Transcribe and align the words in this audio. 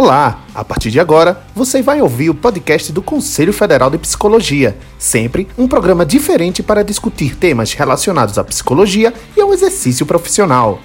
Olá! 0.00 0.40
A 0.54 0.64
partir 0.64 0.90
de 0.90 0.98
agora, 0.98 1.42
você 1.54 1.82
vai 1.82 2.00
ouvir 2.00 2.30
o 2.30 2.34
podcast 2.34 2.90
do 2.90 3.02
Conselho 3.02 3.52
Federal 3.52 3.90
de 3.90 3.98
Psicologia, 3.98 4.74
sempre 4.98 5.46
um 5.58 5.68
programa 5.68 6.06
diferente 6.06 6.62
para 6.62 6.82
discutir 6.82 7.36
temas 7.36 7.74
relacionados 7.74 8.38
à 8.38 8.42
psicologia 8.42 9.12
e 9.36 9.42
ao 9.42 9.52
exercício 9.52 10.06
profissional. 10.06 10.80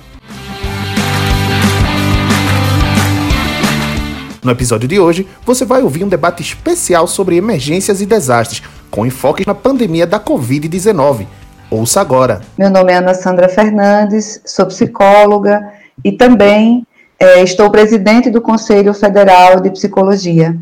No 4.44 4.52
episódio 4.52 4.86
de 4.86 5.00
hoje, 5.00 5.26
você 5.46 5.64
vai 5.64 5.82
ouvir 5.82 6.04
um 6.04 6.10
debate 6.10 6.44
especial 6.44 7.08
sobre 7.08 7.38
emergências 7.38 8.02
e 8.02 8.06
desastres, 8.06 8.62
com 8.92 9.06
enfoque 9.06 9.48
na 9.48 9.56
pandemia 9.56 10.06
da 10.06 10.20
Covid-19. 10.20 11.26
Ouça 11.72 12.02
agora. 12.02 12.42
Meu 12.60 12.70
nome 12.70 12.92
é 12.92 12.98
Ana 12.98 13.14
Sandra 13.14 13.48
Fernandes, 13.48 14.42
sou 14.46 14.66
psicóloga 14.66 15.72
e 16.04 16.12
também 16.12 16.86
é, 17.26 17.42
estou 17.42 17.72
presidente 17.72 18.30
do 18.30 18.40
Conselho 18.40 18.94
Federal 18.94 19.60
de 19.60 19.72
Psicologia. 19.72 20.56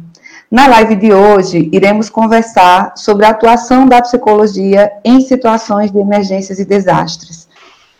Na 0.49 0.66
live 0.67 0.95
de 0.95 1.12
hoje, 1.12 1.70
iremos 1.73 2.09
conversar 2.09 2.94
sobre 2.95 3.26
a 3.26 3.30
atuação 3.30 3.85
da 3.85 4.02
psicologia 4.02 4.90
em 5.04 5.20
situações 5.20 5.91
de 5.91 5.99
emergências 5.99 6.59
e 6.59 6.66
desastres. 6.66 7.49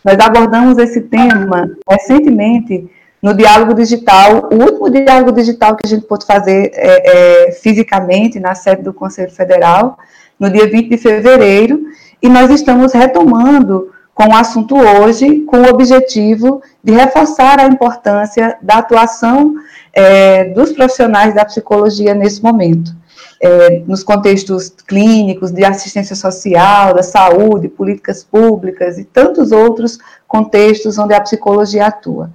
Nós 0.02 0.18
abordamos 0.18 0.78
esse 0.78 1.02
tema 1.02 1.70
recentemente 1.88 2.88
no 3.20 3.34
diálogo 3.34 3.74
digital, 3.74 4.48
o 4.50 4.56
último 4.56 4.88
diálogo 4.88 5.32
digital 5.32 5.76
que 5.76 5.86
a 5.86 5.88
gente 5.88 6.06
pôde 6.06 6.24
fazer 6.24 6.70
é, 6.72 7.48
é, 7.48 7.52
fisicamente 7.52 8.40
na 8.40 8.54
sede 8.54 8.82
do 8.82 8.94
Conselho 8.94 9.30
Federal, 9.30 9.98
no 10.40 10.48
dia 10.48 10.66
20 10.66 10.88
de 10.88 10.96
fevereiro, 10.96 11.82
e 12.22 12.28
nós 12.30 12.50
estamos 12.50 12.94
retomando 12.94 13.90
com 14.14 14.28
o 14.28 14.36
assunto 14.36 14.76
hoje, 14.76 15.40
com 15.40 15.58
o 15.58 15.68
objetivo 15.68 16.62
de 16.82 16.92
reforçar 16.92 17.58
a 17.58 17.66
importância 17.66 18.56
da 18.62 18.78
atuação 18.78 19.54
é, 19.92 20.44
dos 20.44 20.72
profissionais 20.72 21.34
da 21.34 21.44
psicologia 21.44 22.14
nesse 22.14 22.42
momento, 22.42 22.94
é, 23.40 23.82
nos 23.86 24.04
contextos 24.04 24.70
clínicos, 24.86 25.50
de 25.50 25.64
assistência 25.64 26.14
social, 26.14 26.94
da 26.94 27.02
saúde, 27.02 27.68
políticas 27.68 28.22
públicas 28.22 28.98
e 28.98 29.04
tantos 29.04 29.50
outros 29.50 29.98
contextos 30.28 30.96
onde 30.96 31.12
a 31.12 31.20
psicologia 31.20 31.86
atua. 31.86 32.30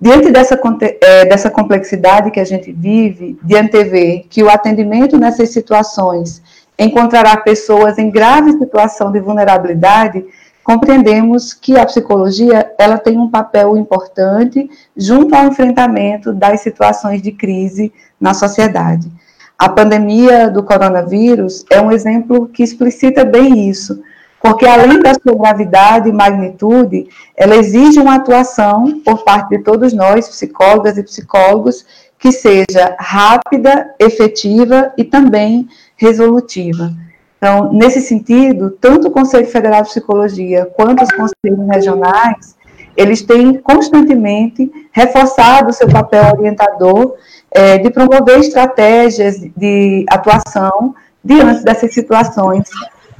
Diante 0.00 0.30
dessa, 0.30 0.58
é, 1.02 1.24
dessa 1.26 1.50
complexidade 1.50 2.30
que 2.30 2.40
a 2.40 2.44
gente 2.44 2.72
vive, 2.72 3.38
de 3.42 3.56
antever 3.56 4.24
que 4.30 4.42
o 4.42 4.48
atendimento 4.48 5.18
nessas 5.18 5.50
situações 5.50 6.40
encontrará 6.78 7.36
pessoas 7.38 7.98
em 7.98 8.08
grave 8.08 8.52
situação 8.52 9.10
de 9.10 9.18
vulnerabilidade, 9.18 10.24
compreendemos 10.68 11.54
que 11.54 11.78
a 11.78 11.86
psicologia 11.86 12.74
ela 12.78 12.98
tem 12.98 13.16
um 13.16 13.30
papel 13.30 13.74
importante 13.78 14.68
junto 14.94 15.34
ao 15.34 15.46
enfrentamento 15.46 16.30
das 16.30 16.60
situações 16.60 17.22
de 17.22 17.32
crise 17.32 17.90
na 18.20 18.34
sociedade. 18.34 19.10
A 19.58 19.66
pandemia 19.70 20.50
do 20.50 20.62
coronavírus 20.62 21.64
é 21.70 21.80
um 21.80 21.90
exemplo 21.90 22.48
que 22.48 22.62
explicita 22.62 23.24
bem 23.24 23.70
isso, 23.70 24.02
porque 24.42 24.66
além 24.66 25.00
da 25.00 25.14
sua 25.14 25.34
gravidade 25.34 26.10
e 26.10 26.12
magnitude, 26.12 27.08
ela 27.34 27.56
exige 27.56 27.98
uma 27.98 28.16
atuação 28.16 29.00
por 29.02 29.24
parte 29.24 29.56
de 29.56 29.64
todos 29.64 29.94
nós, 29.94 30.28
psicólogas 30.28 30.98
e 30.98 31.02
psicólogos, 31.02 31.86
que 32.18 32.30
seja 32.30 32.94
rápida, 32.98 33.94
efetiva 33.98 34.92
e 34.98 35.04
também 35.04 35.66
resolutiva. 35.96 36.92
Então, 37.38 37.72
nesse 37.72 38.00
sentido, 38.00 38.70
tanto 38.70 39.08
o 39.08 39.10
Conselho 39.10 39.46
Federal 39.46 39.82
de 39.82 39.88
Psicologia 39.88 40.66
quanto 40.76 41.04
os 41.04 41.10
conselhos 41.10 41.68
regionais, 41.70 42.56
eles 42.96 43.22
têm 43.22 43.58
constantemente 43.58 44.70
reforçado 44.90 45.70
o 45.70 45.72
seu 45.72 45.88
papel 45.88 46.32
orientador 46.36 47.14
é, 47.52 47.78
de 47.78 47.90
promover 47.90 48.40
estratégias 48.40 49.38
de 49.56 50.04
atuação 50.10 50.94
diante 51.24 51.62
dessas 51.62 51.94
situações, 51.94 52.68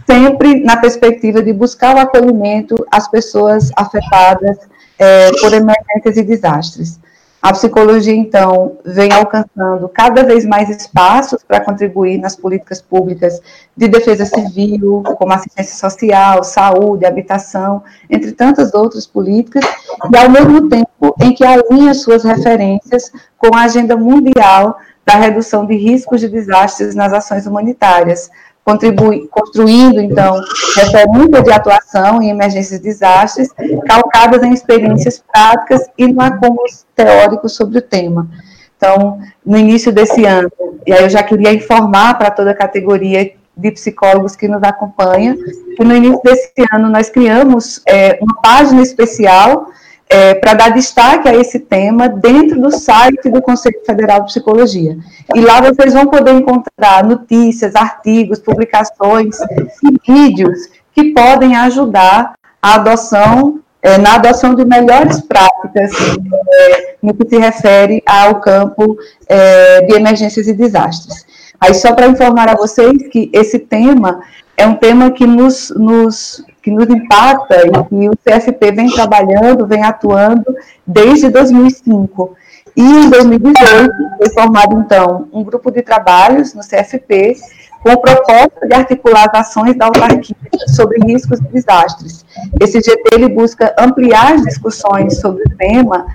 sempre 0.04 0.64
na 0.64 0.76
perspectiva 0.76 1.40
de 1.40 1.52
buscar 1.52 1.94
o 1.94 2.00
acolhimento 2.00 2.74
às 2.90 3.08
pessoas 3.08 3.70
afetadas 3.76 4.58
é, 4.98 5.30
por 5.40 5.52
emergências 5.52 6.16
e 6.16 6.22
desastres. 6.24 6.98
A 7.40 7.52
psicologia, 7.52 8.14
então, 8.14 8.78
vem 8.84 9.12
alcançando 9.12 9.88
cada 9.88 10.24
vez 10.24 10.44
mais 10.44 10.68
espaços 10.68 11.44
para 11.44 11.60
contribuir 11.60 12.18
nas 12.18 12.34
políticas 12.34 12.82
públicas 12.82 13.40
de 13.76 13.86
defesa 13.86 14.24
civil, 14.24 15.04
como 15.16 15.32
assistência 15.32 15.76
social, 15.76 16.42
saúde, 16.42 17.06
habitação, 17.06 17.84
entre 18.10 18.32
tantas 18.32 18.74
outras 18.74 19.06
políticas, 19.06 19.64
e 20.12 20.18
ao 20.18 20.28
mesmo 20.28 20.68
tempo 20.68 21.14
em 21.20 21.32
que 21.32 21.44
alinha 21.44 21.94
suas 21.94 22.24
referências 22.24 23.12
com 23.36 23.54
a 23.54 23.62
agenda 23.62 23.96
mundial 23.96 24.76
da 25.06 25.14
redução 25.14 25.64
de 25.64 25.76
riscos 25.76 26.20
de 26.20 26.28
desastres 26.28 26.94
nas 26.94 27.12
ações 27.12 27.46
humanitárias, 27.46 28.28
contribui, 28.68 29.26
construindo, 29.28 29.98
então, 29.98 30.38
referências 30.76 31.42
de 31.42 31.52
atuação 31.52 32.20
em 32.20 32.28
emergências 32.28 32.78
e 32.78 32.82
desastres, 32.82 33.48
calcadas 33.86 34.42
em 34.42 34.52
experiências 34.52 35.24
práticas 35.32 35.86
e 35.96 36.06
no 36.06 36.20
acúmulo 36.20 36.66
teórico 36.94 37.48
sobre 37.48 37.78
o 37.78 37.82
tema. 37.82 38.28
Então, 38.76 39.20
no 39.44 39.56
início 39.56 39.90
desse 39.90 40.26
ano, 40.26 40.52
e 40.86 40.92
aí 40.92 41.02
eu 41.02 41.08
já 41.08 41.22
queria 41.22 41.52
informar 41.54 42.18
para 42.18 42.30
toda 42.30 42.50
a 42.50 42.54
categoria 42.54 43.32
de 43.56 43.70
psicólogos 43.70 44.36
que 44.36 44.46
nos 44.46 44.62
acompanha, 44.62 45.34
que 45.74 45.82
no 45.82 45.96
início 45.96 46.20
desse 46.22 46.52
ano 46.70 46.90
nós 46.90 47.08
criamos 47.08 47.80
é, 47.88 48.18
uma 48.20 48.38
página 48.42 48.82
especial 48.82 49.68
é, 50.08 50.34
para 50.34 50.54
dar 50.54 50.70
destaque 50.70 51.28
a 51.28 51.34
esse 51.34 51.58
tema 51.58 52.08
dentro 52.08 52.60
do 52.60 52.70
site 52.70 53.28
do 53.28 53.42
Conselho 53.42 53.80
Federal 53.84 54.20
de 54.20 54.26
Psicologia. 54.26 54.96
E 55.34 55.40
lá 55.40 55.60
vocês 55.60 55.92
vão 55.92 56.06
poder 56.06 56.32
encontrar 56.32 57.04
notícias, 57.04 57.76
artigos, 57.76 58.38
publicações 58.38 59.36
e 59.84 60.12
vídeos 60.12 60.58
que 60.94 61.12
podem 61.12 61.54
ajudar 61.56 62.34
a 62.60 62.74
adoção, 62.74 63.60
é, 63.82 63.98
na 63.98 64.14
adoção 64.14 64.54
de 64.54 64.64
melhores 64.64 65.20
práticas 65.20 65.92
é, 65.92 66.96
no 67.02 67.14
que 67.14 67.28
se 67.28 67.38
refere 67.38 68.02
ao 68.06 68.40
campo 68.40 68.96
é, 69.28 69.82
de 69.82 69.94
emergências 69.94 70.48
e 70.48 70.54
desastres. 70.54 71.26
Aí, 71.60 71.74
só 71.74 71.92
para 71.92 72.06
informar 72.06 72.48
a 72.48 72.56
vocês 72.56 73.08
que 73.08 73.30
esse 73.32 73.58
tema 73.58 74.20
é 74.56 74.66
um 74.66 74.74
tema 74.74 75.10
que 75.10 75.26
nos, 75.26 75.70
nos 75.70 76.44
que 76.68 76.70
nos 76.70 76.88
impacta 76.90 77.66
e 77.66 77.70
que 77.70 78.08
o 78.08 78.16
CFP 78.18 78.72
vem 78.72 78.90
trabalhando, 78.90 79.66
vem 79.66 79.82
atuando 79.82 80.44
desde 80.86 81.30
2005. 81.30 82.36
E 82.76 82.82
em 82.82 83.08
2018 83.08 83.90
foi 84.18 84.30
formado, 84.30 84.78
então, 84.78 85.28
um 85.32 85.42
grupo 85.42 85.70
de 85.70 85.80
trabalhos 85.80 86.52
no 86.52 86.60
CFP 86.60 87.36
com 87.82 87.92
o 87.92 88.00
propósito 88.00 88.68
de 88.68 88.74
articular 88.74 89.30
as 89.32 89.40
ações 89.48 89.76
da 89.76 89.86
autarquia 89.86 90.36
sobre 90.68 90.98
riscos 91.06 91.38
e 91.38 91.44
desastres. 91.44 92.24
Esse 92.60 92.80
GT 92.80 93.14
ele 93.14 93.28
busca 93.28 93.74
ampliar 93.78 94.34
as 94.34 94.42
discussões 94.42 95.20
sobre 95.20 95.42
o 95.44 95.56
tema 95.56 96.06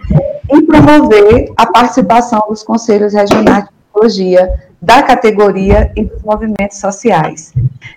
e 0.54 0.62
promover 0.62 1.52
a 1.58 1.66
participação 1.66 2.44
dos 2.48 2.64
conselhos 2.64 3.14
regionais 3.14 3.64
de 3.64 3.72
psicologia 3.72 4.54
da 4.84 5.02
categoria 5.02 5.90
e 5.96 6.04
dos 6.04 6.22
movimentos 6.24 6.78
sociais. 6.78 7.54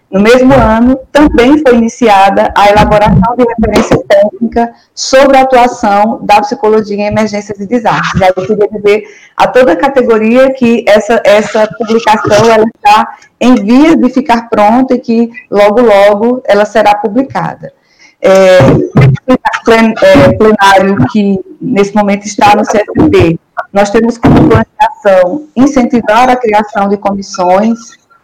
No 0.09 0.21
mesmo 0.21 0.55
ano, 0.55 0.97
também 1.11 1.59
foi 1.59 1.75
iniciada 1.77 2.53
a 2.57 2.71
elaboração 2.71 3.35
de 3.37 3.45
referência 3.45 3.99
técnica 4.07 4.73
sobre 4.95 5.37
a 5.37 5.41
atuação 5.41 6.21
da 6.23 6.41
psicologia 6.41 6.97
em 6.97 7.07
emergências 7.07 7.59
e 7.59 7.67
desastres. 7.67 8.23
Eu 8.37 8.47
queria 8.47 8.69
dizer 8.69 9.03
a 9.37 9.49
toda 9.49 9.73
a 9.73 9.77
categoria 9.77 10.53
que 10.55 10.85
essa, 10.87 11.21
essa 11.25 11.69
publicação 11.77 12.49
ela 12.49 12.67
está 12.77 13.17
em 13.41 13.57
vias 13.57 13.97
de 13.97 14.09
ficar 14.11 14.49
pronta 14.49 14.95
e 14.95 15.01
que 15.01 15.29
logo, 15.51 15.81
logo 15.81 16.41
ela 16.47 16.65
será 16.65 16.94
publicada. 16.94 17.73
É, 18.23 18.59
plenário 20.39 20.97
que 21.11 21.41
nesse 21.61 21.93
momento 21.94 22.27
está 22.27 22.55
no 22.55 22.62
CFP 22.62 23.41
nós 23.73 23.91
temos 23.91 24.19
como 24.19 24.49
planificação 24.49 25.47
incentivar 25.55 26.29
a 26.29 26.37
criação 26.37 26.88
de 26.88 26.97
comissões, 26.97 27.79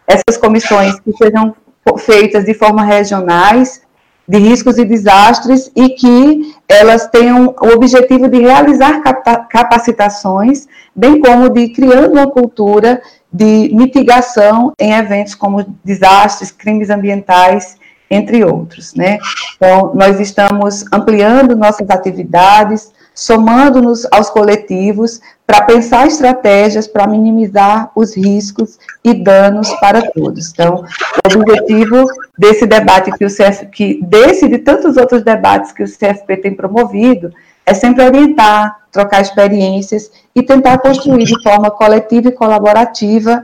essas 0.07 0.37
comissões 0.37 0.99
que 0.99 1.11
sejam 1.13 1.55
feitas 1.97 2.45
de 2.45 2.53
forma 2.53 2.83
regionais, 2.83 3.81
de 4.27 4.37
riscos 4.37 4.77
e 4.77 4.85
desastres, 4.85 5.69
e 5.75 5.89
que 5.89 6.55
elas 6.67 7.07
tenham 7.07 7.53
o 7.61 7.67
objetivo 7.75 8.29
de 8.29 8.39
realizar 8.39 9.01
capacitações, 9.49 10.65
bem 10.95 11.19
como 11.19 11.49
de 11.49 11.69
criando 11.69 12.13
uma 12.13 12.27
cultura 12.27 13.01
de 13.31 13.69
mitigação 13.73 14.71
em 14.79 14.93
eventos 14.93 15.35
como 15.35 15.65
desastres, 15.83 16.51
crimes 16.51 16.89
ambientais, 16.89 17.77
entre 18.09 18.45
outros, 18.45 18.93
né? 18.93 19.17
Então, 19.57 19.91
nós 19.95 20.19
estamos 20.19 20.85
ampliando 20.93 21.55
nossas 21.55 21.89
atividades, 21.89 22.92
somando-nos 23.13 24.07
aos 24.11 24.29
coletivos 24.29 25.21
para 25.45 25.61
pensar 25.61 26.07
estratégias 26.07 26.87
para 26.87 27.07
minimizar 27.07 27.91
os 27.95 28.15
riscos 28.15 28.79
e 29.03 29.13
danos 29.13 29.69
para 29.79 30.01
todos. 30.11 30.51
Então, 30.51 30.83
o 30.83 31.39
objetivo 31.39 32.05
desse 32.37 32.65
debate 32.65 33.11
que 33.11 33.25
o 33.25 33.29
CF, 33.29 33.67
que 33.67 33.99
desse 34.03 34.45
e 34.45 34.49
de 34.49 34.59
tantos 34.59 34.97
outros 34.97 35.23
debates 35.23 35.71
que 35.71 35.83
o 35.83 35.87
CFP 35.87 36.37
tem 36.37 36.53
promovido, 36.53 37.31
é 37.65 37.73
sempre 37.73 38.03
orientar, 38.03 38.77
trocar 38.91 39.21
experiências 39.21 40.11
e 40.35 40.41
tentar 40.41 40.79
construir 40.79 41.25
de 41.25 41.41
forma 41.41 41.69
coletiva 41.71 42.29
e 42.29 42.33
colaborativa 42.33 43.43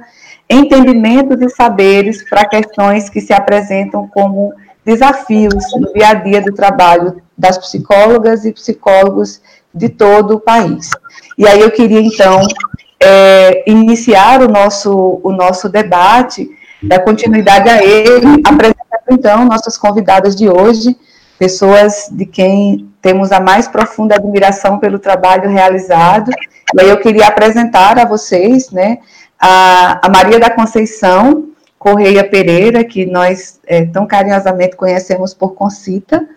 entendimentos 0.50 1.40
e 1.42 1.50
saberes 1.50 2.28
para 2.28 2.46
questões 2.46 3.08
que 3.08 3.22
se 3.22 3.32
apresentam 3.32 4.08
como 4.08 4.54
desafios 4.90 5.64
no 5.76 5.94
dia 5.94 6.10
a 6.10 6.14
dia 6.16 6.42
do 6.42 6.52
trabalho 6.52 7.22
das 7.38 7.60
psicólogas 7.60 8.44
e 8.44 8.52
psicólogos 8.52 9.40
de 9.74 9.88
todo 9.88 10.36
o 10.36 10.40
país. 10.40 10.90
E 11.38 11.48
aí 11.48 11.62
eu 11.62 11.70
queria, 11.70 12.02
então, 12.02 12.42
é, 13.00 13.64
iniciar 13.70 14.42
o 14.42 14.48
nosso, 14.48 15.22
o 15.24 15.32
nosso 15.32 15.70
debate, 15.70 16.50
dar 16.82 17.00
continuidade 17.02 17.70
a 17.70 17.84
ele, 17.84 18.42
apresentando, 18.44 18.80
então, 19.12 19.46
nossas 19.46 19.78
convidadas 19.78 20.36
de 20.36 20.50
hoje, 20.50 20.98
pessoas 21.38 22.10
de 22.12 22.26
quem 22.26 22.90
temos 23.00 23.32
a 23.32 23.40
mais 23.40 23.68
profunda 23.68 24.16
admiração 24.16 24.80
pelo 24.80 24.98
trabalho 24.98 25.50
realizado. 25.50 26.32
E 26.74 26.82
aí 26.82 26.90
eu 26.90 26.98
queria 26.98 27.28
apresentar 27.28 28.00
a 28.00 28.06
vocês, 28.06 28.72
né, 28.72 28.98
a, 29.40 30.06
a 30.06 30.10
Maria 30.10 30.40
da 30.40 30.50
Conceição 30.50 31.49
Correia 31.80 32.26
Pereira, 32.26 32.84
que 32.84 33.06
nós 33.06 33.58
é, 33.66 33.86
tão 33.86 34.06
carinhosamente 34.06 34.76
conhecemos 34.76 35.34
por 35.34 35.54
Concita. 35.54 36.28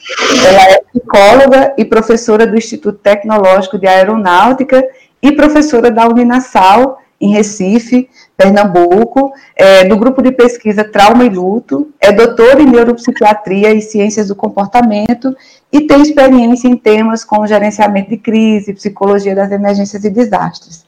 Ela 0.46 0.70
é 0.70 0.82
psicóloga 0.82 1.74
e 1.76 1.84
professora 1.84 2.46
do 2.46 2.56
Instituto 2.56 2.98
Tecnológico 2.98 3.76
de 3.76 3.88
Aeronáutica 3.88 4.88
e 5.20 5.32
professora 5.32 5.90
da 5.90 6.06
Uninasal, 6.06 7.00
em 7.20 7.32
Recife, 7.32 8.08
Pernambuco, 8.36 9.32
é, 9.56 9.84
do 9.84 9.96
grupo 9.96 10.22
de 10.22 10.32
pesquisa 10.32 10.84
Trauma 10.84 11.24
e 11.24 11.28
Luto, 11.28 11.92
é 12.00 12.10
doutora 12.12 12.60
em 12.60 12.66
neuropsiquiatria 12.66 13.72
e 13.72 13.80
ciências 13.80 14.28
do 14.28 14.36
comportamento 14.36 15.36
e 15.72 15.82
tem 15.82 16.02
experiência 16.02 16.68
em 16.68 16.76
temas 16.76 17.24
como 17.24 17.46
gerenciamento 17.46 18.10
de 18.10 18.16
crise, 18.16 18.74
psicologia 18.74 19.34
das 19.34 19.50
emergências 19.50 20.04
e 20.04 20.10
desastres. 20.10 20.84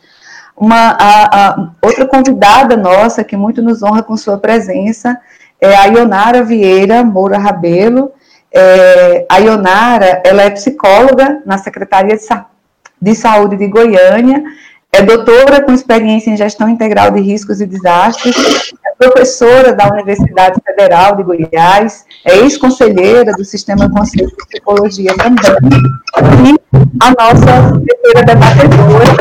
Uma 0.56 0.96
a, 1.00 1.48
a, 1.48 1.70
outra 1.82 2.06
convidada 2.06 2.76
nossa 2.76 3.24
que 3.24 3.36
muito 3.36 3.60
nos 3.60 3.82
honra 3.82 4.02
com 4.02 4.16
sua 4.16 4.38
presença 4.38 5.18
é 5.60 5.74
a 5.74 5.86
Ionara 5.86 6.42
Vieira 6.42 7.02
Moura 7.02 7.38
Rabelo. 7.38 8.12
É, 8.52 9.26
a 9.28 9.38
Ionara, 9.38 10.22
ela 10.24 10.42
é 10.42 10.50
psicóloga 10.50 11.42
na 11.44 11.58
Secretaria 11.58 12.16
de, 12.16 12.22
Sa 12.22 12.46
de 13.02 13.14
Saúde 13.14 13.56
de 13.56 13.66
Goiânia, 13.66 14.44
é 14.94 15.02
doutora 15.02 15.61
com 15.61 15.73
experiência 15.73 16.31
em 16.31 16.37
gestão 16.37 16.69
integral 16.69 17.11
de 17.11 17.20
riscos 17.20 17.61
e 17.61 17.67
desastres, 17.67 18.73
é 18.87 18.94
professora 18.96 19.73
da 19.73 19.88
Universidade 19.88 20.61
Federal 20.64 21.17
de 21.17 21.25
Goiás, 21.25 22.05
é 22.25 22.37
ex-conselheira 22.37 23.32
do 23.32 23.44
Sistema 23.44 23.91
Conselho 23.91 24.29
de 24.29 24.37
Psicologia 24.46 25.12
também, 25.17 25.50
e 26.46 26.79
a 27.02 27.11
nossa 27.11 27.81
terceira 27.85 28.23
debatedora, 28.25 29.17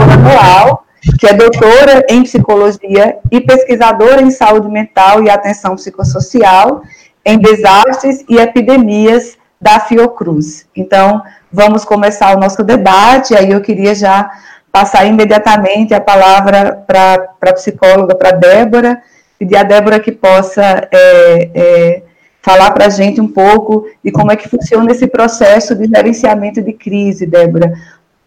a 0.00 0.16
Noal, 0.16 0.86
que 1.18 1.26
é 1.26 1.34
doutora 1.34 2.02
em 2.08 2.22
psicologia 2.22 3.18
e 3.30 3.42
pesquisadora 3.42 4.22
em 4.22 4.30
saúde 4.30 4.68
mental 4.68 5.22
e 5.22 5.28
atenção 5.28 5.76
psicossocial, 5.76 6.82
em 7.26 7.38
desastres 7.38 8.24
e 8.26 8.38
epidemias 8.38 9.36
da 9.60 9.78
Fiocruz. 9.80 10.66
Então, 10.74 11.22
vamos 11.52 11.84
começar 11.84 12.34
o 12.34 12.40
nosso 12.40 12.64
debate, 12.64 13.36
aí 13.36 13.50
eu 13.50 13.60
queria 13.60 13.94
já 13.94 14.30
passar 14.72 15.04
imediatamente 15.06 15.94
a 15.94 16.00
palavra 16.00 16.82
para 16.86 17.32
a 17.40 17.52
psicóloga, 17.52 18.14
para 18.14 18.32
Débora, 18.32 19.02
pedir 19.38 19.56
a 19.56 19.62
Débora 19.62 20.00
que 20.00 20.12
possa 20.12 20.88
é, 20.92 21.50
é, 21.54 22.02
falar 22.40 22.70
para 22.70 22.86
a 22.86 22.90
gente 22.90 23.20
um 23.20 23.28
pouco 23.28 23.86
de 24.04 24.12
como 24.12 24.30
é 24.30 24.36
que 24.36 24.48
funciona 24.48 24.90
esse 24.90 25.06
processo 25.06 25.74
de 25.74 25.86
gerenciamento 25.86 26.62
de 26.62 26.72
crise, 26.72 27.26
Débora. 27.26 27.72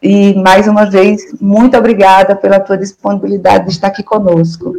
E, 0.01 0.34
mais 0.36 0.68
uma 0.68 0.90
vez, 0.90 1.34
muito 1.40 1.78
obrigada 1.78 2.36
pela 2.36 2.60
tua 2.60 2.78
disponibilidade 2.78 3.66
de 3.66 3.72
estar 3.72 3.88
aqui 3.88 4.04
conosco. 4.04 4.75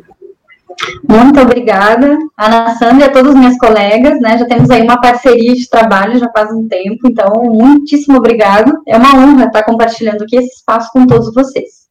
Muito 1.09 1.41
obrigada, 1.41 2.19
Ana 2.39 2.75
Sandra 2.77 3.07
e 3.07 3.09
a 3.09 3.13
todos 3.13 3.35
os 3.35 3.41
meus 3.41 3.57
colegas, 3.59 4.21
né? 4.21 4.39
Já 4.39 4.47
temos 4.47 4.71
aí 4.71 4.83
uma 4.83 5.01
parceria 5.01 5.55
de 5.55 5.69
trabalho 5.69 6.19
já 6.19 6.31
faz 6.31 6.53
um 6.53 6.67
tempo, 6.69 7.07
então, 7.07 7.45
muitíssimo 7.45 8.19
obrigado. 8.19 8.73
É 8.87 8.97
uma 8.97 9.15
honra 9.15 9.47
estar 9.47 9.63
compartilhando 9.63 10.23
aqui 10.23 10.37
esse 10.37 10.57
espaço 10.57 10.91
com 10.93 11.07
todos 11.07 11.33
vocês. 11.33 11.85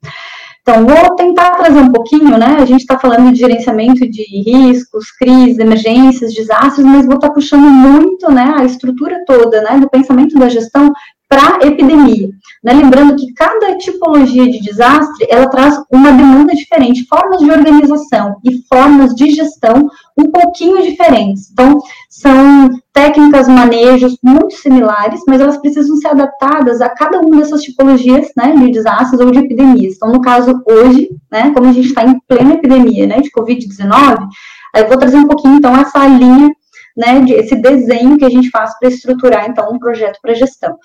Então, 0.61 0.85
vou 0.85 1.15
tentar 1.15 1.51
trazer 1.51 1.79
um 1.79 1.91
pouquinho, 1.91 2.37
né? 2.37 2.55
A 2.57 2.65
gente 2.65 2.81
está 2.81 2.97
falando 2.97 3.33
de 3.33 3.39
gerenciamento 3.39 4.09
de 4.09 4.23
riscos, 4.23 5.11
crises, 5.11 5.59
emergências, 5.59 6.33
desastres, 6.33 6.85
mas 6.85 7.05
vou 7.05 7.15
estar 7.15 7.31
puxando 7.31 7.69
muito, 7.69 8.31
né, 8.31 8.53
a 8.55 8.63
estrutura 8.63 9.25
toda, 9.27 9.61
né, 9.61 9.77
do 9.77 9.89
pensamento 9.89 10.39
da 10.39 10.47
gestão 10.47 10.93
para 11.33 11.65
epidemia. 11.65 12.29
Né? 12.63 12.73
Lembrando 12.73 13.15
que 13.15 13.33
cada 13.33 13.75
tipologia 13.77 14.49
de 14.49 14.61
desastre, 14.61 15.25
ela 15.29 15.49
traz 15.49 15.81
uma 15.91 16.11
demanda 16.11 16.53
diferente, 16.53 17.07
formas 17.07 17.39
de 17.39 17.49
organização 17.49 18.35
e 18.43 18.61
formas 18.67 19.15
de 19.15 19.31
gestão 19.31 19.89
um 20.15 20.29
pouquinho 20.29 20.83
diferentes. 20.83 21.49
Então, 21.51 21.79
são 22.07 22.69
técnicas, 22.93 23.47
manejos 23.47 24.15
muito 24.23 24.55
similares, 24.55 25.21
mas 25.27 25.41
elas 25.41 25.57
precisam 25.57 25.97
ser 25.97 26.09
adaptadas 26.09 26.79
a 26.79 26.89
cada 26.89 27.19
uma 27.19 27.37
dessas 27.37 27.63
tipologias, 27.63 28.27
né, 28.37 28.55
de 28.55 28.71
desastres 28.71 29.19
ou 29.19 29.31
de 29.31 29.39
epidemias. 29.39 29.95
Então, 29.95 30.11
no 30.11 30.21
caso, 30.21 30.61
hoje, 30.69 31.09
né, 31.31 31.51
como 31.51 31.67
a 31.67 31.73
gente 31.73 31.87
está 31.87 32.05
em 32.05 32.19
plena 32.27 32.53
epidemia, 32.53 33.07
né, 33.07 33.19
de 33.21 33.31
Covid-19, 33.31 34.27
eu 34.75 34.87
vou 34.87 34.97
trazer 34.97 35.17
um 35.17 35.27
pouquinho, 35.27 35.55
então, 35.55 35.75
essa 35.75 36.05
linha 36.07 36.51
né, 36.95 37.21
de, 37.21 37.33
esse 37.33 37.55
desenho 37.55 38.17
que 38.17 38.25
a 38.25 38.29
gente 38.29 38.49
faz 38.49 38.77
para 38.79 38.89
estruturar, 38.89 39.49
então, 39.49 39.71
um 39.71 39.79
projeto 39.79 40.19
para 40.21 40.33
gestão. 40.33 40.77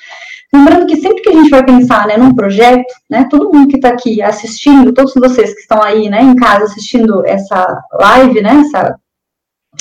Lembrando 0.52 0.86
que 0.86 0.96
sempre 0.96 1.22
que 1.22 1.28
a 1.28 1.32
gente 1.32 1.50
vai 1.50 1.64
pensar, 1.64 2.06
né, 2.06 2.16
num 2.16 2.34
projeto, 2.34 2.92
né, 3.10 3.26
todo 3.30 3.52
mundo 3.52 3.68
que 3.68 3.76
está 3.76 3.90
aqui 3.90 4.22
assistindo, 4.22 4.92
todos 4.92 5.12
vocês 5.14 5.54
que 5.54 5.60
estão 5.60 5.82
aí, 5.82 6.08
né, 6.08 6.22
em 6.22 6.34
casa 6.34 6.64
assistindo 6.64 7.26
essa 7.26 7.80
live, 7.92 8.40
né, 8.40 8.62
essa, 8.66 8.98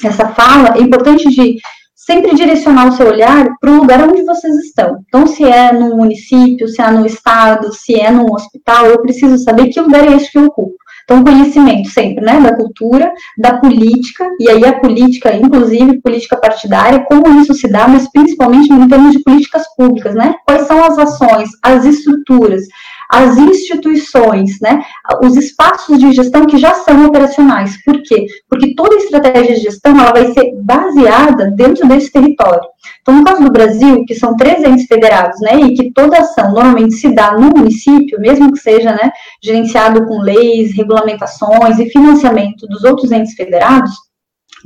essa 0.04 0.28
fala, 0.30 0.78
é 0.78 0.82
importante 0.82 1.30
de 1.30 1.58
sempre 1.96 2.34
direcionar 2.36 2.88
o 2.88 2.92
seu 2.94 3.08
olhar 3.08 3.50
para 3.60 3.70
o 3.70 3.78
lugar 3.78 4.08
onde 4.08 4.24
vocês 4.24 4.56
estão. 4.60 5.04
Então, 5.08 5.28
se 5.28 5.44
é 5.44 5.74
no 5.74 5.98
município, 5.98 6.68
se 6.68 6.82
é 6.82 6.90
no 6.90 7.06
estado, 7.06 7.74
se 7.74 8.00
é 8.00 8.10
num 8.10 8.34
hospital, 8.34 8.86
eu 8.86 9.02
preciso 9.02 9.38
saber 9.38 9.68
que 9.68 9.82
lugar 9.82 10.08
é 10.08 10.14
esse 10.14 10.32
que 10.32 10.38
eu 10.38 10.46
ocupo. 10.46 10.78
Então, 11.10 11.24
conhecimento 11.24 11.90
sempre, 11.90 12.26
né, 12.26 12.38
da 12.42 12.54
cultura, 12.54 13.14
da 13.38 13.58
política, 13.60 14.28
e 14.42 14.50
aí 14.50 14.66
a 14.66 14.78
política, 14.78 15.34
inclusive 15.34 16.02
política 16.02 16.36
partidária, 16.36 17.06
como 17.06 17.40
isso 17.40 17.54
se 17.54 17.72
dá, 17.72 17.88
mas 17.88 18.12
principalmente 18.12 18.74
em 18.74 18.88
termos 18.90 19.14
de 19.14 19.24
políticas 19.24 19.64
públicas, 19.78 20.14
né? 20.14 20.36
Quais 20.46 20.68
são 20.68 20.84
as 20.84 21.00
ações, 21.00 21.50
as 21.64 21.86
estruturas, 21.86 22.64
as 23.10 23.38
instituições, 23.38 24.60
né, 24.62 24.82
os 25.24 25.36
espaços 25.36 25.98
de 26.00 26.12
gestão 26.12 26.46
que 26.46 26.58
já 26.58 26.74
são 26.74 27.06
operacionais. 27.06 27.82
Por 27.84 28.02
quê? 28.04 28.26
Porque 28.50 28.76
toda 28.76 28.96
estratégia 28.96 29.56
de 29.56 29.62
gestão 29.62 29.98
ela 30.00 30.12
vai 30.12 30.32
ser 30.34 30.54
baseada 30.62 31.52
dentro 31.52 31.88
desse 31.88 32.12
território. 32.12 32.68
Então, 33.02 33.16
no 33.16 33.24
caso 33.24 33.44
do 33.44 33.52
Brasil, 33.52 34.04
que 34.06 34.16
são 34.16 34.36
três 34.36 34.64
entes 34.64 34.86
federados, 34.86 35.40
né, 35.42 35.56
e 35.60 35.74
que 35.74 35.92
toda 35.92 36.20
ação 36.20 36.52
normalmente 36.52 36.96
se 36.96 37.14
dá 37.14 37.34
no 37.34 37.50
município, 37.50 38.20
mesmo 38.20 38.52
que 38.52 38.60
seja, 38.60 38.92
né, 38.92 39.12
gerenciado 39.42 40.06
com 40.06 40.20
leis, 40.20 40.76
regulamentações 40.76 41.80
e 41.80 41.90
financiamento 41.90 42.68
dos 42.68 42.84
outros 42.84 43.12
entes 43.12 43.34
federados, 43.34 43.92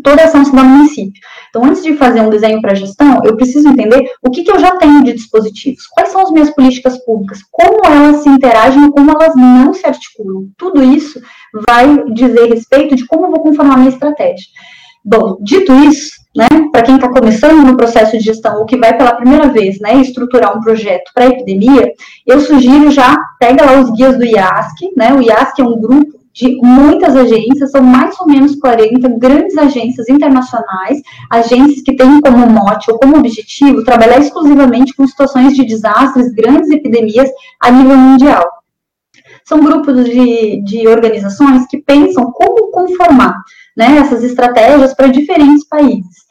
toda 0.02 0.24
ação 0.24 0.44
se 0.44 0.54
dá 0.54 0.64
no 0.64 0.70
município. 0.70 1.22
Então, 1.50 1.64
antes 1.64 1.84
de 1.84 1.96
fazer 1.96 2.22
um 2.22 2.30
desenho 2.30 2.62
para 2.62 2.76
gestão, 2.76 3.22
eu 3.24 3.36
preciso 3.36 3.68
entender 3.68 4.12
o 4.22 4.30
que, 4.30 4.44
que 4.44 4.52
eu 4.52 4.60
já 4.60 4.76
tenho 4.78 5.04
de 5.04 5.14
dispositivos, 5.14 5.88
quais 5.88 6.10
são 6.10 6.22
as 6.22 6.32
minhas 6.32 6.50
políticas 6.52 6.98
públicas, 7.04 7.40
como 7.52 7.86
elas 7.86 8.24
se 8.24 8.30
interagem 8.30 8.92
como 8.92 9.12
elas 9.12 9.36
não 9.36 9.74
se 9.74 9.86
articulam. 9.86 10.50
Tudo 10.58 10.84
isso 10.84 11.22
vai 11.68 12.06
dizer 12.14 12.48
respeito 12.48 12.96
de 12.96 13.06
como 13.06 13.26
eu 13.26 13.32
vou 13.32 13.42
conformar 13.42 13.76
a 13.76 13.78
minha 13.78 13.90
estratégia. 13.90 14.48
Bom, 15.04 15.38
dito 15.42 15.74
isso, 15.74 16.12
né, 16.36 16.48
para 16.72 16.84
quem 16.84 16.96
está 16.96 17.10
começando 17.10 17.66
no 17.66 17.76
processo 17.76 18.18
de 18.18 18.24
gestão 18.24 18.60
ou 18.60 18.66
que 18.66 18.78
vai 18.78 18.96
pela 18.96 19.16
primeira 19.16 19.48
vez, 19.48 19.80
né, 19.80 19.96
estruturar 19.96 20.56
um 20.56 20.62
projeto 20.62 21.12
para 21.14 21.28
epidemia, 21.28 21.92
eu 22.26 22.40
sugiro 22.40 22.92
já 22.92 23.18
pega 23.40 23.66
lá 23.66 23.80
os 23.80 23.90
guias 23.92 24.18
do 24.18 24.24
IASC, 24.24 24.94
né, 24.96 25.14
o 25.14 25.22
IASC 25.22 25.60
é 25.60 25.64
um 25.64 25.80
grupo 25.80 26.21
de 26.34 26.56
muitas 26.62 27.16
agências, 27.16 27.72
são 27.72 27.82
mais 27.82 28.20
ou 28.20 28.28
menos 28.28 28.56
40 28.56 29.08
grandes 29.18 29.58
agências 29.58 30.08
internacionais, 30.08 31.02
agências 31.30 31.82
que 31.82 31.96
têm 31.96 32.22
como 32.22 32.48
mote 32.48 32.92
ou 32.92 32.98
como 32.98 33.18
objetivo 33.18 33.84
trabalhar 33.84 34.20
exclusivamente 34.20 34.96
com 34.96 35.06
situações 35.06 35.54
de 35.56 35.66
desastres, 35.66 36.34
grandes 36.34 36.70
epidemias 36.70 37.30
a 37.60 37.72
nível 37.72 37.98
mundial. 37.98 38.44
São 39.44 39.60
grupos 39.60 40.06
de, 40.06 40.62
de 40.64 40.88
organizações 40.88 41.66
que 41.68 41.80
pensam 41.80 42.32
como 42.32 42.72
conformar 42.72 43.36
né, 43.76 43.98
essas 43.98 44.24
estratégias 44.24 44.94
para 44.94 45.08
diferentes 45.08 45.68
países. 45.68 46.31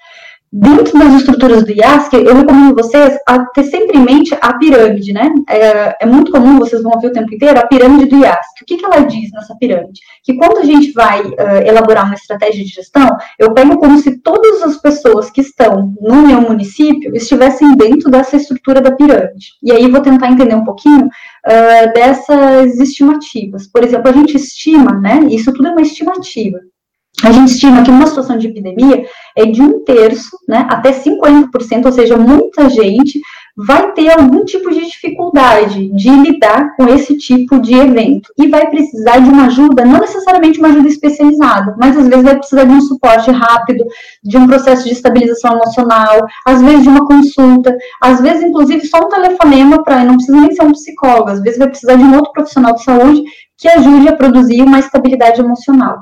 Dentro 0.52 0.98
das 0.98 1.14
estruturas 1.14 1.62
do 1.62 1.70
IASC, 1.70 2.12
eu 2.12 2.34
recomendo 2.34 2.74
vocês 2.74 3.16
a 3.24 3.44
ter 3.54 3.62
sempre 3.62 3.96
em 3.96 4.04
mente 4.04 4.36
a 4.40 4.58
pirâmide, 4.58 5.12
né? 5.12 5.32
É, 5.48 6.04
é 6.04 6.06
muito 6.06 6.32
comum, 6.32 6.58
vocês 6.58 6.82
vão 6.82 6.90
ouvir 6.92 7.06
o 7.06 7.12
tempo 7.12 7.32
inteiro, 7.32 7.56
a 7.56 7.68
pirâmide 7.68 8.06
do 8.06 8.16
IASC. 8.16 8.62
O 8.62 8.64
que, 8.66 8.76
que 8.76 8.84
ela 8.84 8.98
diz 9.02 9.30
nessa 9.30 9.54
pirâmide? 9.54 10.00
Que 10.24 10.34
quando 10.34 10.58
a 10.58 10.64
gente 10.64 10.90
vai 10.90 11.22
uh, 11.22 11.62
elaborar 11.64 12.06
uma 12.06 12.16
estratégia 12.16 12.64
de 12.64 12.70
gestão, 12.70 13.16
eu 13.38 13.54
pego 13.54 13.78
como 13.78 13.96
se 13.98 14.18
todas 14.18 14.60
as 14.64 14.76
pessoas 14.78 15.30
que 15.30 15.40
estão 15.40 15.94
no 16.00 16.26
meu 16.26 16.40
município 16.40 17.14
estivessem 17.14 17.76
dentro 17.76 18.10
dessa 18.10 18.36
estrutura 18.36 18.80
da 18.80 18.90
pirâmide. 18.90 19.52
E 19.62 19.70
aí 19.70 19.88
vou 19.88 20.00
tentar 20.00 20.32
entender 20.32 20.56
um 20.56 20.64
pouquinho 20.64 21.06
uh, 21.06 21.92
dessas 21.94 22.76
estimativas. 22.80 23.68
Por 23.68 23.84
exemplo, 23.84 24.10
a 24.10 24.12
gente 24.12 24.36
estima, 24.36 24.98
né? 24.98 25.20
Isso 25.30 25.52
tudo 25.52 25.68
é 25.68 25.70
uma 25.70 25.82
estimativa 25.82 26.58
a 27.22 27.32
gente 27.32 27.52
estima 27.52 27.82
que 27.82 27.90
numa 27.90 28.06
situação 28.06 28.38
de 28.38 28.46
epidemia 28.46 29.04
é 29.36 29.44
de 29.44 29.60
um 29.60 29.84
terço, 29.84 30.30
né, 30.48 30.66
até 30.70 30.92
50%, 30.92 31.86
ou 31.86 31.92
seja, 31.92 32.16
muita 32.16 32.68
gente 32.70 33.20
vai 33.56 33.92
ter 33.92 34.10
algum 34.10 34.44
tipo 34.44 34.70
de 34.70 34.86
dificuldade 34.86 35.88
de 35.88 36.08
lidar 36.08 36.74
com 36.76 36.88
esse 36.88 37.18
tipo 37.18 37.60
de 37.60 37.74
evento 37.74 38.32
e 38.38 38.48
vai 38.48 38.70
precisar 38.70 39.18
de 39.18 39.28
uma 39.28 39.46
ajuda, 39.46 39.84
não 39.84 40.00
necessariamente 40.00 40.58
uma 40.58 40.68
ajuda 40.68 40.88
especializada, 40.88 41.74
mas 41.78 41.96
às 41.96 42.08
vezes 42.08 42.24
vai 42.24 42.38
precisar 42.38 42.64
de 42.64 42.72
um 42.72 42.80
suporte 42.80 43.30
rápido, 43.30 43.84
de 44.22 44.38
um 44.38 44.46
processo 44.46 44.84
de 44.84 44.92
estabilização 44.92 45.54
emocional, 45.54 46.20
às 46.46 46.62
vezes 46.62 46.84
de 46.84 46.88
uma 46.88 47.06
consulta, 47.06 47.76
às 48.00 48.20
vezes 48.20 48.44
inclusive 48.44 48.86
só 48.86 48.98
um 48.98 49.08
telefonema 49.08 49.82
para 49.82 50.04
não 50.04 50.14
precisa 50.14 50.40
nem 50.40 50.52
ser 50.52 50.62
um 50.62 50.72
psicólogo, 50.72 51.30
às 51.30 51.42
vezes 51.42 51.58
vai 51.58 51.68
precisar 51.68 51.96
de 51.96 52.04
um 52.04 52.14
outro 52.14 52.32
profissional 52.32 52.74
de 52.74 52.82
saúde 52.82 53.22
que 53.58 53.68
ajude 53.68 54.08
a 54.08 54.16
produzir 54.16 54.62
uma 54.62 54.78
estabilidade 54.78 55.40
emocional. 55.40 55.98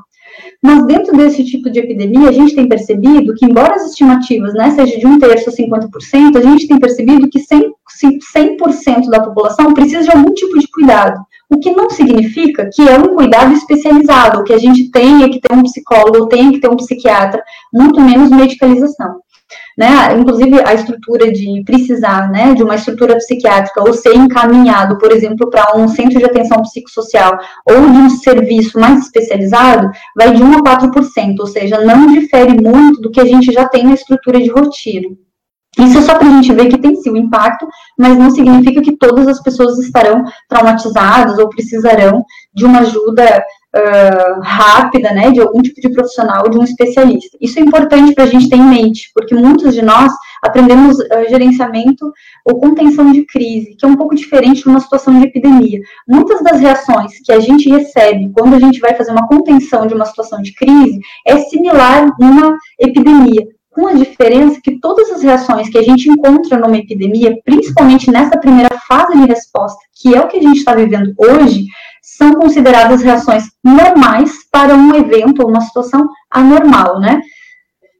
Mas 0.62 0.84
dentro 0.86 1.16
desse 1.16 1.44
tipo 1.44 1.70
de 1.70 1.78
epidemia, 1.78 2.28
a 2.28 2.32
gente 2.32 2.54
tem 2.54 2.68
percebido 2.68 3.32
que, 3.34 3.46
embora 3.46 3.76
as 3.76 3.90
estimativas 3.90 4.54
né, 4.54 4.70
sejam 4.72 4.98
de 4.98 5.06
um 5.06 5.18
terço 5.18 5.50
a 5.50 5.52
50%, 5.52 6.36
a 6.36 6.40
gente 6.40 6.66
tem 6.66 6.80
percebido 6.80 7.28
que 7.28 7.38
100%, 7.38 8.72
100 8.72 9.10
da 9.10 9.20
população 9.20 9.72
precisa 9.72 10.02
de 10.02 10.10
algum 10.10 10.34
tipo 10.34 10.58
de 10.58 10.68
cuidado. 10.68 11.20
O 11.48 11.58
que 11.58 11.70
não 11.70 11.88
significa 11.88 12.68
que 12.72 12.82
é 12.88 12.98
um 12.98 13.14
cuidado 13.14 13.54
especializado, 13.54 14.42
que 14.42 14.52
a 14.52 14.58
gente 14.58 14.90
tenha 14.90 15.30
que 15.30 15.40
ter 15.40 15.54
um 15.54 15.62
psicólogo, 15.62 16.26
tenha 16.26 16.50
que 16.50 16.60
ter 16.60 16.68
um 16.68 16.76
psiquiatra, 16.76 17.42
muito 17.72 18.00
menos 18.00 18.30
medicalização 18.30 19.20
né? 19.78 20.18
Inclusive 20.18 20.60
a 20.60 20.74
estrutura 20.74 21.30
de 21.30 21.62
precisar, 21.64 22.28
né, 22.32 22.52
de 22.52 22.64
uma 22.64 22.74
estrutura 22.74 23.14
psiquiátrica 23.14 23.80
ou 23.80 23.94
ser 23.94 24.12
encaminhado, 24.16 24.98
por 24.98 25.12
exemplo, 25.12 25.48
para 25.48 25.78
um 25.78 25.86
centro 25.86 26.18
de 26.18 26.24
atenção 26.24 26.62
psicossocial 26.62 27.38
ou 27.64 27.88
de 27.88 27.98
um 27.98 28.10
serviço 28.10 28.76
mais 28.76 29.04
especializado, 29.04 29.88
vai 30.16 30.34
de 30.34 30.42
1 30.42 30.52
a 30.56 30.62
4%, 30.78 31.36
ou 31.38 31.46
seja, 31.46 31.84
não 31.84 32.08
difere 32.08 32.60
muito 32.60 33.00
do 33.00 33.08
que 33.08 33.20
a 33.20 33.24
gente 33.24 33.52
já 33.52 33.68
tem 33.68 33.84
na 33.84 33.94
estrutura 33.94 34.40
de 34.40 34.50
rotina. 34.50 35.16
Isso 35.78 35.98
é 35.98 36.02
só 36.02 36.16
para 36.16 36.26
a 36.26 36.30
gente 36.30 36.52
ver 36.52 36.66
que 36.66 36.78
tem 36.78 36.96
sim 36.96 37.10
um 37.12 37.16
impacto, 37.16 37.64
mas 37.96 38.18
não 38.18 38.30
significa 38.32 38.82
que 38.82 38.96
todas 38.96 39.28
as 39.28 39.40
pessoas 39.40 39.78
estarão 39.78 40.24
traumatizadas 40.48 41.38
ou 41.38 41.48
precisarão 41.48 42.24
de 42.52 42.64
uma 42.64 42.80
ajuda 42.80 43.44
rápida, 44.42 45.12
né, 45.12 45.30
de 45.30 45.40
algum 45.40 45.60
tipo 45.60 45.80
de 45.80 45.90
profissional, 45.90 46.48
de 46.48 46.58
um 46.58 46.64
especialista. 46.64 47.36
Isso 47.40 47.58
é 47.58 47.62
importante 47.62 48.14
para 48.14 48.24
a 48.24 48.26
gente 48.26 48.48
ter 48.48 48.56
em 48.56 48.68
mente, 48.68 49.10
porque 49.14 49.34
muitos 49.34 49.74
de 49.74 49.82
nós 49.82 50.12
aprendemos 50.42 50.98
uh, 50.98 51.28
gerenciamento 51.28 52.12
ou 52.44 52.60
contenção 52.60 53.12
de 53.12 53.24
crise, 53.26 53.74
que 53.76 53.84
é 53.84 53.88
um 53.88 53.96
pouco 53.96 54.14
diferente 54.14 54.66
numa 54.66 54.80
situação 54.80 55.18
de 55.18 55.26
epidemia. 55.26 55.80
Muitas 56.06 56.42
das 56.42 56.60
reações 56.60 57.20
que 57.24 57.32
a 57.32 57.40
gente 57.40 57.68
recebe 57.68 58.30
quando 58.32 58.54
a 58.54 58.58
gente 58.58 58.80
vai 58.80 58.94
fazer 58.94 59.12
uma 59.12 59.26
contenção 59.26 59.86
de 59.86 59.94
uma 59.94 60.04
situação 60.04 60.40
de 60.40 60.54
crise 60.54 61.00
é 61.26 61.38
similar 61.38 62.14
numa 62.18 62.56
epidemia 62.78 63.46
com 63.78 63.86
a 63.86 63.92
diferença 63.92 64.60
que 64.60 64.80
todas 64.80 65.08
as 65.12 65.22
reações 65.22 65.70
que 65.70 65.78
a 65.78 65.82
gente 65.82 66.10
encontra 66.10 66.58
numa 66.58 66.76
epidemia, 66.76 67.38
principalmente 67.44 68.10
nessa 68.10 68.36
primeira 68.36 68.76
fase 68.88 69.16
de 69.16 69.24
resposta, 69.24 69.78
que 69.94 70.16
é 70.16 70.20
o 70.20 70.26
que 70.26 70.36
a 70.36 70.42
gente 70.42 70.58
está 70.58 70.74
vivendo 70.74 71.14
hoje, 71.16 71.64
são 72.02 72.34
consideradas 72.34 73.02
reações 73.02 73.44
normais 73.62 74.32
para 74.50 74.74
um 74.74 74.96
evento 74.96 75.42
ou 75.42 75.48
uma 75.48 75.60
situação 75.60 76.08
anormal, 76.28 76.98
né? 76.98 77.20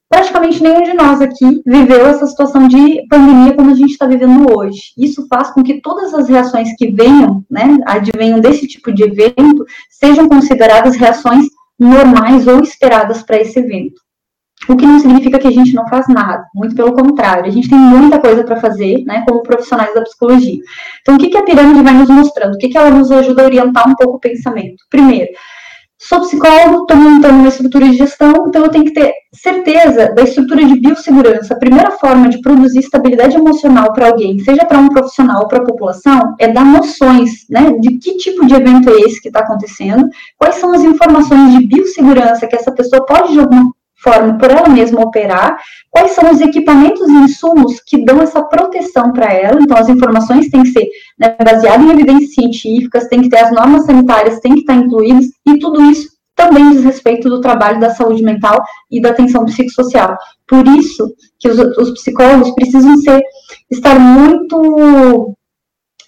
Praticamente 0.09 0.61
nenhum 0.61 0.83
de 0.83 0.95
nós 0.95 1.21
aqui 1.21 1.63
viveu 1.65 2.07
essa 2.07 2.27
situação 2.27 2.67
de 2.67 3.07
pandemia 3.09 3.55
como 3.55 3.71
a 3.71 3.75
gente 3.75 3.93
está 3.93 4.05
vivendo 4.05 4.53
hoje. 4.53 4.81
Isso 4.99 5.29
faz 5.29 5.53
com 5.53 5.63
que 5.63 5.81
todas 5.81 6.13
as 6.13 6.29
reações 6.29 6.75
que 6.77 6.91
venham, 6.91 7.45
né, 7.49 7.79
advenham 7.87 8.41
desse 8.41 8.67
tipo 8.67 8.93
de 8.93 9.05
evento, 9.05 9.65
sejam 9.89 10.29
consideradas 10.29 10.97
reações 10.97 11.47
normais 11.79 12.49
ou 12.49 12.61
esperadas 12.65 13.23
para 13.23 13.39
esse 13.39 13.61
evento. 13.61 14.08
O 14.69 14.77
que 14.77 14.87
não 14.87 14.99
significa 14.99 15.39
que 15.39 15.49
a 15.49 15.53
gente 15.53 15.75
não 15.75 15.89
faz 15.89 16.07
nada, 16.09 16.45
muito 16.55 16.75
pelo 16.75 16.93
contrário, 16.93 17.47
a 17.47 17.51
gente 17.51 17.71
tem 17.71 17.79
muita 17.79 18.19
coisa 18.19 18.45
para 18.45 18.61
fazer, 18.61 19.03
né, 19.07 19.25
como 19.27 19.43
profissionais 19.43 19.95
da 19.95 20.03
psicologia. 20.03 20.61
Então, 21.01 21.15
o 21.15 21.19
que, 21.19 21.31
que 21.31 21.39
a 21.39 21.43
pirâmide 21.43 21.83
vai 21.83 21.95
nos 21.95 22.11
mostrando? 22.11 22.55
O 22.55 22.59
que, 22.59 22.69
que 22.69 22.77
ela 22.77 22.91
nos 22.91 23.11
ajuda 23.11 23.43
a 23.43 23.47
orientar 23.47 23.89
um 23.89 23.95
pouco 23.95 24.17
o 24.17 24.21
pensamento? 24.21 24.85
Primeiro, 24.91 25.31
sou 25.99 26.21
psicólogo, 26.21 26.83
estou 26.83 26.97
montando 26.97 27.39
uma 27.39 27.49
estrutura 27.49 27.89
de 27.89 27.97
gestão, 27.97 28.47
então 28.47 28.63
eu 28.63 28.71
tenho 28.71 28.85
que 28.85 28.93
ter 28.93 29.13
certeza 29.33 30.15
da 30.15 30.23
estrutura 30.23 30.65
de 30.65 30.79
biossegurança. 30.79 31.55
A 31.55 31.59
primeira 31.59 31.91
forma 31.93 32.29
de 32.29 32.41
produzir 32.41 32.81
estabilidade 32.81 33.37
emocional 33.37 33.93
para 33.93 34.09
alguém, 34.09 34.39
seja 34.39 34.65
para 34.65 34.79
um 34.79 34.89
profissional 34.89 35.43
ou 35.43 35.49
para 35.49 35.59
a 35.59 35.65
população, 35.65 36.35
é 36.39 36.47
dar 36.47 36.65
noções, 36.65 37.47
né, 37.51 37.73
de 37.81 37.99
que 37.99 38.19
tipo 38.19 38.47
de 38.47 38.55
evento 38.55 38.91
é 38.91 39.01
esse 39.01 39.21
que 39.21 39.29
está 39.29 39.41
acontecendo, 39.41 40.09
quais 40.37 40.57
são 40.57 40.73
as 40.73 40.83
informações 40.83 41.53
de 41.53 41.67
biossegurança 41.67 42.47
que 42.47 42.55
essa 42.55 42.71
pessoa 42.71 43.05
pode 43.05 43.33
de 43.33 43.41
alguma 43.41 43.73
forma 44.03 44.39
por 44.39 44.51
ela 44.51 44.69
mesma 44.69 45.01
operar, 45.01 45.59
quais 45.91 46.13
são 46.13 46.31
os 46.31 46.41
equipamentos 46.41 47.09
e 47.09 47.13
insumos 47.13 47.81
que 47.87 48.05
dão 48.05 48.21
essa 48.21 48.43
proteção 48.43 49.13
para 49.13 49.33
ela. 49.33 49.61
Então, 49.61 49.77
as 49.77 49.89
informações 49.89 50.49
têm 50.49 50.63
que 50.63 50.73
ser 50.73 50.89
né, 51.19 51.37
baseadas 51.45 51.87
em 51.87 51.91
evidências 51.91 52.35
científicas, 52.35 53.09
tem 53.09 53.23
que 53.23 53.29
ter 53.29 53.39
as 53.39 53.53
normas 53.53 53.85
sanitárias, 53.85 54.41
tem 54.41 54.55
que 54.55 54.61
estar 54.61 54.75
incluídas, 54.75 55.27
e 55.47 55.59
tudo 55.59 55.83
isso 55.91 56.09
também 56.37 56.71
diz 56.71 56.85
respeito 56.85 57.29
do 57.29 57.41
trabalho 57.41 57.81
da 57.81 57.91
saúde 57.91 58.23
mental 58.23 58.63
e 58.89 59.01
da 59.01 59.11
atenção 59.11 59.45
psicossocial. 59.45 60.17
Por 60.47 60.67
isso 60.69 61.13
que 61.41 61.49
os, 61.49 61.59
os 61.59 61.91
psicólogos 61.95 62.53
precisam 62.53 62.97
ser, 62.99 63.21
estar 63.69 63.99
muito 63.99 65.35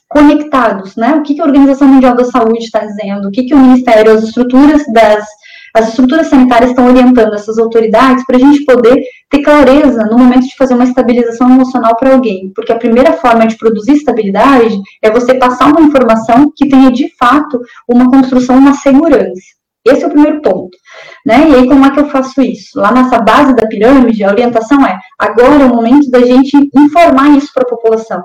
conectados, 0.09 0.95
né? 0.97 1.15
O 1.15 1.23
que, 1.23 1.35
que 1.35 1.41
a 1.41 1.45
Organização 1.45 1.89
Mundial 1.89 2.15
da 2.15 2.25
Saúde 2.25 2.65
está 2.65 2.85
dizendo, 2.85 3.29
o 3.29 3.31
que, 3.31 3.45
que 3.45 3.55
o 3.55 3.59
Ministério, 3.59 4.13
as 4.13 4.25
estruturas 4.25 4.85
das 4.93 5.25
as 5.75 5.89
estruturas 5.89 6.29
sanitárias 6.29 6.71
estão 6.71 6.87
orientando 6.87 7.35
essas 7.35 7.59
autoridades 7.59 8.25
para 8.25 8.37
a 8.37 8.41
gente 8.41 8.65
poder 8.65 9.03
ter 9.29 9.43
clareza 9.43 10.05
no 10.05 10.19
momento 10.19 10.47
de 10.47 10.57
fazer 10.57 10.75
uma 10.75 10.85
estabilização 10.85 11.51
emocional 11.51 11.97
para 11.97 12.13
alguém, 12.13 12.53
porque 12.55 12.73
a 12.73 12.79
primeira 12.79 13.13
forma 13.15 13.47
de 13.47 13.57
produzir 13.57 13.93
estabilidade 13.93 14.79
é 15.03 15.11
você 15.11 15.35
passar 15.35 15.67
uma 15.67 15.81
informação 15.81 16.53
que 16.55 16.69
tenha 16.69 16.91
de 16.91 17.15
fato 17.17 17.61
uma 17.89 18.11
construção, 18.11 18.57
uma 18.57 18.75
segurança. 18.75 19.61
Esse 19.87 20.05
é 20.05 20.07
o 20.07 20.11
primeiro 20.11 20.43
ponto. 20.43 20.77
Né? 21.25 21.49
E 21.49 21.55
aí, 21.55 21.67
como 21.67 21.87
é 21.87 21.91
que 21.91 22.01
eu 22.01 22.09
faço 22.09 22.43
isso? 22.43 22.79
Lá 22.79 22.93
nessa 22.93 23.19
base 23.19 23.55
da 23.55 23.67
pirâmide, 23.67 24.23
a 24.23 24.31
orientação 24.31 24.85
é: 24.87 24.99
agora 25.19 25.63
é 25.63 25.65
o 25.65 25.75
momento 25.75 26.11
da 26.11 26.21
gente 26.21 26.55
informar 26.77 27.37
isso 27.37 27.51
para 27.55 27.63
a 27.63 27.69
população 27.69 28.23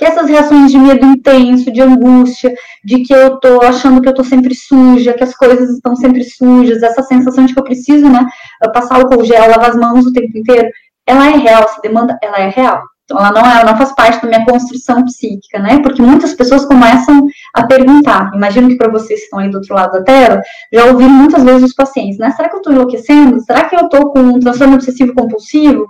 que 0.00 0.06
essas 0.06 0.30
reações 0.30 0.72
de 0.72 0.78
medo 0.78 1.04
intenso, 1.04 1.70
de 1.70 1.82
angústia, 1.82 2.54
de 2.82 3.02
que 3.02 3.12
eu 3.12 3.36
tô 3.36 3.60
achando 3.60 4.00
que 4.00 4.08
eu 4.08 4.14
tô 4.14 4.24
sempre 4.24 4.54
suja, 4.54 5.12
que 5.12 5.22
as 5.22 5.36
coisas 5.36 5.68
estão 5.68 5.94
sempre 5.94 6.24
sujas, 6.24 6.82
essa 6.82 7.02
sensação 7.02 7.44
de 7.44 7.52
que 7.52 7.60
eu 7.60 7.64
preciso, 7.64 8.08
né, 8.08 8.26
passar 8.72 8.96
álcool 8.96 9.22
gel, 9.22 9.50
lavar 9.50 9.68
as 9.68 9.76
mãos 9.76 10.06
o 10.06 10.12
tempo 10.12 10.38
inteiro, 10.38 10.70
ela 11.06 11.26
é 11.26 11.36
real, 11.36 11.64
essa 11.64 11.82
demanda, 11.82 12.18
ela 12.22 12.38
é 12.38 12.48
real. 12.48 12.80
Então, 13.04 13.18
ela 13.18 13.30
não, 13.30 13.44
é, 13.44 13.60
ela 13.60 13.72
não 13.72 13.76
faz 13.76 13.94
parte 13.94 14.22
da 14.22 14.28
minha 14.28 14.46
construção 14.46 15.04
psíquica, 15.04 15.58
né? 15.58 15.80
Porque 15.82 16.00
muitas 16.00 16.32
pessoas 16.32 16.64
começam 16.64 17.26
a 17.52 17.66
perguntar. 17.66 18.30
Imagino 18.34 18.68
que 18.68 18.76
para 18.76 18.90
vocês 18.90 19.18
que 19.18 19.24
estão 19.24 19.40
aí 19.40 19.50
do 19.50 19.58
outro 19.58 19.74
lado 19.74 19.92
da 19.92 20.02
tela, 20.02 20.40
já 20.72 20.86
ouviram 20.86 21.10
muitas 21.10 21.42
vezes 21.42 21.62
os 21.64 21.74
pacientes, 21.74 22.16
né? 22.18 22.30
Será 22.30 22.48
que 22.48 22.54
eu 22.54 22.60
estou 22.60 22.72
enlouquecendo? 22.72 23.38
Será 23.40 23.68
que 23.68 23.76
eu 23.76 23.80
estou 23.80 24.12
com 24.12 24.20
um 24.20 24.40
transtorno 24.40 24.76
obsessivo 24.76 25.12
compulsivo? 25.12 25.86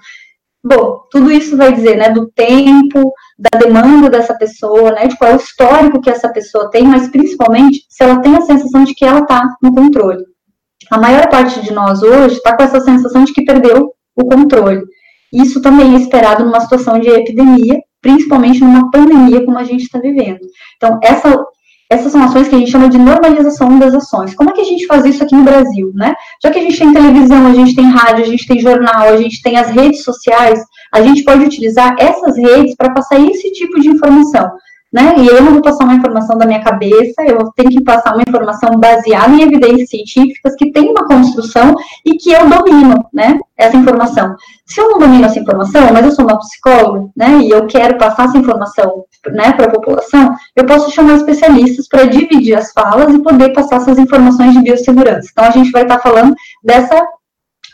Bom, 0.62 1.06
tudo 1.10 1.32
isso 1.32 1.56
vai 1.56 1.72
dizer, 1.72 1.96
né, 1.96 2.10
do 2.10 2.30
tempo, 2.32 3.14
da 3.40 3.58
demanda 3.58 4.10
dessa 4.10 4.34
pessoa, 4.34 4.92
né, 4.92 5.06
de 5.06 5.16
qual 5.16 5.30
é 5.30 5.34
o 5.34 5.38
histórico 5.38 6.00
que 6.02 6.10
essa 6.10 6.28
pessoa 6.28 6.70
tem, 6.70 6.84
mas 6.84 7.08
principalmente 7.08 7.86
se 7.88 8.04
ela 8.04 8.20
tem 8.20 8.36
a 8.36 8.42
sensação 8.42 8.84
de 8.84 8.94
que 8.94 9.04
ela 9.04 9.20
está 9.20 9.56
no 9.62 9.74
controle. 9.74 10.22
A 10.90 10.98
maior 10.98 11.26
parte 11.30 11.62
de 11.62 11.72
nós 11.72 12.02
hoje 12.02 12.36
está 12.36 12.54
com 12.54 12.62
essa 12.62 12.80
sensação 12.80 13.24
de 13.24 13.32
que 13.32 13.44
perdeu 13.44 13.92
o 14.14 14.24
controle. 14.26 14.82
Isso 15.32 15.62
também 15.62 15.94
é 15.94 15.98
esperado 15.98 16.44
numa 16.44 16.60
situação 16.60 16.98
de 16.98 17.08
epidemia, 17.08 17.80
principalmente 18.02 18.60
numa 18.60 18.90
pandemia 18.90 19.44
como 19.44 19.56
a 19.56 19.64
gente 19.64 19.84
está 19.84 19.98
vivendo. 19.98 20.40
Então, 20.76 20.98
essa 21.02 21.42
essas 21.90 22.12
são 22.12 22.22
ações 22.22 22.46
que 22.46 22.54
a 22.54 22.58
gente 22.58 22.70
chama 22.70 22.88
de 22.88 22.96
normalização 22.96 23.76
das 23.76 23.92
ações. 23.92 24.32
Como 24.34 24.50
é 24.50 24.52
que 24.52 24.60
a 24.60 24.64
gente 24.64 24.86
faz 24.86 25.04
isso 25.04 25.24
aqui 25.24 25.34
no 25.34 25.42
Brasil, 25.42 25.90
né? 25.92 26.14
Já 26.40 26.50
que 26.50 26.60
a 26.60 26.62
gente 26.62 26.78
tem 26.78 26.92
televisão, 26.92 27.48
a 27.48 27.52
gente 27.52 27.74
tem 27.74 27.84
rádio, 27.90 28.24
a 28.24 28.28
gente 28.28 28.46
tem 28.46 28.60
jornal, 28.60 29.08
a 29.08 29.16
gente 29.16 29.42
tem 29.42 29.58
as 29.58 29.68
redes 29.70 30.04
sociais, 30.04 30.64
a 30.92 31.02
gente 31.02 31.24
pode 31.24 31.44
utilizar 31.44 31.96
essas 31.98 32.36
redes 32.36 32.76
para 32.76 32.94
passar 32.94 33.18
esse 33.18 33.50
tipo 33.52 33.80
de 33.80 33.88
informação. 33.88 34.48
né? 34.92 35.14
E 35.18 35.26
eu 35.26 35.42
não 35.42 35.52
vou 35.52 35.62
passar 35.62 35.84
uma 35.84 35.94
informação 35.94 36.36
da 36.36 36.46
minha 36.46 36.62
cabeça, 36.62 37.22
eu 37.24 37.50
tenho 37.54 37.70
que 37.70 37.82
passar 37.82 38.12
uma 38.12 38.24
informação 38.26 38.70
baseada 38.76 39.32
em 39.34 39.42
evidências 39.42 39.88
científicas 39.88 40.54
que 40.56 40.72
tem 40.72 40.88
uma 40.90 41.06
construção 41.06 41.74
e 42.04 42.14
que 42.14 42.32
eu 42.32 42.48
domino, 42.48 43.04
né? 43.12 43.38
Essa 43.56 43.76
informação. 43.76 44.34
Se 44.66 44.80
eu 44.80 44.90
não 44.90 44.98
domino 44.98 45.24
essa 45.24 45.38
informação, 45.38 45.92
mas 45.92 46.04
eu 46.04 46.12
sou 46.12 46.24
uma 46.24 46.38
psicóloga, 46.38 47.08
né? 47.16 47.38
E 47.40 47.50
eu 47.50 47.66
quero 47.66 47.98
passar 47.98 48.24
essa 48.24 48.38
informação, 48.38 49.04
né, 49.28 49.52
para 49.52 49.66
a 49.66 49.70
população, 49.70 50.34
eu 50.56 50.64
posso 50.64 50.90
chamar 50.90 51.16
especialistas 51.16 51.86
para 51.88 52.04
dividir 52.04 52.56
as 52.56 52.72
falas 52.72 53.14
e 53.14 53.22
poder 53.22 53.52
passar 53.52 53.76
essas 53.76 53.98
informações 53.98 54.52
de 54.54 54.62
biossegurança. 54.62 55.28
Então 55.30 55.44
a 55.44 55.50
gente 55.50 55.70
vai 55.70 55.82
estar 55.82 55.98
falando 55.98 56.34
dessa 56.64 57.00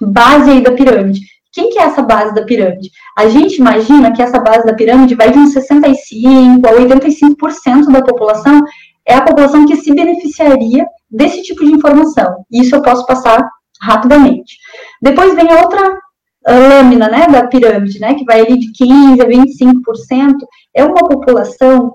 base 0.00 0.50
aí 0.50 0.62
da 0.62 0.72
pirâmide. 0.72 1.20
Quem 1.52 1.70
que 1.70 1.78
é 1.78 1.84
essa 1.84 2.02
base 2.02 2.34
da 2.34 2.44
pirâmide? 2.44 2.90
A 3.16 3.28
gente 3.28 3.56
imagina 3.56 4.12
que 4.12 4.20
essa 4.20 4.38
base 4.38 4.66
da 4.66 4.74
pirâmide 4.74 5.14
vai 5.14 5.30
de 5.30 5.38
uns 5.38 5.54
65% 5.54 6.66
a 6.66 6.72
85% 6.72 7.92
da 7.92 8.02
população 8.02 8.62
é 9.06 9.14
a 9.14 9.22
população 9.22 9.64
que 9.64 9.76
se 9.76 9.94
beneficiaria 9.94 10.84
desse 11.10 11.42
tipo 11.42 11.64
de 11.64 11.72
informação. 11.72 12.44
Isso 12.50 12.74
eu 12.74 12.82
posso 12.82 13.06
passar 13.06 13.48
rapidamente. 13.80 14.58
Depois 15.00 15.34
vem 15.34 15.50
a 15.50 15.62
outra 15.62 15.98
lâmina, 16.46 17.08
né, 17.08 17.26
da 17.26 17.46
pirâmide, 17.46 17.98
né, 17.98 18.14
que 18.14 18.24
vai 18.24 18.40
ali 18.40 18.58
de 18.58 18.70
15 18.72 19.20
a 19.20 19.26
25%, 19.26 20.34
é 20.76 20.85
uma 20.85 21.09
população 21.09 21.95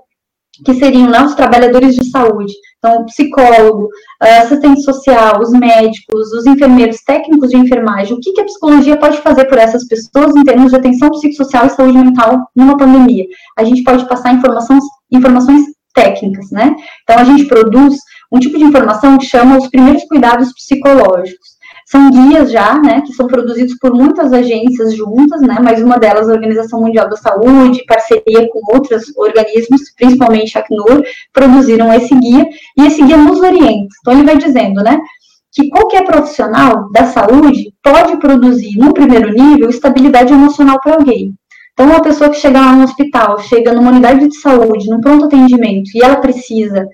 que 0.64 0.74
seriam 0.74 1.08
né, 1.08 1.22
os 1.22 1.34
trabalhadores 1.34 1.94
de 1.94 2.10
saúde, 2.10 2.52
então, 2.78 3.04
psicólogo, 3.06 3.88
assistente 4.20 4.82
social, 4.82 5.40
os 5.40 5.50
médicos, 5.52 6.32
os 6.32 6.46
enfermeiros, 6.46 7.00
técnicos 7.06 7.50
de 7.50 7.56
enfermagem, 7.56 8.14
o 8.14 8.20
que, 8.20 8.32
que 8.32 8.40
a 8.40 8.44
psicologia 8.44 8.96
pode 8.96 9.18
fazer 9.18 9.46
por 9.46 9.56
essas 9.56 9.86
pessoas 9.86 10.36
em 10.36 10.42
termos 10.42 10.70
de 10.70 10.76
atenção 10.76 11.10
psicossocial 11.10 11.66
e 11.66 11.70
saúde 11.70 11.96
mental 11.96 12.50
numa 12.54 12.76
pandemia? 12.76 13.24
A 13.56 13.64
gente 13.64 13.82
pode 13.82 14.06
passar 14.08 14.34
informações, 14.34 14.84
informações 15.10 15.62
técnicas, 15.94 16.50
né? 16.50 16.74
Então, 17.02 17.18
a 17.18 17.24
gente 17.24 17.44
produz 17.46 17.96
um 18.32 18.38
tipo 18.38 18.58
de 18.58 18.64
informação 18.64 19.18
que 19.18 19.26
chama 19.26 19.58
os 19.58 19.68
primeiros 19.68 20.04
cuidados 20.04 20.52
psicológicos. 20.52 21.51
São 21.92 22.10
guias 22.10 22.50
já, 22.50 22.80
né, 22.80 23.02
que 23.02 23.12
são 23.12 23.26
produzidos 23.26 23.76
por 23.78 23.92
muitas 23.92 24.32
agências 24.32 24.96
juntas, 24.96 25.42
né, 25.42 25.58
mas 25.62 25.82
uma 25.82 25.98
delas 25.98 26.26
a 26.26 26.32
Organização 26.32 26.80
Mundial 26.80 27.06
da 27.10 27.16
Saúde, 27.16 27.84
parceria 27.86 28.48
com 28.50 28.74
outros 28.74 29.14
organismos, 29.14 29.82
principalmente 29.94 30.56
a 30.56 30.62
Acnur, 30.62 31.02
produziram 31.34 31.92
esse 31.92 32.14
guia, 32.14 32.48
e 32.78 32.86
esse 32.86 33.02
guia 33.02 33.18
nos 33.18 33.40
orienta. 33.40 33.88
Então, 34.00 34.14
ele 34.14 34.24
vai 34.24 34.38
dizendo, 34.38 34.82
né, 34.82 34.98
que 35.52 35.68
qualquer 35.68 36.02
profissional 36.06 36.90
da 36.92 37.04
saúde 37.04 37.74
pode 37.84 38.16
produzir, 38.16 38.78
no 38.78 38.94
primeiro 38.94 39.30
nível, 39.30 39.68
estabilidade 39.68 40.32
emocional 40.32 40.80
para 40.80 40.94
alguém. 40.94 41.34
Então, 41.74 41.84
uma 41.84 42.00
pessoa 42.00 42.30
que 42.30 42.38
chega 42.38 42.58
lá 42.58 42.72
no 42.72 42.84
hospital, 42.84 43.38
chega 43.38 43.70
numa 43.70 43.90
unidade 43.90 44.28
de 44.28 44.36
saúde, 44.36 44.88
num 44.88 45.00
pronto 45.02 45.26
atendimento, 45.26 45.90
e 45.94 46.02
ela 46.02 46.16
precisa 46.16 46.86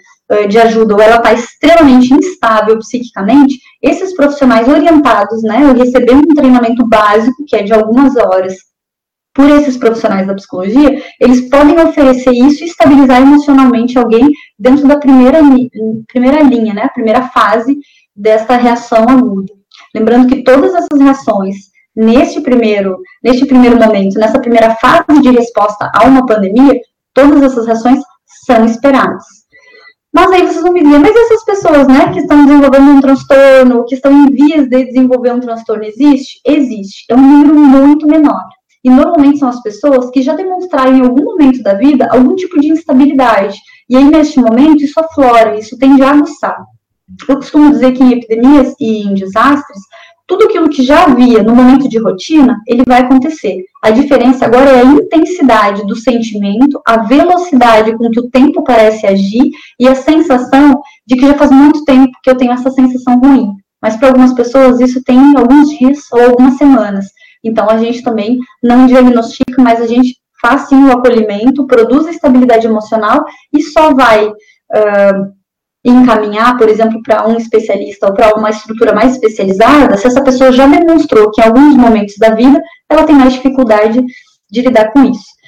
de 0.48 0.58
ajuda 0.58 0.94
ou 0.94 1.00
ela 1.00 1.16
está 1.16 1.32
extremamente 1.32 2.12
instável 2.12 2.78
psiquicamente, 2.78 3.58
esses 3.82 4.14
profissionais 4.14 4.68
orientados, 4.68 5.42
né, 5.42 5.72
recebendo 5.72 6.30
um 6.30 6.34
treinamento 6.34 6.86
básico, 6.86 7.44
que 7.46 7.56
é 7.56 7.62
de 7.62 7.72
algumas 7.72 8.16
horas, 8.16 8.54
por 9.32 9.48
esses 9.50 9.76
profissionais 9.76 10.26
da 10.26 10.34
psicologia, 10.34 11.00
eles 11.20 11.48
podem 11.48 11.78
oferecer 11.78 12.32
isso 12.32 12.64
e 12.64 12.66
estabilizar 12.66 13.22
emocionalmente 13.22 13.96
alguém 13.96 14.28
dentro 14.58 14.88
da 14.88 14.98
primeira, 14.98 15.38
primeira 16.08 16.42
linha, 16.42 16.74
né, 16.74 16.82
a 16.82 16.88
primeira 16.88 17.22
fase 17.28 17.78
dessa 18.14 18.56
reação 18.56 19.04
aguda. 19.08 19.52
Lembrando 19.94 20.26
que 20.26 20.42
todas 20.42 20.74
essas 20.74 21.00
reações, 21.00 21.56
neste 21.94 22.40
primeiro, 22.40 22.98
neste 23.22 23.46
primeiro 23.46 23.78
momento, 23.78 24.18
nessa 24.18 24.40
primeira 24.40 24.74
fase 24.74 25.20
de 25.22 25.30
resposta 25.30 25.88
a 25.94 26.04
uma 26.04 26.26
pandemia, 26.26 26.80
todas 27.14 27.40
essas 27.40 27.64
reações 27.64 28.00
são 28.44 28.64
esperadas. 28.64 29.37
Mas 30.12 30.32
aí 30.32 30.46
vocês 30.46 30.62
vão 30.62 30.72
me 30.72 30.82
dizer, 30.82 30.98
mas 30.98 31.14
essas 31.14 31.44
pessoas, 31.44 31.86
né, 31.86 32.12
que 32.12 32.20
estão 32.20 32.44
desenvolvendo 32.44 32.90
um 32.90 33.00
transtorno, 33.00 33.84
que 33.84 33.94
estão 33.94 34.10
em 34.10 34.30
vias 34.30 34.68
de 34.68 34.84
desenvolver 34.86 35.32
um 35.32 35.40
transtorno, 35.40 35.84
existe? 35.84 36.40
Existe. 36.44 37.04
É 37.10 37.14
um 37.14 37.20
número 37.20 37.54
muito 37.54 38.06
menor. 38.06 38.42
E 38.82 38.90
normalmente 38.90 39.38
são 39.38 39.48
as 39.48 39.60
pessoas 39.62 40.10
que 40.10 40.22
já 40.22 40.34
demonstraram 40.34 40.96
em 40.96 41.02
algum 41.02 41.24
momento 41.24 41.62
da 41.62 41.74
vida 41.74 42.08
algum 42.10 42.34
tipo 42.34 42.58
de 42.60 42.68
instabilidade. 42.68 43.58
E 43.88 43.96
aí, 43.96 44.04
neste 44.04 44.38
momento, 44.40 44.82
isso 44.82 44.98
aflora, 44.98 45.58
isso 45.58 45.76
tende 45.78 46.02
a 46.02 46.10
aguçar. 46.10 46.56
Eu 47.28 47.36
costumo 47.36 47.70
dizer 47.70 47.92
que 47.92 48.02
em 48.02 48.12
epidemias 48.12 48.74
e 48.78 49.02
em 49.02 49.14
desastres, 49.14 49.80
tudo 50.28 50.44
aquilo 50.44 50.68
que 50.68 50.82
já 50.82 51.04
havia 51.04 51.42
no 51.42 51.56
momento 51.56 51.88
de 51.88 51.98
rotina, 51.98 52.60
ele 52.66 52.84
vai 52.86 53.00
acontecer. 53.00 53.64
A 53.82 53.90
diferença 53.90 54.44
agora 54.44 54.68
é 54.70 54.80
a 54.82 54.84
intensidade 54.84 55.86
do 55.86 55.96
sentimento, 55.96 56.80
a 56.86 56.98
velocidade 56.98 57.96
com 57.96 58.10
que 58.10 58.20
o 58.20 58.28
tempo 58.28 58.62
parece 58.62 59.06
agir 59.06 59.50
e 59.80 59.88
a 59.88 59.94
sensação 59.94 60.82
de 61.06 61.16
que 61.16 61.26
já 61.26 61.34
faz 61.34 61.50
muito 61.50 61.82
tempo 61.84 62.12
que 62.22 62.30
eu 62.30 62.36
tenho 62.36 62.52
essa 62.52 62.70
sensação 62.70 63.18
ruim. 63.18 63.52
Mas 63.80 63.96
para 63.96 64.08
algumas 64.08 64.34
pessoas 64.34 64.80
isso 64.80 65.02
tem 65.02 65.18
alguns 65.34 65.70
dias 65.70 66.00
ou 66.12 66.22
algumas 66.22 66.58
semanas. 66.58 67.06
Então 67.42 67.68
a 67.70 67.78
gente 67.78 68.02
também 68.02 68.38
não 68.62 68.86
diagnostica, 68.86 69.62
mas 69.62 69.80
a 69.80 69.86
gente 69.86 70.14
faz 70.42 70.68
sim 70.68 70.84
o 70.84 70.92
acolhimento, 70.92 71.66
produz 71.66 72.06
a 72.06 72.10
estabilidade 72.10 72.66
emocional 72.66 73.24
e 73.50 73.62
só 73.62 73.94
vai 73.94 74.26
uh, 74.26 75.37
encaminhar, 75.84 76.56
por 76.56 76.68
exemplo, 76.68 77.00
para 77.02 77.26
um 77.28 77.36
especialista 77.36 78.06
ou 78.06 78.14
para 78.14 78.34
uma 78.34 78.50
estrutura 78.50 78.94
mais 78.94 79.12
especializada, 79.12 79.96
se 79.96 80.06
essa 80.06 80.22
pessoa 80.22 80.52
já 80.52 80.66
demonstrou 80.66 81.30
que 81.30 81.40
em 81.40 81.44
alguns 81.44 81.76
momentos 81.76 82.16
da 82.18 82.34
vida 82.34 82.60
ela 82.90 83.04
tem 83.04 83.14
mais 83.14 83.34
dificuldade 83.34 84.04
de 84.50 84.60
lidar 84.60 84.92
com 84.92 85.04
isso. 85.04 85.38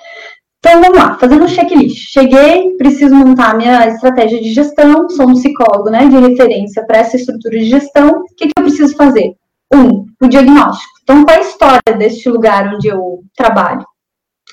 Então, 0.59 0.83
vamos 0.83 0.99
lá, 0.99 1.17
fazendo 1.19 1.45
um 1.45 1.49
checklist. 1.49 2.13
Cheguei, 2.13 2.77
preciso 2.77 3.15
montar 3.15 3.57
minha 3.57 3.89
estratégia 3.89 4.41
de 4.41 4.53
gestão, 4.53 5.09
sou 5.09 5.27
um 5.27 5.33
psicólogo 5.33 5.89
né, 5.89 6.07
de 6.07 6.19
referência 6.19 6.85
para 6.87 6.99
essa 6.99 7.17
estrutura 7.17 7.59
de 7.59 7.65
gestão. 7.65 8.11
O 8.11 8.25
que, 8.37 8.47
que 8.47 8.53
eu 8.57 8.65
preciso 8.65 8.95
fazer? 8.95 9.33
Um, 9.73 10.05
o 10.23 10.29
diagnóstico. 10.29 10.93
Então, 11.03 11.25
qual 11.25 11.35
é 11.35 11.39
a 11.39 11.43
história 11.43 11.97
deste 11.97 12.29
lugar 12.29 12.75
onde 12.75 12.89
eu 12.89 13.21
trabalho? 13.35 13.87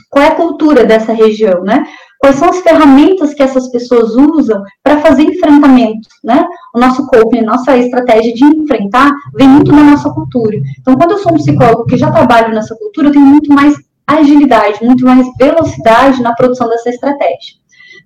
Qual 0.09 0.23
é 0.23 0.29
a 0.29 0.35
cultura 0.35 0.85
dessa 0.85 1.11
região, 1.11 1.61
né? 1.63 1.85
Quais 2.19 2.35
são 2.37 2.49
as 2.49 2.59
ferramentas 2.61 3.33
que 3.33 3.43
essas 3.43 3.67
pessoas 3.69 4.15
usam 4.15 4.63
para 4.83 5.01
fazer 5.01 5.23
enfrentamento, 5.23 6.07
né? 6.23 6.45
O 6.75 6.79
nosso 6.79 7.05
coping, 7.07 7.41
nossa 7.41 7.77
estratégia 7.77 8.33
de 8.33 8.43
enfrentar, 8.43 9.11
vem 9.35 9.47
muito 9.47 9.71
da 9.71 9.83
nossa 9.83 10.09
cultura. 10.09 10.57
Então, 10.79 10.95
quando 10.95 11.11
eu 11.11 11.19
sou 11.19 11.33
um 11.33 11.37
psicólogo 11.37 11.85
que 11.85 11.97
já 11.97 12.11
trabalho 12.11 12.53
nessa 12.53 12.75
cultura, 12.75 13.07
eu 13.09 13.13
tenho 13.13 13.25
muito 13.25 13.53
mais 13.53 13.75
agilidade, 14.05 14.83
muito 14.83 15.05
mais 15.05 15.27
velocidade 15.37 16.21
na 16.21 16.33
produção 16.33 16.69
dessa 16.69 16.89
estratégia. 16.89 17.55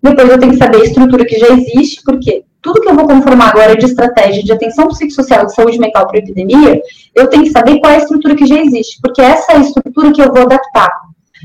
Depois 0.02 0.30
eu 0.30 0.40
tenho 0.40 0.52
que 0.54 0.58
saber 0.58 0.82
a 0.82 0.86
estrutura 0.86 1.26
que 1.26 1.38
já 1.38 1.48
existe, 1.50 2.02
porque 2.04 2.44
tudo 2.62 2.82
que 2.82 2.90
eu 2.90 2.96
vou 2.96 3.08
conformar 3.08 3.50
agora 3.50 3.76
de 3.76 3.86
estratégia 3.86 4.44
de 4.44 4.52
atenção 4.52 4.88
psicossocial 4.88 5.46
de 5.46 5.54
saúde 5.54 5.80
mental 5.80 6.08
para 6.08 6.20
epidemia, 6.20 6.82
eu 7.16 7.28
tenho 7.28 7.44
que 7.44 7.52
saber 7.52 7.80
qual 7.80 7.92
é 7.92 7.96
a 7.96 8.00
estrutura 8.00 8.36
que 8.36 8.46
já 8.46 8.60
existe, 8.60 9.00
porque 9.02 9.22
essa 9.22 9.54
é 9.54 9.58
a 9.58 9.62
estrutura 9.62 10.12
que 10.12 10.22
eu 10.22 10.32
vou 10.32 10.42
adaptar. 10.42 10.92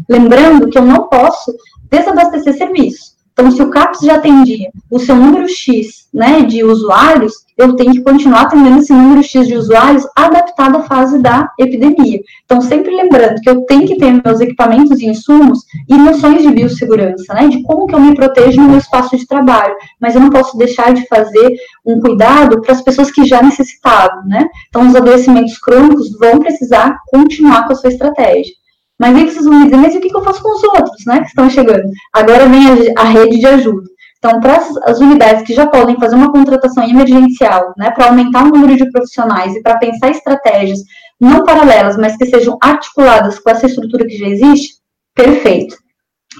Lembrando 0.09 0.69
que 0.69 0.79
eu 0.79 0.85
não 0.85 1.09
posso 1.09 1.55
desabastecer 1.91 2.57
serviço. 2.57 3.17
Então, 3.39 3.51
se 3.51 3.63
o 3.63 3.69
CAPS 3.69 4.01
já 4.01 4.15
atendia 4.15 4.71
o 4.91 4.99
seu 4.99 5.15
número 5.15 5.47
X 5.47 6.09
né, 6.13 6.41
de 6.41 6.65
usuários, 6.65 7.35
eu 7.59 7.77
tenho 7.77 7.93
que 7.93 8.01
continuar 8.01 8.43
atendendo 8.43 8.79
esse 8.79 8.95
número 8.95 9.23
X 9.23 9.47
de 9.47 9.55
usuários 9.55 10.07
adaptado 10.17 10.79
à 10.79 10.83
fase 10.85 11.19
da 11.19 11.53
epidemia. 11.61 12.19
Então, 12.47 12.63
sempre 12.63 12.97
lembrando 12.97 13.39
que 13.43 13.51
eu 13.51 13.61
tenho 13.67 13.87
que 13.87 13.99
ter 13.99 14.23
meus 14.25 14.41
equipamentos 14.41 15.01
e 15.01 15.07
insumos 15.07 15.59
e 15.87 15.95
noções 15.99 16.45
de 16.45 16.51
biossegurança, 16.51 17.35
né, 17.35 17.49
de 17.49 17.63
como 17.63 17.87
que 17.87 17.95
eu 17.95 18.01
me 18.01 18.15
protejo 18.15 18.59
no 18.59 18.71
meu 18.71 18.79
espaço 18.79 19.15
de 19.15 19.27
trabalho, 19.27 19.75
mas 20.01 20.15
eu 20.15 20.23
não 20.23 20.31
posso 20.31 20.57
deixar 20.57 20.95
de 20.95 21.07
fazer 21.07 21.55
um 21.85 22.01
cuidado 22.01 22.63
para 22.63 22.73
as 22.73 22.81
pessoas 22.81 23.11
que 23.11 23.27
já 23.27 23.43
necessitavam, 23.43 24.25
né? 24.25 24.49
Então, 24.71 24.89
os 24.89 24.97
adoecimentos 24.97 25.59
crônicos 25.59 26.11
vão 26.19 26.39
precisar 26.39 26.97
continuar 27.11 27.67
com 27.67 27.75
a 27.75 27.77
sua 27.77 27.91
estratégia. 27.91 28.55
Mas 28.99 29.15
aí 29.15 29.31
vocês 29.31 29.45
vão 29.45 29.59
me 29.59 29.65
dizer, 29.65 29.77
mas 29.77 29.95
o 29.95 30.01
que, 30.01 30.15
eu 30.15 30.25
faço 30.25 30.43
com 30.43 30.55
os 30.55 30.65
outros, 30.65 31.05
né, 31.07 31.21
que 31.21 31.27
estão 31.27 31.51
chegando? 31.51 31.89
Agora 32.13 32.49
vem 32.49 32.67
a, 32.67 33.03
a 33.03 33.05
rede 33.05 33.39
de 33.39 33.47
ajuda. 33.47 33.89
Então, 34.19 34.41
para 34.41 34.57
as 34.57 34.99
unidades 34.99 35.43
que 35.43 35.55
já 35.55 35.67
podem 35.67 35.99
fazer 36.01 36.17
uma 36.17 36.33
contratação 36.33 36.83
emergencial, 36.83 37.75
né, 37.77 37.91
para 37.91 38.07
aumentar 38.07 38.45
o 38.45 38.49
número 38.49 38.77
de 38.77 38.91
profissionais 38.91 39.55
e 39.55 39.63
para 39.63 39.79
pensar 39.79 40.11
estratégias 40.11 40.81
não 41.21 41.45
paralelas, 41.45 41.97
mas 41.97 42.17
que 42.17 42.27
sejam 42.27 42.59
articuladas 42.63 43.39
com 43.39 43.51
essa 43.51 43.67
estrutura 43.67 44.07
que 44.07 44.17
já 44.17 44.27
existe, 44.27 44.75
perfeito. 45.15 45.77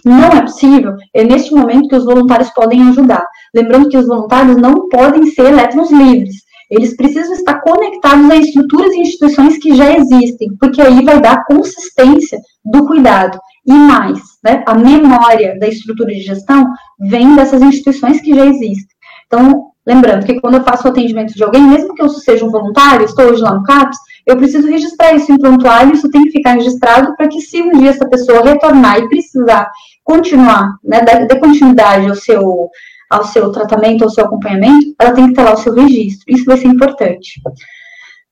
Não 0.05 0.25
é 0.25 0.43
possível, 0.43 0.95
é 1.15 1.25
neste 1.25 1.55
momento 1.55 1.89
que 1.89 1.97
os 1.97 2.05
voluntários 2.05 2.51
podem 2.51 2.89
ajudar. 2.89 3.27
Lembrando 3.55 3.89
que 3.89 3.97
os 3.97 4.07
voluntários 4.07 4.57
não 4.57 4.89
podem 4.89 5.27
ser 5.27 5.47
elétrons 5.47 5.91
livres. 5.91 6.46
Eles 6.71 6.97
precisam 6.97 7.33
estar 7.35 7.61
conectados 7.61 8.31
a 8.31 8.37
estruturas 8.37 8.93
e 8.93 9.01
instituições 9.01 9.59
que 9.59 9.75
já 9.75 9.97
existem, 9.97 10.49
porque 10.59 10.81
aí 10.81 11.05
vai 11.05 11.21
dar 11.21 11.45
consistência 11.45 12.39
do 12.65 12.87
cuidado. 12.87 13.39
E 13.67 13.73
mais, 13.73 14.21
né, 14.45 14.63
a 14.67 14.75
memória 14.75 15.59
da 15.59 15.69
estrutura 15.69 16.13
de 16.13 16.21
gestão 16.21 16.67
vem 16.99 17.35
dessas 17.35 17.63
instituições 17.63 18.21
que 18.21 18.35
já 18.35 18.47
existem. 18.47 18.97
Então, 19.27 19.71
lembrando 19.87 20.25
que 20.25 20.41
quando 20.41 20.57
eu 20.57 20.65
faço 20.65 20.87
o 20.87 20.91
atendimento 20.91 21.35
de 21.35 21.43
alguém, 21.43 21.63
mesmo 21.63 21.95
que 21.95 22.03
eu 22.03 22.09
seja 22.09 22.45
um 22.45 22.51
voluntário, 22.51 23.05
estou 23.05 23.27
hoje 23.27 23.43
lá 23.43 23.55
no 23.55 23.65
CAPS, 23.65 23.97
eu 24.25 24.37
preciso 24.37 24.69
registrar 24.69 25.15
isso 25.15 25.31
em 25.33 25.39
prontuário, 25.39 25.95
isso 25.95 26.11
tem 26.11 26.25
que 26.25 26.33
ficar 26.33 26.53
registrado 26.53 27.17
para 27.17 27.29
que 27.29 27.41
se 27.41 27.63
um 27.63 27.73
dia 27.79 27.91
essa 27.91 28.09
pessoa 28.09 28.43
retornar 28.43 28.99
e 28.99 29.09
precisar 29.09 29.71
continuar, 30.03 30.77
né, 30.83 31.01
dar, 31.01 31.39
continuidade 31.41 32.09
ao 32.09 32.15
seu, 32.15 32.69
ao 33.11 33.25
seu 33.25 33.51
tratamento, 33.51 34.05
ao 34.05 34.11
seu 34.11 34.25
acompanhamento, 34.25 34.95
ela 34.99 35.13
tem 35.13 35.29
que 35.29 35.35
ter 35.35 35.43
lá 35.43 35.55
o 35.55 35.59
seu 35.59 35.73
registro. 35.73 36.25
Isso 36.29 36.45
vai 36.45 36.57
ser 36.57 36.69
importante. 36.69 37.41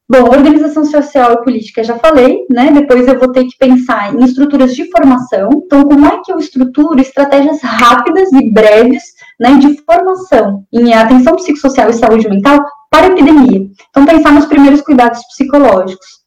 Bom, 0.06 0.24
organização 0.24 0.84
social 0.84 1.32
e 1.32 1.44
política 1.44 1.82
já 1.82 1.98
falei, 1.98 2.44
né? 2.50 2.70
Depois 2.70 3.08
eu 3.08 3.18
vou 3.18 3.32
ter 3.32 3.44
que 3.44 3.56
pensar 3.58 4.14
em 4.14 4.22
estruturas 4.22 4.74
de 4.74 4.90
formação. 4.90 5.48
Então, 5.64 5.82
como 5.84 6.06
é 6.06 6.20
que 6.22 6.30
eu 6.30 6.38
estruturo 6.38 7.00
estratégias 7.00 7.62
rápidas 7.62 8.30
e 8.32 8.50
breves, 8.50 9.02
né, 9.40 9.56
de 9.56 9.82
formação 9.82 10.62
em 10.70 10.92
atenção 10.92 11.36
psicossocial 11.36 11.88
e 11.88 11.94
saúde 11.94 12.28
mental 12.28 12.62
para 12.90 13.06
a 13.06 13.10
epidemia? 13.10 13.66
Então, 13.88 14.04
pensar 14.04 14.32
nos 14.32 14.44
primeiros 14.44 14.82
cuidados 14.82 15.22
psicológicos. 15.28 16.23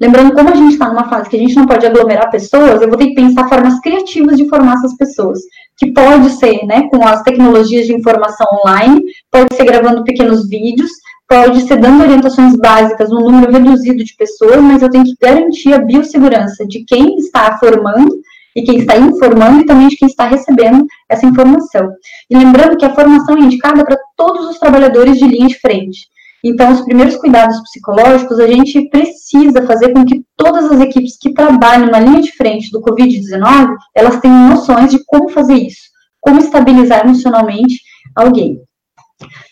Lembrando, 0.00 0.34
como 0.34 0.50
a 0.50 0.54
gente 0.54 0.72
está 0.72 0.88
numa 0.88 1.08
fase 1.08 1.28
que 1.30 1.36
a 1.36 1.38
gente 1.38 1.56
não 1.56 1.66
pode 1.66 1.86
aglomerar 1.86 2.30
pessoas, 2.30 2.82
eu 2.82 2.88
vou 2.88 2.98
ter 2.98 3.06
que 3.06 3.14
pensar 3.14 3.48
formas 3.48 3.80
criativas 3.80 4.36
de 4.36 4.48
formar 4.48 4.74
essas 4.74 4.94
pessoas, 4.96 5.40
que 5.78 5.90
pode 5.90 6.30
ser, 6.30 6.66
né, 6.66 6.88
com 6.90 7.02
as 7.06 7.22
tecnologias 7.22 7.86
de 7.86 7.94
informação 7.94 8.46
online, 8.62 9.02
pode 9.30 9.54
ser 9.54 9.64
gravando 9.64 10.04
pequenos 10.04 10.48
vídeos, 10.48 10.90
pode 11.26 11.62
ser 11.62 11.78
dando 11.78 12.02
orientações 12.02 12.56
básicas 12.56 13.10
num 13.10 13.30
número 13.30 13.50
reduzido 13.50 14.04
de 14.04 14.14
pessoas, 14.16 14.60
mas 14.60 14.82
eu 14.82 14.90
tenho 14.90 15.04
que 15.04 15.16
garantir 15.20 15.72
a 15.72 15.78
biossegurança 15.78 16.66
de 16.66 16.84
quem 16.84 17.16
está 17.16 17.58
formando 17.58 18.20
e 18.54 18.62
quem 18.62 18.78
está 18.78 18.96
informando 18.96 19.60
e 19.60 19.66
também 19.66 19.88
de 19.88 19.96
quem 19.96 20.08
está 20.08 20.26
recebendo 20.26 20.86
essa 21.08 21.26
informação. 21.26 21.90
E 22.30 22.36
lembrando 22.36 22.76
que 22.76 22.84
a 22.84 22.94
formação 22.94 23.36
é 23.36 23.40
indicada 23.40 23.84
para 23.84 23.98
todos 24.16 24.46
os 24.46 24.58
trabalhadores 24.58 25.18
de 25.18 25.26
linha 25.26 25.48
de 25.48 25.58
frente. 25.58 26.06
Então, 26.48 26.72
os 26.72 26.82
primeiros 26.82 27.16
cuidados 27.16 27.60
psicológicos, 27.62 28.38
a 28.38 28.46
gente 28.46 28.88
precisa 28.88 29.66
fazer 29.66 29.92
com 29.92 30.04
que 30.04 30.22
todas 30.36 30.70
as 30.70 30.80
equipes 30.80 31.18
que 31.20 31.34
trabalham 31.34 31.90
na 31.90 31.98
linha 31.98 32.22
de 32.22 32.30
frente 32.36 32.70
do 32.70 32.80
Covid-19, 32.80 33.74
elas 33.96 34.20
tenham 34.20 34.50
noções 34.50 34.92
de 34.92 35.04
como 35.06 35.28
fazer 35.28 35.54
isso, 35.54 35.82
como 36.20 36.38
estabilizar 36.38 37.04
emocionalmente 37.04 37.80
alguém. 38.14 38.60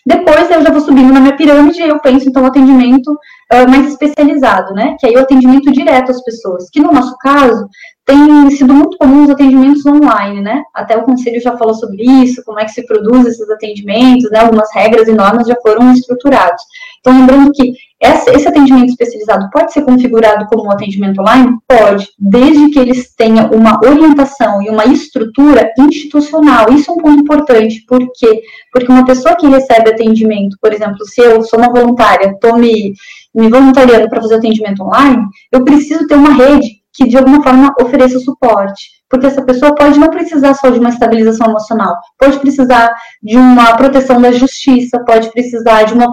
Depois 0.05 0.49
eu 0.49 0.61
já 0.61 0.71
vou 0.71 0.79
subindo 0.79 1.11
na 1.11 1.19
minha 1.19 1.35
pirâmide 1.35 1.81
e 1.81 1.89
eu 1.89 1.99
penso, 1.99 2.29
então, 2.29 2.45
atendimento 2.45 3.11
uh, 3.11 3.69
mais 3.69 3.87
especializado, 3.87 4.73
né? 4.73 4.95
Que 4.99 5.07
aí 5.07 5.15
é 5.15 5.17
o 5.17 5.23
atendimento 5.23 5.71
direto 5.71 6.11
às 6.11 6.23
pessoas, 6.23 6.69
que 6.71 6.79
no 6.79 6.93
nosso 6.93 7.17
caso 7.17 7.67
tem 8.05 8.51
sido 8.51 8.71
muito 8.71 8.97
comum 8.97 9.23
os 9.23 9.31
atendimentos 9.31 9.83
online, 9.85 10.39
né? 10.39 10.63
Até 10.73 10.95
o 10.95 11.03
conselho 11.03 11.41
já 11.41 11.57
falou 11.57 11.73
sobre 11.73 12.03
isso, 12.03 12.43
como 12.45 12.59
é 12.59 12.65
que 12.65 12.71
se 12.71 12.85
produz 12.85 13.25
esses 13.25 13.49
atendimentos, 13.49 14.29
né? 14.29 14.39
Algumas 14.39 14.71
regras 14.73 15.07
e 15.07 15.11
normas 15.11 15.47
já 15.47 15.55
foram 15.55 15.91
estruturados. 15.91 16.61
Então, 16.99 17.17
lembrando 17.17 17.51
que 17.51 17.73
esse 17.99 18.47
atendimento 18.47 18.89
especializado 18.89 19.49
pode 19.51 19.73
ser 19.73 19.81
configurado 19.83 20.45
como 20.45 20.65
um 20.65 20.71
atendimento 20.71 21.19
online? 21.19 21.57
Pode, 21.67 22.07
desde 22.19 22.69
que 22.69 22.77
eles 22.77 23.15
tenham 23.15 23.49
uma 23.49 23.79
orientação 23.83 24.61
e 24.61 24.69
uma 24.69 24.85
estrutura 24.85 25.73
institucional. 25.79 26.71
Isso 26.71 26.91
é 26.91 26.93
um 26.93 26.97
ponto 26.97 27.21
importante, 27.21 27.83
por 27.87 27.99
quê? 28.13 28.43
Porque 28.71 28.91
uma 28.91 29.05
pessoa 29.05 29.35
que 29.35 29.47
recebe 29.47 29.89
atendimento, 29.89 30.57
por 30.61 30.71
exemplo, 30.71 31.03
se 31.05 31.21
eu 31.21 31.41
sou 31.41 31.57
uma 31.57 31.71
voluntária, 31.71 32.31
estou 32.31 32.55
me, 32.57 32.93
me 33.33 33.49
voluntariando 33.49 34.07
para 34.09 34.21
fazer 34.21 34.35
atendimento 34.35 34.83
online, 34.83 35.23
eu 35.51 35.63
preciso 35.63 36.05
ter 36.05 36.15
uma 36.15 36.33
rede 36.33 36.84
que 36.95 37.07
de 37.07 37.17
alguma 37.17 37.43
forma 37.43 37.73
ofereça 37.81 38.19
suporte. 38.19 38.95
Porque 39.09 39.27
essa 39.27 39.43
pessoa 39.43 39.75
pode 39.75 39.99
não 39.99 40.09
precisar 40.09 40.53
só 40.55 40.69
de 40.69 40.79
uma 40.79 40.89
estabilização 40.89 41.47
emocional, 41.47 41.95
pode 42.17 42.39
precisar 42.39 42.95
de 43.21 43.37
uma 43.37 43.75
proteção 43.75 44.19
da 44.19 44.31
justiça, 44.31 45.03
pode 45.05 45.31
precisar 45.31 45.83
de 45.83 45.93
uma, 45.93 46.09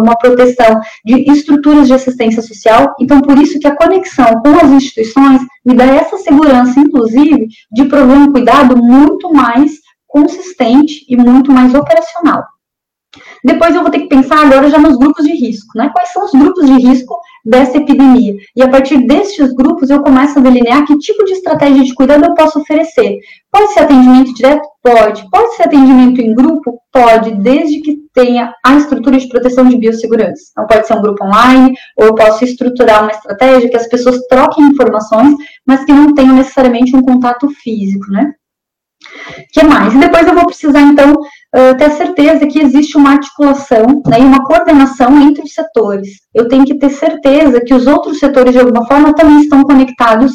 uma 0.00 0.16
proteção 0.16 0.80
de 1.04 1.30
estruturas 1.30 1.86
de 1.86 1.94
assistência 1.94 2.42
social. 2.42 2.94
Então, 2.98 3.20
por 3.20 3.38
isso 3.38 3.58
que 3.58 3.66
a 3.66 3.76
conexão 3.76 4.40
com 4.40 4.56
as 4.56 4.70
instituições 4.70 5.42
me 5.64 5.74
dá 5.74 5.84
essa 5.84 6.16
segurança, 6.16 6.80
inclusive, 6.80 7.48
de 7.70 7.84
prover 7.84 8.16
um 8.16 8.32
cuidado 8.32 8.76
muito 8.76 9.32
mais 9.32 9.72
consistente 10.06 11.04
e 11.08 11.16
muito 11.16 11.52
mais 11.52 11.74
operacional. 11.74 12.42
Depois 13.44 13.74
eu 13.74 13.82
vou 13.82 13.90
ter 13.90 14.00
que 14.00 14.08
pensar 14.08 14.46
agora 14.46 14.70
já 14.70 14.78
nos 14.78 14.96
grupos 14.96 15.24
de 15.24 15.32
risco, 15.32 15.76
né? 15.76 15.90
Quais 15.92 16.12
são 16.12 16.24
os 16.24 16.30
grupos 16.32 16.66
de 16.66 16.74
risco 16.74 17.18
dessa 17.44 17.78
epidemia? 17.78 18.34
E 18.56 18.62
a 18.62 18.68
partir 18.68 19.06
destes 19.06 19.52
grupos 19.52 19.90
eu 19.90 20.02
começo 20.02 20.38
a 20.38 20.42
delinear 20.42 20.86
que 20.86 20.98
tipo 20.98 21.24
de 21.24 21.32
estratégia 21.32 21.84
de 21.84 21.94
cuidado 21.94 22.24
eu 22.24 22.34
posso 22.34 22.60
oferecer. 22.60 23.18
Pode 23.50 23.72
ser 23.72 23.80
atendimento 23.80 24.34
direto? 24.34 24.66
Pode. 24.82 25.28
Pode 25.30 25.56
ser 25.56 25.64
atendimento 25.64 26.20
em 26.20 26.34
grupo? 26.34 26.80
Pode, 26.92 27.32
desde 27.36 27.80
que 27.80 27.98
tenha 28.14 28.52
a 28.64 28.76
estrutura 28.76 29.18
de 29.18 29.28
proteção 29.28 29.68
de 29.68 29.76
biossegurança. 29.76 30.42
Então, 30.52 30.66
pode 30.66 30.86
ser 30.86 30.94
um 30.94 31.02
grupo 31.02 31.24
online, 31.24 31.74
ou 31.96 32.06
eu 32.06 32.14
posso 32.14 32.44
estruturar 32.44 33.02
uma 33.02 33.12
estratégia 33.12 33.68
que 33.68 33.76
as 33.76 33.88
pessoas 33.88 34.20
troquem 34.28 34.64
informações, 34.64 35.34
mas 35.66 35.84
que 35.84 35.92
não 35.92 36.14
tenham 36.14 36.34
necessariamente 36.34 36.94
um 36.96 37.02
contato 37.02 37.48
físico, 37.62 38.10
né? 38.10 38.32
que 39.52 39.62
mais? 39.64 39.94
E 39.94 39.98
depois 39.98 40.26
eu 40.26 40.34
vou 40.34 40.46
precisar, 40.46 40.80
então, 40.80 41.20
uh, 41.56 41.76
ter 41.76 41.90
certeza 41.90 42.46
que 42.46 42.60
existe 42.60 42.96
uma 42.96 43.12
articulação 43.12 44.02
né, 44.06 44.20
e 44.20 44.24
uma 44.24 44.44
coordenação 44.44 45.20
entre 45.20 45.42
os 45.42 45.52
setores. 45.52 46.08
Eu 46.34 46.48
tenho 46.48 46.64
que 46.64 46.78
ter 46.78 46.90
certeza 46.90 47.60
que 47.60 47.74
os 47.74 47.86
outros 47.86 48.18
setores, 48.18 48.52
de 48.52 48.60
alguma 48.60 48.86
forma, 48.86 49.14
também 49.14 49.40
estão 49.40 49.62
conectados 49.62 50.32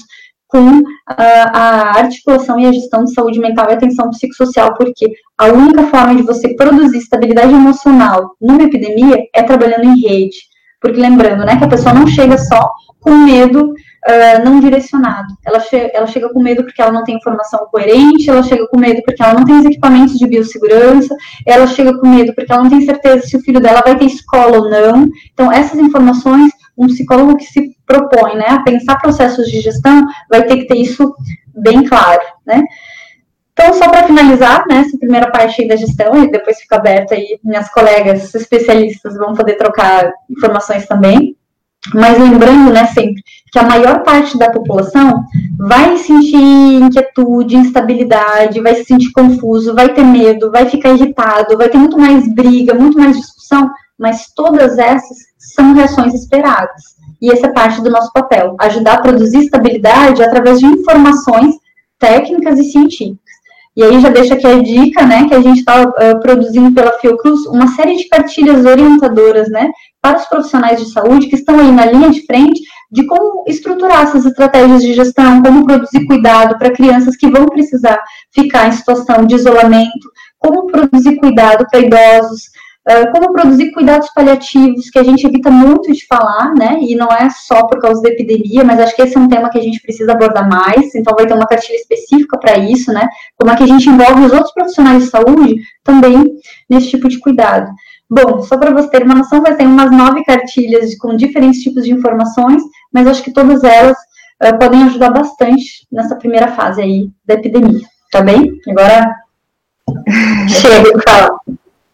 com 0.47 0.79
uh, 0.79 0.83
a 1.07 1.97
articulação 1.97 2.59
e 2.59 2.65
a 2.65 2.71
gestão 2.71 3.03
de 3.03 3.13
saúde 3.13 3.39
mental 3.39 3.69
e 3.69 3.73
atenção 3.73 4.09
psicossocial, 4.09 4.73
porque 4.75 5.11
a 5.37 5.47
única 5.47 5.83
forma 5.87 6.15
de 6.15 6.21
você 6.21 6.55
produzir 6.55 6.97
estabilidade 6.97 7.53
emocional 7.53 8.35
numa 8.39 8.63
epidemia 8.63 9.17
é 9.33 9.43
trabalhando 9.43 9.85
em 9.85 9.99
rede. 9.99 10.37
Porque 10.79 11.01
lembrando, 11.01 11.45
né, 11.45 11.57
que 11.57 11.63
a 11.63 11.69
pessoa 11.69 11.93
não 11.93 12.05
chega 12.05 12.37
só 12.37 12.71
com 12.99 13.11
medo 13.11 13.73
uh, 14.07 14.43
não 14.43 14.59
direcionado. 14.59 15.27
Ela, 15.45 15.59
che 15.59 15.91
ela 15.93 16.07
chega 16.07 16.29
com 16.29 16.41
medo 16.41 16.63
porque 16.63 16.81
ela 16.81 16.91
não 16.91 17.03
tem 17.03 17.15
informação 17.15 17.67
coerente, 17.71 18.29
ela 18.29 18.43
chega 18.43 18.67
com 18.67 18.79
medo 18.79 19.01
porque 19.03 19.21
ela 19.21 19.33
não 19.33 19.45
tem 19.45 19.59
os 19.59 19.65
equipamentos 19.65 20.17
de 20.17 20.27
biossegurança, 20.27 21.15
ela 21.45 21.67
chega 21.67 21.97
com 21.99 22.07
medo 22.07 22.33
porque 22.33 22.51
ela 22.51 22.63
não 22.63 22.69
tem 22.69 22.81
certeza 22.81 23.25
se 23.25 23.37
o 23.37 23.41
filho 23.41 23.59
dela 23.59 23.81
vai 23.83 23.97
ter 23.97 24.05
escola 24.05 24.57
ou 24.57 24.69
não. 24.69 25.09
Então, 25.33 25.51
essas 25.51 25.79
informações, 25.79 26.51
um 26.77 26.87
psicólogo 26.87 27.37
que 27.37 27.45
se 27.45 27.75
propõe 27.85 28.35
né, 28.35 28.47
a 28.49 28.63
pensar 28.63 28.99
processos 28.99 29.47
de 29.47 29.61
gestão 29.61 30.05
vai 30.29 30.43
ter 30.43 30.57
que 30.57 30.67
ter 30.67 30.77
isso 30.77 31.13
bem 31.55 31.83
claro, 31.85 32.21
né? 32.45 32.63
Então, 33.57 33.73
só 33.73 33.87
para 33.87 34.05
finalizar, 34.05 34.65
né, 34.67 34.79
essa 34.79 34.97
primeira 34.97 35.31
parte 35.31 35.65
da 35.65 35.77
gestão, 35.77 36.21
e 36.21 36.29
depois 36.29 36.59
fica 36.59 36.75
aberta 36.75 37.15
aí, 37.15 37.39
minhas 37.41 37.69
colegas 37.69 38.35
especialistas 38.35 39.15
vão 39.15 39.33
poder 39.33 39.55
trocar 39.55 40.11
informações 40.29 40.85
também. 40.85 41.37
Mas 41.93 42.17
lembrando, 42.17 42.71
né, 42.71 42.85
sempre, 42.87 43.21
que 43.51 43.59
a 43.59 43.63
maior 43.63 44.03
parte 44.03 44.37
da 44.37 44.49
população 44.49 45.23
vai 45.57 45.97
sentir 45.97 46.35
inquietude, 46.35 47.55
instabilidade, 47.55 48.61
vai 48.61 48.75
se 48.75 48.85
sentir 48.85 49.11
confuso, 49.11 49.75
vai 49.75 49.89
ter 49.93 50.03
medo, 50.03 50.51
vai 50.51 50.65
ficar 50.65 50.89
irritado, 50.89 51.57
vai 51.57 51.69
ter 51.69 51.77
muito 51.77 51.97
mais 51.97 52.27
briga, 52.33 52.73
muito 52.73 52.97
mais 52.97 53.15
discussão, 53.15 53.69
mas 53.97 54.31
todas 54.35 54.77
essas 54.77 55.17
são 55.37 55.73
reações 55.73 56.13
esperadas. 56.13 56.95
E 57.21 57.31
essa 57.31 57.47
é 57.47 57.51
parte 57.51 57.81
do 57.81 57.89
nosso 57.89 58.11
papel, 58.11 58.55
ajudar 58.59 58.95
a 58.95 59.01
produzir 59.01 59.39
estabilidade 59.39 60.23
através 60.23 60.59
de 60.59 60.65
informações 60.65 61.55
técnicas 61.99 62.59
e 62.59 62.63
científicas. 62.65 63.25
E 63.75 63.83
aí 63.83 63.99
já 63.99 64.09
deixa 64.09 64.35
aqui 64.35 64.47
a 64.47 64.61
dica, 64.61 65.05
né, 65.05 65.27
que 65.27 65.33
a 65.33 65.41
gente 65.41 65.59
está 65.59 65.83
uh, 65.83 66.19
produzindo 66.21 66.71
pela 66.71 66.97
Fiocruz 66.99 67.45
uma 67.47 67.67
série 67.67 67.97
de 67.97 68.07
cartilhas 68.07 68.65
orientadoras, 68.65 69.49
né, 69.49 69.69
para 70.05 70.17
os 70.17 70.25
profissionais 70.25 70.79
de 70.79 70.91
saúde 70.91 71.25
que 71.25 71.35
estão 71.35 71.59
aí 71.59 71.71
na 71.71 71.87
linha 71.87 72.11
de 72.11 72.23
frente 72.27 72.61
de 72.91 73.07
como 73.07 73.43
estruturar 73.47 74.03
essas 74.03 74.23
estratégias 74.23 74.83
de 74.83 74.93
gestão, 74.93 75.41
como 75.41 75.65
produzir 75.65 76.05
cuidado 76.05 76.59
para 76.59 76.69
crianças 76.69 77.15
que 77.15 77.27
vão 77.27 77.47
precisar 77.47 77.99
ficar 78.31 78.67
em 78.67 78.71
situação 78.71 79.25
de 79.25 79.33
isolamento, 79.33 80.07
como 80.37 80.67
produzir 80.67 81.15
cuidado 81.15 81.65
para 81.71 81.79
idosos, 81.79 82.43
como 83.11 83.33
produzir 83.33 83.71
cuidados 83.71 84.07
paliativos, 84.13 84.91
que 84.91 84.99
a 84.99 85.03
gente 85.03 85.25
evita 85.25 85.49
muito 85.49 85.91
de 85.91 86.05
falar, 86.05 86.53
né? 86.53 86.77
E 86.81 86.93
não 86.93 87.07
é 87.07 87.27
só 87.31 87.65
por 87.65 87.79
causa 87.79 87.99
da 88.03 88.09
epidemia, 88.09 88.63
mas 88.63 88.79
acho 88.79 88.95
que 88.95 89.01
esse 89.01 89.17
é 89.17 89.19
um 89.19 89.27
tema 89.27 89.49
que 89.49 89.57
a 89.57 89.61
gente 89.61 89.81
precisa 89.81 90.11
abordar 90.11 90.47
mais, 90.47 90.93
então 90.93 91.15
vai 91.15 91.25
ter 91.25 91.33
uma 91.33 91.47
cartilha 91.47 91.77
específica 91.77 92.37
para 92.37 92.59
isso, 92.59 92.93
né? 92.93 93.07
Como 93.39 93.51
é 93.51 93.55
que 93.55 93.63
a 93.63 93.67
gente 93.67 93.89
envolve 93.89 94.25
os 94.25 94.31
outros 94.31 94.53
profissionais 94.53 95.03
de 95.03 95.09
saúde 95.09 95.55
também 95.83 96.31
nesse 96.69 96.91
tipo 96.91 97.09
de 97.09 97.19
cuidado. 97.19 97.71
Bom, 98.09 98.43
só 98.43 98.57
para 98.57 98.71
você 98.71 98.87
ter 98.89 99.03
uma 99.03 99.15
noção, 99.15 99.41
vai 99.41 99.55
ter 99.55 99.65
umas 99.65 99.91
nove 99.91 100.23
cartilhas 100.23 100.95
com 100.97 101.15
diferentes 101.15 101.61
tipos 101.61 101.83
de 101.83 101.91
informações, 101.91 102.61
mas 102.93 103.07
acho 103.07 103.23
que 103.23 103.33
todas 103.33 103.63
elas 103.63 103.97
uh, 104.43 104.57
podem 104.59 104.83
ajudar 104.83 105.09
bastante 105.09 105.87
nessa 105.91 106.15
primeira 106.15 106.49
fase 106.49 106.81
aí 106.81 107.09
da 107.25 107.33
epidemia, 107.33 107.81
tá 108.11 108.21
bem? 108.21 108.59
Agora 108.69 109.15
chega 110.47 110.83
de 110.83 111.03
falar. 111.03 111.39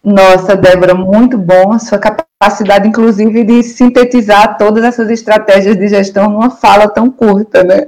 Nossa, 0.04 0.56
Débora, 0.56 0.94
muito 0.94 1.38
bom 1.38 1.72
a 1.72 1.78
sua 1.78 1.98
capacidade, 1.98 2.88
inclusive, 2.88 3.44
de 3.44 3.62
sintetizar 3.62 4.58
todas 4.58 4.84
essas 4.84 5.08
estratégias 5.08 5.76
de 5.76 5.88
gestão 5.88 6.28
numa 6.28 6.50
fala 6.50 6.88
tão 6.88 7.08
curta, 7.10 7.62
né? 7.62 7.86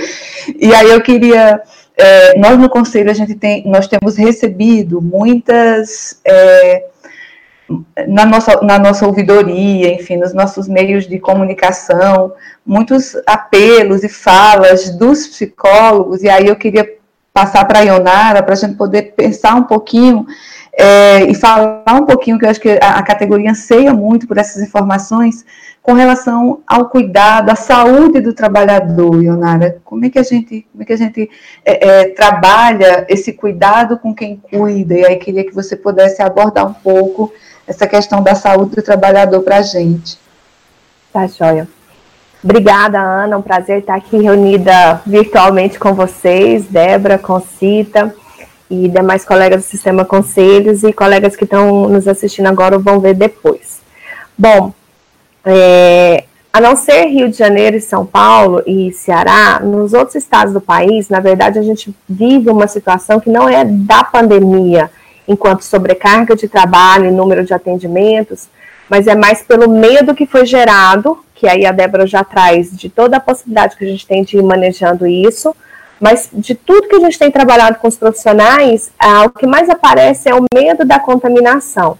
e 0.58 0.72
aí 0.72 0.90
eu 0.90 1.02
queria, 1.02 1.60
é, 1.96 2.38
nós 2.38 2.56
no 2.56 2.70
Conselho, 2.70 3.10
a 3.10 3.14
gente 3.14 3.34
tem, 3.34 3.68
nós 3.68 3.86
temos 3.86 4.16
recebido 4.16 5.02
muitas... 5.02 6.20
É, 6.24 6.95
na 8.06 8.24
nossa, 8.24 8.60
na 8.62 8.78
nossa 8.78 9.06
ouvidoria, 9.06 9.92
enfim, 9.92 10.16
nos 10.16 10.32
nossos 10.32 10.68
meios 10.68 11.08
de 11.08 11.18
comunicação, 11.18 12.32
muitos 12.64 13.16
apelos 13.26 14.04
e 14.04 14.08
falas 14.08 14.90
dos 14.90 15.26
psicólogos, 15.26 16.22
e 16.22 16.28
aí 16.28 16.46
eu 16.46 16.56
queria 16.56 16.88
passar 17.32 17.64
para 17.66 17.80
a 17.80 17.82
Ionara, 17.82 18.42
para 18.42 18.54
a 18.54 18.56
gente 18.56 18.76
poder 18.76 19.14
pensar 19.14 19.56
um 19.56 19.64
pouquinho 19.64 20.26
é, 20.72 21.24
e 21.24 21.34
falar 21.34 21.94
um 21.94 22.06
pouquinho, 22.06 22.38
que 22.38 22.44
eu 22.44 22.50
acho 22.50 22.60
que 22.60 22.78
a, 22.80 22.98
a, 22.98 23.02
categoria 23.02 23.50
anseia 23.50 23.92
muito 23.92 24.26
por 24.26 24.38
essas 24.38 24.62
informações, 24.62 25.44
com 25.82 25.92
relação 25.92 26.60
ao 26.66 26.88
cuidado, 26.88 27.50
à 27.50 27.54
saúde 27.54 28.20
do 28.20 28.32
trabalhador, 28.32 29.22
Ionara. 29.22 29.78
Como 29.84 30.04
é 30.04 30.10
que 30.10 30.18
a 30.18 30.22
gente, 30.22 30.66
como 30.70 30.82
é 30.82 30.86
que 30.86 30.92
a 30.92 30.96
gente 30.96 31.30
é, 31.64 31.88
é, 31.88 32.08
trabalha 32.08 33.06
esse 33.08 33.32
cuidado 33.32 33.98
com 33.98 34.14
quem 34.14 34.36
cuida? 34.36 34.94
E 34.94 35.04
aí 35.04 35.16
queria 35.16 35.44
que 35.44 35.54
você 35.54 35.76
pudesse 35.76 36.22
abordar 36.22 36.66
um 36.66 36.74
pouco 36.74 37.32
essa 37.66 37.86
questão 37.86 38.22
da 38.22 38.34
saúde 38.34 38.76
do 38.76 38.82
trabalhador 38.82 39.42
para 39.42 39.58
a 39.58 39.62
gente. 39.62 40.18
Tá, 41.12 41.26
joia. 41.26 41.68
Obrigada, 42.42 43.00
Ana. 43.00 43.38
Um 43.38 43.42
prazer 43.42 43.80
estar 43.80 43.96
aqui 43.96 44.18
reunida 44.18 45.00
virtualmente 45.06 45.78
com 45.78 45.94
vocês, 45.94 46.66
Débora, 46.66 47.18
Concita 47.18 48.14
e 48.70 48.88
demais 48.88 49.24
colegas 49.24 49.64
do 49.64 49.68
Sistema 49.68 50.04
Conselhos 50.04 50.82
e 50.82 50.92
colegas 50.92 51.36
que 51.36 51.44
estão 51.44 51.88
nos 51.88 52.06
assistindo 52.06 52.46
agora 52.46 52.76
ou 52.76 52.82
vão 52.82 53.00
ver 53.00 53.14
depois. 53.14 53.80
Bom, 54.36 54.72
é, 55.44 56.24
a 56.52 56.60
não 56.60 56.74
ser 56.74 57.06
Rio 57.06 57.28
de 57.28 57.36
Janeiro 57.36 57.76
e 57.76 57.80
São 57.80 58.04
Paulo 58.04 58.62
e 58.66 58.92
Ceará, 58.92 59.60
nos 59.60 59.92
outros 59.92 60.16
estados 60.16 60.52
do 60.52 60.60
país, 60.60 61.08
na 61.08 61.20
verdade, 61.20 61.58
a 61.58 61.62
gente 61.62 61.94
vive 62.08 62.50
uma 62.50 62.66
situação 62.66 63.20
que 63.20 63.30
não 63.30 63.48
é 63.48 63.64
da 63.64 64.02
pandemia, 64.02 64.90
enquanto 65.26 65.62
sobrecarga 65.62 66.36
de 66.36 66.48
trabalho 66.48 67.06
e 67.06 67.10
número 67.10 67.44
de 67.44 67.52
atendimentos, 67.52 68.48
mas 68.88 69.06
é 69.06 69.14
mais 69.14 69.42
pelo 69.42 69.68
medo 69.68 70.14
que 70.14 70.26
foi 70.26 70.46
gerado, 70.46 71.18
que 71.34 71.48
aí 71.48 71.66
a 71.66 71.72
Débora 71.72 72.06
já 72.06 72.22
traz 72.22 72.70
de 72.76 72.88
toda 72.88 73.16
a 73.16 73.20
possibilidade 73.20 73.76
que 73.76 73.84
a 73.84 73.88
gente 73.88 74.06
tem 74.06 74.22
de 74.22 74.38
ir 74.38 74.42
manejando 74.42 75.06
isso, 75.06 75.54
mas 76.00 76.28
de 76.32 76.54
tudo 76.54 76.88
que 76.88 76.96
a 76.96 77.00
gente 77.00 77.18
tem 77.18 77.30
trabalhado 77.30 77.78
com 77.78 77.88
os 77.88 77.96
profissionais, 77.96 78.90
ah, 78.98 79.24
o 79.24 79.30
que 79.30 79.46
mais 79.46 79.68
aparece 79.68 80.28
é 80.28 80.34
o 80.34 80.44
medo 80.54 80.84
da 80.84 80.98
contaminação. 80.98 81.98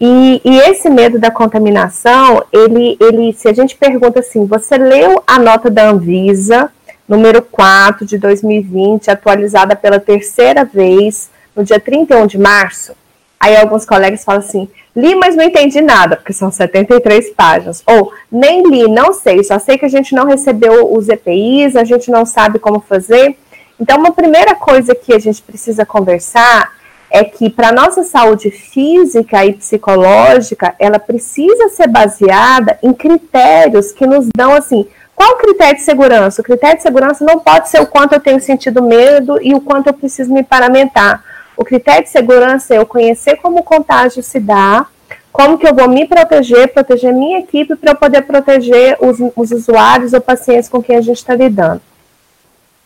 E, 0.00 0.40
e, 0.44 0.58
esse 0.58 0.88
medo 0.88 1.18
da 1.18 1.30
contaminação, 1.30 2.44
ele, 2.52 2.96
ele, 3.00 3.32
se 3.32 3.48
a 3.48 3.52
gente 3.52 3.74
pergunta 3.74 4.20
assim, 4.20 4.46
você 4.46 4.78
leu 4.78 5.22
a 5.26 5.40
nota 5.40 5.68
da 5.68 5.88
Anvisa, 5.88 6.70
número 7.08 7.42
4 7.42 8.06
de 8.06 8.16
2020, 8.16 9.10
atualizada 9.10 9.74
pela 9.74 9.98
terceira 9.98 10.64
vez, 10.64 11.30
no 11.58 11.64
dia 11.64 11.80
31 11.80 12.26
de 12.28 12.38
março? 12.38 12.92
Aí 13.40 13.56
alguns 13.56 13.84
colegas 13.84 14.24
falam 14.24 14.40
assim: 14.40 14.68
li, 14.94 15.14
mas 15.16 15.36
não 15.36 15.44
entendi 15.44 15.80
nada, 15.80 16.16
porque 16.16 16.32
são 16.32 16.50
73 16.50 17.30
páginas. 17.30 17.82
Ou 17.84 18.12
nem 18.30 18.62
li, 18.62 18.88
não 18.88 19.12
sei, 19.12 19.42
só 19.42 19.58
sei 19.58 19.76
que 19.76 19.84
a 19.84 19.90
gente 19.90 20.14
não 20.14 20.26
recebeu 20.26 20.92
os 20.94 21.08
EPIs, 21.08 21.76
a 21.76 21.84
gente 21.84 22.10
não 22.10 22.24
sabe 22.24 22.58
como 22.58 22.80
fazer. 22.80 23.36
Então, 23.80 23.98
uma 23.98 24.12
primeira 24.12 24.54
coisa 24.54 24.94
que 24.94 25.12
a 25.12 25.18
gente 25.18 25.42
precisa 25.42 25.84
conversar 25.84 26.72
é 27.10 27.24
que 27.24 27.48
para 27.48 27.72
nossa 27.72 28.02
saúde 28.02 28.50
física 28.50 29.44
e 29.44 29.54
psicológica, 29.54 30.74
ela 30.78 30.98
precisa 30.98 31.68
ser 31.70 31.88
baseada 31.88 32.78
em 32.82 32.92
critérios 32.92 33.92
que 33.92 34.06
nos 34.06 34.28
dão 34.36 34.52
assim. 34.52 34.86
Qual 35.14 35.32
o 35.32 35.38
critério 35.38 35.76
de 35.76 35.82
segurança? 35.82 36.42
O 36.42 36.44
critério 36.44 36.76
de 36.76 36.82
segurança 36.82 37.24
não 37.24 37.38
pode 37.38 37.68
ser 37.70 37.80
o 37.80 37.86
quanto 37.86 38.12
eu 38.12 38.20
tenho 38.20 38.40
sentido 38.40 38.82
medo 38.82 39.40
e 39.42 39.54
o 39.54 39.60
quanto 39.60 39.86
eu 39.86 39.94
preciso 39.94 40.32
me 40.32 40.42
paramentar 40.42 41.24
o 41.58 41.64
critério 41.64 42.04
de 42.04 42.10
segurança 42.10 42.72
é 42.72 42.78
eu 42.78 42.86
conhecer 42.86 43.36
como 43.38 43.58
o 43.58 43.64
contágio 43.64 44.22
se 44.22 44.38
dá, 44.38 44.86
como 45.32 45.58
que 45.58 45.66
eu 45.66 45.74
vou 45.74 45.88
me 45.88 46.06
proteger, 46.06 46.72
proteger 46.72 47.12
minha 47.12 47.40
equipe 47.40 47.74
para 47.74 47.90
eu 47.90 47.96
poder 47.96 48.22
proteger 48.22 48.96
os, 49.00 49.18
os 49.34 49.50
usuários 49.50 50.12
ou 50.12 50.20
pacientes 50.20 50.68
com 50.68 50.80
quem 50.80 50.96
a 50.96 51.00
gente 51.00 51.16
está 51.16 51.34
lidando. 51.34 51.82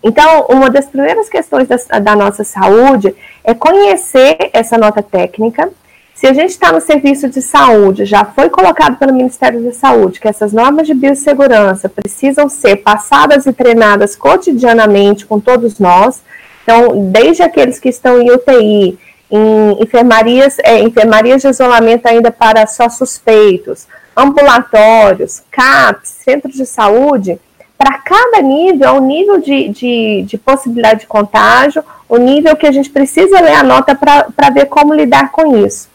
Então, 0.03 0.47
uma 0.49 0.71
das 0.71 0.87
primeiras 0.87 1.29
questões 1.29 1.69
da, 1.69 1.77
da, 1.99 2.17
nossa 2.17 2.45
saúde 2.45 3.15
é 3.45 3.53
conhecer 3.53 4.39
essa 4.55 4.79
nota 4.79 5.03
técnica. 5.03 5.71
Se 6.15 6.27
a 6.27 6.33
gente 6.33 6.51
está 6.51 6.73
no 6.73 6.81
serviço 6.81 7.29
de 7.29 7.43
saúde, 7.43 8.07
já 8.07 8.25
foi 8.25 8.49
colocado 8.49 8.97
pelo 8.97 9.13
Ministério 9.13 9.61
da 9.61 9.73
Saúde 9.73 10.19
que 10.19 10.29
essas 10.29 10.53
normas 10.53 10.87
de 10.87 10.95
biossegurança 10.95 11.91
precisam 11.91 12.49
ser 12.49 12.77
passadas 12.77 13.45
e 13.45 13.53
treinadas 13.53 14.17
cotidianamente 14.17 15.27
com 15.27 15.39
todos 15.39 15.79
nós, 15.79 16.23
então, 16.63 17.11
desde 17.11 17.43
aqueles 17.43 17.79
que 17.79 17.89
estão 17.89 18.21
em 18.21 18.31
UTI, 18.31 18.99
em 19.31 19.83
enfermarias, 19.83 20.59
é, 20.61 20.81
enfermarias 20.81 21.43
de 21.43 21.49
isolamento 21.49 22.07
ainda 22.07 22.31
para 22.31 22.67
só 22.67 22.89
suspeitos, 22.89 23.87
ambulatórios, 24.17 25.43
CAPs, 25.51 26.09
centros 26.25 26.55
de 26.55 26.67
saúde, 26.67 27.41
para 27.77 27.99
cada 27.99 28.41
nível, 28.41 28.87
é 28.87 28.93
o 28.93 29.01
nível 29.01 29.41
de, 29.41 29.71
de, 29.71 30.23
de, 30.23 30.39
possibilidade 30.39 31.01
de 31.01 31.07
contágio, 31.07 31.83
o 32.09 32.17
nível 32.17 32.55
que 32.55 32.67
a 32.67 32.71
gente 32.71 32.91
precisa 32.91 33.41
ler 33.41 33.55
a 33.55 33.63
nota 33.65 33.95
para 33.95 34.51
ver 34.51 34.67
como 34.67 34.95
lidar 34.95 35.33
com 35.33 35.65
isso. 35.65 35.89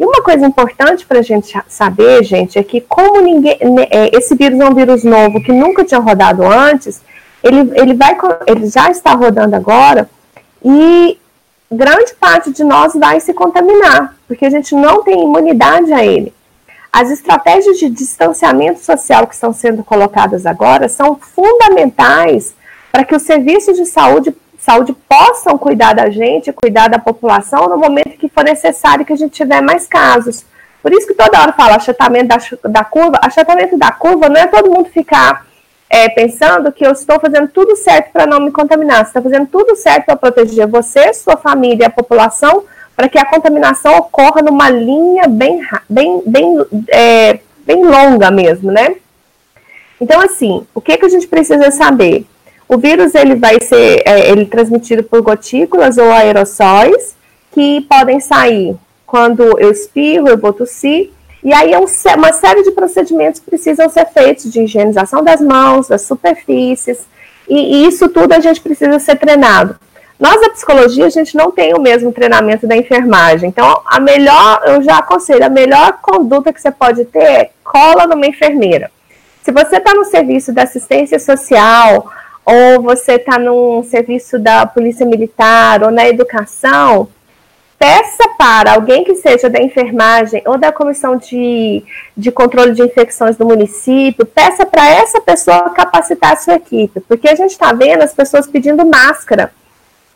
E 0.00 0.04
uma 0.04 0.22
coisa 0.22 0.46
importante 0.46 1.04
para 1.04 1.18
a 1.18 1.22
gente 1.22 1.54
saber, 1.68 2.24
gente, 2.24 2.58
é 2.58 2.62
que 2.62 2.80
como 2.80 3.20
ninguém, 3.20 3.58
né, 3.62 3.86
é, 3.90 4.16
esse 4.16 4.34
vírus 4.34 4.58
é 4.58 4.64
um 4.64 4.74
vírus 4.74 5.04
novo 5.04 5.42
que 5.42 5.52
nunca 5.52 5.84
tinha 5.84 6.00
rodado 6.00 6.46
antes, 6.46 7.02
ele, 7.42 7.70
ele, 7.74 7.92
vai, 7.92 8.16
ele 8.46 8.66
já 8.66 8.90
está 8.90 9.12
rodando 9.12 9.54
agora 9.54 10.08
e 10.64 11.18
grande 11.70 12.14
parte 12.14 12.50
de 12.50 12.64
nós 12.64 12.94
vai 12.94 13.20
se 13.20 13.34
contaminar, 13.34 14.16
porque 14.26 14.46
a 14.46 14.50
gente 14.50 14.74
não 14.74 15.02
tem 15.02 15.22
imunidade 15.22 15.92
a 15.92 16.04
ele. 16.04 16.32
As 16.92 17.10
estratégias 17.10 17.76
de 17.78 17.90
distanciamento 17.90 18.78
social 18.78 19.26
que 19.26 19.34
estão 19.34 19.52
sendo 19.52 19.82
colocadas 19.82 20.46
agora 20.46 20.88
são 20.88 21.16
fundamentais 21.16 22.54
para 22.92 23.04
que 23.04 23.14
os 23.14 23.22
serviços 23.22 23.76
de 23.76 23.84
saúde, 23.84 24.34
saúde 24.58 24.94
possam 25.08 25.58
cuidar 25.58 25.92
da 25.92 26.08
gente, 26.08 26.52
cuidar 26.52 26.88
da 26.88 26.98
população 26.98 27.68
no 27.68 27.76
momento 27.76 28.16
que 28.16 28.28
for 28.28 28.44
necessário 28.44 29.04
que 29.04 29.12
a 29.12 29.16
gente 29.16 29.32
tiver 29.32 29.60
mais 29.60 29.88
casos. 29.88 30.46
Por 30.80 30.92
isso 30.92 31.06
que 31.06 31.14
toda 31.14 31.40
hora 31.40 31.52
fala 31.52 31.76
achatamento 31.76 32.28
da, 32.28 32.68
da 32.68 32.84
curva. 32.84 33.18
Achatamento 33.22 33.76
da 33.76 33.90
curva 33.90 34.28
não 34.28 34.40
é 34.40 34.46
todo 34.46 34.70
mundo 34.70 34.88
ficar 34.88 35.44
é, 35.94 36.08
pensando 36.08 36.72
que 36.72 36.84
eu 36.84 36.90
estou 36.90 37.20
fazendo 37.20 37.46
tudo 37.46 37.76
certo 37.76 38.10
para 38.12 38.26
não 38.26 38.40
me 38.40 38.50
contaminar. 38.50 39.04
Você 39.04 39.10
está 39.10 39.22
fazendo 39.22 39.46
tudo 39.46 39.76
certo 39.76 40.06
para 40.06 40.16
proteger 40.16 40.66
você, 40.66 41.14
sua 41.14 41.36
família 41.36 41.84
e 41.84 41.86
a 41.86 41.90
população, 41.90 42.64
para 42.96 43.08
que 43.08 43.16
a 43.16 43.24
contaminação 43.24 43.98
ocorra 43.98 44.42
numa 44.42 44.68
linha 44.68 45.28
bem, 45.28 45.62
bem, 45.88 46.20
bem, 46.26 46.56
é, 46.88 47.38
bem 47.64 47.84
longa 47.84 48.28
mesmo, 48.32 48.72
né? 48.72 48.96
Então, 50.00 50.20
assim, 50.20 50.66
o 50.74 50.80
que, 50.80 50.98
que 50.98 51.06
a 51.06 51.08
gente 51.08 51.28
precisa 51.28 51.70
saber? 51.70 52.26
O 52.68 52.76
vírus 52.76 53.14
ele 53.14 53.36
vai 53.36 53.60
ser 53.60 54.02
é, 54.04 54.32
ele 54.32 54.42
é 54.42 54.46
transmitido 54.46 55.04
por 55.04 55.22
gotículas 55.22 55.96
ou 55.96 56.10
aerossóis 56.10 57.14
que 57.52 57.82
podem 57.82 58.18
sair 58.18 58.76
quando 59.06 59.60
eu 59.60 59.70
espirro, 59.70 60.26
eu 60.26 60.38
vou 60.38 60.52
tossir 60.52 61.12
e 61.44 61.52
aí 61.52 61.72
é 61.74 61.78
um, 61.78 61.84
uma 62.16 62.32
série 62.32 62.62
de 62.62 62.70
procedimentos 62.70 63.38
que 63.38 63.50
precisam 63.50 63.88
ser 63.90 64.06
feitos 64.06 64.50
de 64.50 64.62
higienização 64.62 65.22
das 65.22 65.42
mãos, 65.42 65.88
das 65.88 66.02
superfícies, 66.02 67.06
e, 67.46 67.54
e 67.54 67.86
isso 67.86 68.08
tudo 68.08 68.32
a 68.32 68.40
gente 68.40 68.62
precisa 68.62 68.98
ser 68.98 69.16
treinado. 69.16 69.76
Nós, 70.18 70.40
da 70.40 70.48
psicologia, 70.48 71.06
a 71.06 71.10
gente 71.10 71.36
não 71.36 71.50
tem 71.50 71.74
o 71.74 71.80
mesmo 71.80 72.12
treinamento 72.12 72.66
da 72.66 72.76
enfermagem. 72.76 73.48
Então, 73.48 73.82
a 73.84 74.00
melhor, 74.00 74.62
eu 74.64 74.80
já 74.82 74.98
aconselho, 74.98 75.44
a 75.44 75.50
melhor 75.50 75.98
conduta 76.00 76.52
que 76.52 76.60
você 76.60 76.70
pode 76.70 77.04
ter 77.04 77.18
é 77.18 77.50
cola 77.62 78.06
numa 78.06 78.26
enfermeira. 78.26 78.90
Se 79.42 79.52
você 79.52 79.76
está 79.76 79.92
no 79.92 80.04
serviço 80.04 80.52
da 80.52 80.62
assistência 80.62 81.18
social, 81.18 82.10
ou 82.46 82.80
você 82.80 83.14
está 83.14 83.38
num 83.38 83.82
serviço 83.82 84.38
da 84.38 84.64
polícia 84.64 85.04
militar, 85.04 85.82
ou 85.82 85.90
na 85.90 86.08
educação, 86.08 87.08
peça 87.78 88.28
para 88.38 88.74
alguém 88.74 89.04
que 89.04 89.14
seja 89.16 89.48
da 89.48 89.60
enfermagem 89.60 90.42
ou 90.46 90.56
da 90.56 90.72
comissão 90.72 91.16
de, 91.16 91.84
de 92.16 92.30
controle 92.30 92.72
de 92.72 92.82
infecções 92.82 93.36
do 93.36 93.46
município, 93.46 94.26
peça 94.26 94.64
para 94.64 94.88
essa 94.88 95.20
pessoa 95.20 95.70
capacitar 95.70 96.32
a 96.32 96.36
sua 96.36 96.54
equipe, 96.54 97.00
porque 97.00 97.28
a 97.28 97.34
gente 97.34 97.50
está 97.50 97.72
vendo 97.72 98.02
as 98.02 98.14
pessoas 98.14 98.46
pedindo 98.46 98.86
máscara. 98.86 99.52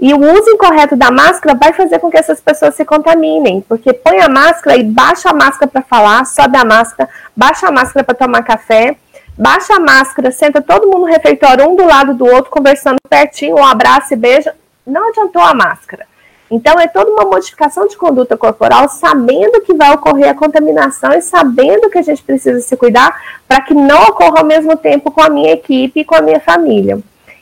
E 0.00 0.14
o 0.14 0.18
uso 0.18 0.50
incorreto 0.50 0.94
da 0.94 1.10
máscara 1.10 1.58
vai 1.58 1.72
fazer 1.72 1.98
com 1.98 2.08
que 2.08 2.16
essas 2.16 2.40
pessoas 2.40 2.74
se 2.76 2.84
contaminem, 2.84 3.60
porque 3.68 3.92
põe 3.92 4.20
a 4.20 4.28
máscara 4.28 4.76
e 4.76 4.84
baixa 4.84 5.30
a 5.30 5.34
máscara 5.34 5.66
para 5.66 5.82
falar, 5.82 6.24
sobe 6.24 6.56
a 6.56 6.64
máscara, 6.64 7.10
baixa 7.36 7.66
a 7.66 7.72
máscara 7.72 8.04
para 8.04 8.14
tomar 8.14 8.42
café, 8.44 8.96
baixa 9.36 9.74
a 9.74 9.80
máscara, 9.80 10.30
senta 10.30 10.62
todo 10.62 10.86
mundo 10.86 11.00
no 11.00 11.04
refeitório, 11.06 11.68
um 11.68 11.74
do 11.74 11.84
lado 11.84 12.14
do 12.14 12.24
outro, 12.24 12.50
conversando 12.50 12.98
pertinho, 13.10 13.56
um 13.56 13.64
abraço 13.64 14.14
e 14.14 14.16
beijo. 14.16 14.50
Não 14.86 15.08
adiantou 15.08 15.42
a 15.42 15.52
máscara. 15.52 16.07
Então, 16.50 16.80
é 16.80 16.86
toda 16.86 17.10
uma 17.10 17.24
modificação 17.24 17.86
de 17.86 17.96
conduta 17.96 18.36
corporal, 18.36 18.88
sabendo 18.88 19.60
que 19.60 19.74
vai 19.74 19.92
ocorrer 19.94 20.30
a 20.30 20.34
contaminação 20.34 21.12
e 21.12 21.20
sabendo 21.20 21.90
que 21.90 21.98
a 21.98 22.02
gente 22.02 22.22
precisa 22.22 22.60
se 22.60 22.76
cuidar 22.76 23.20
para 23.46 23.60
que 23.60 23.74
não 23.74 24.04
ocorra 24.04 24.38
ao 24.38 24.46
mesmo 24.46 24.76
tempo 24.76 25.10
com 25.10 25.20
a 25.20 25.28
minha 25.28 25.52
equipe 25.52 26.00
e 26.00 26.04
com 26.04 26.14
a 26.14 26.22
minha 26.22 26.40
família. 26.40 26.98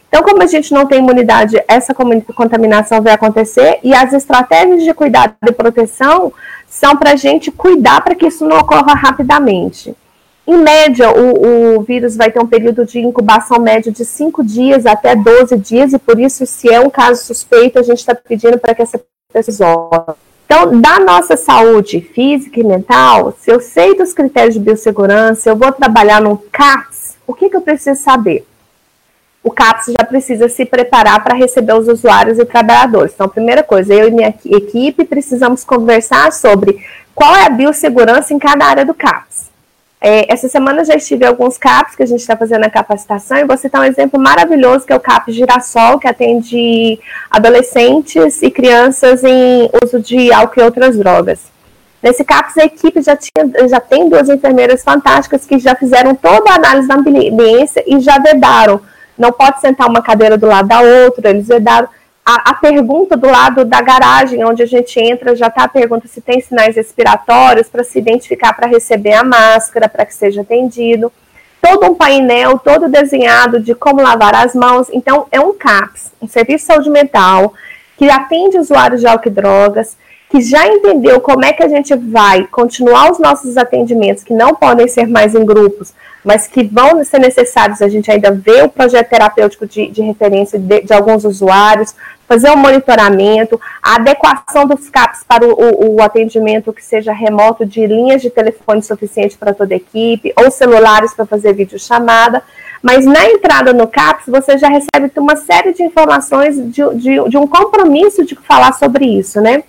Então, 0.08 0.22
como 0.22 0.42
a 0.42 0.46
gente 0.46 0.72
não 0.72 0.86
tem 0.86 1.00
imunidade, 1.00 1.62
essa 1.68 1.92
contaminação 1.94 3.02
vai 3.02 3.12
acontecer 3.12 3.78
e 3.82 3.94
as 3.94 4.12
estratégias 4.12 4.82
de 4.82 4.94
cuidado 4.94 5.34
e 5.46 5.52
proteção 5.52 6.32
são 6.66 6.96
para 6.96 7.12
a 7.12 7.16
gente 7.16 7.50
cuidar 7.50 8.00
para 8.00 8.14
que 8.14 8.26
isso 8.26 8.46
não 8.46 8.58
ocorra 8.58 8.94
rapidamente. 8.94 9.94
Em 10.46 10.56
média, 10.56 11.10
o, 11.10 11.78
o, 11.78 11.82
vírus 11.82 12.16
vai 12.16 12.30
ter 12.30 12.38
um 12.38 12.46
período 12.46 12.86
de 12.86 13.00
incubação 13.00 13.58
médio 13.58 13.90
de 13.90 14.04
5 14.04 14.44
dias 14.44 14.86
até 14.86 15.16
12 15.16 15.56
dias, 15.56 15.92
e 15.92 15.98
por 15.98 16.20
isso, 16.20 16.46
se 16.46 16.72
é 16.72 16.78
um 16.78 16.88
caso 16.88 17.24
suspeito, 17.24 17.80
a 17.80 17.82
gente 17.82 17.98
está 17.98 18.14
pedindo 18.14 18.56
para 18.56 18.72
que 18.72 18.82
essa 18.82 19.00
pessoa. 19.32 20.16
Então, 20.44 20.80
da 20.80 21.00
nossa 21.00 21.36
saúde 21.36 22.00
física 22.00 22.60
e 22.60 22.64
mental, 22.64 23.34
se 23.40 23.50
eu 23.50 23.60
sei 23.60 23.96
dos 23.96 24.12
critérios 24.12 24.54
de 24.54 24.60
biossegurança, 24.60 25.50
eu 25.50 25.56
vou 25.56 25.72
trabalhar 25.72 26.20
no 26.20 26.38
CAPS, 26.52 27.16
o 27.26 27.34
que, 27.34 27.50
que 27.50 27.56
eu 27.56 27.60
preciso 27.60 28.00
saber? 28.00 28.46
O 29.42 29.50
CAPS 29.50 29.94
já 29.98 30.06
precisa 30.06 30.48
se 30.48 30.64
preparar 30.64 31.24
para 31.24 31.36
receber 31.36 31.74
os 31.74 31.88
usuários 31.88 32.38
e 32.38 32.44
trabalhadores. 32.44 33.12
Então, 33.12 33.28
primeira 33.28 33.64
coisa, 33.64 33.92
eu 33.92 34.06
e 34.06 34.12
minha 34.12 34.32
equipe 34.44 35.04
precisamos 35.04 35.64
conversar 35.64 36.32
sobre 36.32 36.84
qual 37.12 37.34
é 37.34 37.46
a 37.46 37.50
biossegurança 37.50 38.32
em 38.32 38.38
cada 38.38 38.64
área 38.64 38.84
do 38.84 38.94
CAPS. 38.94 39.55
É, 40.00 40.32
essa 40.32 40.48
semana 40.48 40.84
já 40.84 40.94
estive 40.94 41.24
em 41.24 41.28
alguns 41.28 41.56
CAPs 41.56 41.96
que 41.96 42.02
a 42.02 42.06
gente 42.06 42.20
está 42.20 42.36
fazendo 42.36 42.64
a 42.64 42.70
capacitação 42.70 43.38
e 43.38 43.44
vou 43.44 43.56
citar 43.56 43.80
um 43.80 43.84
exemplo 43.84 44.20
maravilhoso 44.20 44.86
que 44.86 44.92
é 44.92 44.96
o 44.96 45.00
CAP 45.00 45.32
Girassol, 45.32 45.98
que 45.98 46.06
atende 46.06 47.00
adolescentes 47.30 48.42
e 48.42 48.50
crianças 48.50 49.24
em 49.24 49.70
uso 49.82 50.00
de 50.00 50.32
álcool 50.32 50.60
e 50.60 50.64
outras 50.64 50.96
drogas. 50.98 51.56
Nesse 52.02 52.24
CAPS, 52.24 52.58
a 52.58 52.64
equipe 52.64 53.00
já, 53.02 53.16
tinha, 53.16 53.68
já 53.68 53.80
tem 53.80 54.08
duas 54.08 54.28
enfermeiras 54.28 54.84
fantásticas 54.84 55.46
que 55.46 55.58
já 55.58 55.74
fizeram 55.74 56.14
toda 56.14 56.50
a 56.50 56.54
análise 56.54 56.86
da 56.86 56.94
ambiência 56.94 57.82
e 57.86 57.98
já 57.98 58.18
vedaram. 58.18 58.80
Não 59.18 59.32
pode 59.32 59.60
sentar 59.60 59.88
uma 59.88 60.02
cadeira 60.02 60.36
do 60.36 60.46
lado 60.46 60.68
da 60.68 60.80
outra, 60.82 61.30
eles 61.30 61.48
vedaram 61.48 61.88
a, 62.28 62.50
a, 62.50 62.54
pergunta 62.54 63.16
do 63.16 63.28
lado 63.28 63.64
da 63.64 63.80
garagem, 63.80 64.44
onde 64.44 64.60
a 64.60 64.66
gente 64.66 64.98
entra, 64.98 65.36
já 65.36 65.46
está 65.46 65.62
a 65.62 65.68
pergunta 65.68 66.08
se 66.08 66.20
tem 66.20 66.40
sinais 66.40 66.74
respiratórios 66.74 67.68
para 67.68 67.84
se 67.84 68.00
identificar 68.00 68.52
para 68.52 68.66
receber 68.66 69.12
a 69.12 69.22
máscara, 69.22 69.88
para 69.88 70.04
que 70.04 70.12
seja 70.12 70.40
atendido. 70.40 71.12
Todo 71.62 71.86
um 71.86 71.94
painel, 71.94 72.58
todo 72.58 72.88
desenhado 72.88 73.60
de 73.60 73.76
como 73.76 74.02
lavar 74.02 74.34
as 74.34 74.56
mãos. 74.56 74.88
Então, 74.92 75.28
é 75.30 75.38
um 75.38 75.54
CAPS, 75.54 76.12
um 76.20 76.26
Serviço 76.26 76.66
de 76.66 76.72
Saúde 76.72 76.90
Mental, 76.90 77.54
que 77.96 78.10
atende 78.10 78.58
usuários 78.58 79.00
de 79.00 79.06
álcool 79.06 79.28
e 79.28 79.30
drogas, 79.30 79.96
que 80.28 80.40
já 80.40 80.66
entendeu 80.66 81.20
como 81.20 81.44
é 81.44 81.52
que 81.52 81.62
a 81.62 81.68
gente 81.68 81.94
vai 81.94 82.44
continuar 82.48 83.08
os 83.12 83.20
nossos 83.20 83.56
atendimentos, 83.56 84.24
que 84.24 84.34
não 84.34 84.52
podem 84.52 84.88
ser 84.88 85.06
mais 85.06 85.32
em 85.36 85.46
grupos, 85.46 85.94
mas 86.26 86.48
que 86.48 86.64
vão 86.64 87.04
ser 87.04 87.20
necessários, 87.20 87.80
a 87.80 87.88
gente 87.88 88.10
ainda 88.10 88.32
vê 88.32 88.60
o 88.62 88.68
projeto 88.68 89.08
terapêutico 89.08 89.64
de, 89.64 89.86
de 89.86 90.02
referência 90.02 90.58
de, 90.58 90.80
de, 90.80 90.92
alguns 90.92 91.24
usuários, 91.24 91.94
fazer 92.26 92.50
o 92.50 92.54
um 92.54 92.56
monitoramento, 92.56 93.60
a 93.80 93.94
adequação 93.94 94.66
dos 94.66 94.90
CAPs 94.90 95.22
para 95.22 95.46
o, 95.46 95.52
o, 95.52 95.94
o, 95.94 96.02
atendimento 96.02 96.72
que 96.72 96.84
seja 96.84 97.12
remoto 97.12 97.64
de 97.64 97.86
linhas 97.86 98.20
de 98.20 98.28
telefone 98.28 98.82
suficiente 98.82 99.38
para 99.38 99.54
toda 99.54 99.72
a 99.72 99.76
equipe, 99.76 100.32
ou 100.36 100.50
celulares 100.50 101.14
para 101.14 101.26
fazer 101.26 101.52
videochamada, 101.52 102.42
mas 102.82 103.06
na 103.06 103.24
entrada 103.30 103.72
no 103.72 103.86
CAPS 103.86 104.24
você 104.26 104.58
já 104.58 104.68
recebe 104.68 105.12
uma 105.18 105.36
série 105.36 105.72
de 105.72 105.84
informações 105.84 106.56
de, 106.56 106.82
de, 106.96 107.28
de 107.28 107.38
um 107.38 107.46
compromisso 107.46 108.24
de 108.24 108.34
falar 108.34 108.72
sobre 108.72 109.04
isso, 109.04 109.40
né? 109.40 109.62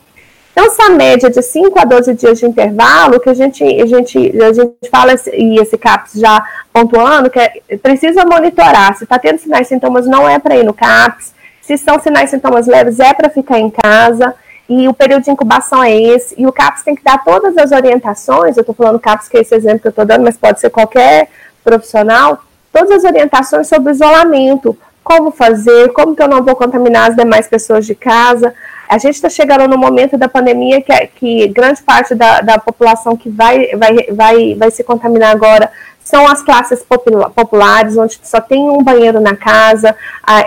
Então, 0.58 0.66
essa 0.66 0.90
média 0.90 1.30
de 1.30 1.40
5 1.40 1.80
a 1.80 1.86
12 1.86 2.16
dias 2.16 2.40
de 2.40 2.48
intervalo, 2.48 3.20
que 3.20 3.30
a 3.30 3.34
gente, 3.36 3.64
a 3.64 3.86
gente, 3.86 4.42
a 4.42 4.52
gente 4.52 4.90
fala, 4.90 5.14
e 5.32 5.62
esse 5.62 5.78
CAPS 5.78 6.14
já 6.16 6.44
pontuando, 6.74 7.30
que 7.30 7.38
é, 7.38 7.62
precisa 7.80 8.26
monitorar. 8.26 8.98
Se 8.98 9.04
está 9.04 9.20
tendo 9.20 9.38
sinais 9.38 9.68
e 9.68 9.70
sintomas, 9.70 10.08
não 10.08 10.28
é 10.28 10.40
para 10.40 10.58
ir 10.58 10.64
no 10.64 10.74
CAPS. 10.74 11.32
Se 11.62 11.78
são 11.78 12.00
sinais 12.00 12.30
e 12.30 12.32
sintomas 12.32 12.66
leves, 12.66 13.00
é 13.00 13.14
para 13.14 13.30
ficar 13.30 13.60
em 13.60 13.70
casa. 13.70 14.34
E 14.68 14.88
o 14.88 14.96
período 14.96 15.26
de 15.26 15.30
incubação 15.30 15.84
é 15.84 15.96
esse. 15.96 16.34
E 16.36 16.48
o 16.48 16.52
CAPS 16.52 16.82
tem 16.82 16.96
que 16.96 17.04
dar 17.04 17.24
todas 17.24 17.56
as 17.56 17.72
orientações. 17.72 18.58
Eu 18.58 18.62
estou 18.62 18.74
falando 18.74 19.00
CAPS, 19.00 19.28
que 19.28 19.38
é 19.38 19.42
esse 19.42 19.54
exemplo 19.54 19.82
que 19.82 19.88
eu 19.88 19.92
estou 19.92 20.06
dando, 20.08 20.24
mas 20.24 20.38
pode 20.38 20.60
ser 20.60 20.72
qualquer 20.72 21.30
profissional. 21.64 22.42
Todas 22.74 22.90
as 22.90 23.04
orientações 23.04 23.68
sobre 23.68 23.92
isolamento. 23.92 24.76
Como 25.04 25.30
fazer, 25.30 25.94
como 25.94 26.16
que 26.16 26.24
eu 26.24 26.28
não 26.28 26.44
vou 26.44 26.56
contaminar 26.56 27.12
as 27.12 27.16
demais 27.16 27.48
pessoas 27.48 27.86
de 27.86 27.94
casa 27.94 28.56
a 28.88 28.98
gente 28.98 29.16
está 29.16 29.30
chegando 29.30 29.68
no 29.68 29.78
momento 29.78 30.18
da 30.18 30.30
pandemia 30.30 30.82
que, 30.82 30.92
é, 30.92 31.08
que 31.08 31.48
grande 31.50 31.82
parte 31.82 32.16
da, 32.16 32.42
da 32.42 32.58
população 32.58 33.16
que 33.16 33.30
vai, 33.30 33.76
vai, 33.76 33.96
vai, 34.12 34.56
vai 34.56 34.72
se 34.72 34.84
contaminar 34.84 35.32
agora 35.32 35.70
são 36.08 36.26
as 36.26 36.42
classes 36.42 36.86
populares, 37.36 37.98
onde 37.98 38.18
só 38.24 38.40
tem 38.40 38.70
um 38.70 38.82
banheiro 38.82 39.20
na 39.20 39.36
casa, 39.36 39.94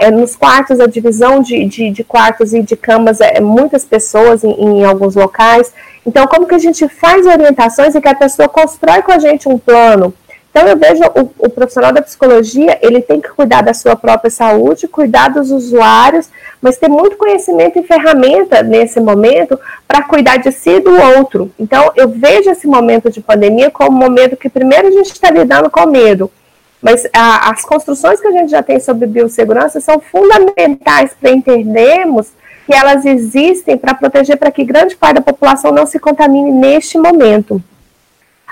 é, 0.00 0.11
nos 0.11 0.35
quartos, 0.35 0.81
a 0.81 0.87
divisão 0.87 1.42
de, 1.42 1.66
de, 1.66 1.90
de, 1.90 2.03
quartos 2.03 2.55
e 2.55 2.62
de 2.62 2.74
camas 2.74 3.20
é, 3.20 3.37
é 3.37 3.40
muitas 3.40 3.85
pessoas 3.85 4.42
em, 4.42 4.53
em, 4.53 4.85
alguns 4.87 5.14
locais. 5.14 5.70
Então, 6.07 6.26
como 6.26 6.46
que 6.46 6.55
a 6.55 6.59
gente 6.59 6.88
faz 6.88 7.26
orientações 7.26 7.94
e 7.94 8.00
que 8.00 8.09
a 8.09 8.14
pessoa 8.14 8.48
constrói 8.48 9.03
com 9.03 9.12
a 9.12 9.18
gente 9.18 9.50
um 9.50 9.59
plano 9.59 10.14
então 10.50 10.66
eu 10.66 10.76
vejo 10.76 11.02
o, 11.14 11.46
o, 11.46 11.48
profissional 11.48 11.92
da 11.92 12.02
psicologia, 12.02 12.76
ele 12.82 13.00
tem 13.00 13.20
que 13.20 13.28
cuidar 13.28 13.62
da 13.62 13.72
sua 13.72 13.94
própria 13.94 14.30
saúde, 14.30 14.88
cuidar 14.88 15.28
dos 15.28 15.52
usuários, 15.52 16.28
mas 16.60 16.76
ter 16.76 16.88
muito 16.88 17.16
conhecimento 17.16 17.78
e 17.78 17.84
ferramenta 17.84 18.60
nesse 18.60 18.98
momento 18.98 19.58
para 19.86 20.02
cuidar 20.02 20.38
de 20.38 20.50
si 20.50 20.70
e 20.70 20.80
do 20.80 20.90
outro. 21.16 21.52
Então 21.58 21.92
eu 21.94 22.08
vejo 22.08 22.50
esse 22.50 22.66
momento 22.66 23.10
de 23.10 23.20
pandemia 23.20 23.70
como 23.70 23.96
um 23.96 24.00
momento 24.00 24.36
que 24.36 24.48
primeiro 24.48 24.88
a 24.88 24.90
gente 24.90 25.12
está 25.12 25.30
lidando 25.30 25.70
com 25.70 25.86
medo, 25.86 26.28
mas 26.82 27.06
a, 27.12 27.50
as 27.50 27.64
construções 27.64 28.20
que 28.20 28.26
a 28.26 28.32
gente 28.32 28.50
já 28.50 28.62
tem 28.62 28.80
sobre 28.80 29.06
biossegurança 29.06 29.80
são 29.80 30.00
fundamentais 30.00 31.12
para 31.20 31.30
entendermos 31.30 32.32
que 32.66 32.74
elas 32.74 33.04
existem 33.04 33.78
para 33.78 33.94
proteger 33.94 34.36
para 34.36 34.50
que 34.50 34.64
grande 34.64 34.96
parte 34.96 35.14
da 35.14 35.20
população 35.20 35.70
não 35.70 35.86
se 35.86 36.00
contamine 36.00 36.50
neste 36.50 36.98
momento. 36.98 37.62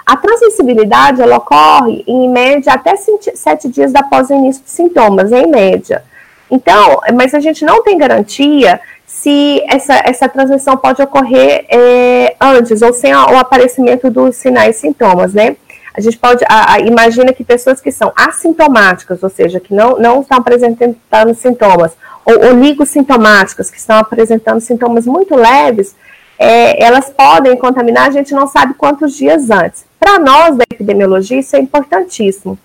A 0.08 0.16
transmissibilidade 0.16 1.20
ela 1.20 1.36
ocorre 1.36 2.02
em 2.06 2.30
média 2.30 2.72
até 2.72 2.94
sete 2.96 3.68
dias 3.68 3.94
após 3.94 4.30
o 4.30 4.32
início 4.32 4.62
dos 4.62 4.72
sintomas, 4.72 5.30
em 5.30 5.46
média. 5.46 6.02
Então, 6.50 6.98
mas 7.14 7.34
a 7.34 7.40
gente 7.40 7.62
não 7.62 7.82
tem 7.82 7.98
garantia 7.98 8.80
se 9.06 9.62
essa, 9.68 10.00
essa 10.06 10.26
transmissão 10.26 10.78
pode 10.78 11.02
ocorrer 11.02 11.66
é, 11.68 12.34
antes 12.40 12.80
ou 12.80 12.90
sem 12.94 13.14
o 13.14 13.36
aparecimento 13.36 14.08
dos 14.08 14.36
sinais 14.36 14.76
e 14.76 14.80
sintomas, 14.80 15.34
né? 15.34 15.56
A 15.92 16.00
gente 16.00 16.16
pode, 16.16 16.42
a, 16.48 16.72
a, 16.72 16.80
imagina 16.80 17.30
que 17.34 17.44
pessoas 17.44 17.78
que 17.78 17.92
são 17.92 18.10
assintomáticas, 18.16 19.22
ou 19.22 19.28
seja, 19.28 19.60
que 19.60 19.74
não, 19.74 19.98
não 19.98 20.22
estão 20.22 20.38
apresentando 20.38 20.96
sintomas, 21.34 21.92
ou 22.24 22.48
oligossintomáticas, 22.48 23.70
que 23.70 23.76
estão 23.76 23.98
apresentando 23.98 24.60
sintomas 24.60 25.04
muito 25.04 25.36
leves, 25.36 25.94
é, 26.38 26.82
elas 26.84 27.10
podem 27.10 27.56
contaminar, 27.56 28.08
a 28.08 28.12
gente 28.12 28.32
não 28.32 28.46
sabe 28.46 28.74
quantos 28.74 29.14
dias 29.14 29.50
antes. 29.50 29.84
Para 29.98 30.18
nós 30.18 30.56
da 30.56 30.64
epidemiologia, 30.70 31.40
isso 31.40 31.56
é 31.56 31.58
importantíssimo. 31.58 32.58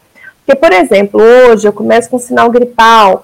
Porque, 0.45 0.59
por 0.59 0.71
exemplo, 0.71 1.21
hoje 1.21 1.67
eu 1.67 1.73
começo 1.73 2.09
com 2.09 2.17
um 2.17 2.19
sinal 2.19 2.49
gripal, 2.51 3.23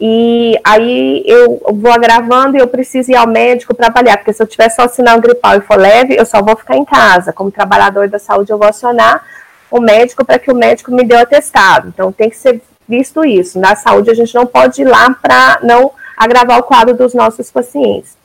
e 0.00 0.58
aí 0.64 1.22
eu 1.26 1.60
vou 1.74 1.92
agravando 1.92 2.56
e 2.56 2.60
eu 2.60 2.66
preciso 2.66 3.10
ir 3.10 3.16
ao 3.16 3.26
médico 3.26 3.74
para 3.74 3.88
avaliar, 3.88 4.16
porque 4.16 4.32
se 4.32 4.42
eu 4.42 4.46
tiver 4.46 4.70
só 4.70 4.88
sinal 4.88 5.20
gripal 5.20 5.58
e 5.58 5.60
for 5.60 5.78
leve, 5.78 6.16
eu 6.18 6.24
só 6.24 6.40
vou 6.40 6.56
ficar 6.56 6.76
em 6.76 6.86
casa. 6.86 7.34
Como 7.34 7.50
trabalhador 7.50 8.08
da 8.08 8.18
saúde, 8.18 8.50
eu 8.50 8.56
vou 8.56 8.66
acionar 8.66 9.22
o 9.70 9.78
médico 9.78 10.24
para 10.24 10.38
que 10.38 10.50
o 10.50 10.54
médico 10.54 10.90
me 10.90 11.04
dê 11.04 11.14
o 11.14 11.20
atestado. 11.20 11.88
Então 11.88 12.10
tem 12.10 12.30
que 12.30 12.36
ser 12.36 12.62
visto 12.88 13.22
isso. 13.26 13.58
Na 13.58 13.76
saúde, 13.76 14.10
a 14.10 14.14
gente 14.14 14.34
não 14.34 14.46
pode 14.46 14.80
ir 14.80 14.86
lá 14.86 15.14
para 15.20 15.58
não 15.62 15.92
agravar 16.16 16.58
o 16.58 16.62
quadro 16.62 16.94
dos 16.94 17.12
nossos 17.12 17.50
pacientes. 17.50 18.16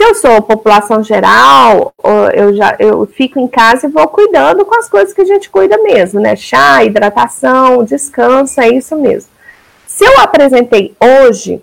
Se 0.00 0.04
eu 0.04 0.14
sou 0.14 0.40
população 0.40 1.04
geral, 1.04 1.92
eu 2.32 2.56
já 2.56 2.74
eu 2.78 3.04
fico 3.04 3.38
em 3.38 3.46
casa 3.46 3.86
e 3.86 3.90
vou 3.90 4.08
cuidando 4.08 4.64
com 4.64 4.74
as 4.78 4.88
coisas 4.88 5.12
que 5.12 5.20
a 5.20 5.26
gente 5.26 5.50
cuida 5.50 5.76
mesmo, 5.76 6.18
né? 6.18 6.34
Chá, 6.34 6.82
hidratação, 6.82 7.84
descanso, 7.84 8.62
é 8.62 8.70
isso 8.70 8.96
mesmo. 8.96 9.30
Se 9.86 10.02
eu 10.02 10.18
apresentei 10.20 10.96
hoje, 10.98 11.62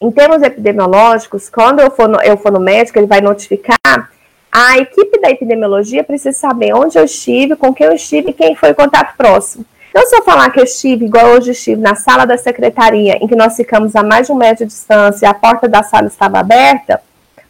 em 0.00 0.10
termos 0.10 0.40
epidemiológicos, 0.40 1.50
quando 1.50 1.80
eu 1.80 1.90
for 1.90 2.08
no, 2.08 2.22
eu 2.22 2.38
for 2.38 2.50
no 2.50 2.58
médico, 2.58 2.98
ele 2.98 3.06
vai 3.06 3.20
notificar, 3.20 4.10
a 4.50 4.78
equipe 4.78 5.20
da 5.20 5.28
epidemiologia 5.28 6.02
precisa 6.02 6.32
saber 6.34 6.74
onde 6.74 6.98
eu 6.98 7.04
estive, 7.04 7.54
com 7.54 7.74
quem 7.74 7.86
eu 7.86 7.92
estive 7.92 8.30
e 8.30 8.32
quem 8.32 8.56
foi 8.56 8.70
o 8.70 8.74
contato 8.74 9.14
próximo. 9.14 9.66
Então, 9.90 10.06
se 10.06 10.16
eu 10.16 10.22
falar 10.22 10.48
que 10.48 10.58
eu 10.58 10.64
estive, 10.64 11.04
igual 11.04 11.26
hoje 11.26 11.50
estive, 11.50 11.82
na 11.82 11.96
sala 11.96 12.24
da 12.24 12.38
secretaria, 12.38 13.18
em 13.20 13.28
que 13.28 13.36
nós 13.36 13.54
ficamos 13.54 13.94
a 13.94 14.02
mais 14.02 14.28
de 14.28 14.32
um 14.32 14.36
metro 14.36 14.64
de 14.64 14.72
distância 14.72 15.26
e 15.26 15.28
a 15.28 15.34
porta 15.34 15.68
da 15.68 15.82
sala 15.82 16.06
estava 16.06 16.38
aberta, 16.38 16.98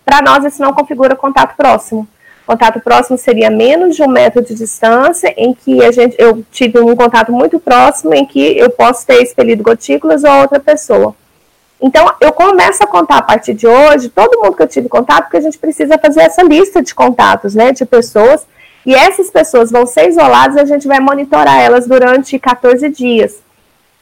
para 0.05 0.23
nós, 0.23 0.45
isso 0.45 0.63
não 0.63 0.73
configura 0.73 1.15
contato 1.15 1.57
próximo. 1.57 2.07
Contato 2.47 2.81
próximo 2.81 3.17
seria 3.17 3.49
menos 3.51 3.95
de 3.95 4.03
um 4.03 4.09
metro 4.09 4.43
de 4.43 4.55
distância, 4.55 5.33
em 5.37 5.55
que 5.55 5.83
a 5.83 5.93
gente, 5.93 6.17
eu 6.19 6.45
tive 6.51 6.81
um 6.81 6.97
contato 6.97 7.33
muito 7.33 7.61
próximo, 7.61 8.13
em 8.15 8.27
que 8.27 8.59
eu 8.59 8.69
posso 8.71 9.07
ter 9.07 9.23
expelido 9.23 9.63
gotículas 9.63 10.25
ou 10.25 10.33
outra 10.33 10.59
pessoa. 10.59 11.15
Então, 11.81 12.13
eu 12.21 12.33
começo 12.33 12.83
a 12.83 12.87
contar 12.87 13.19
a 13.19 13.23
partir 13.23 13.55
de 13.55 13.67
hoje 13.67 14.09
todo 14.09 14.41
mundo 14.41 14.57
que 14.57 14.63
eu 14.63 14.69
tive 14.69 14.89
contato, 14.89 15.25
porque 15.25 15.37
a 15.37 15.41
gente 15.41 15.59
precisa 15.59 15.99
fazer 15.99 16.21
essa 16.21 16.43
lista 16.43 16.83
de 16.83 16.95
contatos, 16.95 17.55
né, 17.55 17.73
de 17.73 17.85
pessoas, 17.85 18.47
e 18.85 18.95
essas 18.95 19.31
pessoas 19.31 19.71
vão 19.71 19.87
ser 19.87 20.09
isoladas 20.09 20.57
a 20.57 20.65
gente 20.65 20.89
vai 20.89 20.99
monitorar 20.99 21.61
elas 21.61 21.87
durante 21.87 22.39
14 22.39 22.89
dias. 22.89 23.41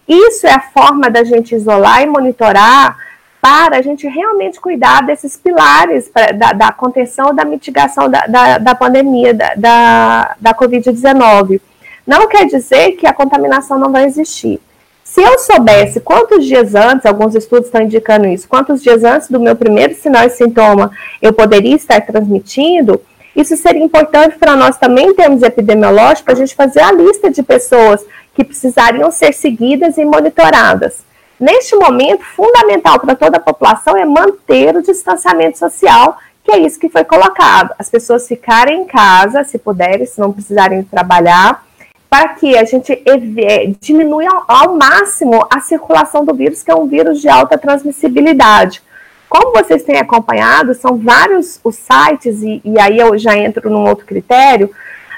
Isso 0.09 0.47
é 0.47 0.53
a 0.53 0.61
forma 0.61 1.11
da 1.11 1.22
gente 1.22 1.55
isolar 1.55 2.03
e 2.03 2.07
monitorar 2.07 2.97
para 3.41 3.78
a 3.78 3.82
gente 3.82 4.07
realmente 4.07 4.61
cuidar 4.61 5.03
desses 5.03 5.36
pilares 5.36 6.09
pra, 6.09 6.32
da, 6.32 6.53
da, 6.53 6.72
contenção, 6.72 7.34
da 7.34 7.45
mitigação 7.45 8.09
da, 8.09 8.26
da, 8.26 8.59
da 8.59 8.74
pandemia, 8.74 9.32
da, 9.32 9.55
da, 9.55 10.36
da 10.38 10.55
Covid-19. 10.55 11.61
Não 12.07 12.28
quer 12.28 12.47
dizer 12.47 12.93
que 12.93 13.07
a 13.07 13.12
contaminação 13.12 13.78
não 13.78 13.91
vai 13.91 14.05
existir. 14.05 14.61
Se 15.03 15.20
eu 15.20 15.38
soubesse 15.38 16.01
quantos 16.01 16.45
dias 16.45 16.74
antes, 16.74 17.07
alguns 17.07 17.34
estudos 17.34 17.66
estão 17.66 17.82
indicando 17.82 18.26
isso, 18.26 18.47
quantos 18.47 18.82
dias 18.82 19.03
antes 19.03 19.28
do 19.28 19.41
meu 19.41 19.57
primeiro 19.57 19.95
sinal 19.95 20.24
e 20.24 20.30
sintoma 20.30 20.93
eu 21.20 21.32
poderia 21.32 21.74
estar 21.74 22.01
transmitindo, 22.03 23.01
isso 23.34 23.57
seria 23.57 23.82
importante 23.82 24.36
para 24.38 24.55
nós 24.55 24.76
também, 24.76 25.09
em 25.09 25.14
termos 25.14 25.43
epidemiológicos, 25.43 26.34
a 26.34 26.36
gente 26.36 26.55
fazer 26.55 26.80
a 26.80 26.93
lista 26.93 27.30
de 27.30 27.43
pessoas 27.43 28.05
que 28.34 28.45
precisariam 28.45 29.11
ser 29.11 29.32
seguidas 29.32 29.99
e 29.99 30.05
monitoradas. 30.05 31.03
Neste 31.41 31.74
momento, 31.74 32.22
fundamental 32.22 33.01
para 33.01 33.16
toda 33.16 33.38
a 33.38 33.41
população 33.41 33.97
é 33.97 34.05
manter 34.05 34.76
o 34.76 34.82
distanciamento 34.82 35.57
social, 35.57 36.18
que 36.45 36.53
é 36.53 36.59
isso 36.59 36.78
que 36.78 36.91
foi 36.91 37.03
colocado. 37.03 37.74
As 37.78 37.88
pessoas 37.88 38.28
ficarem 38.28 38.82
em 38.82 38.84
casa, 38.84 39.43
se 39.43 39.59
puderem, 39.59 40.05
se 40.05 40.20
não 40.20 40.32
precisarem 40.32 40.82
trabalhar, 40.82 41.64
para 42.11 42.28
que 42.30 42.59
a 42.59 42.64
gente 42.64 42.93
é, 42.93 43.72
diminua 43.80 44.45
ao, 44.47 44.76
máximo 44.76 45.47
a 45.49 45.61
circulação 45.61 46.26
do 46.26 46.34
vírus, 46.34 46.62
que 46.62 46.70
é 46.70 46.74
um 46.74 46.86
vírus 46.86 47.22
de 47.22 47.28
alta 47.28 47.57
transmissibilidade. 47.57 48.82
Como 49.26 49.55
vocês 49.55 49.82
têm 49.82 49.97
acompanhado, 49.97 50.74
são 50.74 50.99
vários 50.99 51.59
os 51.64 51.76
sites, 51.76 52.43
e, 52.43 52.61
e 52.64 52.78
aí 52.78 52.99
eu 52.99 53.16
já 53.16 53.34
entro 53.38 53.70
num 53.70 53.88
outro 53.88 54.05
critério, 54.05 54.70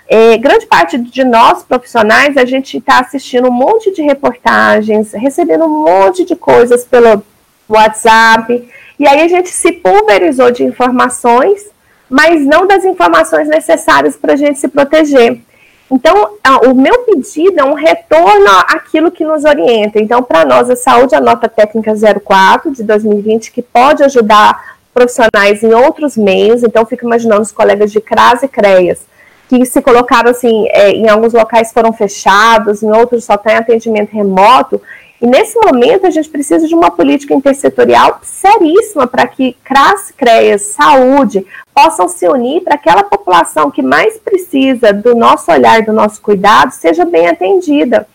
é, 0.08 0.36
grande 0.36 0.66
parte 0.66 0.98
de 0.98 1.24
nós 1.24 1.62
profissionais, 1.62 2.36
a 2.36 2.44
gente 2.44 2.76
está 2.76 3.00
assistindo 3.00 3.48
um 3.48 3.52
monte 3.52 3.92
de 3.92 4.02
reportagens, 4.02 5.12
recebendo 5.12 5.64
um 5.64 5.84
monte 5.84 6.24
de 6.24 6.36
coisas 6.36 6.84
pelo 6.84 7.22
WhatsApp, 7.68 8.68
e 8.98 9.06
aí 9.06 9.22
a 9.22 9.28
gente 9.28 9.48
se 9.48 9.72
pulverizou 9.72 10.50
de 10.50 10.64
informações, 10.64 11.70
mas 12.08 12.44
não 12.44 12.66
das 12.66 12.84
informações 12.84 13.48
necessárias 13.48 14.16
para 14.16 14.34
a 14.34 14.36
gente 14.36 14.58
se 14.58 14.68
proteger. 14.68 15.40
Então, 15.90 16.38
o 16.64 16.74
meu 16.74 17.00
pedido 17.00 17.60
é 17.60 17.64
um 17.64 17.74
retorno 17.74 18.48
àquilo 18.66 19.10
que 19.10 19.24
nos 19.24 19.44
orienta. 19.44 19.98
Então, 19.98 20.22
para 20.22 20.42
nós, 20.42 20.70
a 20.70 20.76
saúde, 20.76 21.14
a 21.14 21.20
nota 21.20 21.50
técnica 21.50 21.92
04 22.24 22.70
de 22.70 22.82
2020, 22.82 23.52
que 23.52 23.60
pode 23.60 24.02
ajudar 24.02 24.76
profissionais 24.94 25.62
em 25.62 25.74
outros 25.74 26.16
meios. 26.16 26.62
Então, 26.62 26.86
fico 26.86 27.04
imaginando 27.04 27.42
os 27.42 27.52
colegas 27.52 27.92
de 27.92 28.00
CRAS 28.00 28.42
e 28.42 28.48
CREAS, 28.48 29.00
que 29.58 29.66
se 29.66 29.82
colocaram 29.82 30.30
assim, 30.30 30.66
é, 30.70 30.92
em 30.92 31.10
alguns 31.10 31.34
locais 31.34 31.72
foram 31.72 31.92
fechados, 31.92 32.82
em 32.82 32.90
outros 32.90 33.24
só 33.24 33.36
tem 33.36 33.54
atendimento 33.54 34.10
remoto. 34.10 34.80
E 35.20 35.26
nesse 35.26 35.58
momento 35.60 36.06
a 36.06 36.10
gente 36.10 36.30
precisa 36.30 36.66
de 36.66 36.74
uma 36.74 36.90
política 36.90 37.34
intersetorial 37.34 38.18
seríssima 38.22 39.06
para 39.06 39.26
que 39.26 39.54
CRAS, 39.62 40.10
CREAS, 40.16 40.62
saúde 40.62 41.46
possam 41.74 42.08
se 42.08 42.26
unir 42.26 42.62
para 42.62 42.76
aquela 42.76 43.04
população 43.04 43.70
que 43.70 43.82
mais 43.82 44.18
precisa 44.18 44.90
do 44.90 45.14
nosso 45.14 45.52
olhar, 45.52 45.82
do 45.82 45.92
nosso 45.92 46.22
cuidado, 46.22 46.72
seja 46.72 47.04
bem 47.04 47.28
atendida. 47.28 48.08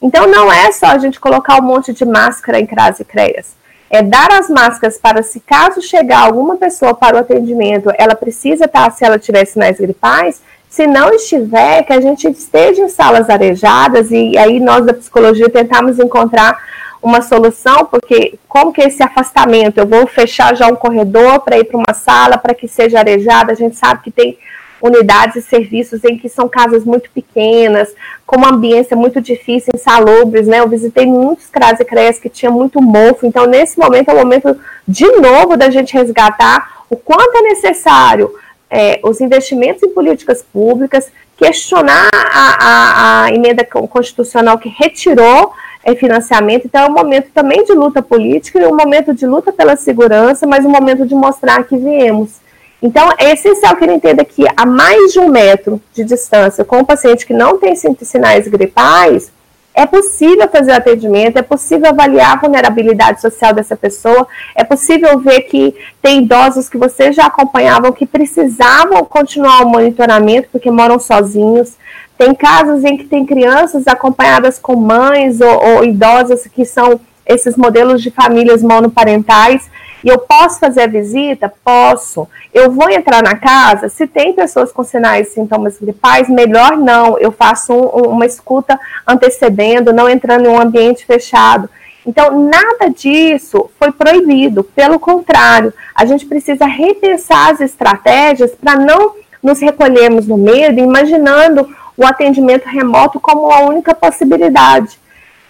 Então 0.00 0.28
não 0.28 0.52
é 0.52 0.70
só 0.70 0.86
a 0.86 0.98
gente 0.98 1.18
colocar 1.18 1.60
um 1.60 1.66
monte 1.66 1.92
de 1.92 2.04
máscara 2.04 2.60
em 2.60 2.66
CRAS 2.66 3.00
e 3.00 3.04
CREAS. 3.04 3.56
É 3.90 4.00
dar 4.00 4.32
as 4.32 4.48
máscaras 4.48 4.96
para 4.96 5.24
se 5.24 5.40
caso 5.40 5.82
chegar 5.82 6.20
alguma 6.20 6.56
pessoa 6.56 6.94
para 6.94 7.16
o 7.16 7.20
atendimento, 7.20 7.92
ela 7.98 8.14
precisa 8.14 8.66
estar, 8.66 8.90
se 8.92 9.04
ela 9.04 9.18
tiver 9.18 9.44
sinais 9.44 9.76
gripais, 9.78 10.40
se 10.74 10.88
não 10.88 11.14
estiver, 11.14 11.84
que 11.84 11.92
a 11.92 12.00
gente 12.00 12.28
esteja 12.28 12.82
em 12.82 12.88
salas 12.88 13.30
arejadas 13.30 14.10
e 14.10 14.36
aí 14.36 14.58
nós 14.58 14.84
da 14.84 14.92
psicologia 14.92 15.48
tentamos 15.48 16.00
encontrar 16.00 16.60
uma 17.00 17.22
solução, 17.22 17.84
porque 17.84 18.34
como 18.48 18.72
que 18.72 18.82
é 18.82 18.88
esse 18.88 19.00
afastamento? 19.00 19.78
Eu 19.78 19.86
vou 19.86 20.04
fechar 20.08 20.56
já 20.56 20.66
um 20.66 20.74
corredor 20.74 21.38
para 21.42 21.58
ir 21.58 21.64
para 21.66 21.76
uma 21.76 21.94
sala 21.94 22.38
para 22.38 22.54
que 22.54 22.66
seja 22.66 22.98
arejada, 22.98 23.52
a 23.52 23.54
gente 23.54 23.76
sabe 23.76 24.02
que 24.02 24.10
tem 24.10 24.36
unidades 24.82 25.36
e 25.36 25.42
serviços 25.42 26.02
em 26.02 26.18
que 26.18 26.28
são 26.28 26.48
casas 26.48 26.84
muito 26.84 27.08
pequenas, 27.08 27.94
com 28.26 28.36
uma 28.36 28.50
ambiência 28.50 28.96
muito 28.96 29.20
difícil, 29.20 29.70
insalubres, 29.72 30.48
né? 30.48 30.58
Eu 30.58 30.68
visitei 30.68 31.06
muitos 31.06 31.46
CRAS 31.46 31.78
e 31.78 31.84
CREAS 31.84 32.18
que 32.18 32.28
tinha 32.28 32.50
muito 32.50 32.82
mofo, 32.82 33.24
então 33.24 33.46
nesse 33.46 33.78
momento 33.78 34.08
é 34.08 34.12
o 34.12 34.16
momento 34.16 34.58
de 34.88 35.06
novo 35.20 35.56
da 35.56 35.70
gente 35.70 35.94
resgatar 35.94 36.82
o 36.90 36.96
quanto 36.96 37.36
é 37.36 37.42
necessário 37.42 38.34
é, 38.74 38.98
os 39.04 39.20
investimentos 39.20 39.84
em 39.84 39.90
políticas 39.90 40.42
públicas, 40.42 41.06
questionar 41.36 42.10
a, 42.12 42.56
a, 42.58 43.24
a 43.24 43.32
emenda 43.32 43.64
constitucional 43.64 44.58
que 44.58 44.68
retirou 44.68 45.52
é, 45.84 45.94
financiamento. 45.94 46.66
Então, 46.66 46.82
é 46.82 46.88
um 46.88 46.92
momento 46.92 47.28
também 47.32 47.64
de 47.64 47.72
luta 47.72 48.02
política, 48.02 48.60
e 48.60 48.66
um 48.66 48.76
momento 48.76 49.14
de 49.14 49.26
luta 49.26 49.52
pela 49.52 49.76
segurança, 49.76 50.44
mas 50.44 50.64
um 50.64 50.70
momento 50.70 51.06
de 51.06 51.14
mostrar 51.14 51.62
que 51.62 51.76
viemos. 51.76 52.40
Então, 52.82 53.08
é 53.16 53.32
essencial 53.32 53.76
que 53.76 53.84
ele 53.84 53.94
entenda 53.94 54.24
que 54.24 54.44
a 54.56 54.66
mais 54.66 55.12
de 55.12 55.20
um 55.20 55.28
metro 55.28 55.80
de 55.94 56.02
distância 56.04 56.64
com 56.64 56.78
um 56.78 56.84
paciente 56.84 57.24
que 57.24 57.32
não 57.32 57.58
tem 57.58 57.76
sinais 57.76 58.48
gripais, 58.48 59.30
é 59.74 59.84
possível 59.84 60.48
fazer 60.48 60.70
o 60.70 60.76
atendimento, 60.76 61.36
é 61.36 61.42
possível 61.42 61.88
avaliar 61.88 62.32
a 62.32 62.40
vulnerabilidade 62.40 63.20
social 63.20 63.52
dessa 63.52 63.76
pessoa, 63.76 64.26
é 64.54 64.62
possível 64.62 65.18
ver 65.18 65.42
que 65.42 65.74
tem 66.00 66.22
idosos 66.22 66.68
que 66.68 66.78
vocês 66.78 67.16
já 67.16 67.26
acompanhavam 67.26 67.90
que 67.90 68.06
precisavam 68.06 69.04
continuar 69.04 69.62
o 69.62 69.68
monitoramento 69.68 70.48
porque 70.52 70.70
moram 70.70 71.00
sozinhos. 71.00 71.76
Tem 72.16 72.32
casos 72.32 72.84
em 72.84 72.96
que 72.96 73.04
tem 73.04 73.26
crianças 73.26 73.88
acompanhadas 73.88 74.60
com 74.60 74.76
mães 74.76 75.40
ou, 75.40 75.64
ou 75.64 75.84
idosas 75.84 76.46
que 76.46 76.64
são 76.64 77.00
esses 77.26 77.56
modelos 77.56 78.00
de 78.00 78.12
famílias 78.12 78.62
monoparentais 78.62 79.68
e 80.04 80.08
eu 80.08 80.18
posso 80.18 80.60
fazer 80.60 80.82
a 80.82 80.86
visita? 80.86 81.50
Posso. 81.64 82.28
Eu 82.52 82.70
vou 82.70 82.90
entrar 82.90 83.22
na 83.22 83.36
casa? 83.36 83.88
Se 83.88 84.06
tem 84.06 84.34
pessoas 84.34 84.70
com 84.70 84.84
sinais 84.84 85.28
e 85.28 85.30
sintomas 85.32 85.78
gripais, 85.80 86.28
melhor 86.28 86.76
não. 86.76 87.18
Eu 87.18 87.32
faço 87.32 87.72
um, 87.72 88.10
uma 88.10 88.26
escuta 88.26 88.78
antecedendo, 89.06 89.94
não 89.94 90.08
entrando 90.08 90.44
em 90.44 90.48
um 90.48 90.60
ambiente 90.60 91.06
fechado. 91.06 91.70
Então, 92.06 92.38
nada 92.38 92.90
disso 92.90 93.70
foi 93.78 93.90
proibido. 93.92 94.62
Pelo 94.62 94.98
contrário, 94.98 95.72
a 95.94 96.04
gente 96.04 96.26
precisa 96.26 96.66
repensar 96.66 97.52
as 97.52 97.62
estratégias 97.62 98.52
para 98.52 98.76
não 98.76 99.14
nos 99.42 99.58
recolhermos 99.60 100.26
no 100.26 100.36
medo, 100.36 100.80
imaginando 100.80 101.66
o 101.96 102.04
atendimento 102.04 102.66
remoto 102.66 103.18
como 103.18 103.50
a 103.50 103.60
única 103.60 103.94
possibilidade. 103.94 104.98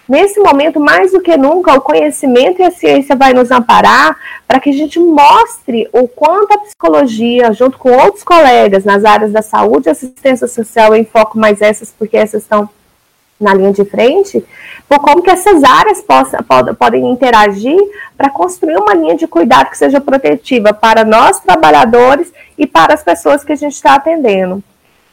Nesse 0.09 0.39
momento, 0.39 0.79
mais 0.79 1.13
do 1.13 1.21
que 1.21 1.37
nunca, 1.37 1.75
o 1.75 1.81
conhecimento 1.81 2.61
e 2.61 2.65
a 2.65 2.71
ciência 2.71 3.17
vai 3.17 3.33
nos 3.33 3.51
amparar 3.51 4.17
para 4.47 4.61
que 4.61 4.69
a 4.69 4.73
gente 4.73 4.99
mostre 5.01 5.89
o 5.93 6.07
quanto 6.07 6.53
a 6.53 6.59
psicologia, 6.59 7.53
junto 7.53 7.79
com 7.79 7.91
outros 7.91 8.23
colegas 8.23 8.85
nas 8.85 9.05
áreas 9.05 9.33
da 9.33 9.41
saúde 9.41 9.89
e 9.89 9.91
assistência 9.91 10.47
social, 10.47 10.95
em 10.95 11.05
foco 11.05 11.39
mais 11.39 11.63
essas, 11.63 11.91
porque 11.91 12.17
essas 12.17 12.43
estão 12.43 12.69
na 13.41 13.55
linha 13.55 13.73
de 13.73 13.85
frente, 13.85 14.45
por 14.89 15.01
como 15.01 15.23
que 15.23 15.31
essas 15.31 15.65
áreas 15.65 16.01
possa, 16.03 16.43
pod, 16.43 16.73
podem 16.75 17.11
interagir 17.11 17.79
para 18.17 18.31
construir 18.31 18.77
uma 18.77 18.95
linha 18.95 19.17
de 19.17 19.27
cuidado 19.27 19.71
que 19.71 19.79
seja 19.79 20.01
protetiva 20.01 20.73
para 20.73 21.05
nós, 21.05 21.41
trabalhadores, 21.41 22.33
e 22.57 22.67
para 22.67 22.95
as 22.95 23.03
pessoas 23.03 23.43
que 23.43 23.53
a 23.53 23.57
gente 23.57 23.75
está 23.75 23.95
atendendo. 23.95 24.63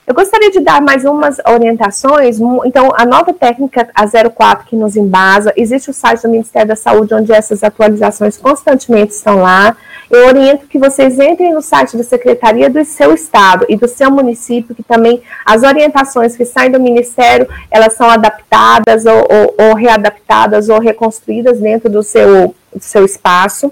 Eu 0.06 0.16
gostaria 0.16 0.50
de 0.50 0.60
dar 0.60 0.82
mais 0.82 1.06
umas 1.06 1.38
orientações. 1.48 2.40
Então, 2.66 2.92
a 2.98 3.06
nova 3.06 3.34
técnica 3.34 3.88
a 3.94 4.06
04 4.30 4.66
que 4.68 4.76
nos 4.76 4.96
embasa, 4.96 5.54
existe 5.56 5.90
o 5.90 5.94
site 5.94 6.24
do 6.24 6.30
Ministério 6.30 6.70
da 6.70 6.76
Saúde, 6.76 7.14
onde 7.14 7.32
essas 7.32 7.64
atualizações 7.64 8.36
constantemente 8.36 9.14
estão 9.14 9.42
lá. 9.42 9.76
Eu 10.10 10.28
oriento 10.28 10.68
que 10.68 10.78
vocês 10.78 11.18
entrem 11.20 11.54
no 11.54 11.62
site 11.62 11.96
da 11.96 12.04
Secretaria 12.04 12.70
do 12.70 12.84
seu 12.84 13.14
Estado 13.14 13.66
e 13.70 13.78
do 13.78 13.88
seu 13.88 14.12
município, 14.12 14.76
que 14.76 14.84
também 14.84 15.22
as 15.46 15.64
orientações 15.64 16.36
que 16.36 16.44
saem 16.44 16.72
do 16.72 16.82
Ministério, 16.82 17.48
elas 17.70 17.94
são 17.94 18.10
adaptadas 18.10 19.06
ou, 19.06 19.16
ou, 19.16 19.56
ou 19.68 19.76
readaptadas 19.76 20.68
ou 20.68 20.80
reconstruídas 20.80 21.60
dentro 21.60 21.90
do 21.90 22.04
seu, 22.04 22.54
do 22.76 22.84
seu 22.84 23.06
espaço. 23.06 23.72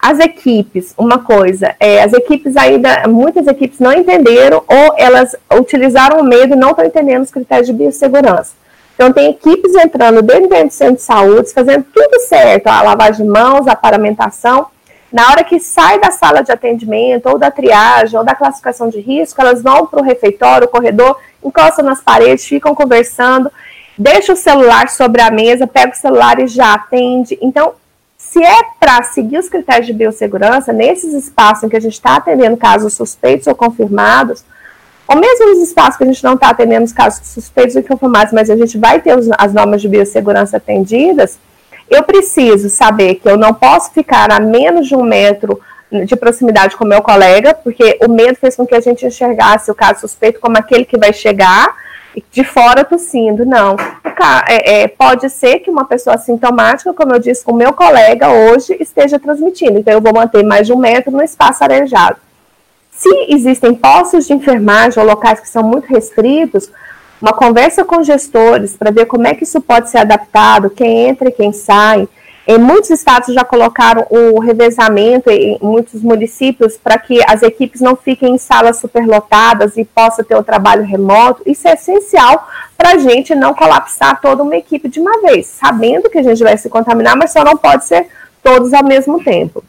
As 0.00 0.18
equipes, 0.18 0.94
uma 0.96 1.18
coisa, 1.18 1.74
é, 1.78 2.02
as 2.02 2.12
equipes 2.12 2.56
ainda, 2.56 3.06
muitas 3.08 3.46
equipes 3.46 3.78
não 3.78 3.92
entenderam 3.92 4.62
ou 4.66 4.94
elas 4.96 5.36
utilizaram 5.52 6.20
o 6.20 6.24
medo 6.24 6.54
e 6.54 6.56
não 6.56 6.70
estão 6.70 6.84
entendendo 6.84 7.22
os 7.22 7.30
critérios 7.30 7.66
de 7.66 7.72
biossegurança. 7.72 8.52
Então, 8.94 9.12
tem 9.12 9.30
equipes 9.30 9.74
entrando 9.74 10.20
dentro 10.20 10.48
do 10.48 10.70
centro 10.70 10.96
de 10.96 11.02
saúde, 11.02 11.52
fazendo 11.54 11.84
tudo 11.84 12.20
certo, 12.20 12.66
a 12.66 12.82
lavagem 12.82 13.24
de 13.24 13.32
mãos, 13.32 13.66
a 13.66 13.74
paramentação. 13.74 14.66
Na 15.10 15.30
hora 15.30 15.42
que 15.42 15.58
sai 15.58 15.98
da 15.98 16.10
sala 16.10 16.42
de 16.42 16.52
atendimento, 16.52 17.26
ou 17.26 17.38
da 17.38 17.50
triagem, 17.50 18.18
ou 18.18 18.24
da 18.24 18.34
classificação 18.34 18.90
de 18.90 19.00
risco, 19.00 19.40
elas 19.40 19.62
vão 19.62 19.86
para 19.86 20.00
o 20.00 20.04
refeitório, 20.04 20.66
o 20.66 20.70
corredor, 20.70 21.16
encostam 21.42 21.84
nas 21.84 22.02
paredes, 22.02 22.44
ficam 22.44 22.74
conversando, 22.74 23.50
deixa 23.96 24.34
o 24.34 24.36
celular 24.36 24.90
sobre 24.90 25.22
a 25.22 25.30
mesa, 25.30 25.66
pega 25.66 25.92
o 25.92 25.96
celular 25.96 26.38
e 26.38 26.46
já 26.46 26.74
atende. 26.74 27.38
Então, 27.40 27.72
se 28.30 28.40
é 28.40 28.62
para 28.78 29.02
seguir 29.02 29.38
os 29.38 29.48
critérios 29.48 29.88
de 29.88 29.92
biossegurança, 29.92 30.72
nesses 30.72 31.12
espaços 31.12 31.64
em 31.64 31.68
que 31.68 31.76
a 31.76 31.80
gente 31.80 31.94
está 31.94 32.14
atendendo 32.14 32.56
casos 32.56 32.94
suspeitos 32.94 33.48
ou 33.48 33.56
confirmados, 33.56 34.44
ou 35.08 35.16
mesmo 35.16 35.48
nos 35.48 35.58
espaços 35.58 35.96
que 35.96 36.04
a 36.04 36.06
gente 36.06 36.22
não 36.22 36.34
está 36.34 36.50
atendendo 36.50 36.84
os 36.84 36.92
casos 36.92 37.26
suspeitos 37.26 37.74
e 37.74 37.82
confirmados, 37.82 38.32
mas 38.32 38.48
a 38.48 38.54
gente 38.54 38.78
vai 38.78 39.00
ter 39.00 39.18
os, 39.18 39.28
as 39.36 39.52
normas 39.52 39.82
de 39.82 39.88
biossegurança 39.88 40.58
atendidas, 40.58 41.40
eu 41.90 42.04
preciso 42.04 42.70
saber 42.70 43.16
que 43.16 43.28
eu 43.28 43.36
não 43.36 43.52
posso 43.52 43.90
ficar 43.90 44.30
a 44.30 44.38
menos 44.38 44.86
de 44.86 44.94
um 44.94 45.02
metro 45.02 45.60
de 45.90 46.14
proximidade 46.14 46.76
com 46.76 46.84
o 46.84 46.88
meu 46.88 47.02
colega, 47.02 47.52
porque 47.52 47.98
o 48.00 48.08
medo 48.08 48.36
fez 48.36 48.54
com 48.54 48.64
que 48.64 48.76
a 48.76 48.80
gente 48.80 49.04
enxergasse 49.04 49.72
o 49.72 49.74
caso 49.74 50.02
suspeito 50.02 50.38
como 50.38 50.56
aquele 50.56 50.84
que 50.84 50.96
vai 50.96 51.12
chegar 51.12 51.74
de 52.30 52.44
fora 52.44 52.84
tossindo. 52.84 53.44
Não. 53.44 53.74
É, 54.46 54.82
é, 54.82 54.88
pode 54.88 55.28
ser 55.30 55.60
que 55.60 55.70
uma 55.70 55.84
pessoa 55.84 56.18
sintomática, 56.18 56.92
como 56.92 57.14
eu 57.14 57.18
disse 57.18 57.44
com 57.44 57.52
o 57.52 57.56
meu 57.56 57.72
colega 57.72 58.30
hoje, 58.30 58.76
esteja 58.78 59.18
transmitindo. 59.18 59.78
Então, 59.78 59.94
eu 59.94 60.00
vou 60.00 60.12
manter 60.12 60.44
mais 60.44 60.66
de 60.66 60.72
um 60.72 60.76
metro 60.76 61.10
no 61.10 61.22
espaço 61.22 61.64
arejado. 61.64 62.16
Se 62.90 63.08
existem 63.28 63.74
postos 63.74 64.26
de 64.26 64.34
enfermagem 64.34 65.02
ou 65.02 65.08
locais 65.08 65.40
que 65.40 65.48
são 65.48 65.62
muito 65.62 65.86
restritos, 65.86 66.70
uma 67.20 67.32
conversa 67.32 67.84
com 67.84 68.02
gestores 68.02 68.76
para 68.76 68.90
ver 68.90 69.06
como 69.06 69.26
é 69.26 69.34
que 69.34 69.44
isso 69.44 69.60
pode 69.60 69.90
ser 69.90 69.98
adaptado, 69.98 70.70
quem 70.70 71.08
entra 71.08 71.28
e 71.28 71.32
quem 71.32 71.52
sai. 71.52 72.08
Em 72.46 72.58
muitos 72.58 72.90
estados 72.90 73.34
já 73.34 73.44
colocaram 73.44 74.06
o 74.10 74.40
revezamento 74.40 75.30
em 75.30 75.58
muitos 75.60 76.02
municípios 76.02 76.76
para 76.76 76.98
que 76.98 77.20
as 77.28 77.42
equipes 77.42 77.80
não 77.80 77.94
fiquem 77.94 78.34
em 78.34 78.38
salas 78.38 78.78
superlotadas 78.78 79.76
e 79.76 79.84
possa 79.84 80.24
ter 80.24 80.34
o 80.34 80.42
trabalho 80.42 80.82
remoto. 80.82 81.42
Isso 81.46 81.68
é 81.68 81.74
essencial 81.74 82.48
para 82.76 82.92
a 82.92 82.98
gente 82.98 83.34
não 83.34 83.54
colapsar 83.54 84.20
toda 84.20 84.42
uma 84.42 84.56
equipe 84.56 84.88
de 84.88 84.98
uma 84.98 85.20
vez, 85.20 85.46
sabendo 85.46 86.08
que 86.08 86.18
a 86.18 86.22
gente 86.22 86.42
vai 86.42 86.56
se 86.56 86.68
contaminar, 86.68 87.14
mas 87.16 87.30
só 87.30 87.44
não 87.44 87.56
pode 87.56 87.84
ser 87.84 88.08
todos 88.42 88.72
ao 88.72 88.84
mesmo 88.84 89.22
tempo. 89.22 89.62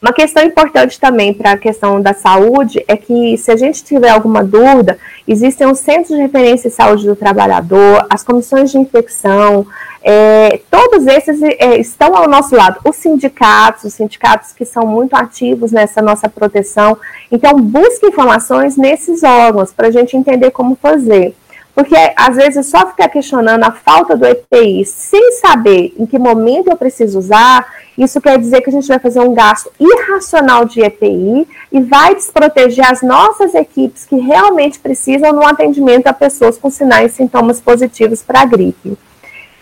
Uma 0.00 0.12
questão 0.12 0.44
importante 0.44 1.00
também 1.00 1.34
para 1.34 1.52
a 1.52 1.58
questão 1.58 2.00
da 2.00 2.14
saúde 2.14 2.84
é 2.86 2.96
que, 2.96 3.36
se 3.36 3.50
a 3.50 3.56
gente 3.56 3.82
tiver 3.82 4.10
alguma 4.10 4.44
dúvida, 4.44 4.96
existem 5.26 5.66
os 5.66 5.80
centros 5.80 6.16
de 6.16 6.22
referência 6.22 6.70
de 6.70 6.76
saúde 6.76 7.04
do 7.04 7.16
trabalhador, 7.16 8.06
as 8.08 8.22
comissões 8.22 8.70
de 8.70 8.78
infecção, 8.78 9.66
é, 10.00 10.60
todos 10.70 11.04
esses 11.08 11.42
é, 11.42 11.80
estão 11.80 12.16
ao 12.16 12.28
nosso 12.28 12.54
lado. 12.54 12.78
Os 12.84 12.94
sindicatos, 12.94 13.84
os 13.84 13.94
sindicatos 13.94 14.52
que 14.52 14.64
são 14.64 14.86
muito 14.86 15.14
ativos 15.14 15.72
nessa 15.72 16.00
nossa 16.00 16.28
proteção. 16.28 16.96
Então, 17.30 17.60
busque 17.60 18.06
informações 18.06 18.76
nesses 18.76 19.24
órgãos 19.24 19.72
para 19.72 19.88
a 19.88 19.90
gente 19.90 20.16
entender 20.16 20.52
como 20.52 20.78
fazer. 20.80 21.34
Porque 21.78 21.94
às 22.16 22.34
vezes 22.34 22.66
só 22.66 22.88
ficar 22.88 23.08
questionando 23.08 23.62
a 23.62 23.70
falta 23.70 24.16
do 24.16 24.26
EPI 24.26 24.84
sem 24.84 25.30
saber 25.34 25.94
em 25.96 26.06
que 26.06 26.18
momento 26.18 26.68
eu 26.68 26.76
preciso 26.76 27.16
usar, 27.16 27.72
isso 27.96 28.20
quer 28.20 28.36
dizer 28.36 28.62
que 28.62 28.68
a 28.68 28.72
gente 28.72 28.88
vai 28.88 28.98
fazer 28.98 29.20
um 29.20 29.32
gasto 29.32 29.70
irracional 29.78 30.64
de 30.64 30.80
EPI 30.80 31.46
e 31.70 31.80
vai 31.80 32.16
desproteger 32.16 32.84
as 32.84 33.00
nossas 33.00 33.54
equipes 33.54 34.04
que 34.04 34.16
realmente 34.16 34.80
precisam 34.80 35.32
no 35.32 35.46
atendimento 35.46 36.08
a 36.08 36.12
pessoas 36.12 36.58
com 36.58 36.68
sinais 36.68 37.12
e 37.12 37.14
sintomas 37.14 37.60
positivos 37.60 38.24
para 38.24 38.40
a 38.40 38.44
gripe. 38.44 38.98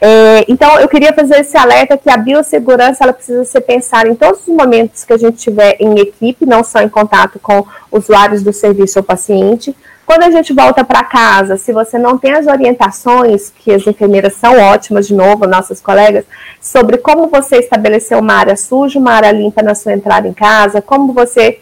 É, 0.01 0.47
então, 0.49 0.81
eu 0.81 0.89
queria 0.89 1.13
fazer 1.13 1.41
esse 1.41 1.59
alerta 1.59 1.99
que 1.99 2.09
a 2.09 2.17
biossegurança 2.17 3.05
ela 3.05 3.13
precisa 3.13 3.45
ser 3.45 3.61
pensada 3.61 4.09
em 4.09 4.15
todos 4.15 4.41
os 4.41 4.55
momentos 4.55 5.05
que 5.05 5.13
a 5.13 5.19
gente 5.19 5.37
tiver 5.37 5.77
em 5.79 5.99
equipe, 5.99 6.47
não 6.47 6.65
só 6.65 6.81
em 6.81 6.89
contato 6.89 7.39
com 7.39 7.67
usuários 7.93 8.43
do 8.43 8.55
serviço 8.55 9.01
ou 9.01 9.03
paciente, 9.03 9.77
quando 10.07 10.23
a 10.23 10.31
gente 10.31 10.53
volta 10.53 10.85
para 10.85 11.03
casa, 11.03 11.57
se 11.57 11.73
você 11.73 11.99
não 11.99 12.17
tem 12.17 12.33
as 12.33 12.47
orientações, 12.47 13.53
que 13.59 13.73
as 13.73 13.85
enfermeiras 13.85 14.35
são 14.35 14.57
ótimas, 14.57 15.09
de 15.09 15.15
novo, 15.15 15.49
nossas 15.49 15.81
colegas, 15.81 16.25
sobre 16.61 16.97
como 16.99 17.27
você 17.27 17.57
estabelecer 17.57 18.17
uma 18.17 18.35
área 18.35 18.57
suja, 18.57 19.01
uma 19.01 19.13
área 19.13 19.33
limpa 19.33 19.63
na 19.63 19.75
sua 19.75 19.93
entrada 19.93 20.29
em 20.29 20.33
casa, 20.33 20.81
como 20.81 21.13
você 21.13 21.59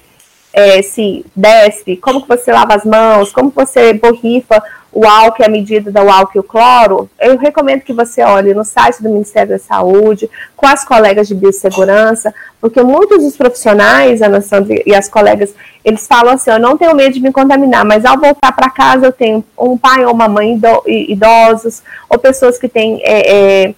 é, 0.54 0.80
se 0.82 1.26
desce, 1.34 1.96
como 1.96 2.22
que 2.22 2.28
você 2.28 2.52
lava 2.52 2.76
as 2.76 2.84
mãos, 2.84 3.32
como 3.32 3.50
você 3.50 3.92
borrifa 3.92 4.62
o 4.92 5.04
álcool 5.04 5.44
a 5.44 5.48
medida 5.48 5.90
do 5.90 6.08
álcool 6.08 6.36
e 6.36 6.38
o 6.38 6.44
cloro, 6.44 7.10
eu 7.20 7.36
recomendo 7.36 7.80
que 7.80 7.92
você 7.92 8.22
olhe 8.22 8.54
no 8.54 8.64
site 8.64 9.02
do 9.02 9.10
Ministério 9.10 9.48
da 9.48 9.58
Saúde, 9.58 10.30
com 10.56 10.68
as 10.68 10.84
colegas 10.84 11.26
de 11.26 11.34
biossegurança, 11.34 12.32
porque 12.60 12.80
muitos 12.80 13.24
dos 13.24 13.36
profissionais, 13.36 14.22
a 14.22 14.28
noção 14.28 14.64
e 14.86 14.94
as 14.94 15.08
colegas, 15.08 15.52
eles 15.84 16.06
falam 16.06 16.34
assim, 16.34 16.52
eu 16.52 16.60
não 16.60 16.78
tenho 16.78 16.94
medo 16.94 17.12
de 17.12 17.20
me 17.20 17.32
contaminar, 17.32 17.84
mas 17.84 18.04
ao 18.04 18.16
voltar 18.16 18.52
para 18.52 18.70
casa 18.70 19.06
eu 19.06 19.12
tenho 19.12 19.44
um 19.58 19.76
pai 19.76 20.04
ou 20.04 20.12
uma 20.12 20.28
mãe 20.28 20.60
idosos, 20.86 21.82
ou 22.08 22.16
pessoas 22.16 22.56
que 22.56 22.68
têm 22.68 23.00
é, 23.02 23.64
é, 23.64 23.74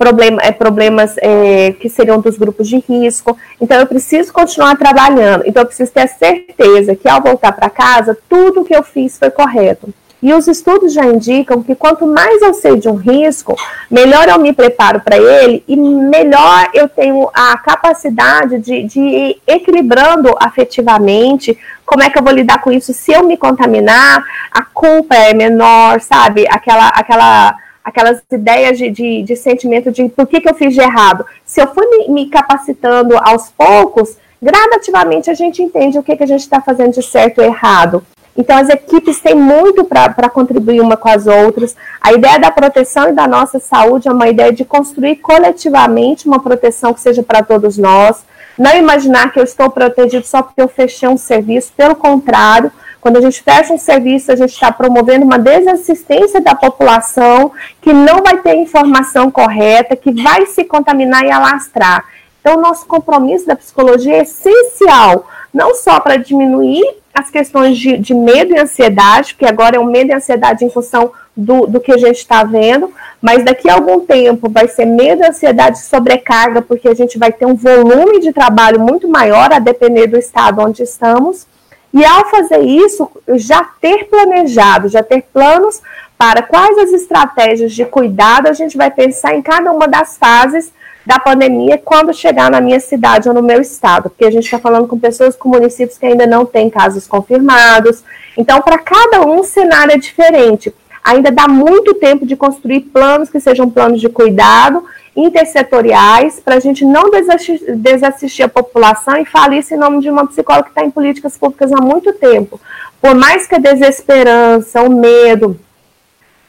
problema, 0.00 0.40
é, 0.42 0.50
problemas 0.50 1.14
é, 1.18 1.72
que 1.78 1.90
seriam 1.90 2.18
dos 2.22 2.38
grupos 2.38 2.66
de 2.66 2.78
risco. 2.78 3.36
Então, 3.60 3.78
eu 3.78 3.86
preciso 3.86 4.32
continuar 4.32 4.74
trabalhando. 4.78 5.44
Então, 5.44 5.62
eu 5.62 5.66
preciso 5.66 5.92
ter 5.92 6.00
a 6.00 6.08
certeza 6.08 6.96
que 6.96 7.06
ao 7.06 7.20
voltar 7.20 7.52
para 7.52 7.68
casa, 7.68 8.16
tudo 8.26 8.64
que 8.64 8.74
eu 8.74 8.82
fiz 8.82 9.18
foi 9.18 9.30
correto. 9.30 9.92
E 10.22 10.32
os 10.32 10.46
estudos 10.48 10.92
já 10.92 11.04
indicam 11.04 11.62
que 11.62 11.74
quanto 11.74 12.06
mais 12.06 12.42
eu 12.42 12.52
sei 12.52 12.78
de 12.78 12.88
um 12.88 12.94
risco, 12.94 13.56
melhor 13.90 14.28
eu 14.28 14.38
me 14.38 14.52
preparo 14.52 15.00
para 15.00 15.16
ele 15.16 15.64
e 15.66 15.76
melhor 15.76 16.68
eu 16.74 16.88
tenho 16.88 17.30
a 17.32 17.56
capacidade 17.56 18.58
de, 18.58 18.82
de 18.82 19.00
ir 19.00 19.42
equilibrando 19.46 20.34
afetivamente 20.38 21.58
como 21.86 22.02
é 22.02 22.10
que 22.10 22.18
eu 22.18 22.22
vou 22.22 22.32
lidar 22.32 22.60
com 22.60 22.70
isso 22.70 22.92
se 22.92 23.12
eu 23.12 23.24
me 23.24 23.36
contaminar, 23.36 24.22
a 24.52 24.62
culpa 24.62 25.14
é 25.16 25.32
menor, 25.32 26.00
sabe? 26.00 26.46
Aquela, 26.48 26.88
aquela, 26.88 27.56
aquelas 27.84 28.22
ideias 28.30 28.78
de, 28.78 28.90
de, 28.90 29.22
de 29.22 29.36
sentimento 29.36 29.90
de 29.90 30.08
por 30.08 30.26
que, 30.26 30.40
que 30.40 30.48
eu 30.48 30.54
fiz 30.54 30.74
de 30.74 30.80
errado. 30.80 31.24
Se 31.44 31.60
eu 31.60 31.66
fui 31.68 31.86
me, 31.86 32.08
me 32.08 32.28
capacitando 32.28 33.16
aos 33.18 33.50
poucos, 33.50 34.16
gradativamente 34.40 35.30
a 35.30 35.34
gente 35.34 35.62
entende 35.62 35.98
o 35.98 36.02
que, 36.02 36.16
que 36.16 36.24
a 36.24 36.26
gente 36.26 36.40
está 36.40 36.60
fazendo 36.60 36.92
de 36.92 37.02
certo 37.02 37.40
e 37.40 37.44
errado. 37.44 38.04
Então, 38.36 38.56
as 38.56 38.68
equipes 38.68 39.20
têm 39.20 39.34
muito 39.34 39.84
para 39.84 40.30
contribuir 40.30 40.80
uma 40.80 40.96
com 40.96 41.08
as 41.08 41.26
outras. 41.26 41.76
A 42.00 42.12
ideia 42.12 42.38
da 42.38 42.50
proteção 42.50 43.08
e 43.08 43.12
da 43.12 43.26
nossa 43.26 43.58
saúde 43.58 44.08
é 44.08 44.12
uma 44.12 44.28
ideia 44.28 44.52
de 44.52 44.64
construir 44.64 45.16
coletivamente 45.16 46.26
uma 46.26 46.40
proteção 46.40 46.94
que 46.94 47.00
seja 47.00 47.22
para 47.22 47.42
todos 47.42 47.76
nós. 47.76 48.24
Não 48.56 48.76
imaginar 48.76 49.32
que 49.32 49.40
eu 49.40 49.44
estou 49.44 49.68
protegido 49.70 50.24
só 50.26 50.42
porque 50.42 50.62
eu 50.62 50.68
fechei 50.68 51.08
um 51.08 51.16
serviço. 51.16 51.72
Pelo 51.76 51.96
contrário, 51.96 52.70
quando 53.00 53.16
a 53.16 53.20
gente 53.20 53.42
fecha 53.42 53.72
um 53.72 53.78
serviço, 53.78 54.30
a 54.30 54.36
gente 54.36 54.52
está 54.52 54.70
promovendo 54.70 55.24
uma 55.24 55.38
desassistência 55.38 56.40
da 56.40 56.54
população 56.54 57.52
que 57.80 57.92
não 57.92 58.22
vai 58.22 58.38
ter 58.38 58.54
informação 58.56 59.30
correta, 59.30 59.96
que 59.96 60.12
vai 60.12 60.46
se 60.46 60.64
contaminar 60.64 61.24
e 61.24 61.30
alastrar. 61.30 62.04
Então, 62.40 62.58
o 62.58 62.60
nosso 62.60 62.86
compromisso 62.86 63.46
da 63.46 63.56
psicologia 63.56 64.16
é 64.16 64.22
essencial, 64.22 65.26
não 65.52 65.74
só 65.74 66.00
para 66.00 66.16
diminuir 66.16 66.82
as 67.12 67.30
questões 67.30 67.76
de, 67.76 67.98
de, 67.98 68.14
medo 68.14 68.54
e 68.54 68.58
ansiedade, 68.58 69.34
porque 69.34 69.46
agora 69.46 69.76
é 69.76 69.80
um 69.80 69.84
medo 69.84 70.10
e 70.10 70.14
ansiedade 70.14 70.64
em 70.64 70.70
função 70.70 71.12
do, 71.36 71.66
do 71.66 71.80
que 71.80 71.92
a 71.92 71.98
gente 71.98 72.18
está 72.18 72.44
vendo, 72.44 72.92
mas 73.20 73.44
daqui 73.44 73.68
a 73.68 73.74
algum 73.74 74.00
tempo 74.00 74.48
vai 74.48 74.68
ser 74.68 74.84
medo 74.84 75.22
e 75.22 75.26
ansiedade 75.26 75.80
sobrecarga, 75.80 76.62
porque 76.62 76.88
a 76.88 76.94
gente 76.94 77.18
vai 77.18 77.32
ter 77.32 77.46
um 77.46 77.54
volume 77.54 78.20
de 78.20 78.32
trabalho 78.32 78.80
muito 78.80 79.08
maior 79.08 79.52
a 79.52 79.58
depender 79.58 80.06
do 80.06 80.16
estado 80.16 80.62
onde 80.62 80.82
estamos. 80.82 81.46
E 81.92 82.04
ao 82.04 82.28
fazer 82.30 82.60
isso, 82.60 83.10
já 83.34 83.64
ter 83.80 84.04
planejado, 84.04 84.88
já 84.88 85.02
ter 85.02 85.22
planos 85.32 85.82
para 86.16 86.42
quais 86.42 86.78
as 86.78 86.92
estratégias 86.92 87.72
de 87.72 87.84
cuidado 87.84 88.46
a 88.46 88.52
gente 88.52 88.76
vai 88.76 88.90
pensar 88.90 89.34
em 89.34 89.42
cada 89.42 89.72
uma 89.72 89.88
das 89.88 90.16
fases 90.16 90.72
da 91.04 91.18
pandemia 91.18 91.80
quando 91.82 92.12
chegar 92.12 92.50
na 92.50 92.60
minha 92.60 92.78
cidade 92.78 93.28
ou 93.28 93.34
no 93.34 93.42
meu 93.42 93.60
estado, 93.60 94.10
porque 94.10 94.26
a 94.26 94.30
gente 94.30 94.44
está 94.44 94.58
falando 94.58 94.86
com 94.86 94.98
pessoas 94.98 95.34
com 95.34 95.48
municípios 95.48 95.98
que 95.98 96.06
ainda 96.06 96.26
não 96.26 96.44
têm 96.44 96.68
casos 96.70 97.06
confirmados. 97.06 98.04
Então, 98.36 98.60
para 98.60 98.78
cada 98.78 99.22
um, 99.22 99.40
o 99.40 99.44
cenário 99.44 99.94
é 99.94 99.98
diferente. 99.98 100.72
Ainda 101.02 101.30
dá 101.30 101.48
muito 101.48 101.94
tempo 101.94 102.26
de 102.26 102.36
construir 102.36 102.80
planos 102.80 103.30
que 103.30 103.40
sejam 103.40 103.70
planos 103.70 104.00
de 104.00 104.08
cuidado 104.08 104.84
intersetoriais, 105.16 106.40
para 106.40 106.56
a 106.56 106.60
gente 106.60 106.84
não 106.84 107.10
desassistir, 107.10 107.76
desassistir 107.76 108.44
a 108.44 108.48
população 108.48 109.16
e 109.16 109.24
falar 109.24 109.54
isso 109.54 109.74
em 109.74 109.78
nome 109.78 110.00
de 110.00 110.08
uma 110.08 110.26
psicóloga 110.26 110.64
que 110.64 110.70
está 110.70 110.84
em 110.84 110.90
políticas 110.90 111.36
públicas 111.36 111.72
há 111.72 111.80
muito 111.80 112.12
tempo. 112.12 112.60
Por 113.00 113.14
mais 113.14 113.46
que 113.46 113.54
a 113.54 113.58
desesperança, 113.58 114.82
o 114.82 114.90
medo, 114.90 115.58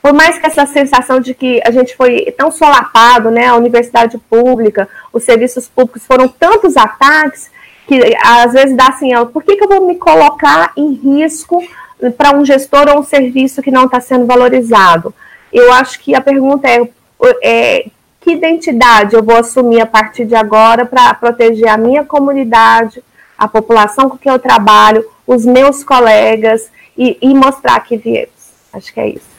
por 0.01 0.14
mais 0.14 0.38
que 0.38 0.47
essa 0.47 0.66
sensação 0.66 1.20
de 1.20 1.34
que 1.34 1.62
a 1.64 1.72
gente 1.72 1.95
foi 1.95 2.34
tão 2.38 2.51
solapado, 2.51 3.30
né, 3.30 3.47
a 3.47 3.55
universidade 3.55 4.18
pública, 4.18 4.89
os 5.14 5.24
serviços 5.24 5.68
públicos 5.68 6.05
foram 6.05 6.28
tantos 6.28 6.76
ataques, 6.76 7.49
que 7.88 8.16
às 8.24 8.53
vezes 8.53 8.76
dá 8.76 8.88
assim, 8.88 9.09
por 9.32 9.43
que, 9.43 9.55
que 9.55 9.64
eu 9.64 9.68
vou 9.68 9.88
me 9.88 9.95
colocar 9.95 10.72
em 10.76 10.93
risco 10.93 11.64
para 12.18 12.36
um 12.36 12.45
gestor 12.45 12.89
ou 12.89 12.99
um 12.99 13.03
serviço 13.03 13.62
que 13.62 13.72
não 13.72 13.86
está 13.86 13.99
sendo 13.99 14.26
valorizado? 14.26 15.14
Eu 15.51 15.72
acho 15.74 15.99
que 15.99 16.16
a 16.16 16.22
pergunta 16.22 16.68
é, 16.68 16.89
é 17.43 17.86
que 18.22 18.32
identidade 18.32 19.15
eu 19.15 19.24
vou 19.24 19.36
assumir 19.36 19.82
a 19.82 19.86
partir 19.86 20.26
de 20.26 20.36
agora 20.36 20.86
para 20.86 21.13
proteger 21.15 21.67
a 21.67 21.76
minha 21.76 22.05
comunidade, 22.05 23.03
a 23.38 23.47
população 23.47 24.07
com 24.09 24.17
quem 24.17 24.32
eu 24.32 24.39
trabalho, 24.39 25.03
os 25.26 25.43
meus 25.43 25.84
colegas 25.84 26.69
e, 26.95 27.17
e 27.19 27.34
mostrar 27.34 27.80
que 27.82 27.97
viemos. 27.97 28.30
Acho 28.72 28.93
que 28.93 28.99
é 28.99 29.09
isso. 29.09 29.32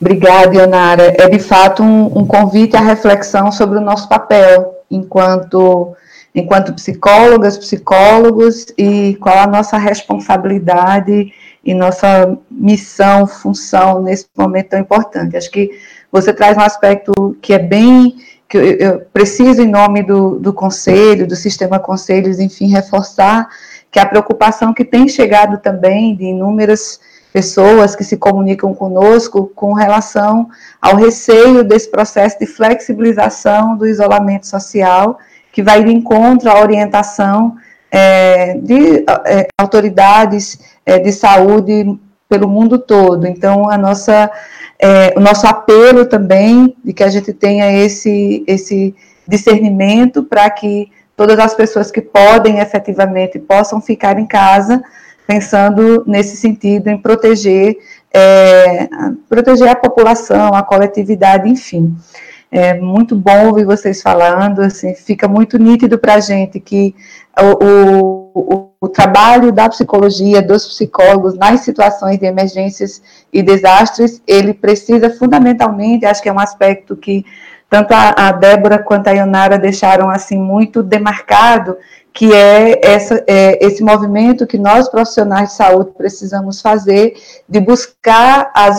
Obrigada, 0.00 0.54
Ionara. 0.54 1.14
É 1.16 1.28
de 1.28 1.38
fato 1.38 1.82
um, 1.82 2.18
um 2.18 2.26
convite 2.26 2.76
à 2.76 2.80
reflexão 2.80 3.52
sobre 3.52 3.78
o 3.78 3.80
nosso 3.80 4.08
papel 4.08 4.74
enquanto 4.90 5.96
enquanto 6.34 6.74
psicólogas, 6.74 7.56
psicólogos 7.56 8.66
e 8.76 9.16
qual 9.20 9.38
a 9.38 9.46
nossa 9.46 9.78
responsabilidade 9.78 11.32
e 11.64 11.72
nossa 11.72 12.36
missão, 12.50 13.24
função 13.24 14.02
nesse 14.02 14.26
momento 14.36 14.70
tão 14.70 14.80
importante. 14.80 15.36
Acho 15.36 15.48
que 15.48 15.70
você 16.14 16.32
traz 16.32 16.56
um 16.56 16.60
aspecto 16.60 17.36
que 17.42 17.52
é 17.52 17.58
bem 17.58 18.14
que 18.48 18.56
eu, 18.56 18.62
eu 18.62 19.00
preciso 19.12 19.60
em 19.60 19.68
nome 19.68 20.00
do, 20.00 20.38
do 20.38 20.52
conselho, 20.52 21.26
do 21.26 21.34
sistema 21.34 21.80
conselhos, 21.80 22.38
enfim, 22.38 22.68
reforçar 22.68 23.48
que 23.90 23.98
a 23.98 24.06
preocupação 24.06 24.72
que 24.72 24.84
tem 24.84 25.08
chegado 25.08 25.58
também 25.58 26.14
de 26.14 26.26
inúmeras 26.26 27.00
pessoas 27.32 27.96
que 27.96 28.04
se 28.04 28.16
comunicam 28.16 28.72
conosco 28.72 29.50
com 29.56 29.72
relação 29.72 30.48
ao 30.80 30.94
receio 30.94 31.64
desse 31.64 31.90
processo 31.90 32.38
de 32.38 32.46
flexibilização 32.46 33.76
do 33.76 33.84
isolamento 33.84 34.46
social, 34.46 35.18
que 35.50 35.64
vai 35.64 35.82
de 35.82 35.90
encontro 35.90 36.48
à 36.48 36.60
orientação 36.60 37.56
é, 37.90 38.54
de 38.54 39.04
é, 39.26 39.48
autoridades 39.58 40.60
é, 40.86 40.96
de 41.00 41.10
saúde 41.10 41.98
pelo 42.28 42.48
mundo 42.48 42.78
todo. 42.78 43.26
Então, 43.26 43.68
a 43.68 43.76
nossa, 43.76 44.30
é, 44.80 45.14
o 45.16 45.20
nosso 45.20 45.46
apelo 45.46 46.06
também 46.06 46.74
de 46.84 46.92
que 46.92 47.02
a 47.02 47.08
gente 47.08 47.32
tenha 47.32 47.72
esse, 47.72 48.44
esse 48.46 48.94
discernimento 49.26 50.22
para 50.22 50.48
que 50.50 50.90
todas 51.16 51.38
as 51.38 51.54
pessoas 51.54 51.90
que 51.90 52.00
podem 52.00 52.58
efetivamente 52.58 53.38
possam 53.38 53.80
ficar 53.80 54.18
em 54.18 54.26
casa, 54.26 54.82
pensando 55.26 56.04
nesse 56.06 56.36
sentido 56.36 56.88
em 56.88 56.98
proteger, 56.98 57.76
é, 58.12 58.88
proteger 59.28 59.68
a 59.68 59.76
população, 59.76 60.54
a 60.54 60.62
coletividade, 60.62 61.48
enfim. 61.48 61.94
É 62.50 62.74
muito 62.74 63.16
bom 63.16 63.48
ouvir 63.48 63.64
vocês 63.64 64.00
falando, 64.00 64.60
assim, 64.60 64.94
fica 64.94 65.26
muito 65.26 65.58
nítido 65.58 65.98
para 65.98 66.14
a 66.14 66.20
gente 66.20 66.60
que 66.60 66.94
o, 67.36 67.64
o, 67.64 68.54
o, 68.54 68.70
trabalho 68.88 69.52
da 69.52 69.68
psicologia, 69.68 70.42
dos 70.42 70.66
psicólogos 70.66 71.34
nas 71.34 71.60
situações 71.60 72.18
de 72.18 72.26
emergências 72.26 73.00
e 73.32 73.42
desastres, 73.42 74.22
ele 74.26 74.52
precisa 74.52 75.10
fundamentalmente, 75.10 76.06
acho 76.06 76.22
que 76.22 76.28
é 76.28 76.32
um 76.32 76.40
aspecto 76.40 76.96
que 76.96 77.24
tanto 77.68 77.92
a, 77.92 78.14
a 78.28 78.32
Débora 78.32 78.78
quanto 78.78 79.08
a 79.08 79.12
Ionara 79.12 79.58
deixaram 79.58 80.08
assim 80.08 80.38
muito 80.38 80.82
demarcado, 80.82 81.76
que 82.12 82.32
é, 82.32 82.78
essa, 82.84 83.24
é 83.26 83.64
esse 83.64 83.82
movimento 83.82 84.46
que 84.46 84.56
nós 84.56 84.88
profissionais 84.88 85.50
de 85.50 85.56
saúde 85.56 85.90
precisamos 85.96 86.60
fazer 86.60 87.14
de 87.48 87.58
buscar 87.58 88.52
as 88.54 88.78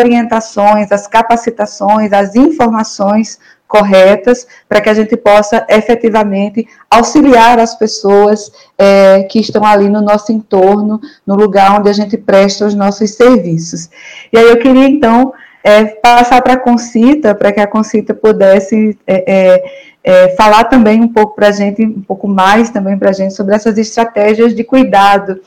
orientações, 0.00 0.90
as 0.90 1.06
capacitações, 1.06 2.12
as 2.12 2.34
informações 2.34 3.38
corretas 3.72 4.46
para 4.68 4.82
que 4.82 4.90
a 4.90 4.94
gente 4.94 5.16
possa 5.16 5.66
efetivamente 5.66 6.68
auxiliar 6.90 7.58
as 7.58 7.74
pessoas 7.74 8.52
é, 8.76 9.22
que 9.22 9.40
estão 9.40 9.64
ali 9.64 9.88
no 9.88 10.02
nosso 10.02 10.30
entorno, 10.30 11.00
no 11.26 11.34
lugar 11.34 11.80
onde 11.80 11.88
a 11.88 11.92
gente 11.94 12.18
presta 12.18 12.66
os 12.66 12.74
nossos 12.74 13.12
serviços. 13.12 13.88
E 14.30 14.36
aí 14.36 14.46
eu 14.46 14.58
queria 14.58 14.86
então 14.86 15.32
é, 15.64 15.86
passar 15.86 16.42
para 16.42 16.52
a 16.52 16.58
Concita, 16.58 17.34
para 17.34 17.50
que 17.50 17.60
a 17.60 17.66
Concita 17.66 18.12
pudesse 18.12 18.98
é, 19.06 19.32
é, 19.32 19.64
é 20.04 20.28
falar 20.36 20.64
também 20.64 21.00
um 21.00 21.08
pouco 21.08 21.34
para 21.34 21.48
a 21.48 21.52
gente, 21.52 21.82
um 21.82 22.02
pouco 22.02 22.28
mais 22.28 22.68
também 22.68 22.98
para 22.98 23.08
a 23.08 23.14
gente 23.14 23.32
sobre 23.32 23.54
essas 23.54 23.78
estratégias 23.78 24.54
de 24.54 24.64
cuidado, 24.64 25.40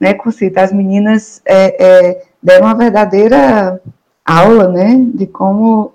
né, 0.00 0.14
Concita? 0.14 0.62
As 0.62 0.72
meninas 0.72 1.40
é, 1.46 2.22
deram 2.42 2.66
uma 2.66 2.74
verdadeira 2.74 3.80
aula, 4.28 4.68
né, 4.68 4.96
de 5.14 5.26
como, 5.26 5.92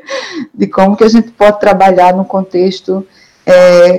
de 0.54 0.66
como 0.66 0.96
que 0.96 1.04
a 1.04 1.08
gente 1.08 1.30
pode 1.32 1.58
trabalhar 1.58 2.14
num 2.14 2.24
contexto 2.24 3.06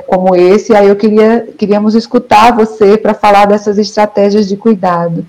como 0.07 0.35
esse. 0.35 0.73
Aí 0.73 0.87
eu 0.87 0.95
queria, 0.95 1.49
queríamos 1.57 1.95
escutar 1.95 2.55
você 2.55 2.97
para 2.97 3.13
falar 3.13 3.45
dessas 3.45 3.77
estratégias 3.77 4.47
de 4.47 4.55
cuidado. 4.55 5.25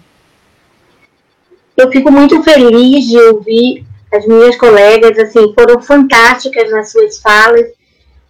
Eu 1.76 1.90
fico 1.90 2.10
muito 2.12 2.40
feliz 2.42 3.06
de 3.06 3.18
ouvir 3.18 3.84
as 4.12 4.24
minhas 4.26 4.56
colegas, 4.56 5.18
assim, 5.18 5.52
foram 5.54 5.82
fantásticas 5.82 6.70
nas 6.70 6.92
suas 6.92 7.18
falas, 7.18 7.66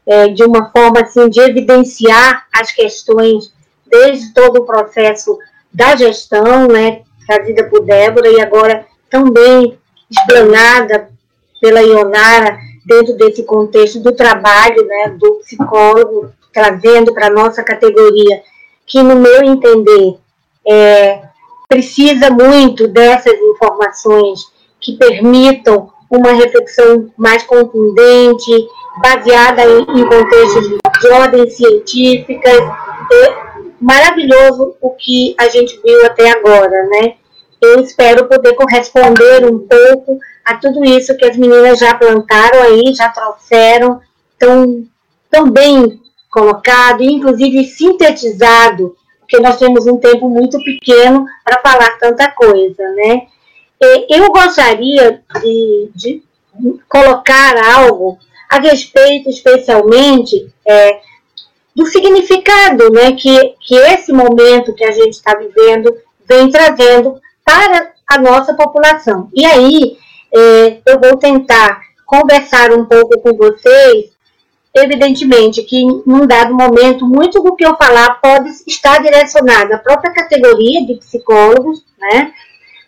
é, 0.07 0.29
de 0.29 0.43
uma 0.43 0.71
forma, 0.71 1.01
assim, 1.01 1.29
de 1.29 1.41
evidenciar 1.41 2.47
as 2.51 2.73
questões 2.73 3.53
desde 3.87 4.33
todo 4.33 4.61
o 4.61 4.65
processo 4.65 5.39
da 5.73 5.95
gestão, 5.95 6.69
né, 6.69 7.03
trazida 7.27 7.65
por 7.65 7.85
Débora 7.85 8.29
e 8.31 8.41
agora 8.41 8.87
também 9.11 9.79
explanada 10.15 11.09
pela 11.61 11.81
Ionara 11.81 12.59
dentro 12.85 13.17
desse 13.17 13.43
contexto 13.43 14.01
do 14.01 14.13
trabalho, 14.13 14.87
né, 14.87 15.17
do 15.19 15.35
psicólogo, 15.37 16.31
trazendo 16.53 17.13
para 17.13 17.27
a 17.27 17.31
nossa 17.31 17.63
categoria, 17.63 18.43
que 18.87 19.03
no 19.03 19.17
meu 19.17 19.43
entender 19.43 20.19
é, 20.67 21.23
precisa 21.69 22.31
muito 22.31 22.87
dessas 22.87 23.35
informações 23.35 24.41
que 24.81 24.97
permitam 24.97 25.91
uma 26.11 26.33
reflexão 26.33 27.11
mais 27.17 27.43
contundente, 27.43 28.69
baseada 29.03 29.63
em, 29.65 29.81
em 29.81 30.05
contextos 30.07 30.69
de 30.69 31.09
ordem 31.09 31.49
científica. 31.51 32.51
É 32.51 33.45
maravilhoso 33.81 34.77
o 34.81 34.91
que 34.91 35.35
a 35.39 35.49
gente 35.49 35.81
viu 35.83 36.07
até 36.07 36.31
agora, 36.31 36.87
né? 36.89 37.15
Eu 37.65 37.81
espero 37.81 38.29
poder 38.29 38.55
corresponder 38.55 39.45
um 39.45 39.59
pouco 39.59 40.19
a 40.45 40.57
tudo 40.57 40.85
isso 40.85 41.17
que 41.17 41.25
as 41.25 41.37
meninas 41.37 41.79
já 41.79 41.95
plantaram 41.95 42.63
aí, 42.63 42.95
já 42.95 43.09
trouxeram, 43.09 44.01
tão, 44.39 44.85
tão 45.31 45.51
bem 45.51 46.01
colocado, 46.31 47.03
inclusive 47.03 47.65
sintetizado 47.65 48.97
porque 49.25 49.41
nós 49.41 49.59
temos 49.59 49.87
um 49.87 49.97
tempo 49.97 50.29
muito 50.29 50.59
pequeno 50.59 51.27
para 51.43 51.61
falar 51.61 51.99
tanta 51.99 52.31
coisa, 52.31 52.83
né? 52.91 53.27
Eu 54.09 54.31
gostaria 54.31 55.23
de, 55.41 55.91
de 55.95 56.23
colocar 56.89 57.57
algo 57.75 58.19
a 58.49 58.61
respeito, 58.61 59.29
especialmente, 59.29 60.49
é, 60.67 61.01
do 61.75 61.85
significado 61.87 62.91
né, 62.93 63.13
que, 63.13 63.55
que 63.61 63.75
esse 63.75 64.13
momento 64.13 64.75
que 64.75 64.85
a 64.85 64.93
gente 64.93 65.15
está 65.15 65.35
vivendo 65.35 65.93
vem 66.27 66.49
trazendo 66.51 67.21
para 67.55 67.93
a 68.07 68.19
nossa 68.19 68.55
população. 68.55 69.29
E 69.35 69.45
aí, 69.45 69.97
é, 70.35 70.81
eu 70.87 71.01
vou 71.01 71.17
tentar 71.17 71.81
conversar 72.07 72.73
um 72.73 72.85
pouco 72.85 73.19
com 73.21 73.33
vocês 73.35 74.15
Evidentemente 74.77 75.63
que, 75.63 75.85
num 76.05 76.27
dado 76.27 76.53
momento, 76.53 77.07
muito 77.07 77.41
do 77.41 77.55
que 77.55 77.65
eu 77.65 77.77
falar 77.77 78.21
pode 78.21 78.51
estar 78.67 79.01
direcionado 79.01 79.73
à 79.73 79.79
própria 79.79 80.13
categoria 80.13 80.85
de 80.85 80.97
psicólogos, 80.97 81.85
né? 81.97 82.33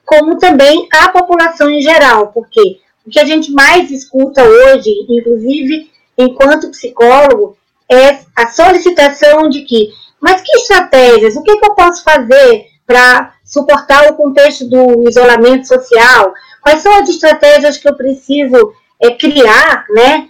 Como 0.04 0.36
também 0.36 0.88
à 0.92 1.08
população 1.10 1.70
em 1.70 1.80
geral, 1.80 2.32
porque 2.32 2.80
o 3.06 3.10
que 3.10 3.20
a 3.20 3.24
gente 3.24 3.52
mais 3.52 3.88
escuta 3.92 4.42
hoje, 4.42 4.90
inclusive 5.08 5.88
enquanto 6.18 6.72
psicólogo, 6.72 7.56
é 7.88 8.18
a 8.34 8.48
solicitação 8.48 9.48
de 9.48 9.60
que, 9.60 9.90
mas 10.20 10.42
que 10.42 10.56
estratégias, 10.56 11.36
o 11.36 11.42
que, 11.44 11.56
que 11.56 11.66
eu 11.66 11.74
posso 11.74 12.02
fazer 12.02 12.66
para 12.84 13.32
suportar 13.47 14.11
o 14.11 14.14
contexto 14.14 14.68
do 14.68 15.09
isolamento 15.09 15.66
social? 15.66 16.34
Quais 16.61 16.82
são 16.82 16.92
as 17.01 17.09
estratégias 17.09 17.78
que 17.78 17.88
eu 17.88 17.94
preciso 17.94 18.72
é, 19.01 19.12
criar, 19.12 19.86
né? 19.90 20.28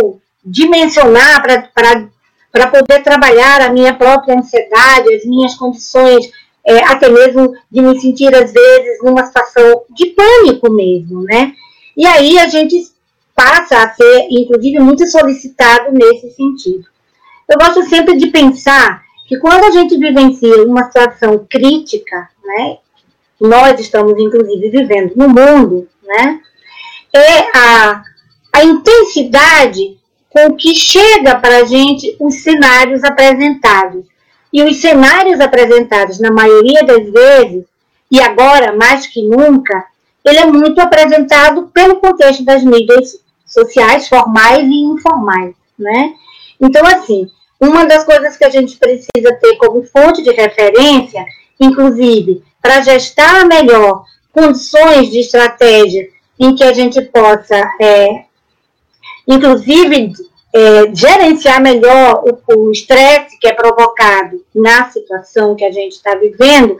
Ou 0.00 0.20
dimensionar 0.44 1.42
para 1.42 2.66
poder 2.68 3.02
trabalhar 3.02 3.60
a 3.60 3.72
minha 3.72 3.94
própria 3.94 4.38
ansiedade, 4.38 5.14
as 5.14 5.24
minhas 5.24 5.54
condições, 5.54 6.30
é, 6.64 6.78
até 6.84 7.08
mesmo 7.08 7.54
de 7.70 7.82
me 7.82 7.98
sentir, 8.00 8.34
às 8.34 8.52
vezes, 8.52 9.02
numa 9.02 9.26
situação 9.26 9.82
de 9.90 10.06
pânico 10.06 10.70
mesmo, 10.70 11.22
né? 11.22 11.52
E 11.96 12.06
aí 12.06 12.38
a 12.38 12.46
gente 12.46 12.76
passa 13.34 13.82
a 13.82 13.92
ser, 13.92 14.28
inclusive, 14.30 14.78
muito 14.78 15.06
solicitado 15.06 15.92
nesse 15.92 16.30
sentido. 16.30 16.84
Eu 17.48 17.58
gosto 17.58 17.82
sempre 17.88 18.16
de 18.16 18.28
pensar 18.28 19.02
que 19.26 19.38
quando 19.38 19.64
a 19.64 19.70
gente 19.70 19.96
vivencia 19.96 20.64
uma 20.64 20.84
situação 20.84 21.46
crítica, 21.48 22.28
né, 22.44 22.78
nós 23.40 23.78
estamos, 23.80 24.14
inclusive, 24.18 24.70
vivendo 24.70 25.14
no 25.16 25.28
mundo, 25.28 25.88
né, 26.02 26.40
é 27.12 27.56
a, 27.56 28.04
a 28.52 28.64
intensidade 28.64 29.98
com 30.28 30.54
que 30.56 30.74
chega 30.74 31.36
para 31.36 31.58
a 31.58 31.64
gente 31.64 32.16
os 32.18 32.42
cenários 32.42 33.04
apresentados. 33.04 34.04
E 34.52 34.62
os 34.62 34.80
cenários 34.80 35.40
apresentados, 35.40 36.18
na 36.20 36.30
maioria 36.30 36.84
das 36.84 37.10
vezes, 37.10 37.64
e 38.10 38.20
agora 38.20 38.72
mais 38.72 39.06
que 39.06 39.22
nunca, 39.22 39.84
ele 40.24 40.38
é 40.38 40.46
muito 40.46 40.80
apresentado 40.80 41.68
pelo 41.72 41.96
contexto 41.96 42.44
das 42.44 42.62
mídias 42.62 43.20
sociais, 43.46 44.08
formais 44.08 44.64
e 44.64 44.80
informais, 44.80 45.54
né? 45.78 46.14
Então, 46.60 46.84
assim, 46.86 47.28
uma 47.60 47.84
das 47.84 48.04
coisas 48.04 48.36
que 48.36 48.44
a 48.44 48.50
gente 48.50 48.76
precisa 48.76 49.34
ter 49.40 49.56
como 49.56 49.82
fonte 49.84 50.22
de 50.22 50.30
referência, 50.30 51.24
inclusive, 51.60 52.42
para 52.60 52.80
gestar 52.80 53.46
melhor 53.46 54.04
condições 54.32 55.10
de 55.10 55.20
estratégia 55.20 56.08
em 56.38 56.54
que 56.54 56.64
a 56.64 56.72
gente 56.72 57.00
possa 57.00 57.56
é, 57.80 58.24
inclusive 59.26 60.12
é, 60.54 60.94
gerenciar 60.94 61.60
melhor 61.60 62.24
o 62.48 62.70
estresse 62.70 63.38
que 63.38 63.46
é 63.46 63.52
provocado 63.52 64.44
na 64.54 64.90
situação 64.90 65.54
que 65.54 65.64
a 65.64 65.70
gente 65.70 65.92
está 65.92 66.14
vivendo, 66.14 66.76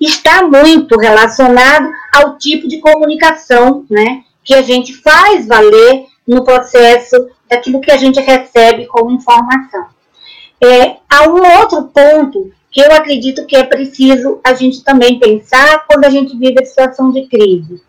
está 0.00 0.42
muito 0.42 0.98
relacionado 0.98 1.88
ao 2.12 2.36
tipo 2.36 2.66
de 2.66 2.78
comunicação 2.78 3.84
né, 3.88 4.24
que 4.42 4.54
a 4.54 4.62
gente 4.62 4.94
faz 4.94 5.46
valer 5.46 6.06
no 6.26 6.44
processo 6.44 7.28
daquilo 7.48 7.80
que 7.80 7.90
a 7.90 7.96
gente 7.96 8.20
recebe 8.20 8.86
como 8.86 9.10
informação. 9.10 9.86
É, 10.60 10.96
há 11.08 11.28
um 11.28 11.58
outro 11.58 11.84
ponto 11.84 12.52
que 12.72 12.80
eu 12.80 12.90
acredito 12.90 13.44
que 13.44 13.54
é 13.54 13.62
preciso 13.62 14.40
a 14.42 14.54
gente 14.54 14.82
também 14.82 15.18
pensar 15.18 15.86
quando 15.86 16.06
a 16.06 16.10
gente 16.10 16.36
vive 16.36 16.62
a 16.62 16.64
situação 16.64 17.12
de 17.12 17.26
crise. 17.26 17.82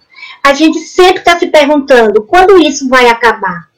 A 0.44 0.54
gente 0.54 0.78
sempre 0.80 1.20
está 1.20 1.40
se 1.40 1.48
perguntando 1.48 2.22
quando 2.24 2.62
isso 2.62 2.90
vai 2.90 3.08
acabar, 3.08 3.70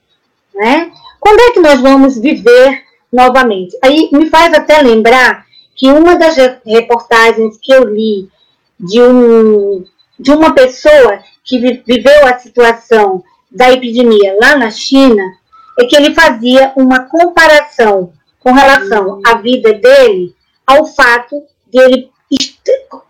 né? 0.53 0.91
Quando 1.20 1.39
é 1.41 1.51
que 1.51 1.60
nós 1.60 1.80
vamos 1.80 2.18
viver 2.18 2.84
novamente? 3.14 3.78
Aí 3.84 4.10
me 4.12 4.30
faz 4.32 4.51
até 4.53 4.82
lembrar 4.82 5.45
que 5.76 5.88
uma 5.88 6.16
das 6.16 6.36
reportagens 6.66 7.58
que 7.62 7.72
eu 7.72 7.84
li 7.84 8.28
de, 8.80 8.99
um, 9.01 9.86
de 10.20 10.32
uma 10.32 10.56
pessoa 10.56 11.20
que 11.43 11.60
viveu 11.60 12.26
a 12.26 12.39
situação 12.39 13.24
da 13.51 13.72
epidemia 13.72 14.36
lá 14.41 14.58
na 14.58 14.72
China 14.72 15.24
é 15.80 15.86
que 15.86 15.95
ele 15.95 16.16
fazia 16.16 16.74
uma 16.76 17.01
comparação 17.01 18.12
com 18.39 18.51
relação 18.51 19.22
à 19.26 19.36
vida 19.36 19.74
dele 19.74 20.34
ao 20.66 20.86
fato 20.86 21.43
de 21.68 21.80
ele 21.80 22.09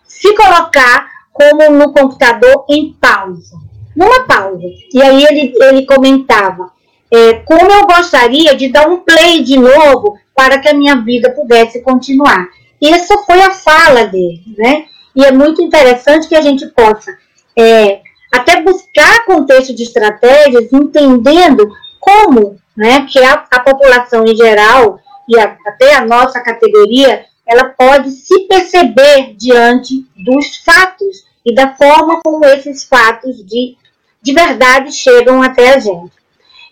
se 0.08 0.34
colocar 0.36 1.10
como 1.34 1.70
no 1.70 1.92
computador 1.92 2.66
em 2.70 2.94
pausa, 2.94 3.56
numa 3.96 4.26
pausa. 4.26 4.64
E 4.94 5.02
aí 5.02 5.24
ele, 5.26 5.54
ele 5.62 5.86
comentava, 5.86 6.72
é, 7.12 7.34
como 7.46 7.72
eu 7.72 7.86
gostaria 7.86 8.56
de 8.56 8.70
dar 8.70 8.88
um 8.88 9.02
play 9.02 9.44
de 9.44 9.58
novo 9.58 10.18
para 10.36 10.60
que 10.60 10.68
a 10.68 10.74
minha 10.74 10.96
vida 10.98 11.32
pudesse 11.32 11.82
continuar. 11.82 12.48
E 12.82 12.90
essa 12.90 13.18
foi 13.20 13.42
a 13.42 13.52
fala 13.52 14.06
dele, 14.06 14.44
né? 14.58 14.86
E 15.16 15.24
é 15.24 15.32
muito 15.32 15.62
interessante 15.62 16.28
que 16.28 16.36
a 16.36 16.42
gente 16.42 16.66
possa 16.68 17.18
é, 17.58 18.02
até 18.32 18.62
buscar 18.62 19.26
contexto 19.26 19.74
de 19.74 19.84
estratégias, 19.84 20.72
entendendo 20.74 21.70
como 22.00 22.58
né, 22.76 23.06
que 23.10 23.24
a, 23.24 23.46
a 23.50 23.60
população 23.62 24.26
em 24.26 24.36
geral 24.36 25.00
e 25.28 25.40
a, 25.40 25.58
até 25.66 25.96
a 25.96 26.06
nossa 26.06 26.42
categoria, 26.42 27.26
ela 27.46 27.66
pode 27.66 28.12
se 28.12 28.48
perceber 28.48 29.36
diante 29.36 30.06
dos 30.16 30.58
fatos 30.58 31.26
e 31.46 31.54
da 31.54 31.76
forma 31.76 32.20
como 32.24 32.44
esses 32.46 32.84
fatos 32.84 33.38
de, 33.46 33.78
de 34.22 34.34
verdade 34.34 34.92
chegam 34.92 35.42
até 35.42 35.76
a 35.76 35.80
gente. 35.80 36.12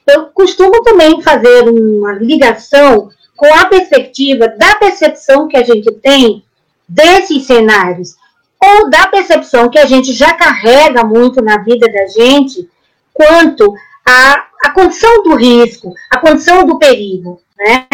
Eu 0.07 0.25
costumo 0.27 0.83
também 0.83 1.21
fazer 1.21 1.69
uma 1.69 2.13
ligação 2.13 3.09
com 3.35 3.53
a 3.53 3.65
perspectiva 3.65 4.47
da 4.47 4.75
percepção 4.75 5.47
que 5.47 5.57
a 5.57 5.63
gente 5.63 5.91
tem 5.93 6.43
desses 6.87 7.45
cenários, 7.45 8.15
ou 8.61 8.89
da 8.89 9.07
percepção 9.07 9.69
que 9.69 9.79
a 9.79 9.85
gente 9.85 10.13
já 10.13 10.33
carrega 10.33 11.03
muito 11.03 11.41
na 11.41 11.57
vida 11.57 11.87
da 11.91 12.07
gente, 12.07 12.69
quanto 13.13 13.73
à, 14.05 14.47
à 14.63 14.71
condição 14.71 15.23
do 15.23 15.35
risco, 15.35 15.93
a 16.09 16.17
condição 16.19 16.65
do 16.65 16.77
perigo. 16.77 17.41
Né? 17.57 17.87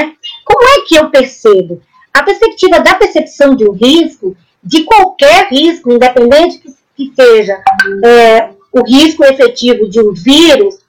Como 0.46 0.64
é 0.64 0.82
que 0.82 0.96
eu 0.96 1.10
percebo? 1.10 1.82
A 2.14 2.24
perspectiva 2.24 2.80
da 2.80 2.96
percepção 2.96 3.56
de 3.56 3.68
um 3.68 3.72
risco, 3.72 4.36
de 4.64 4.84
qualquer 4.84 5.48
risco, 5.50 5.92
independente 5.92 6.60
que, 6.60 6.74
que 6.96 7.14
seja 7.16 7.62
é, 8.06 8.50
o 8.72 8.84
risco 8.84 9.24
efetivo 9.24 9.90
de 9.90 10.00
um 10.00 10.14
vírus, 10.14 10.80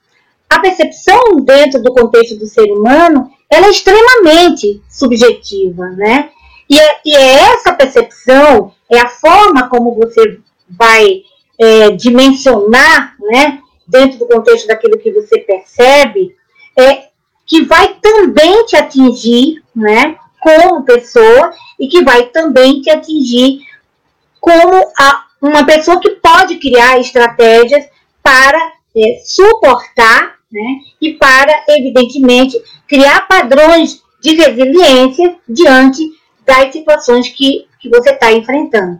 a 0.49 0.59
percepção 0.59 1.37
dentro 1.37 1.81
do 1.81 1.93
contexto 1.93 2.37
do 2.37 2.45
ser 2.45 2.71
humano, 2.71 3.31
ela 3.49 3.67
é 3.67 3.69
extremamente 3.69 4.81
subjetiva, 4.89 5.89
né? 5.91 6.29
E 6.69 6.79
é, 6.79 6.99
e 7.05 7.15
é 7.15 7.33
essa 7.53 7.73
percepção, 7.73 8.73
é 8.89 8.99
a 8.99 9.09
forma 9.09 9.67
como 9.69 9.95
você 9.95 10.39
vai 10.69 11.23
é, 11.59 11.91
dimensionar, 11.91 13.15
né, 13.19 13.59
dentro 13.87 14.19
do 14.19 14.27
contexto 14.27 14.67
daquilo 14.67 14.97
que 14.97 15.11
você 15.11 15.39
percebe, 15.39 16.35
é 16.79 17.09
que 17.45 17.63
vai 17.65 17.95
também 18.01 18.65
te 18.65 18.75
atingir, 18.75 19.61
né, 19.75 20.15
como 20.41 20.83
pessoa 20.83 21.53
e 21.79 21.87
que 21.87 22.03
vai 22.03 22.25
também 22.25 22.81
te 22.81 22.89
atingir 22.89 23.61
como 24.39 24.75
a, 24.99 25.25
uma 25.41 25.65
pessoa 25.65 25.99
que 25.99 26.09
pode 26.11 26.55
criar 26.55 26.99
estratégias 26.99 27.85
para 28.21 28.59
é, 28.95 29.21
suportar 29.23 30.35
né, 30.51 30.79
e 30.99 31.13
para, 31.13 31.63
evidentemente, 31.69 32.61
criar 32.87 33.27
padrões 33.27 34.01
de 34.19 34.35
resiliência 34.35 35.35
diante 35.47 36.03
das 36.45 36.73
situações 36.73 37.29
que, 37.29 37.67
que 37.79 37.89
você 37.89 38.11
está 38.11 38.31
enfrentando. 38.33 38.99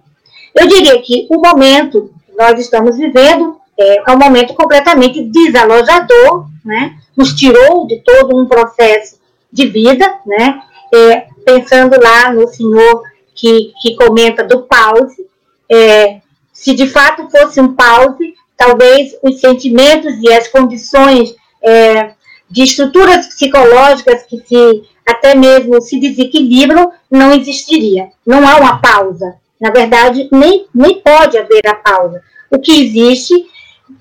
Eu 0.56 0.68
diria 0.68 1.02
que 1.02 1.28
o 1.30 1.40
momento 1.40 2.14
que 2.26 2.34
nós 2.38 2.60
estamos 2.60 2.98
vivendo 2.98 3.60
é, 3.78 3.98
é 4.10 4.14
um 4.14 4.18
momento 4.18 4.54
completamente 4.54 5.24
desalojador, 5.24 6.48
né, 6.64 6.98
nos 7.18 7.34
tirou 7.34 7.88
de 7.88 7.98
todo 8.04 8.40
um 8.40 8.48
processo 8.48 9.20
de 9.52 9.66
vida, 9.68 10.20
né, 10.26 10.62
é, 10.94 11.28
pensando 11.46 12.00
lá 12.02 12.32
no 12.32 12.48
senhor 12.48 13.04
que, 13.36 13.72
que 13.82 13.96
comenta 13.96 14.44
do 14.44 14.64
pause, 14.64 15.26
é, 15.70 16.22
se 16.54 16.74
de 16.74 16.88
fato 16.88 17.30
fosse 17.30 17.60
um 17.60 17.74
pause, 17.74 18.36
talvez 18.58 19.16
os 19.24 19.40
sentimentos 19.40 20.14
e 20.22 20.32
as 20.32 20.48
condições 20.48 21.36
é, 21.64 22.14
de 22.50 22.64
estruturas 22.64 23.28
psicológicas 23.28 24.24
que 24.24 24.38
se 24.40 24.84
até 25.06 25.34
mesmo 25.34 25.82
se 25.82 26.00
desequilibram 26.00 26.92
não 27.10 27.34
existiria. 27.34 28.10
Não 28.26 28.48
há 28.48 28.58
uma 28.58 28.80
pausa. 28.80 29.36
Na 29.60 29.72
verdade, 29.72 30.28
nem, 30.32 30.68
nem 30.74 31.00
pode 31.02 31.38
haver 31.38 31.68
a 31.68 31.76
pausa. 31.76 32.22
O 32.50 32.60
que 32.60 32.84
existe, 32.84 33.46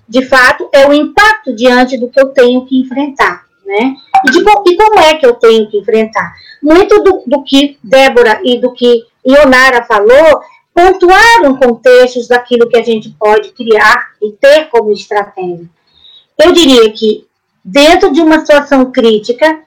de 0.09 0.25
fato, 0.27 0.69
é 0.73 0.87
o 0.87 0.93
impacto 0.93 1.55
diante 1.55 1.97
do 1.97 2.09
que 2.09 2.21
eu 2.21 2.29
tenho 2.29 2.65
que 2.67 2.81
enfrentar. 2.81 3.45
Né? 3.71 3.95
E, 4.27 4.31
de, 4.33 4.41
e 4.41 4.77
como 4.77 4.99
é 4.99 5.15
que 5.15 5.25
eu 5.25 5.35
tenho 5.35 5.71
que 5.71 5.79
enfrentar? 5.79 6.35
Muito 6.61 7.05
do, 7.05 7.23
do 7.25 7.45
que 7.45 7.79
Débora 7.85 8.41
e 8.43 8.59
do 8.59 8.73
que 8.73 9.05
Ionara 9.25 9.85
falou 9.85 10.41
pontuaram 10.75 11.57
contextos 11.57 12.27
daquilo 12.27 12.69
que 12.69 12.77
a 12.77 12.83
gente 12.83 13.11
pode 13.11 13.51
criar 13.53 14.09
e 14.21 14.33
ter 14.33 14.69
como 14.71 14.91
estratégia. 14.91 15.69
Eu 16.37 16.53
diria 16.53 16.91
que, 16.91 17.29
dentro 17.65 18.13
de 18.13 18.21
uma 18.21 18.41
situação 18.41 18.91
crítica, 18.91 19.61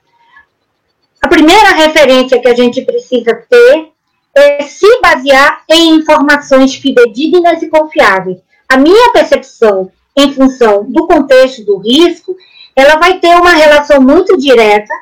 a 1.21 1.27
primeira 1.29 1.69
referência 1.69 2.41
que 2.41 2.49
a 2.49 2.55
gente 2.55 2.81
precisa 2.81 3.33
ter 3.49 3.89
é 4.35 4.63
se 4.63 4.99
basear 4.99 5.63
em 5.69 5.95
informações 5.95 6.75
fidedignas 6.75 7.61
e 7.61 7.69
confiáveis. 7.69 8.39
A 8.67 8.75
minha 8.75 9.13
percepção, 9.13 9.89
em 10.17 10.33
função 10.33 10.83
do 10.91 11.07
contexto 11.07 11.63
do 11.63 11.77
risco, 11.77 12.35
ela 12.75 12.97
vai 12.97 13.19
ter 13.19 13.35
uma 13.35 13.51
relação 13.51 14.01
muito 14.01 14.37
direta 14.37 14.93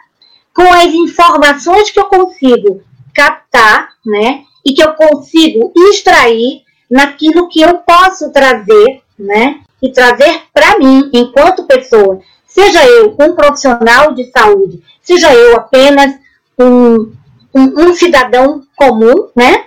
com 0.53 0.73
as 0.73 0.93
informações 0.93 1.91
que 1.91 1.99
eu 1.99 2.05
consigo 2.05 2.83
captar, 3.13 3.89
né, 4.05 4.43
e 4.65 4.73
que 4.73 4.83
eu 4.83 4.93
consigo 4.93 5.71
extrair 5.89 6.63
naquilo 6.89 7.47
que 7.47 7.61
eu 7.61 7.79
posso 7.79 8.31
trazer, 8.31 9.01
né, 9.17 9.61
e 9.81 9.91
trazer 9.91 10.43
para 10.53 10.77
mim 10.77 11.09
enquanto 11.13 11.65
pessoa, 11.65 12.19
seja 12.45 12.83
eu 12.85 13.15
um 13.19 13.35
profissional 13.35 14.13
de 14.13 14.29
saúde, 14.31 14.83
seja 15.01 15.33
eu 15.33 15.55
apenas 15.55 16.15
um, 16.59 17.11
um, 17.53 17.89
um 17.89 17.93
cidadão 17.93 18.63
comum, 18.75 19.29
né, 19.35 19.65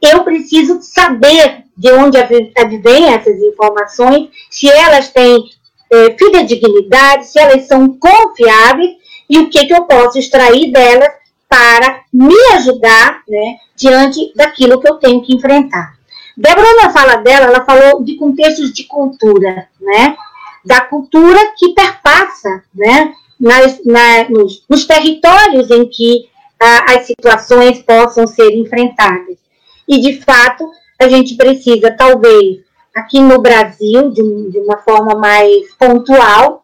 eu 0.00 0.24
preciso 0.24 0.80
saber 0.82 1.64
de 1.76 1.90
onde 1.92 2.18
advêm 2.18 3.12
essas 3.12 3.38
informações, 3.38 4.28
se 4.50 4.68
elas 4.68 5.08
têm 5.08 5.44
é, 5.92 6.16
fidedignidade, 6.16 7.26
se 7.26 7.38
elas 7.38 7.66
são 7.66 7.88
confiáveis 7.88 8.96
e 9.28 9.38
o 9.38 9.50
que, 9.50 9.66
que 9.66 9.74
eu 9.74 9.84
posso 9.84 10.18
extrair 10.18 10.72
delas 10.72 11.10
para 11.48 12.00
me 12.12 12.34
ajudar 12.54 13.22
né, 13.28 13.58
diante 13.76 14.32
daquilo 14.34 14.80
que 14.80 14.88
eu 14.88 14.94
tenho 14.94 15.20
que 15.20 15.34
enfrentar. 15.34 15.94
Débora, 16.34 16.76
na 16.76 16.90
fala 16.90 17.16
dela, 17.16 17.46
ela 17.46 17.64
falou 17.64 18.02
de 18.02 18.16
contextos 18.16 18.72
de 18.72 18.84
cultura, 18.84 19.68
né? 19.78 20.16
Da 20.64 20.80
cultura 20.80 21.38
que 21.58 21.74
perpassa, 21.74 22.62
né? 22.74 23.12
Nas, 23.38 23.84
na, 23.84 24.30
nos, 24.30 24.64
nos, 24.66 24.86
territórios 24.86 25.70
em 25.70 25.86
que 25.88 26.26
ah, 26.58 26.94
as 26.94 27.06
situações 27.06 27.82
possam 27.82 28.26
ser 28.26 28.50
enfrentadas. 28.56 29.36
E, 29.86 30.00
de 30.00 30.22
fato, 30.22 30.70
a 30.98 31.08
gente 31.08 31.34
precisa, 31.34 31.90
talvez, 31.90 32.60
aqui 32.94 33.20
no 33.20 33.40
Brasil, 33.40 34.10
de, 34.10 34.50
de 34.50 34.58
uma 34.58 34.78
forma 34.78 35.14
mais 35.14 35.72
pontual, 35.78 36.62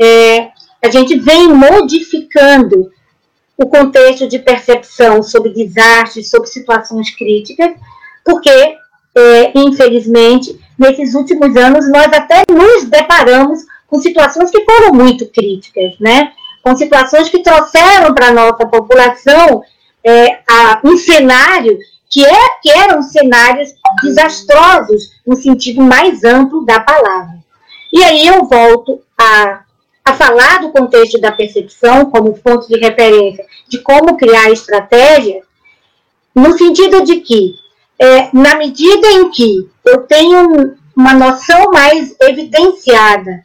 é, 0.00 0.48
a 0.82 0.90
gente 0.90 1.18
vem 1.18 1.48
modificando 1.48 2.90
o 3.56 3.66
contexto 3.66 4.28
de 4.28 4.38
percepção 4.38 5.22
sobre 5.22 5.50
desastres, 5.50 6.30
sobre 6.30 6.48
situações 6.48 7.14
críticas, 7.14 7.72
porque, 8.24 8.50
é, 8.50 9.52
infelizmente, 9.54 10.58
nesses 10.78 11.14
últimos 11.14 11.56
anos, 11.56 11.90
nós 11.90 12.12
até 12.12 12.42
nos 12.50 12.84
deparamos 12.84 13.60
com 13.86 13.98
situações 14.00 14.50
que 14.50 14.64
foram 14.64 14.92
muito 14.92 15.26
críticas, 15.26 15.98
né? 15.98 16.32
com 16.66 16.76
situações 16.76 17.28
que 17.28 17.44
trouxeram 17.44 18.12
para 18.12 18.26
a 18.26 18.32
nossa 18.32 18.66
população 18.66 19.62
é, 20.02 20.40
a, 20.48 20.80
um 20.84 20.96
cenário 20.96 21.78
que, 22.08 22.24
é, 22.24 22.48
que 22.62 22.70
eram 22.70 23.02
cenários 23.02 23.70
desastrosos 24.02 25.10
no 25.26 25.36
sentido 25.36 25.82
mais 25.82 26.24
amplo 26.24 26.64
da 26.64 26.80
palavra. 26.80 27.36
E 27.92 28.02
aí 28.02 28.26
eu 28.26 28.44
volto 28.44 29.02
a, 29.18 29.62
a 30.04 30.14
falar 30.14 30.60
do 30.60 30.70
contexto 30.70 31.20
da 31.20 31.32
percepção 31.32 32.10
como 32.10 32.38
ponto 32.38 32.68
de 32.68 32.78
referência 32.78 33.44
de 33.68 33.78
como 33.78 34.16
criar 34.16 34.50
estratégia, 34.50 35.42
no 36.34 36.56
sentido 36.56 37.02
de 37.02 37.20
que, 37.20 37.54
é, 37.98 38.28
na 38.32 38.56
medida 38.56 39.08
em 39.12 39.30
que 39.30 39.68
eu 39.84 40.02
tenho 40.02 40.76
uma 40.94 41.14
noção 41.14 41.70
mais 41.72 42.14
evidenciada 42.20 43.44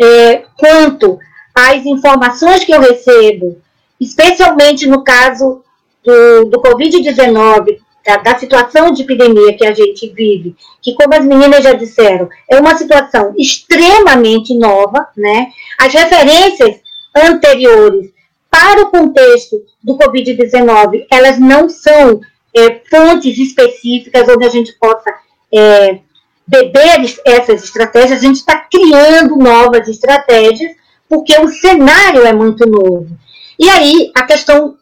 é, 0.00 0.44
quanto 0.56 1.18
às 1.54 1.84
informações 1.86 2.64
que 2.64 2.72
eu 2.72 2.80
recebo, 2.80 3.60
especialmente 4.00 4.86
no 4.86 5.04
caso 5.04 5.62
do, 6.04 6.46
do 6.46 6.60
Covid-19, 6.60 7.78
da, 8.04 8.16
da, 8.16 8.38
situação 8.38 8.92
de 8.92 9.02
epidemia 9.02 9.56
que 9.56 9.64
a 9.64 9.72
gente 9.72 10.08
vive, 10.08 10.56
que, 10.80 10.94
como 10.94 11.14
as 11.14 11.24
meninas 11.24 11.62
já 11.62 11.72
disseram, 11.72 12.28
é 12.50 12.58
uma 12.58 12.76
situação 12.76 13.32
extremamente 13.38 14.54
nova, 14.54 15.08
né? 15.16 15.48
As 15.78 15.92
referências 15.92 16.80
anteriores 17.14 18.10
para 18.50 18.82
o 18.82 18.90
contexto 18.90 19.62
do 19.82 19.96
Covid-19, 19.96 21.06
elas 21.10 21.38
não 21.38 21.68
são 21.68 22.20
é, 22.54 22.80
fontes 22.90 23.38
específicas 23.38 24.28
onde 24.28 24.44
a 24.44 24.50
gente 24.50 24.72
possa 24.78 25.10
é, 25.52 26.00
beber 26.46 27.16
essas 27.24 27.64
estratégias, 27.64 28.18
a 28.18 28.26
gente 28.26 28.36
está 28.36 28.56
criando 28.70 29.36
novas 29.36 29.88
estratégias, 29.88 30.72
porque 31.08 31.38
o 31.38 31.48
cenário 31.48 32.26
é 32.26 32.32
muito 32.32 32.68
novo. 32.68 33.08
E 33.58 33.68
aí, 33.68 34.10
a 34.14 34.24
questão 34.24 34.76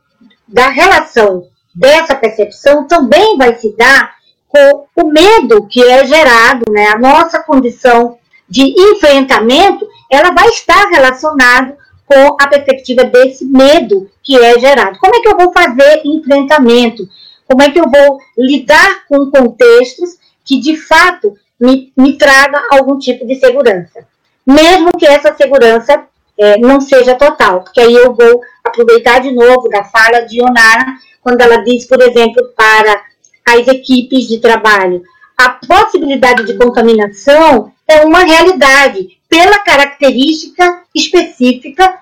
da 0.52 0.68
relação 0.68 1.46
dessa 1.74 2.14
percepção 2.14 2.86
também 2.86 3.36
vai 3.36 3.54
se 3.56 3.74
dar 3.76 4.14
com 4.48 4.86
o 4.96 5.06
medo 5.06 5.66
que 5.66 5.82
é 5.82 6.04
gerado, 6.04 6.64
né? 6.70 6.88
A 6.88 6.98
nossa 6.98 7.40
condição 7.42 8.18
de 8.48 8.62
enfrentamento, 8.62 9.86
ela 10.10 10.32
vai 10.32 10.48
estar 10.48 10.88
relacionada 10.90 11.78
com 12.04 12.36
a 12.40 12.48
perspectiva 12.48 13.04
desse 13.04 13.44
medo 13.44 14.10
que 14.22 14.36
é 14.36 14.58
gerado. 14.58 14.98
Como 14.98 15.14
é 15.14 15.20
que 15.20 15.28
eu 15.28 15.36
vou 15.36 15.52
fazer 15.52 16.02
enfrentamento? 16.04 17.08
Como 17.46 17.62
é 17.62 17.70
que 17.70 17.78
eu 17.78 17.88
vou 17.88 18.18
lidar 18.36 19.06
com 19.08 19.30
contextos 19.30 20.18
que 20.44 20.58
de 20.58 20.76
fato 20.76 21.36
me, 21.60 21.92
me 21.96 22.18
traga 22.18 22.60
algum 22.72 22.98
tipo 22.98 23.24
de 23.24 23.36
segurança? 23.36 24.04
Mesmo 24.44 24.90
que 24.98 25.06
essa 25.06 25.32
segurança 25.36 26.04
é, 26.40 26.58
não 26.58 26.80
seja 26.80 27.14
total, 27.14 27.62
porque 27.62 27.80
aí 27.80 27.94
eu 27.94 28.14
vou 28.14 28.40
aproveitar 28.64 29.20
de 29.20 29.30
novo 29.30 29.68
da 29.68 29.84
fala 29.84 30.20
de 30.22 30.42
Onara, 30.42 30.86
quando 31.20 31.42
ela 31.42 31.58
diz, 31.58 31.86
por 31.86 32.00
exemplo, 32.00 32.42
para 32.56 33.02
as 33.46 33.68
equipes 33.68 34.26
de 34.26 34.38
trabalho, 34.38 35.02
a 35.36 35.50
possibilidade 35.50 36.44
de 36.46 36.56
contaminação 36.56 37.70
é 37.86 38.04
uma 38.06 38.20
realidade, 38.20 39.18
pela 39.28 39.58
característica 39.58 40.82
específica 40.94 41.98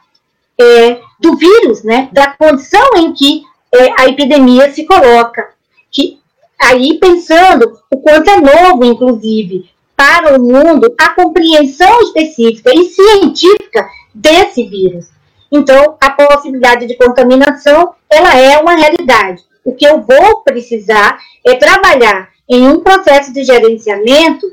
é, 0.58 1.00
do 1.18 1.36
vírus, 1.36 1.82
né, 1.82 2.08
da 2.12 2.30
condição 2.30 2.96
em 2.96 3.12
que 3.12 3.42
é, 3.74 4.00
a 4.00 4.08
epidemia 4.08 4.72
se 4.72 4.84
coloca. 4.84 5.48
Que, 5.90 6.18
aí 6.60 6.98
pensando 6.98 7.78
o 7.90 7.98
quanto 7.98 8.30
é 8.30 8.40
novo, 8.40 8.84
inclusive, 8.84 9.68
para 9.96 10.38
o 10.38 10.42
mundo, 10.42 10.94
a 10.98 11.08
compreensão 11.10 12.02
específica 12.02 12.72
e 12.72 12.84
científica 12.84 13.88
desse 14.14 14.64
vírus. 14.64 15.06
Então, 15.50 15.96
a 16.00 16.10
possibilidade 16.10 16.86
de 16.86 16.96
contaminação, 16.96 17.94
ela 18.10 18.36
é 18.36 18.58
uma 18.58 18.74
realidade. 18.74 19.42
O 19.64 19.74
que 19.74 19.86
eu 19.86 20.02
vou 20.02 20.42
precisar 20.42 21.18
é 21.44 21.54
trabalhar 21.54 22.28
em 22.48 22.66
um 22.68 22.80
processo 22.80 23.32
de 23.32 23.44
gerenciamento 23.44 24.46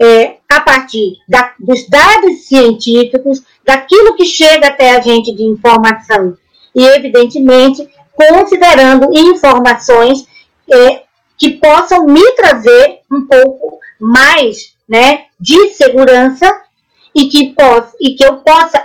é, 0.00 0.36
a 0.48 0.60
partir 0.60 1.18
da, 1.28 1.52
dos 1.58 1.88
dados 1.88 2.46
científicos, 2.46 3.42
daquilo 3.64 4.16
que 4.16 4.24
chega 4.24 4.68
até 4.68 4.96
a 4.96 5.00
gente 5.00 5.34
de 5.34 5.44
informação. 5.44 6.36
E, 6.74 6.84
evidentemente, 6.84 7.88
considerando 8.14 9.16
informações 9.16 10.26
é, 10.70 11.02
que 11.38 11.50
possam 11.50 12.06
me 12.06 12.32
trazer 12.32 13.00
um 13.10 13.26
pouco 13.26 13.78
mais 14.00 14.74
né, 14.88 15.26
de 15.38 15.70
segurança 15.70 16.52
e 17.14 17.28
que, 17.28 17.52
possa, 17.52 17.94
e 18.00 18.14
que 18.14 18.24
eu 18.24 18.36
possa 18.38 18.84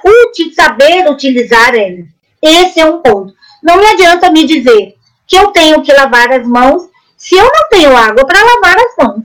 saber 0.54 1.10
utilizar 1.10 1.74
ela. 1.76 2.04
Esse 2.42 2.80
é 2.80 2.86
um 2.86 3.02
ponto. 3.02 3.34
Não 3.64 3.78
me 3.78 3.86
adianta 3.88 4.32
me 4.32 4.46
dizer 4.46 4.96
que 5.26 5.38
eu 5.38 5.48
tenho 5.48 5.82
que 5.82 5.94
lavar 5.94 6.32
as 6.32 6.48
mãos 6.48 6.90
se 7.16 7.36
eu 7.36 7.44
não 7.46 7.70
tenho 7.70 7.96
água 7.96 8.26
para 8.26 8.44
lavar 8.44 8.78
as 8.78 8.96
mãos. 8.98 9.24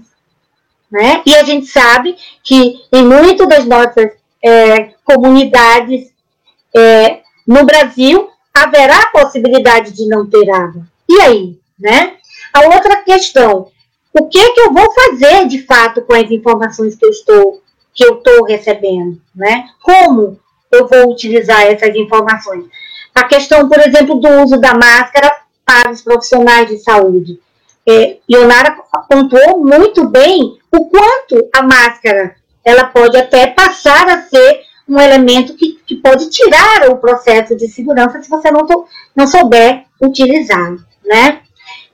Né? 0.90 1.22
E 1.24 1.36
a 1.36 1.44
gente 1.44 1.66
sabe 1.66 2.16
que 2.42 2.80
em 2.92 3.04
muitas 3.04 3.48
das 3.48 3.64
nossas 3.64 4.12
é, 4.42 4.94
comunidades 5.04 6.12
é, 6.74 7.20
no 7.46 7.64
Brasil 7.64 8.28
haverá 8.52 8.98
a 8.98 9.08
possibilidade 9.08 9.92
de 9.92 10.06
não 10.06 10.28
ter 10.28 10.50
água. 10.50 10.86
E 11.08 11.20
aí? 11.20 11.58
Né? 11.78 12.16
A 12.52 12.66
outra 12.66 12.96
questão, 13.02 13.68
o 14.12 14.28
que, 14.28 14.52
que 14.52 14.60
eu 14.60 14.72
vou 14.72 14.92
fazer 14.92 15.46
de 15.46 15.64
fato 15.64 16.02
com 16.02 16.14
as 16.14 16.30
informações 16.30 16.94
que 16.94 17.04
eu 17.04 17.10
estou 17.10 17.61
que 17.94 18.04
eu 18.04 18.18
estou 18.18 18.44
recebendo, 18.44 19.20
né? 19.34 19.68
Como 19.82 20.38
eu 20.70 20.88
vou 20.88 21.10
utilizar 21.12 21.62
essas 21.62 21.94
informações? 21.94 22.64
A 23.14 23.24
questão, 23.24 23.68
por 23.68 23.78
exemplo, 23.78 24.16
do 24.16 24.28
uso 24.42 24.58
da 24.58 24.74
máscara 24.74 25.30
para 25.64 25.90
os 25.90 26.00
profissionais 26.02 26.68
de 26.68 26.78
saúde. 26.78 27.38
É, 27.88 28.18
Leonara 28.28 28.76
pontuou 29.08 29.58
muito 29.64 30.08
bem 30.08 30.58
o 30.70 30.86
quanto 30.86 31.48
a 31.52 31.62
máscara 31.62 32.36
ela 32.64 32.84
pode 32.84 33.16
até 33.16 33.48
passar 33.48 34.08
a 34.08 34.22
ser 34.22 34.62
um 34.88 35.00
elemento 35.00 35.54
que, 35.54 35.78
que 35.86 35.96
pode 35.96 36.30
tirar 36.30 36.88
o 36.90 36.96
processo 36.96 37.56
de 37.56 37.68
segurança 37.68 38.22
se 38.22 38.30
você 38.30 38.50
não, 38.50 38.66
to, 38.66 38.86
não 39.16 39.26
souber 39.26 39.84
utilizar, 40.00 40.76
né? 41.04 41.40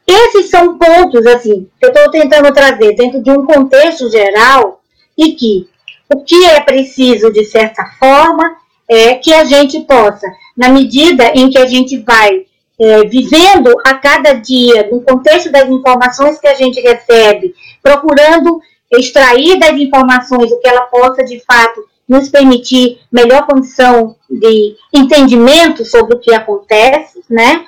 Esses 0.07 0.49
são 0.49 0.79
pontos, 0.79 1.27
assim, 1.27 1.69
que 1.79 1.87
eu 1.87 1.91
estou 1.91 2.11
tentando 2.11 2.53
trazer 2.53 2.95
dentro 2.95 3.23
de 3.23 3.31
um 3.31 3.45
contexto 3.45 4.11
geral 4.11 4.81
e 5.17 5.33
que 5.33 5.69
o 6.13 6.23
que 6.25 6.45
é 6.47 6.61
preciso, 6.61 7.33
de 7.33 7.45
certa 7.45 7.85
forma, 7.99 8.57
é 8.89 9.15
que 9.15 9.33
a 9.33 9.45
gente 9.45 9.81
possa, 9.81 10.27
na 10.57 10.71
medida 10.71 11.33
em 11.35 11.51
que 11.51 11.59
a 11.59 11.67
gente 11.67 11.99
vai 11.99 12.47
é, 12.81 13.05
vivendo 13.05 13.75
a 13.85 13.95
cada 13.95 14.33
dia, 14.35 14.89
no 14.91 15.03
contexto 15.03 15.51
das 15.51 15.69
informações 15.69 16.39
que 16.41 16.47
a 16.47 16.55
gente 16.55 16.81
recebe, 16.81 17.55
procurando 17.83 18.61
extrair 18.91 19.59
das 19.59 19.73
informações 19.73 20.51
o 20.51 20.59
que 20.59 20.69
ela 20.69 20.83
possa, 20.83 21.25
de 21.25 21.41
fato, 21.41 21.85
nos 22.09 22.31
permitir 22.31 23.01
melhor 23.13 23.47
condição 23.47 24.17
de 24.31 24.77
entendimento 24.95 25.85
sobre 25.85 26.17
o 26.17 26.19
que 26.19 26.33
acontece, 26.33 27.23
né? 27.29 27.67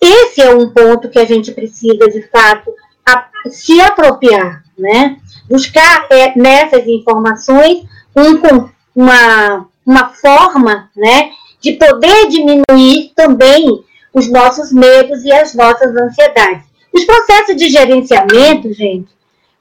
Esse 0.00 0.40
é 0.40 0.54
um 0.54 0.70
ponto 0.70 1.10
que 1.10 1.18
a 1.18 1.26
gente 1.26 1.50
precisa, 1.52 2.08
de 2.08 2.22
fato, 2.28 2.72
a, 3.04 3.26
se 3.50 3.78
apropriar, 3.80 4.64
né? 4.78 5.18
Buscar 5.48 6.06
é, 6.10 6.38
nessas 6.38 6.86
informações 6.86 7.84
um, 8.16 8.68
uma, 8.94 9.66
uma 9.84 10.08
forma 10.10 10.90
né, 10.96 11.30
de 11.60 11.72
poder 11.72 12.28
diminuir 12.28 13.12
também 13.14 13.84
os 14.12 14.30
nossos 14.30 14.72
medos 14.72 15.24
e 15.24 15.32
as 15.32 15.54
nossas 15.54 15.94
ansiedades. 15.96 16.64
Os 16.92 17.04
processos 17.04 17.56
de 17.56 17.68
gerenciamento, 17.68 18.72
gente, 18.72 19.08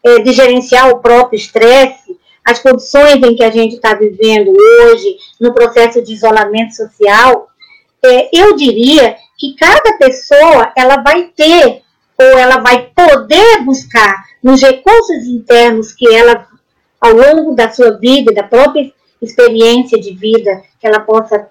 é, 0.04 0.20
de 0.20 0.32
gerenciar 0.32 0.90
o 0.90 1.00
próprio 1.00 1.38
estresse, 1.38 2.18
as 2.44 2.60
condições 2.60 3.16
em 3.16 3.36
que 3.36 3.44
a 3.44 3.52
gente 3.52 3.76
está 3.76 3.94
vivendo 3.94 4.52
hoje, 4.52 5.18
no 5.40 5.54
processo 5.54 6.02
de 6.02 6.14
isolamento 6.14 6.74
social, 6.76 7.48
é, 8.04 8.30
eu 8.34 8.56
diria 8.56 9.18
que 9.38 9.54
cada 9.56 9.98
pessoa 9.98 10.72
ela 10.76 11.02
vai 11.04 11.26
ter 11.36 11.82
ou 12.20 12.38
ela 12.38 12.58
vai 12.58 12.90
poder 12.96 13.64
buscar 13.64 14.26
nos 14.44 14.62
recursos 14.62 15.26
internos 15.26 15.94
que 15.94 16.08
ela, 16.14 16.48
ao 17.00 17.14
longo 17.14 17.56
da 17.56 17.70
sua 17.70 17.92
vida, 17.92 18.34
da 18.34 18.44
própria 18.44 18.92
experiência 19.22 20.00
de 20.00 20.14
vida 20.14 20.64
que 20.80 20.88
ela 20.88 21.00
possa 21.00 21.48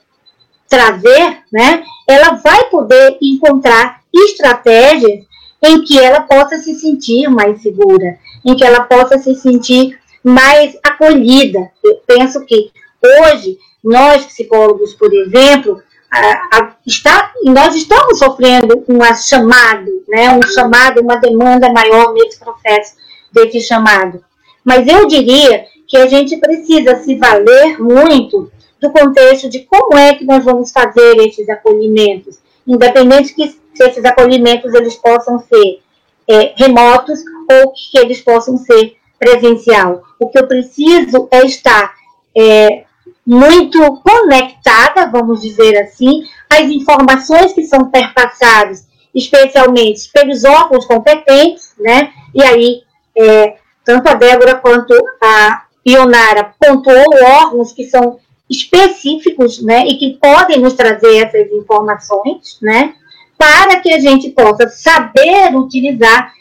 trazer, 0.69 1.39
né, 1.53 1.85
ela 2.09 2.35
vai 2.35 2.69
poder 2.71 3.17
encontrar 3.23 4.01
estratégias 4.13 5.25
em 5.63 5.83
que 5.83 5.99
ela 5.99 6.21
possa 6.21 6.59
se 6.59 6.75
sentir 6.75 7.29
mais 7.29 7.63
segura, 7.63 8.19
em 8.45 8.55
que 8.55 8.65
ela 8.65 8.83
possa 8.83 9.19
se 9.19 9.35
sentir 9.35 9.99
mais 10.23 10.77
acolhida. 10.83 11.71
Eu 11.83 12.01
penso 12.07 12.45
que 12.45 12.71
hoje, 13.03 13.59
nós 13.83 14.27
psicólogos, 14.27 14.95
por 14.95 15.13
exemplo, 15.15 15.81
a, 16.11 16.59
a, 16.59 16.77
está, 16.87 17.33
nós 17.45 17.75
estamos 17.75 18.19
sofrendo 18.19 18.85
um 18.89 18.99
chamado, 19.15 19.91
né, 20.09 20.31
um 20.31 20.43
chamado, 20.43 21.01
uma 21.01 21.17
demanda 21.17 21.73
maior 21.73 22.13
nesse 22.13 22.39
processo 22.39 22.95
desse 23.33 23.61
chamado. 23.61 24.25
Mas 24.65 24.87
eu 24.89 25.07
diria 25.07 25.67
que 25.87 25.97
a 25.97 26.07
gente 26.07 26.37
precisa 26.39 26.97
se 26.97 27.15
valer 27.17 27.81
muito 27.81 28.51
do 28.81 28.91
contexto 28.91 29.49
de 29.49 29.61
como 29.61 29.97
é 29.97 30.15
que 30.15 30.25
nós 30.25 30.45
vamos 30.45 30.73
fazer 30.73 31.17
esses 31.19 31.49
acolhimentos, 31.49 32.39
independente 32.67 33.35
que 33.35 33.49
se 33.49 33.85
esses 33.85 34.05
acolhimentos 34.05 34.75
eles 34.75 34.97
possam 34.97 35.39
ser 35.39 35.81
é, 36.29 36.53
remotos 36.57 37.21
ou 37.51 37.73
que 37.73 37.99
eles 37.99 38.21
possam 38.21 38.57
ser 38.57 38.97
presencial. 39.19 40.03
O 40.19 40.29
que 40.29 40.39
eu 40.39 40.47
preciso 40.47 41.29
é 41.31 41.45
estar 41.45 41.95
é, 42.37 42.85
muito 43.27 43.81
conectada, 44.03 45.11
vamos 45.11 45.43
dizer 45.43 45.77
assim, 45.79 46.23
às 46.49 46.71
informações 46.71 47.53
que 47.53 47.65
são 47.65 47.91
perpassadas, 47.91 48.87
especialmente 49.13 50.09
pelos 50.13 50.45
órgãos 50.45 50.87
competentes, 50.87 51.75
né? 51.79 52.13
E 52.33 52.43
aí, 52.43 52.83
é, 53.17 53.57
tanto 53.85 54.09
a 54.09 54.15
Débora 54.15 54.55
quanto 54.55 54.95
a 55.21 55.65
Ionara 55.87 56.55
pontuou 56.61 57.05
órgãos 57.23 57.73
que 57.73 57.85
são 57.85 58.21
específicos, 58.49 59.61
né? 59.61 59.87
E 59.87 59.97
que 59.97 60.19
podem 60.21 60.61
nos 60.61 60.75
trazer 60.75 61.25
essas 61.25 61.51
informações, 61.51 62.59
né? 62.63 62.95
Para 63.37 63.81
que 63.81 63.93
a 63.93 63.99
gente 63.99 64.31
possa 64.31 64.69
saber 64.69 65.55
utilizar 65.57 66.33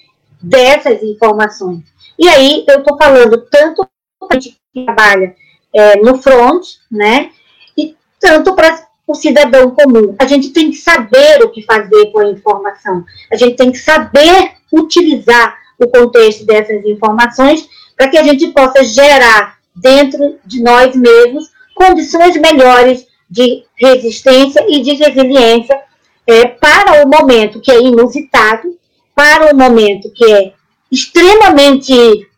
dessas 0.41 1.01
informações. 1.01 1.83
E 2.19 2.27
aí, 2.27 2.63
eu 2.67 2.79
estou 2.79 2.95
falando 2.95 3.41
tanto 3.49 3.87
para 4.19 4.37
a 4.37 4.39
gente 4.39 4.57
que 4.73 4.85
trabalha 4.85 5.35
é, 5.75 5.97
no 5.97 6.17
front, 6.17 6.65
né? 6.89 7.31
E 7.77 7.95
tanto 8.19 8.55
para 8.55 8.87
o 9.05 9.13
cidadão 9.13 9.71
comum. 9.71 10.15
A 10.17 10.25
gente 10.25 10.49
tem 10.49 10.71
que 10.71 10.77
saber 10.77 11.43
o 11.43 11.49
que 11.49 11.61
fazer 11.63 12.11
com 12.11 12.19
a 12.19 12.29
informação. 12.29 13.03
A 13.31 13.35
gente 13.35 13.55
tem 13.55 13.71
que 13.71 13.77
saber 13.77 14.53
utilizar 14.71 15.57
o 15.77 15.87
contexto 15.87 16.45
dessas 16.45 16.83
informações 16.85 17.67
para 17.95 18.07
que 18.07 18.17
a 18.17 18.23
gente 18.23 18.47
possa 18.47 18.83
gerar 18.83 19.57
dentro 19.75 20.39
de 20.45 20.63
nós 20.63 20.95
mesmos 20.95 21.51
condições 21.75 22.37
melhores 22.37 23.05
de 23.29 23.65
resistência 23.75 24.65
e 24.69 24.81
de 24.81 24.93
resiliência 24.93 25.77
é, 26.25 26.45
para 26.47 27.03
o 27.03 27.09
momento 27.09 27.59
que 27.59 27.71
é 27.71 27.79
inusitado, 27.79 28.77
para 29.13 29.53
o 29.53 29.57
momento 29.57 30.11
que 30.13 30.25
é 30.31 30.53
extremamente 30.91 31.93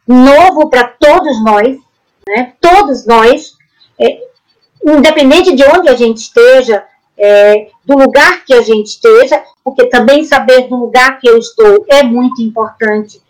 novo 0.08 0.70
para 0.70 0.88
todos 0.88 1.44
nós, 1.44 1.78
né? 2.28 2.54
todos 2.60 3.06
nós, 3.06 3.54
é, 4.00 4.20
independente 4.86 5.56
de 5.56 5.64
onde 5.64 5.90
a 5.90 5.96
gente 5.96 6.18
esteja, 6.18 6.84
é, 7.18 7.70
do 7.84 7.98
lugar 7.98 8.46
que 8.46 8.54
a 8.54 8.62
gente 8.62 8.88
esteja, 8.88 9.44
porque 9.64 9.88
também 9.88 10.24
saber 10.24 10.68
do 10.68 10.76
lugar 10.76 11.20
que 11.20 11.28
eu 11.28 11.38
estou 11.38 11.86
é 11.90 12.04
muito 12.04 12.42
importante 12.42 13.22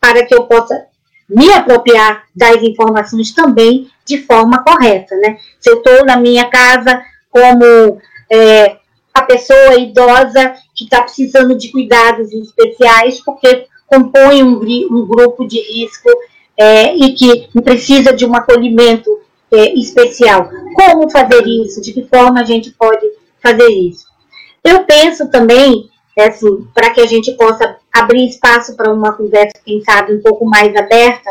para 0.00 0.24
que 0.24 0.34
eu 0.34 0.44
possa 0.44 0.86
me 1.28 1.50
apropriar 1.52 2.24
das 2.34 2.62
informações 2.62 3.32
também 3.32 3.90
de 4.04 4.22
forma 4.22 4.62
correta, 4.62 5.16
né? 5.16 5.38
Se 5.58 5.70
eu 5.70 5.78
estou 5.78 6.04
na 6.04 6.16
minha 6.16 6.48
casa 6.48 7.02
como 7.30 7.98
é, 8.30 8.76
a 9.12 9.22
pessoa 9.22 9.74
idosa 9.76 10.54
que 10.74 10.84
está 10.84 11.02
precisando 11.02 11.56
de 11.56 11.72
cuidados 11.72 12.32
especiais, 12.32 13.20
porque 13.20 13.66
compõe 13.86 14.42
um, 14.42 14.60
um 14.60 15.06
grupo 15.06 15.46
de 15.46 15.60
risco 15.60 16.10
é, 16.56 16.94
e 16.94 17.14
que 17.14 17.48
precisa 17.62 18.12
de 18.12 18.24
um 18.24 18.34
acolhimento 18.34 19.10
é, 19.52 19.74
especial. 19.74 20.48
Como 20.74 21.10
fazer 21.10 21.46
isso? 21.46 21.80
De 21.80 21.92
que 21.92 22.04
forma 22.04 22.40
a 22.40 22.44
gente 22.44 22.70
pode 22.72 23.06
fazer 23.42 23.68
isso? 23.68 24.06
Eu 24.62 24.84
penso 24.84 25.30
também, 25.30 25.90
é 26.16 26.28
assim, 26.28 26.66
para 26.74 26.90
que 26.90 27.00
a 27.00 27.06
gente 27.06 27.32
possa 27.32 27.76
abrir 27.92 28.26
espaço 28.26 28.76
para 28.76 28.92
uma 28.92 29.12
conversa, 29.12 29.54
quem 29.64 29.82
sabe, 29.82 30.14
um 30.14 30.22
pouco 30.22 30.44
mais 30.44 30.74
aberta, 30.74 31.30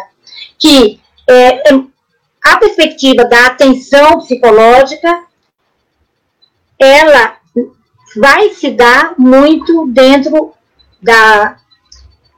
que 0.58 1.00
é, 1.30 1.70
a 2.44 2.58
perspectiva 2.58 3.26
da 3.26 3.48
atenção 3.48 4.20
psicológica, 4.20 5.24
ela 6.78 7.38
vai 8.16 8.50
se 8.50 8.70
dar 8.72 9.16
muito 9.18 9.88
dentro 9.88 10.54
da, 11.02 11.58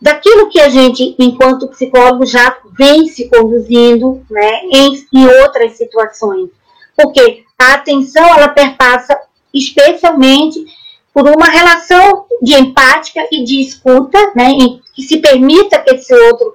daquilo 0.02 0.50
que 0.50 0.60
a 0.60 0.70
gente, 0.70 1.16
enquanto 1.18 1.68
psicólogo, 1.70 2.26
já 2.26 2.58
vem 2.78 3.08
se 3.08 3.30
conduzindo 3.30 4.26
né, 4.30 4.62
em, 4.72 5.08
em 5.14 5.28
outras 5.42 5.74
situações. 5.78 6.50
Porque 6.96 7.44
a 7.58 7.74
atenção, 7.74 8.26
ela 8.26 8.50
perpassa 8.50 9.20
especialmente 9.54 10.66
por 11.14 11.28
uma 11.30 11.46
relação 11.46 12.26
de 12.42 12.54
empática 12.56 13.26
e 13.32 13.44
de 13.44 13.62
escuta, 13.62 14.20
né, 14.36 14.50
que 14.94 15.02
se 15.02 15.18
permita 15.18 15.80
que 15.80 15.96
esse 15.96 16.14
outro 16.14 16.54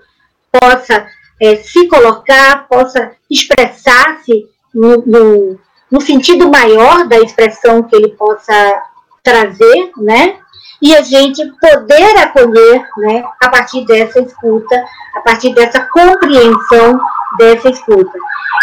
possa 0.53 1.07
é, 1.41 1.57
se 1.57 1.87
colocar, 1.87 2.69
possa 2.69 3.13
expressar-se 3.31 4.47
no, 4.75 4.99
no, 5.07 5.59
no, 5.91 6.01
sentido 6.01 6.51
maior 6.51 7.09
da 7.09 7.19
expressão 7.19 7.83
que 7.83 7.97
ele 7.97 8.09
possa 8.11 8.83
trazer, 9.23 9.91
né? 9.97 10.39
E 10.83 10.97
a 10.97 11.03
gente 11.03 11.45
poder 11.61 12.17
acolher, 12.19 12.83
né, 12.97 13.23
a 13.41 13.49
partir 13.49 13.85
dessa 13.85 14.21
escuta, 14.21 14.85
a 15.17 15.21
partir 15.21 15.55
dessa 15.55 15.81
compreensão 15.81 16.99
dessa 17.39 17.71
escuta. 17.71 18.19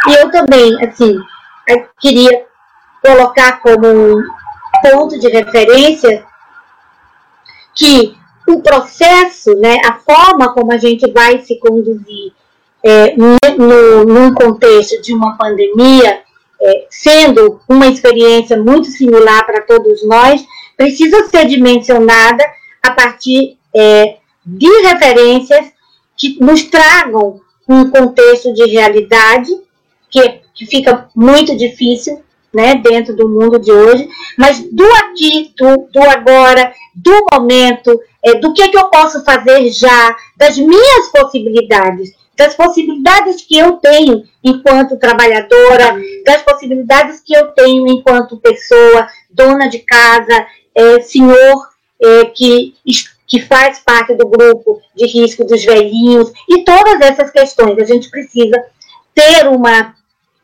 E 0.08 0.14
eu 0.14 0.32
também, 0.32 0.84
assim, 0.86 1.16
queria 2.00 2.46
colocar 3.06 3.62
como 3.62 4.24
ponto 4.82 5.20
de 5.20 5.28
referência 5.28 6.26
que 7.76 8.18
o 8.48 8.62
processo, 8.62 9.54
né, 9.56 9.80
a 9.86 9.94
forma 9.94 10.54
como 10.54 10.72
a 10.72 10.78
gente 10.78 11.12
vai 11.12 11.40
se 11.40 11.60
conduzir 11.60 12.34
é, 12.84 13.16
no, 13.16 14.06
num 14.06 14.34
contexto 14.34 15.02
de 15.02 15.14
uma 15.14 15.38
pandemia, 15.38 16.22
é, 16.62 16.88
sendo 16.90 17.62
uma 17.68 17.88
experiência 17.88 18.58
muito 18.58 18.88
similar 18.88 19.46
para 19.46 19.62
todos 19.62 20.06
nós, 20.06 20.44
precisa 20.76 21.28
ser 21.28 21.46
dimensionada 21.46 22.44
a 22.82 22.92
partir 22.92 23.58
é, 23.76 24.18
de 24.46 24.70
referências 24.82 25.72
que 26.16 26.38
nos 26.40 26.64
tragam 26.64 27.42
um 27.68 27.90
contexto 27.90 28.54
de 28.54 28.66
realidade, 28.66 29.52
que, 30.10 30.40
que 30.54 30.66
fica 30.66 31.10
muito 31.16 31.56
difícil 31.56 32.24
né, 32.54 32.76
dentro 32.76 33.16
do 33.16 33.28
mundo 33.28 33.60
de 33.60 33.72
hoje, 33.72 34.08
mas 34.38 34.60
do 34.72 34.86
aqui, 34.96 35.54
do, 35.58 35.90
do 35.92 36.02
agora, 36.10 36.74
do 36.96 37.26
momento, 37.32 38.00
é, 38.24 38.36
do 38.36 38.54
que, 38.54 38.70
que 38.70 38.78
eu 38.78 38.90
posso 38.90 39.24
fazer 39.24 39.70
já, 39.70 40.16
das 40.36 40.58
minhas 40.58 41.12
possibilidades, 41.12 42.12
das 42.38 42.54
possibilidades 42.54 43.42
que 43.42 43.58
eu 43.58 43.74
tenho 43.74 44.24
enquanto 44.44 45.00
trabalhadora, 45.00 46.00
das 46.24 46.44
possibilidades 46.44 47.20
que 47.20 47.36
eu 47.36 47.48
tenho 47.48 47.88
enquanto 47.88 48.38
pessoa, 48.38 49.08
dona 49.30 49.68
de 49.68 49.80
casa, 49.80 50.46
é, 50.76 51.02
senhor 51.02 51.68
é, 52.00 52.26
que, 52.26 52.76
que 53.26 53.42
faz 53.42 53.80
parte 53.80 54.14
do 54.14 54.28
grupo 54.28 54.80
de 54.96 55.08
risco 55.08 55.44
dos 55.44 55.66
velhinhos, 55.66 56.32
e 56.48 56.64
todas 56.64 57.02
essas 57.02 57.32
questões. 57.32 57.80
A 57.80 57.86
gente 57.86 58.10
precisa 58.12 58.64
ter 59.16 59.48
uma 59.48 59.96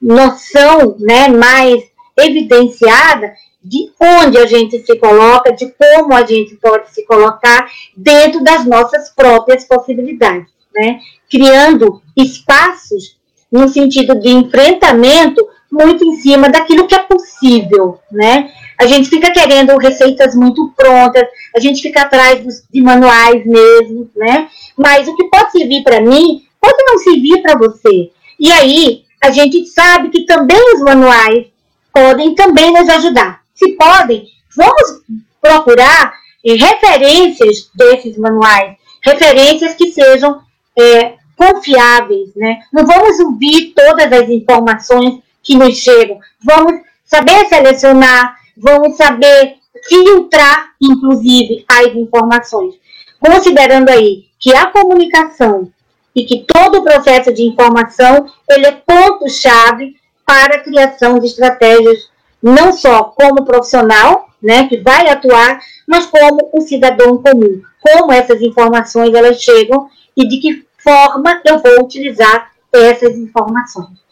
noção 0.01 0.95
né, 0.99 1.27
mais 1.27 1.83
evidenciada 2.17 3.33
de 3.63 3.91
onde 3.99 4.37
a 4.37 4.45
gente 4.45 4.79
se 4.79 4.97
coloca, 4.97 5.53
de 5.53 5.71
como 5.71 6.13
a 6.13 6.25
gente 6.25 6.55
pode 6.55 6.91
se 6.91 7.05
colocar 7.05 7.71
dentro 7.95 8.43
das 8.43 8.65
nossas 8.65 9.09
próprias 9.11 9.63
possibilidades, 9.63 10.52
né? 10.75 10.99
criando 11.29 12.01
espaços 12.15 13.17
no 13.51 13.67
sentido 13.67 14.19
de 14.19 14.29
enfrentamento 14.29 15.47
muito 15.71 16.05
em 16.05 16.15
cima 16.17 16.49
daquilo 16.49 16.87
que 16.87 16.93
é 16.93 16.99
possível, 16.99 17.99
né? 18.11 18.51
A 18.79 18.85
gente 18.85 19.09
fica 19.09 19.31
querendo 19.31 19.75
receitas 19.77 20.35
muito 20.35 20.71
prontas, 20.75 21.23
a 21.55 21.59
gente 21.59 21.81
fica 21.81 22.01
atrás 22.01 22.43
dos, 22.43 22.63
de 22.71 22.81
manuais 22.81 23.43
mesmo, 23.45 24.09
né? 24.15 24.49
Mas 24.77 25.07
o 25.07 25.15
que 25.15 25.23
pode 25.29 25.51
servir 25.51 25.83
para 25.83 26.01
mim 26.01 26.43
pode 26.61 26.83
não 26.85 26.99
servir 26.99 27.41
para 27.41 27.57
você. 27.57 28.11
E 28.39 28.51
aí 28.51 29.03
a 29.21 29.31
gente 29.31 29.65
sabe 29.67 30.09
que 30.09 30.25
também 30.25 30.75
os 30.75 30.81
manuais 30.81 31.47
podem 31.91 32.35
também 32.35 32.71
nos 32.71 32.89
ajudar. 32.89 33.41
Se 33.53 33.71
podem, 33.73 34.27
vamos 34.55 35.01
procurar 35.41 36.13
eh, 36.45 36.53
referências 36.53 37.69
desses 37.73 38.17
manuais, 38.17 38.75
referências 39.03 39.75
que 39.75 39.91
sejam 39.91 40.41
é, 40.77 41.13
confiáveis, 41.35 42.29
né? 42.35 42.59
Não 42.71 42.85
vamos 42.85 43.19
ouvir 43.19 43.73
todas 43.75 44.11
as 44.11 44.29
informações 44.29 45.19
que 45.41 45.55
nos 45.55 45.77
chegam, 45.77 46.19
vamos 46.41 46.81
saber 47.05 47.45
selecionar, 47.47 48.37
vamos 48.55 48.95
saber 48.95 49.57
filtrar, 49.87 50.71
inclusive, 50.81 51.65
as 51.67 51.87
informações. 51.95 52.75
Considerando 53.19 53.89
aí 53.89 54.25
que 54.39 54.55
a 54.55 54.67
comunicação 54.67 55.69
e 56.15 56.25
que 56.25 56.45
todo 56.45 56.79
o 56.79 56.83
processo 56.83 57.33
de 57.33 57.43
informação 57.43 58.25
ele 58.49 58.67
é 58.67 58.71
ponto-chave 58.71 59.95
para 60.25 60.55
a 60.55 60.59
criação 60.59 61.19
de 61.19 61.27
estratégias, 61.27 62.09
não 62.41 62.71
só 62.71 63.03
como 63.03 63.45
profissional, 63.45 64.29
né, 64.41 64.67
que 64.67 64.77
vai 64.77 65.07
atuar, 65.07 65.59
mas 65.87 66.05
como 66.05 66.51
um 66.53 66.61
cidadão 66.61 67.17
comum. 67.17 67.61
Como 67.81 68.11
essas 68.11 68.41
informações 68.41 69.13
elas 69.13 69.41
chegam 69.41 69.89
e 70.15 70.27
de 70.27 70.37
que 70.37 70.65
forma 70.77 71.41
eu 71.45 71.59
vou 71.59 71.83
utilizar 71.83 72.51
essas 72.73 73.17
informações. 73.17 74.03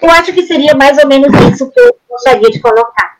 Eu 0.00 0.10
acho 0.10 0.32
que 0.32 0.46
seria 0.46 0.74
mais 0.74 0.96
ou 0.98 1.06
menos 1.06 1.28
isso 1.52 1.70
que 1.70 1.80
eu 1.80 1.96
gostaria 2.08 2.50
de 2.50 2.60
colocar. 2.60 3.18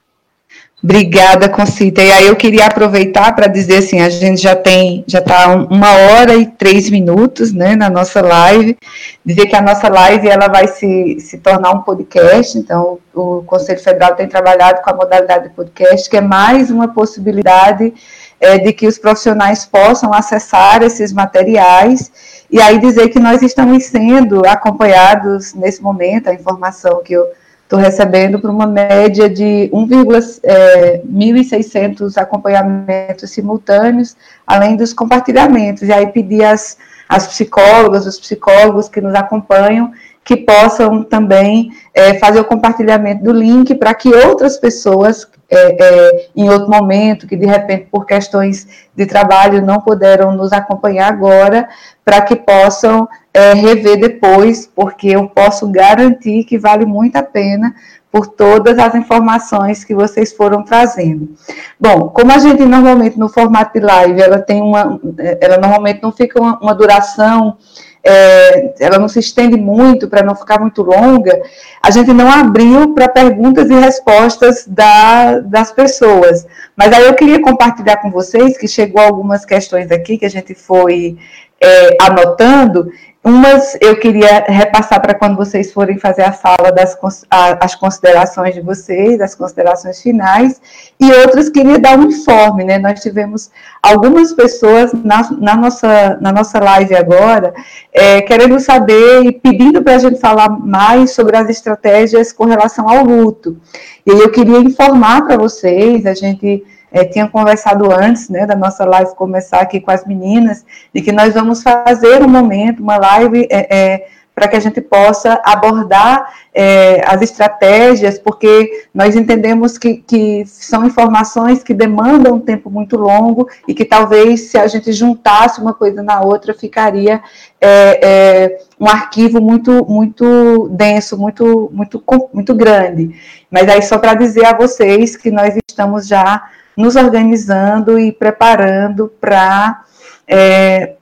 Obrigada, 0.82 1.48
Concita. 1.48 2.00
E 2.00 2.10
aí 2.10 2.26
eu 2.28 2.36
queria 2.36 2.66
aproveitar 2.66 3.34
para 3.34 3.48
dizer 3.48 3.78
assim, 3.78 4.00
a 4.00 4.08
gente 4.08 4.40
já 4.40 4.54
tem, 4.54 5.04
já 5.08 5.18
está 5.18 5.48
uma 5.48 5.92
hora 5.92 6.36
e 6.36 6.46
três 6.46 6.88
minutos, 6.88 7.52
né, 7.52 7.74
na 7.74 7.90
nossa 7.90 8.20
live. 8.20 8.76
Dizer 9.24 9.46
que 9.46 9.56
a 9.56 9.60
nossa 9.60 9.88
live 9.88 10.28
ela 10.28 10.46
vai 10.46 10.68
se, 10.68 11.18
se 11.18 11.38
tornar 11.38 11.72
um 11.72 11.82
podcast. 11.82 12.56
Então, 12.56 13.00
o 13.12 13.42
Conselho 13.42 13.80
Federal 13.80 14.14
tem 14.14 14.28
trabalhado 14.28 14.80
com 14.80 14.90
a 14.90 14.94
modalidade 14.94 15.48
de 15.48 15.54
podcast, 15.54 16.08
que 16.08 16.16
é 16.16 16.20
mais 16.20 16.70
uma 16.70 16.86
possibilidade 16.86 17.92
é, 18.40 18.58
de 18.58 18.72
que 18.72 18.86
os 18.86 18.98
profissionais 18.98 19.66
possam 19.66 20.12
acessar 20.12 20.82
esses 20.82 21.12
materiais. 21.12 22.10
E 22.50 22.60
aí 22.60 22.78
dizer 22.78 23.08
que 23.08 23.18
nós 23.18 23.42
estamos 23.42 23.84
sendo 23.84 24.46
acompanhados 24.46 25.54
nesse 25.54 25.82
momento, 25.82 26.28
a 26.28 26.34
informação 26.34 27.02
que 27.02 27.12
eu 27.12 27.26
estou 27.68 27.78
recebendo 27.78 28.40
por 28.40 28.48
uma 28.48 28.66
média 28.66 29.28
de 29.28 29.70
1,600 29.72 32.16
é, 32.16 32.20
acompanhamentos 32.20 33.30
simultâneos, 33.30 34.16
além 34.46 34.74
dos 34.74 34.94
compartilhamentos. 34.94 35.82
E 35.82 35.92
aí 35.92 36.06
pedir 36.06 36.44
às, 36.44 36.78
às 37.06 37.26
psicólogas, 37.26 38.06
os 38.06 38.18
psicólogos 38.18 38.88
que 38.88 39.02
nos 39.02 39.14
acompanham, 39.14 39.92
que 40.24 40.34
possam 40.36 41.02
também 41.02 41.70
é, 41.92 42.18
fazer 42.18 42.40
o 42.40 42.44
compartilhamento 42.44 43.22
do 43.22 43.32
link 43.32 43.74
para 43.74 43.94
que 43.94 44.14
outras 44.14 44.56
pessoas, 44.56 45.28
é, 45.50 45.76
é, 45.82 46.28
em 46.36 46.48
outro 46.50 46.70
momento, 46.70 47.26
que 47.26 47.36
de 47.36 47.46
repente 47.46 47.88
por 47.90 48.04
questões 48.04 48.66
de 48.94 49.06
trabalho 49.06 49.64
não 49.64 49.80
puderam 49.80 50.32
nos 50.32 50.52
acompanhar 50.52 51.08
agora, 51.08 51.68
para 52.04 52.20
que 52.20 52.36
possam 52.36 53.08
é, 53.32 53.54
rever 53.54 53.98
depois, 53.98 54.70
porque 54.74 55.08
eu 55.08 55.28
posso 55.28 55.66
garantir 55.68 56.44
que 56.44 56.58
vale 56.58 56.84
muito 56.84 57.16
a 57.16 57.22
pena 57.22 57.74
por 58.10 58.26
todas 58.26 58.78
as 58.78 58.94
informações 58.94 59.84
que 59.84 59.94
vocês 59.94 60.32
foram 60.32 60.62
trazendo. 60.62 61.34
Bom, 61.78 62.08
como 62.08 62.32
a 62.32 62.38
gente 62.38 62.64
normalmente 62.64 63.18
no 63.18 63.28
formato 63.28 63.78
de 63.78 63.84
live, 63.84 64.20
ela 64.20 64.40
tem 64.40 64.62
uma, 64.62 64.98
ela 65.40 65.58
normalmente 65.58 66.02
não 66.02 66.10
fica 66.10 66.40
uma, 66.40 66.58
uma 66.58 66.74
duração 66.74 67.56
é, 68.04 68.74
ela 68.80 68.98
não 68.98 69.08
se 69.08 69.18
estende 69.18 69.56
muito 69.56 70.08
para 70.08 70.22
não 70.22 70.34
ficar 70.34 70.60
muito 70.60 70.82
longa, 70.82 71.40
a 71.82 71.90
gente 71.90 72.12
não 72.12 72.30
abriu 72.30 72.94
para 72.94 73.08
perguntas 73.08 73.68
e 73.70 73.74
respostas 73.74 74.66
da, 74.66 75.40
das 75.40 75.72
pessoas. 75.72 76.46
Mas 76.76 76.92
aí 76.92 77.06
eu 77.06 77.14
queria 77.14 77.42
compartilhar 77.42 77.98
com 77.98 78.10
vocês 78.10 78.56
que 78.56 78.68
chegou 78.68 79.02
algumas 79.02 79.44
questões 79.44 79.90
aqui 79.90 80.18
que 80.18 80.26
a 80.26 80.30
gente 80.30 80.54
foi 80.54 81.18
é, 81.60 81.96
anotando 82.00 82.90
Umas 83.22 83.76
eu 83.80 83.98
queria 83.98 84.44
repassar 84.46 85.02
para 85.02 85.12
quando 85.12 85.36
vocês 85.36 85.72
forem 85.72 85.98
fazer 85.98 86.22
a 86.22 86.32
fala 86.32 86.70
das 86.70 86.96
as 87.28 87.74
considerações 87.74 88.54
de 88.54 88.60
vocês, 88.60 89.20
as 89.20 89.34
considerações 89.34 90.00
finais, 90.00 90.60
e 91.00 91.10
outras 91.12 91.48
queria 91.48 91.80
dar 91.80 91.98
um 91.98 92.04
informe, 92.04 92.62
né? 92.64 92.78
Nós 92.78 93.00
tivemos 93.00 93.50
algumas 93.82 94.32
pessoas 94.32 94.92
na, 94.92 95.30
na 95.32 95.56
nossa, 95.56 96.16
na 96.20 96.32
nossa 96.32 96.60
live 96.60 96.94
agora 96.94 97.52
é, 97.92 98.22
querendo 98.22 98.58
saber 98.60 99.24
e 99.24 99.32
pedindo 99.32 99.82
para 99.82 99.96
a 99.96 99.98
gente 99.98 100.20
falar 100.20 100.48
mais 100.48 101.10
sobre 101.10 101.36
as 101.36 101.48
estratégias 101.48 102.32
com 102.32 102.44
relação 102.44 102.88
ao 102.88 103.04
luto. 103.04 103.58
E 104.06 104.10
eu 104.10 104.30
queria 104.30 104.58
informar 104.58 105.26
para 105.26 105.36
vocês, 105.36 106.06
a 106.06 106.14
gente 106.14 106.64
é, 106.92 107.04
tinha 107.04 107.28
conversado 107.28 107.92
antes, 107.92 108.28
né, 108.28 108.46
da 108.46 108.56
nossa 108.56 108.84
live 108.84 109.14
começar 109.14 109.60
aqui 109.60 109.80
com 109.80 109.90
as 109.90 110.04
meninas, 110.06 110.64
de 110.94 111.02
que 111.02 111.12
nós 111.12 111.34
vamos 111.34 111.62
fazer 111.62 112.22
um 112.22 112.28
momento, 112.28 112.82
uma 112.82 112.96
live 112.96 113.46
é, 113.50 113.76
é, 113.76 114.08
para 114.38 114.46
que 114.46 114.54
a 114.54 114.60
gente 114.60 114.80
possa 114.80 115.40
abordar 115.44 116.32
é, 116.54 117.02
as 117.04 117.20
estratégias, 117.22 118.20
porque 118.20 118.86
nós 118.94 119.16
entendemos 119.16 119.76
que, 119.76 119.96
que 119.96 120.44
são 120.46 120.86
informações 120.86 121.64
que 121.64 121.74
demandam 121.74 122.36
um 122.36 122.40
tempo 122.40 122.70
muito 122.70 122.96
longo 122.96 123.48
e 123.66 123.74
que 123.74 123.84
talvez 123.84 124.42
se 124.42 124.56
a 124.56 124.68
gente 124.68 124.92
juntasse 124.92 125.60
uma 125.60 125.74
coisa 125.74 126.04
na 126.04 126.20
outra 126.20 126.54
ficaria 126.54 127.20
é, 127.60 128.00
é, 128.00 128.58
um 128.78 128.86
arquivo 128.86 129.40
muito 129.40 129.84
muito 129.86 130.68
denso, 130.68 131.18
muito 131.18 131.68
muito 131.72 132.00
muito 132.32 132.54
grande. 132.54 133.10
Mas 133.50 133.68
aí 133.68 133.82
só 133.82 133.98
para 133.98 134.14
dizer 134.14 134.44
a 134.46 134.56
vocês 134.56 135.16
que 135.16 135.32
nós 135.32 135.58
estamos 135.68 136.06
já 136.06 136.48
nos 136.78 136.94
organizando 136.94 137.98
e 137.98 138.12
preparando 138.12 139.12
para 139.20 139.82
é, 140.28 140.94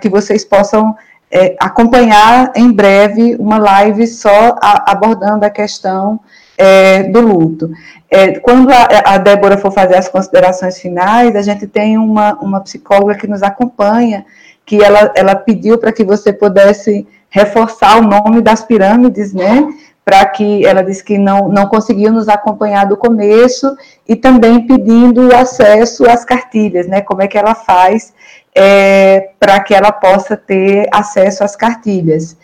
que 0.00 0.08
vocês 0.08 0.44
possam 0.44 0.94
é, 1.28 1.56
acompanhar 1.58 2.52
em 2.54 2.70
breve 2.70 3.34
uma 3.36 3.58
live 3.58 4.06
só 4.06 4.56
a, 4.62 4.92
abordando 4.92 5.44
a 5.44 5.50
questão 5.50 6.20
é, 6.56 7.02
do 7.02 7.20
luto. 7.20 7.68
É, 8.08 8.38
quando 8.38 8.70
a, 8.70 8.86
a, 9.04 9.18
Débora 9.18 9.58
for 9.58 9.72
fazer 9.72 9.96
as 9.96 10.08
considerações 10.08 10.78
finais, 10.78 11.34
a 11.34 11.42
gente 11.42 11.66
tem 11.66 11.98
uma, 11.98 12.34
uma 12.34 12.60
psicóloga 12.60 13.16
que 13.16 13.26
nos 13.26 13.42
acompanha, 13.42 14.24
que 14.64 14.80
ela, 14.80 15.12
ela 15.16 15.34
pediu 15.34 15.78
para 15.78 15.90
que 15.90 16.04
você 16.04 16.32
pudesse 16.32 17.04
reforçar 17.28 17.98
o 17.98 18.02
nome 18.02 18.40
das 18.40 18.62
pirâmides, 18.62 19.34
né? 19.34 19.66
para 20.08 20.24
que 20.24 20.64
ela 20.64 20.82
disse 20.82 21.04
que 21.04 21.18
não, 21.18 21.50
não 21.50 21.66
conseguiu 21.66 22.10
nos 22.10 22.30
acompanhar 22.30 22.86
do 22.86 22.96
começo 22.96 23.76
e 24.08 24.16
também 24.16 24.66
pedindo 24.66 25.34
acesso 25.34 26.08
às 26.08 26.24
cartilhas, 26.24 26.86
né? 26.86 27.02
Como 27.02 27.20
é 27.20 27.28
que 27.28 27.36
ela 27.36 27.54
faz 27.54 28.14
é, 28.54 29.30
para 29.38 29.60
que 29.60 29.74
ela 29.74 29.92
possa 29.92 30.36
ter 30.36 30.88
acesso 30.90 31.44
às 31.44 31.54
cartilhas. 31.54 32.36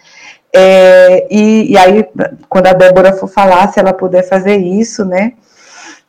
É, 0.53 1.27
e, 1.31 1.73
e, 1.73 1.77
aí, 1.77 2.07
quando 2.49 2.67
a 2.67 2.73
Débora 2.73 3.15
for 3.15 3.29
falar, 3.29 3.67
se 3.73 3.81
ela 3.81 3.93
puder 3.93 4.23
fazer 4.23 4.57
isso, 4.57 5.05
né? 5.05 5.33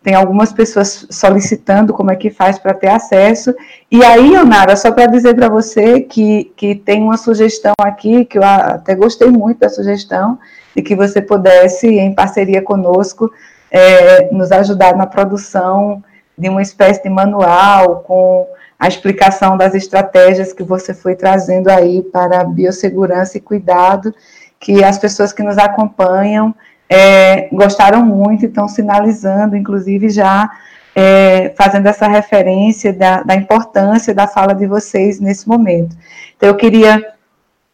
Tem 0.03 0.13
algumas 0.13 0.53
pessoas 0.53 1.07
solicitando 1.09 1.91
como 1.91 2.11
é 2.11 2.15
que 2.15 2.29
faz 2.29 2.59
para 2.59 2.75
ter 2.75 2.89
acesso. 2.89 3.55
E 3.89 4.03
aí, 4.03 4.35
Onara, 4.37 4.75
só 4.75 4.91
para 4.91 5.07
dizer 5.07 5.33
para 5.33 5.49
você 5.49 6.01
que, 6.01 6.51
que 6.55 6.75
tem 6.75 7.01
uma 7.01 7.17
sugestão 7.17 7.73
aqui, 7.79 8.23
que 8.25 8.37
eu 8.37 8.43
até 8.43 8.93
gostei 8.93 9.29
muito 9.31 9.61
da 9.61 9.69
sugestão, 9.69 10.37
de 10.75 10.83
que 10.83 10.95
você 10.95 11.19
pudesse, 11.19 11.87
em 11.87 12.13
parceria 12.13 12.61
conosco, 12.61 13.31
é, 13.75 14.29
nos 14.31 14.53
ajudar 14.53 14.95
na 14.95 15.05
produção 15.05 16.01
de 16.37 16.47
uma 16.47 16.61
espécie 16.61 17.03
de 17.03 17.09
manual 17.09 17.99
com 18.07 18.47
a 18.79 18.87
explicação 18.87 19.57
das 19.57 19.75
estratégias 19.75 20.53
que 20.53 20.63
você 20.63 20.93
foi 20.93 21.13
trazendo 21.13 21.67
aí 21.69 22.01
para 22.01 22.45
biossegurança 22.45 23.37
e 23.37 23.41
cuidado, 23.41 24.15
que 24.61 24.81
as 24.81 24.97
pessoas 24.97 25.33
que 25.33 25.43
nos 25.43 25.57
acompanham 25.57 26.55
é, 26.89 27.49
gostaram 27.51 28.05
muito 28.05 28.43
e 28.43 28.47
estão 28.47 28.65
sinalizando, 28.69 29.57
inclusive 29.57 30.07
já 30.07 30.49
é, 30.95 31.53
fazendo 31.57 31.87
essa 31.87 32.07
referência 32.07 32.93
da, 32.93 33.23
da 33.23 33.35
importância 33.35 34.13
da 34.13 34.25
fala 34.25 34.55
de 34.55 34.65
vocês 34.67 35.19
nesse 35.19 35.49
momento. 35.49 35.97
Então, 36.37 36.47
eu 36.47 36.55
queria 36.55 37.13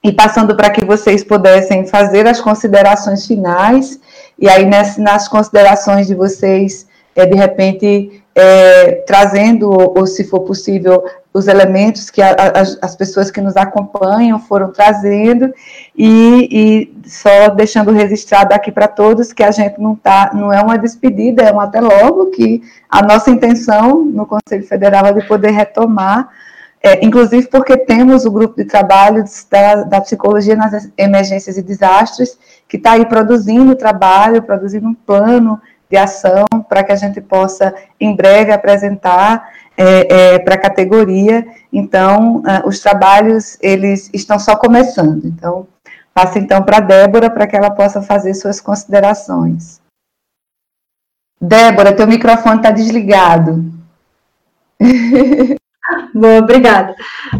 e 0.04 0.12
passando 0.12 0.56
para 0.56 0.72
que 0.72 0.84
vocês 0.84 1.24
pudessem 1.24 1.86
fazer 1.86 2.26
as 2.26 2.41
considerações 2.41 3.28
finais, 3.28 3.99
e 4.42 4.50
aí 4.50 4.66
nas, 4.66 4.98
nas 4.98 5.28
considerações 5.28 6.08
de 6.08 6.16
vocês, 6.16 6.88
é, 7.16 7.28
de 7.28 7.36
repente, 7.36 8.24
é, 8.34 9.04
trazendo, 9.06 9.70
ou, 9.70 10.08
se 10.08 10.24
for 10.24 10.39
possível, 10.39 11.04
os 11.34 11.48
elementos 11.48 12.10
que 12.10 12.22
a, 12.22 12.32
a, 12.32 12.62
as 12.82 12.96
pessoas 12.96 13.30
que 13.30 13.39
nos 13.39 13.56
acompanham 13.56 14.39
foram 14.39 14.72
trazendo, 14.72 15.54
e, 15.96 16.48
e 16.52 17.10
só 17.10 17.50
deixando 17.50 17.92
registrado 17.92 18.54
aqui 18.54 18.72
para 18.72 18.88
todos 18.88 19.32
que 19.32 19.44
a 19.44 19.52
gente 19.52 19.80
não 19.80 19.96
tá, 19.96 20.32
não 20.34 20.52
é 20.52 20.60
uma 20.60 20.78
despedida, 20.78 21.44
é 21.44 21.54
um 21.54 21.60
até 21.60 21.80
logo, 21.80 22.32
que 22.32 22.64
a 22.89 23.04
nossa 23.04 23.30
intenção 23.30 24.04
no 24.04 24.26
Conselho 24.26 24.66
Federal 24.66 25.06
é 25.06 25.14
de 25.14 25.28
poder 25.28 25.52
retomar 25.52 26.30
é, 26.84 27.05
inclusive 27.05 27.47
porque 27.47 27.77
temos 27.77 28.25
o 28.25 28.32
grupo 28.32 28.55
de 28.55 28.65
trabalho 28.65 29.23
da, 29.49 29.84
da 29.84 30.01
psicologia 30.01 30.55
nas 30.55 30.89
emergências 30.97 31.55
e 31.57 31.61
desastres, 31.61 32.38
que 32.67 32.77
está 32.77 32.93
aí 32.93 33.05
produzindo 33.05 33.75
trabalho, 33.75 34.41
produzindo 34.41 34.88
um 34.88 34.93
plano 34.93 35.61
de 35.89 35.97
ação 35.97 36.45
para 36.67 36.84
que 36.84 36.91
a 36.91 36.95
gente 36.95 37.21
possa, 37.21 37.75
em 37.99 38.15
breve, 38.15 38.51
apresentar 38.51 39.47
é, 39.77 40.34
é, 40.34 40.39
para 40.39 40.55
a 40.55 40.61
categoria. 40.61 41.45
Então, 41.71 42.37
uh, 42.37 42.67
os 42.67 42.79
trabalhos, 42.79 43.58
eles 43.62 44.09
estão 44.12 44.39
só 44.39 44.55
começando. 44.55 45.25
Então, 45.25 45.67
passo 46.13 46.39
então 46.39 46.63
para 46.63 46.79
Débora, 46.79 47.29
para 47.29 47.45
que 47.45 47.55
ela 47.55 47.70
possa 47.70 48.01
fazer 48.01 48.33
suas 48.33 48.59
considerações. 48.59 49.79
Débora, 51.39 51.95
teu 51.95 52.08
microfone 52.08 52.58
está 52.58 52.71
desligado. 52.71 53.66
Boa, 56.13 56.39
obrigada. 56.39 56.93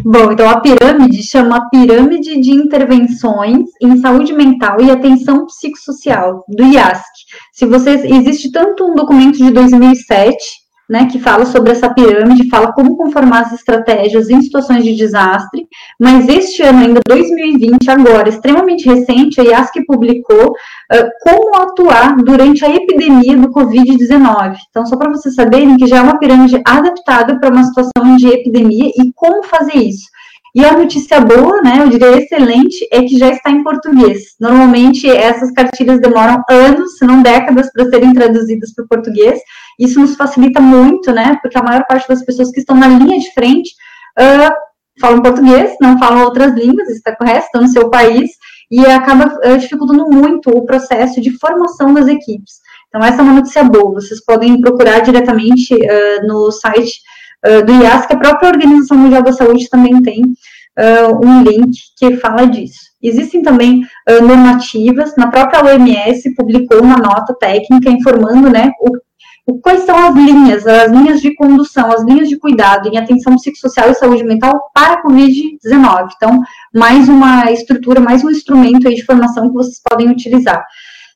Bom, 0.04 0.32
então 0.32 0.48
a 0.48 0.60
pirâmide 0.60 1.22
chama 1.22 1.68
Pirâmide 1.68 2.40
de 2.40 2.52
Intervenções 2.52 3.68
em 3.80 3.96
Saúde 3.98 4.32
Mental 4.32 4.80
e 4.80 4.90
Atenção 4.90 5.46
Psicossocial, 5.46 6.44
do 6.48 6.64
IASC. 6.64 7.04
Se 7.52 7.66
vocês, 7.66 8.04
existe 8.04 8.50
tanto 8.50 8.84
um 8.84 8.94
documento 8.94 9.36
de 9.36 9.50
2007, 9.50 10.61
né, 10.92 11.06
que 11.06 11.18
fala 11.18 11.46
sobre 11.46 11.72
essa 11.72 11.88
pirâmide, 11.88 12.50
fala 12.50 12.70
como 12.74 12.98
conformar 12.98 13.40
as 13.40 13.52
estratégias 13.54 14.28
em 14.28 14.42
situações 14.42 14.84
de 14.84 14.94
desastre, 14.94 15.66
Mas 15.98 16.28
este 16.28 16.62
ano, 16.62 16.80
ainda 16.80 17.00
2020, 17.08 17.90
agora, 17.90 18.28
extremamente 18.28 18.86
recente, 18.86 19.40
a 19.40 19.44
IASC 19.44 19.86
publicou 19.86 20.50
uh, 20.50 21.08
como 21.22 21.56
atuar 21.56 22.16
durante 22.16 22.62
a 22.62 22.68
epidemia 22.68 23.38
do 23.38 23.48
Covid-19. 23.48 24.56
Então, 24.68 24.84
só 24.84 24.98
para 24.98 25.08
vocês 25.08 25.34
saberem 25.34 25.78
que 25.78 25.86
já 25.86 25.96
é 25.96 26.02
uma 26.02 26.18
pirâmide 26.18 26.60
adaptada 26.62 27.40
para 27.40 27.48
uma 27.48 27.64
situação 27.64 28.16
de 28.18 28.28
epidemia 28.28 28.90
e 28.94 29.10
como 29.14 29.44
fazer 29.44 29.78
isso. 29.78 30.11
E 30.54 30.62
a 30.62 30.76
notícia 30.76 31.18
boa, 31.18 31.62
né, 31.62 31.78
eu 31.80 31.88
diria 31.88 32.18
excelente, 32.18 32.86
é 32.92 33.02
que 33.02 33.18
já 33.18 33.30
está 33.30 33.50
em 33.50 33.62
português. 33.62 34.34
Normalmente 34.38 35.08
essas 35.08 35.50
cartilhas 35.52 35.98
demoram 35.98 36.42
anos, 36.50 36.98
se 36.98 37.06
não 37.06 37.22
décadas, 37.22 37.72
para 37.72 37.88
serem 37.88 38.12
traduzidas 38.12 38.74
para 38.74 38.84
o 38.84 38.88
português. 38.88 39.40
Isso 39.78 39.98
nos 39.98 40.14
facilita 40.14 40.60
muito, 40.60 41.10
né, 41.10 41.38
porque 41.40 41.56
a 41.56 41.62
maior 41.62 41.86
parte 41.86 42.06
das 42.06 42.22
pessoas 42.22 42.50
que 42.50 42.60
estão 42.60 42.76
na 42.76 42.86
linha 42.86 43.18
de 43.18 43.32
frente 43.32 43.70
uh, 44.18 44.52
falam 45.00 45.22
português, 45.22 45.74
não 45.80 45.98
falam 45.98 46.24
outras 46.24 46.52
línguas, 46.52 46.90
está 46.90 47.16
correto, 47.16 47.46
estão 47.46 47.62
no 47.62 47.68
seu 47.68 47.88
país, 47.88 48.30
e 48.70 48.84
acaba 48.84 49.34
uh, 49.34 49.58
dificultando 49.58 50.06
muito 50.10 50.50
o 50.50 50.66
processo 50.66 51.18
de 51.18 51.30
formação 51.38 51.94
das 51.94 52.08
equipes. 52.08 52.60
Então, 52.88 53.02
essa 53.02 53.20
é 53.20 53.22
uma 53.22 53.32
notícia 53.32 53.64
boa. 53.64 53.94
Vocês 53.94 54.22
podem 54.22 54.60
procurar 54.60 55.00
diretamente 55.00 55.74
uh, 55.74 56.26
no 56.26 56.52
site 56.52 57.00
uh, 57.46 57.64
do 57.64 57.72
IAS, 57.72 58.06
que 58.06 58.14
a 58.14 58.18
própria 58.18 58.50
Organização 58.50 58.96
Mundial 58.96 59.22
da 59.22 59.32
Saúde 59.32 59.68
também 59.68 60.00
tem 60.02 60.22
uh, 60.22 61.26
um 61.26 61.42
link 61.42 61.76
que 61.96 62.16
fala 62.16 62.46
disso. 62.46 62.80
Existem 63.02 63.42
também 63.42 63.82
uh, 64.08 64.22
normativas, 64.22 65.16
na 65.16 65.28
própria 65.28 65.64
OMS 65.64 66.34
publicou 66.34 66.80
uma 66.82 66.96
nota 66.96 67.34
técnica 67.34 67.90
informando, 67.90 68.48
né, 68.48 68.70
o, 68.80 69.52
o, 69.52 69.60
quais 69.60 69.82
são 69.82 69.96
as 69.96 70.14
linhas, 70.14 70.66
as 70.66 70.90
linhas 70.90 71.20
de 71.20 71.34
condução, 71.34 71.90
as 71.90 72.04
linhas 72.04 72.28
de 72.28 72.38
cuidado 72.38 72.88
em 72.88 72.96
atenção 72.96 73.34
psicossocial 73.34 73.90
e 73.90 73.94
saúde 73.94 74.22
mental 74.22 74.70
para 74.72 74.94
a 74.94 75.02
Covid-19. 75.02 76.10
Então, 76.16 76.40
mais 76.72 77.08
uma 77.08 77.50
estrutura, 77.50 78.00
mais 78.00 78.24
um 78.24 78.30
instrumento 78.30 78.88
de 78.88 79.04
formação 79.04 79.48
que 79.48 79.54
vocês 79.54 79.80
podem 79.82 80.08
utilizar. 80.08 80.64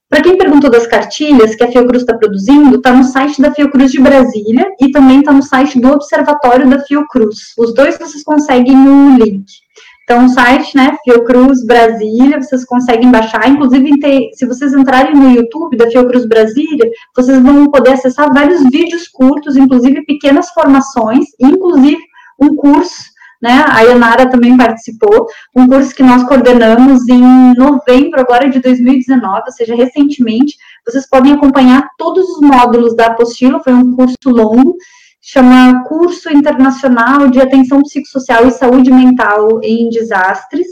Para 0.09 0.23
quem 0.23 0.39
perguntou 0.39 0.71
das 0.71 0.87
cartilhas 0.87 1.57
que 1.57 1.65
a 1.65 1.71
Fiocruz 1.71 2.03
está 2.03 2.17
produzindo, 2.17 2.77
está 2.77 2.93
no 2.93 3.03
site 3.03 3.43
da 3.43 3.53
Fiocruz 3.53 3.91
de 3.91 4.01
Brasília 4.01 4.65
e 4.81 4.93
também 4.93 5.19
está 5.19 5.33
no 5.33 5.43
site 5.43 5.81
do 5.81 5.89
Observatório 5.89 6.69
da 6.69 6.79
Fiocruz. 6.79 7.39
Os 7.59 7.75
dois 7.75 7.99
vocês 7.99 8.23
conseguem 8.23 8.77
no 8.77 9.17
link. 9.17 9.45
Então, 10.05 10.27
o 10.27 10.29
site, 10.29 10.77
né, 10.77 10.97
Fiocruz 11.03 11.67
Brasília, 11.67 12.41
vocês 12.41 12.65
conseguem 12.65 13.11
baixar. 13.11 13.49
Inclusive, 13.49 13.91
se 14.35 14.47
vocês 14.47 14.73
entrarem 14.73 15.17
no 15.17 15.31
YouTube 15.33 15.77
da 15.77 15.91
Fiocruz 15.91 16.25
Brasília, 16.25 16.89
vocês 17.15 17.43
vão 17.43 17.69
poder 17.69 17.95
acessar 17.95 18.33
vários 18.33 18.63
vídeos 18.71 19.09
curtos, 19.09 19.57
inclusive 19.57 20.05
pequenas 20.05 20.51
formações, 20.51 21.25
inclusive 21.41 21.99
um 22.41 22.55
curso 22.55 23.16
né? 23.47 23.65
A 23.69 23.83
Yanara 23.83 24.29
também 24.29 24.57
participou, 24.57 25.29
um 25.55 25.69
curso 25.69 25.95
que 25.95 26.03
nós 26.03 26.25
coordenamos 26.25 27.09
em 27.09 27.55
novembro 27.55 28.21
agora 28.21 28.51
de 28.51 28.59
2019, 28.59 29.43
ou 29.47 29.53
seja, 29.53 29.77
recentemente. 29.77 30.57
Vocês 30.85 31.09
podem 31.09 31.33
acompanhar 31.33 31.89
todos 31.97 32.29
os 32.29 32.41
módulos 32.41 32.97
da 32.97 33.07
apostila, 33.07 33.63
foi 33.63 33.73
um 33.73 33.95
curso 33.95 34.17
longo, 34.27 34.77
chama 35.21 35.85
Curso 35.85 36.29
Internacional 36.33 37.29
de 37.29 37.41
Atenção 37.41 37.83
Psicossocial 37.83 38.49
e 38.49 38.51
Saúde 38.51 38.91
Mental 38.91 39.61
em 39.63 39.89
Desastres. 39.91 40.67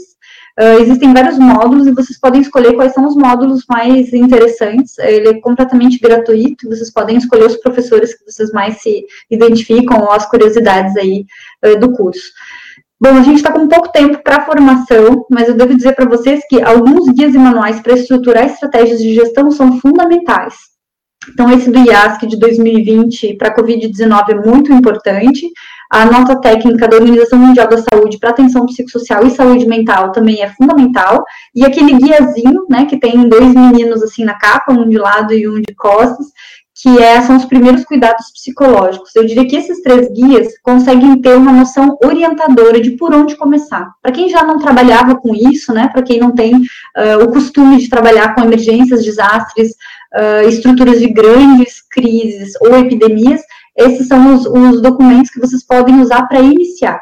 Uh, 0.57 0.79
existem 0.81 1.13
vários 1.13 1.37
módulos 1.37 1.85
e 1.85 1.91
vocês 1.91 2.17
podem 2.17 2.39
escolher 2.39 2.73
quais 2.75 2.93
são 2.93 3.05
os 3.05 3.15
módulos 3.15 3.65
mais 3.69 4.13
interessantes. 4.13 4.97
Ele 4.99 5.29
é 5.29 5.39
completamente 5.41 5.99
gratuito, 5.99 6.69
vocês 6.69 6.91
podem 6.91 7.17
escolher 7.17 7.45
os 7.45 7.57
professores 7.57 8.13
que 8.13 8.23
vocês 8.23 8.51
mais 8.51 8.81
se 8.81 9.05
identificam 9.29 9.99
ou 9.99 10.11
as 10.11 10.25
curiosidades 10.25 10.95
aí 10.95 11.25
uh, 11.65 11.77
do 11.77 11.91
curso. 11.91 12.31
Bom, 12.99 13.09
a 13.09 13.23
gente 13.23 13.37
está 13.37 13.51
com 13.51 13.67
pouco 13.67 13.91
tempo 13.91 14.23
para 14.23 14.45
formação, 14.45 15.25
mas 15.29 15.49
eu 15.49 15.55
devo 15.55 15.75
dizer 15.75 15.95
para 15.95 16.07
vocês 16.07 16.41
que 16.47 16.61
alguns 16.61 17.09
guias 17.13 17.35
e 17.35 17.37
manuais 17.37 17.81
para 17.81 17.93
estruturar 17.93 18.45
estratégias 18.45 18.99
de 18.99 19.13
gestão 19.13 19.51
são 19.51 19.79
fundamentais. 19.79 20.55
Então, 21.29 21.51
esse 21.51 21.71
do 21.71 21.79
IASC 21.79 22.25
de 22.27 22.37
2020 22.37 23.33
para 23.35 23.49
a 23.49 23.55
Covid-19 23.55 24.29
é 24.29 24.35
muito 24.35 24.71
importante. 24.71 25.49
A 25.91 26.05
nota 26.05 26.39
técnica 26.39 26.87
da 26.87 26.97
Organização 26.97 27.39
Mundial 27.39 27.67
da 27.67 27.77
Saúde 27.77 28.17
para 28.17 28.29
atenção 28.29 28.65
psicossocial 28.65 29.25
e 29.25 29.31
saúde 29.31 29.67
mental 29.67 30.11
também 30.11 30.41
é 30.41 30.49
fundamental. 30.49 31.23
E 31.53 31.65
aquele 31.65 31.93
guiazinho, 31.97 32.65
né, 32.69 32.85
que 32.85 32.99
tem 32.99 33.27
dois 33.27 33.53
meninos 33.53 34.03
assim 34.03 34.23
na 34.23 34.35
capa, 34.35 34.71
um 34.71 34.87
de 34.87 34.97
lado 34.97 35.33
e 35.33 35.47
um 35.49 35.55
de 35.55 35.75
costas, 35.75 36.27
que 36.75 37.01
é, 37.01 37.21
são 37.21 37.37
os 37.37 37.45
primeiros 37.45 37.85
cuidados 37.85 38.31
psicológicos. 38.33 39.15
Eu 39.15 39.25
diria 39.25 39.47
que 39.47 39.55
esses 39.55 39.81
três 39.81 40.11
guias 40.11 40.59
conseguem 40.61 41.21
ter 41.21 41.37
uma 41.37 41.53
noção 41.53 41.97
orientadora 42.03 42.81
de 42.81 42.91
por 42.91 43.13
onde 43.13 43.37
começar. 43.37 43.89
Para 44.01 44.11
quem 44.11 44.27
já 44.27 44.43
não 44.43 44.59
trabalhava 44.59 45.15
com 45.15 45.33
isso, 45.33 45.73
né, 45.73 45.87
para 45.87 46.03
quem 46.03 46.19
não 46.19 46.31
tem 46.31 46.53
uh, 46.53 47.23
o 47.23 47.31
costume 47.31 47.77
de 47.77 47.89
trabalhar 47.89 48.35
com 48.35 48.41
emergências, 48.41 49.05
desastres, 49.05 49.71
uh, 50.13 50.49
estruturas 50.49 50.99
de 50.99 51.07
grandes 51.07 51.81
crises 51.89 52.53
ou 52.59 52.77
epidemias, 52.77 53.41
esses 53.77 54.07
são 54.07 54.35
os, 54.35 54.45
os 54.45 54.81
documentos 54.81 55.31
que 55.31 55.39
vocês 55.39 55.65
podem 55.65 56.01
usar 56.01 56.27
para 56.27 56.41
iniciar. 56.41 56.99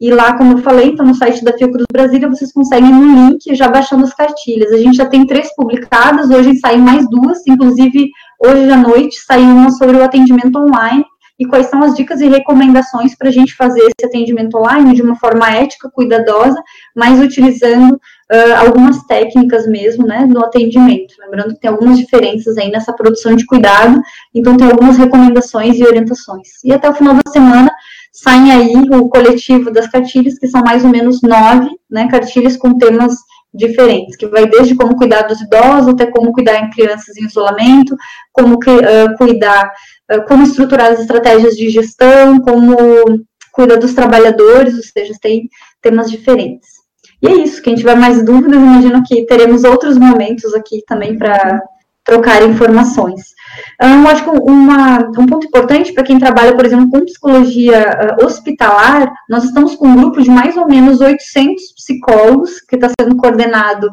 E 0.00 0.10
lá, 0.10 0.34
como 0.34 0.52
eu 0.52 0.58
falei, 0.62 0.88
então 0.88 1.04
no 1.04 1.14
site 1.14 1.44
da 1.44 1.52
Fiocruz 1.52 1.84
Brasília, 1.92 2.26
vocês 2.26 2.50
conseguem 2.54 2.90
no 2.90 3.28
link 3.28 3.54
já 3.54 3.68
baixando 3.68 4.04
as 4.04 4.14
cartilhas. 4.14 4.72
A 4.72 4.78
gente 4.78 4.96
já 4.96 5.04
tem 5.04 5.26
três 5.26 5.54
publicadas, 5.54 6.30
hoje 6.30 6.58
saem 6.58 6.80
mais 6.80 7.06
duas, 7.10 7.46
inclusive 7.46 8.10
hoje 8.40 8.70
à 8.70 8.76
noite 8.76 9.16
saiu 9.20 9.50
uma 9.50 9.70
sobre 9.70 9.96
o 9.96 10.02
atendimento 10.02 10.58
online 10.58 11.04
e 11.40 11.46
quais 11.46 11.66
são 11.68 11.82
as 11.82 11.94
dicas 11.94 12.20
e 12.20 12.28
recomendações 12.28 13.16
para 13.16 13.28
a 13.28 13.32
gente 13.32 13.56
fazer 13.56 13.80
esse 13.80 14.06
atendimento 14.06 14.58
online 14.58 14.94
de 14.94 15.00
uma 15.00 15.16
forma 15.16 15.50
ética, 15.50 15.90
cuidadosa, 15.90 16.62
mas 16.94 17.18
utilizando 17.18 17.94
uh, 17.94 18.66
algumas 18.66 19.02
técnicas 19.04 19.66
mesmo, 19.66 20.06
né, 20.06 20.26
no 20.26 20.44
atendimento. 20.44 21.14
Lembrando 21.18 21.54
que 21.54 21.60
tem 21.60 21.70
algumas 21.70 21.98
diferenças 21.98 22.58
aí 22.58 22.70
nessa 22.70 22.92
produção 22.92 23.34
de 23.34 23.46
cuidado, 23.46 23.98
então 24.34 24.54
tem 24.54 24.70
algumas 24.70 24.98
recomendações 24.98 25.78
e 25.78 25.82
orientações. 25.84 26.62
E 26.62 26.74
até 26.74 26.90
o 26.90 26.94
final 26.94 27.14
da 27.14 27.32
semana 27.32 27.70
saem 28.12 28.52
aí 28.52 28.74
o 28.90 29.08
coletivo 29.08 29.70
das 29.70 29.88
cartilhas, 29.88 30.38
que 30.38 30.46
são 30.46 30.60
mais 30.60 30.84
ou 30.84 30.90
menos 30.90 31.22
nove, 31.22 31.70
né, 31.90 32.06
cartilhas 32.08 32.58
com 32.58 32.76
temas 32.76 33.14
diferentes, 33.52 34.16
que 34.16 34.26
vai 34.26 34.46
desde 34.46 34.74
como 34.74 34.96
cuidar 34.96 35.22
dos 35.22 35.40
idosos 35.40 35.88
até 35.88 36.06
como 36.06 36.32
cuidar 36.32 36.62
em 36.62 36.70
crianças 36.70 37.16
em 37.16 37.24
isolamento, 37.24 37.96
como 38.32 38.58
que, 38.58 38.70
uh, 38.70 39.16
cuidar, 39.18 39.70
uh, 40.12 40.24
como 40.26 40.44
estruturar 40.44 40.92
as 40.92 41.00
estratégias 41.00 41.56
de 41.56 41.68
gestão, 41.68 42.38
como 42.40 42.76
cuidar 43.52 43.76
dos 43.76 43.94
trabalhadores, 43.94 44.76
ou 44.76 44.82
seja, 44.82 45.14
tem 45.20 45.48
temas 45.82 46.10
diferentes. 46.10 46.68
E 47.22 47.28
é 47.28 47.34
isso, 47.34 47.60
quem 47.60 47.74
tiver 47.74 47.96
mais 47.96 48.24
dúvidas, 48.24 48.56
imagino 48.56 49.02
que 49.06 49.26
teremos 49.26 49.64
outros 49.64 49.98
momentos 49.98 50.54
aqui 50.54 50.82
também 50.86 51.18
para 51.18 51.60
trocar 52.04 52.42
informações. 52.42 53.20
Eu 53.80 54.08
acho 54.08 54.24
que 54.24 54.30
uma, 54.30 54.98
um 55.18 55.26
ponto 55.26 55.46
importante 55.46 55.92
para 55.92 56.04
quem 56.04 56.18
trabalha, 56.18 56.54
por 56.54 56.64
exemplo, 56.64 56.90
com 56.90 57.04
psicologia 57.04 58.16
uh, 58.20 58.24
hospitalar, 58.24 59.12
nós 59.28 59.44
estamos 59.44 59.74
com 59.74 59.88
um 59.88 59.96
grupo 59.96 60.22
de 60.22 60.30
mais 60.30 60.56
ou 60.56 60.66
menos 60.66 61.00
800 61.00 61.72
psicólogos 61.74 62.60
que 62.60 62.76
está 62.76 62.88
sendo 63.00 63.16
coordenado 63.16 63.90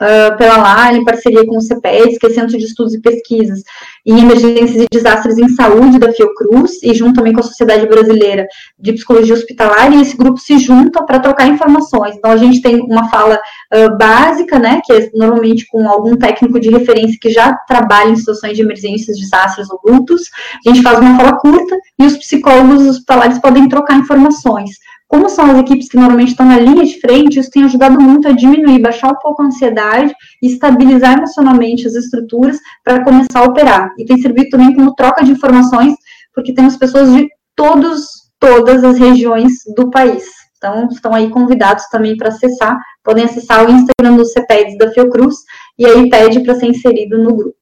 uh, 0.00 0.36
pela 0.36 0.56
LAR, 0.56 0.94
em 0.94 1.04
parceria 1.04 1.44
com 1.46 1.56
o 1.56 1.60
CPES, 1.60 2.18
que 2.18 2.26
é 2.26 2.30
Centro 2.30 2.58
de 2.58 2.64
Estudos 2.64 2.94
e 2.94 3.00
Pesquisas 3.00 3.62
em 4.04 4.20
Emergências 4.20 4.82
e 4.82 4.86
Desastres 4.90 5.38
em 5.38 5.48
Saúde 5.48 5.98
da 5.98 6.12
Fiocruz, 6.12 6.82
e 6.82 6.94
junto 6.94 7.14
também 7.14 7.32
com 7.32 7.40
a 7.40 7.42
Sociedade 7.42 7.86
Brasileira 7.86 8.46
de 8.78 8.92
Psicologia 8.92 9.34
Hospitalar, 9.34 9.92
e 9.92 10.00
esse 10.00 10.16
grupo 10.16 10.38
se 10.38 10.58
junta 10.58 11.04
para 11.04 11.18
trocar 11.18 11.48
informações. 11.48 12.14
Então, 12.16 12.30
a 12.30 12.36
gente 12.36 12.62
tem 12.62 12.80
uma 12.80 13.08
fala 13.08 13.38
uh, 13.74 13.96
básica, 13.96 14.58
né, 14.58 14.80
que 14.84 14.92
é 14.92 15.10
normalmente 15.14 15.66
com 15.66 15.88
algum 15.88 16.16
técnico 16.16 16.60
de 16.60 16.70
referência 16.70 17.18
que 17.20 17.30
já 17.30 17.52
trabalha 17.66 18.10
em 18.10 18.16
situações 18.16 18.56
de 18.56 18.62
emergências, 18.62 19.18
desastres 19.18 19.68
ou 19.70 19.80
lutos, 19.84 20.22
a 20.66 20.70
gente 20.70 20.82
faz 20.82 20.98
uma 20.98 21.16
fala 21.16 21.36
curta, 21.38 21.76
e 21.98 22.04
os 22.04 22.16
psicólogos 22.16 22.86
hospitalares 22.86 23.38
podem 23.38 23.68
trocar 23.68 23.96
informações. 23.96 24.70
Como 25.08 25.28
são 25.28 25.50
as 25.50 25.58
equipes 25.58 25.88
que 25.88 25.96
normalmente 25.96 26.30
estão 26.30 26.46
na 26.46 26.58
linha 26.58 26.84
de 26.84 27.00
frente, 27.00 27.38
isso 27.38 27.50
tem 27.50 27.62
ajudado 27.62 28.00
muito 28.00 28.26
a 28.26 28.32
diminuir, 28.32 28.80
baixar 28.80 29.12
um 29.12 29.18
pouco 29.18 29.42
a 29.42 29.46
ansiedade 29.46 30.12
e 30.42 30.48
estabilizar 30.48 31.16
emocionalmente 31.16 31.86
as 31.86 31.94
estruturas 31.94 32.58
para 32.82 33.04
começar 33.04 33.40
a 33.40 33.44
operar. 33.44 33.88
E 33.98 34.04
tem 34.04 34.18
servido 34.18 34.50
também 34.50 34.74
como 34.74 34.94
troca 34.94 35.24
de 35.24 35.30
informações, 35.30 35.94
porque 36.34 36.52
temos 36.52 36.76
pessoas 36.76 37.12
de 37.12 37.28
todos, 37.54 38.04
todas 38.40 38.82
as 38.82 38.98
regiões 38.98 39.52
do 39.76 39.90
país. 39.90 40.24
Então, 40.56 40.88
estão 40.88 41.14
aí 41.14 41.30
convidados 41.30 41.84
também 41.88 42.16
para 42.16 42.28
acessar, 42.28 42.76
podem 43.04 43.24
acessar 43.24 43.64
o 43.64 43.70
Instagram 43.70 44.16
do 44.16 44.24
CPEDS 44.24 44.76
da 44.78 44.90
Fiocruz, 44.90 45.36
e 45.78 45.86
aí 45.86 46.10
pede 46.10 46.40
para 46.40 46.56
ser 46.56 46.66
inserido 46.66 47.18
no 47.18 47.34
grupo. 47.34 47.56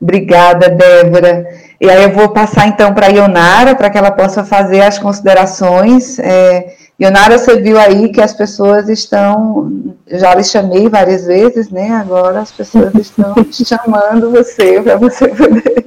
Obrigada, 0.00 0.70
Débora. 0.70 1.44
E 1.80 1.88
aí 1.88 2.02
eu 2.02 2.12
vou 2.12 2.28
passar 2.28 2.68
então 2.68 2.92
para 2.92 3.06
a 3.06 3.10
Ionara, 3.10 3.74
para 3.74 3.88
que 3.88 3.96
ela 3.96 4.10
possa 4.10 4.44
fazer 4.44 4.82
as 4.82 4.98
considerações. 4.98 6.18
É, 6.18 6.74
Ionara, 7.00 7.38
você 7.38 7.58
viu 7.58 7.78
aí 7.78 8.10
que 8.10 8.20
as 8.20 8.34
pessoas 8.34 8.88
estão, 8.88 9.94
já 10.06 10.34
lhe 10.34 10.44
chamei 10.44 10.88
várias 10.88 11.24
vezes, 11.24 11.70
né? 11.70 11.90
Agora 11.92 12.40
as 12.40 12.52
pessoas 12.52 12.94
estão 12.94 13.34
chamando 13.50 14.30
você 14.30 14.82
para 14.82 14.96
você 14.96 15.28
poder 15.28 15.86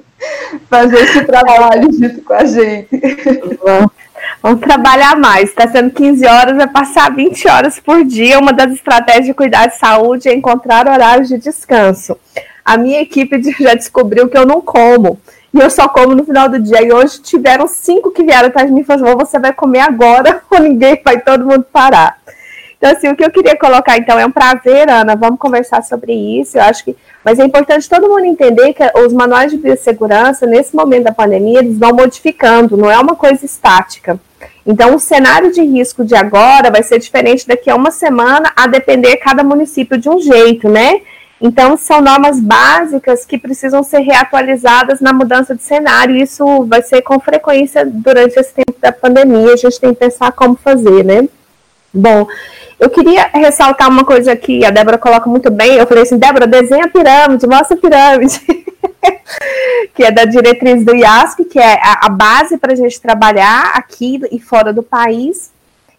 fazer 0.70 0.98
esse 0.98 1.24
trabalho 1.26 1.92
junto 1.94 2.22
com 2.24 2.34
a 2.34 2.46
gente. 2.46 2.90
Bom, 3.64 3.88
Vamos 4.42 4.60
trabalhar 4.60 5.16
mais. 5.16 5.50
Está 5.50 5.70
sendo 5.70 5.90
15 5.92 6.26
horas, 6.26 6.58
vai 6.58 6.68
passar 6.68 7.14
20 7.14 7.48
horas 7.48 7.80
por 7.80 8.04
dia. 8.04 8.40
Uma 8.40 8.52
das 8.52 8.74
estratégias 8.74 9.28
de 9.28 9.34
cuidar 9.34 9.68
de 9.68 9.78
saúde 9.78 10.28
é 10.28 10.34
encontrar 10.34 10.86
horários 10.86 11.30
de 11.30 11.38
descanso. 11.38 12.18
A 12.64 12.78
minha 12.78 13.02
equipe 13.02 13.42
já 13.60 13.74
descobriu 13.74 14.28
que 14.28 14.38
eu 14.38 14.46
não 14.46 14.60
como. 14.60 15.18
E 15.54 15.60
eu 15.60 15.70
só 15.70 15.88
como 15.88 16.16
no 16.16 16.26
final 16.26 16.50
do 16.50 16.60
dia. 16.60 16.82
E 16.82 16.92
hoje 16.92 17.22
tiveram 17.22 17.68
cinco 17.68 18.12
que 18.12 18.24
vieram 18.24 18.48
atrás 18.48 18.68
de 18.68 18.74
mim 18.74 18.82
e 18.82 18.84
falaram: 18.84 19.18
você 19.18 19.38
vai 19.38 19.54
comer 19.54 19.82
agora 19.82 20.42
ou 20.50 20.60
ninguém 20.60 21.00
vai 21.04 21.20
todo 21.20 21.46
mundo 21.46 21.66
parar. 21.72 22.18
Então, 22.84 22.92
assim, 22.92 23.08
o 23.08 23.16
que 23.16 23.24
eu 23.24 23.32
queria 23.32 23.58
colocar, 23.58 23.98
então, 23.98 24.20
é 24.20 24.26
um 24.26 24.32
prazer, 24.32 24.90
Ana, 24.90 25.16
vamos 25.16 25.40
conversar 25.40 25.82
sobre 25.84 26.12
isso. 26.12 26.58
Eu 26.58 26.64
acho 26.64 26.84
que, 26.84 26.94
mas 27.24 27.40
é 27.40 27.46
importante 27.46 27.88
todo 27.88 28.10
mundo 28.10 28.26
entender 28.26 28.74
que 28.74 28.84
os 29.00 29.14
manuais 29.14 29.52
de 29.52 29.58
biossegurança, 29.58 30.46
nesse 30.46 30.76
momento 30.76 31.06
da 31.06 31.14
pandemia, 31.14 31.60
eles 31.60 31.80
vão 31.80 31.94
modificando, 31.94 32.76
não 32.76 32.92
é 32.92 33.00
uma 33.00 33.16
coisa 33.16 33.46
estática. 33.46 34.20
Então, 34.68 34.96
o 34.96 35.00
cenário 35.00 35.50
de 35.50 35.62
risco 35.62 36.04
de 36.04 36.14
agora 36.14 36.70
vai 36.70 36.84
ser 36.84 37.00
diferente 37.00 37.48
daqui 37.48 37.70
a 37.70 37.76
uma 37.76 37.90
semana, 37.90 38.52
a 38.54 38.68
depender 38.68 39.16
cada 39.16 39.46
município 39.46 39.98
de 39.98 40.10
um 40.10 40.20
jeito, 40.20 40.68
né? 40.68 41.00
Então, 41.46 41.76
são 41.76 42.00
normas 42.00 42.40
básicas 42.40 43.26
que 43.26 43.38
precisam 43.38 43.84
ser 43.84 44.00
reatualizadas 44.00 45.02
na 45.02 45.12
mudança 45.12 45.54
de 45.54 45.62
cenário. 45.62 46.16
Isso 46.16 46.64
vai 46.64 46.82
ser 46.82 47.02
com 47.02 47.20
frequência 47.20 47.86
durante 47.86 48.40
esse 48.40 48.54
tempo 48.54 48.74
da 48.80 48.94
pandemia. 48.94 49.52
A 49.52 49.58
gente 49.58 49.78
tem 49.78 49.94
que 49.94 50.00
pensar 50.00 50.32
como 50.32 50.56
fazer, 50.56 51.04
né? 51.04 51.28
Bom, 51.94 52.26
eu 52.80 52.90
queria 52.90 53.30
ressaltar 53.34 53.90
uma 53.90 54.06
coisa 54.06 54.38
que 54.38 54.64
a 54.64 54.70
Débora 54.70 54.98
coloca 54.98 55.30
muito 55.30 55.52
bem. 55.52 55.76
Eu 55.76 55.86
falei 55.86 56.04
assim, 56.04 56.18
Débora, 56.18 56.48
desenha 56.48 56.86
a 56.86 56.88
pirâmide, 56.88 57.46
mostra 57.46 57.76
a 57.76 57.80
pirâmide. 57.82 58.40
que 59.94 60.02
é 60.02 60.12
da 60.12 60.24
diretriz 60.24 60.86
do 60.86 60.96
IASC, 60.96 61.44
que 61.44 61.60
é 61.60 61.74
a, 61.74 62.06
a 62.06 62.10
base 62.10 62.58
para 62.58 62.72
a 62.72 62.76
gente 62.76 63.02
trabalhar 63.02 63.74
aqui 63.76 64.22
e 64.32 64.40
fora 64.40 64.72
do 64.72 64.82
país. 64.82 65.52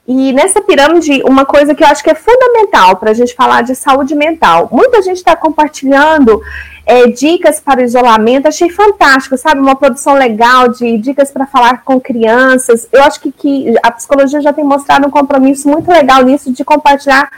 E 0.07 0.33
nessa 0.35 0.61
pirâmide, 0.61 1.23
uma 1.25 1.47
coisa 1.47 1.75
que 1.75 1.83
eu 1.83 1.89
acho 1.89 2.05
que 2.05 2.11
é 2.11 2.15
fundamental 2.15 2.97
para 2.97 3.11
a 3.11 3.15
gente 3.15 3.35
falar 3.35 3.63
de 3.63 3.75
saúde 3.75 4.15
mental. 4.15 4.69
Muita 4.71 5.01
gente 5.01 5.17
está 5.17 5.35
compartilhando 5.35 6.43
é, 6.85 7.07
dicas 7.07 7.59
para 7.59 7.83
isolamento, 7.83 8.47
achei 8.47 8.69
fantástico, 8.69 9.39
sabe? 9.39 9.61
Uma 9.61 9.77
produção 9.77 10.15
legal 10.15 10.69
de 10.69 10.99
dicas 10.99 11.31
para 11.31 11.47
falar 11.47 11.83
com 11.83 11.99
crianças. 11.99 12.87
Eu 12.93 13.03
acho 13.03 13.19
que, 13.19 13.33
que 13.33 13.75
a 13.83 13.91
psicologia 13.91 14.43
já 14.43 14.53
tem 14.53 14.65
mostrado 14.65 15.07
um 15.07 15.11
compromisso 15.11 15.69
muito 15.69 15.91
legal 15.91 16.23
nisso 16.23 16.53
de 16.53 16.63
compartilhar 16.65 17.31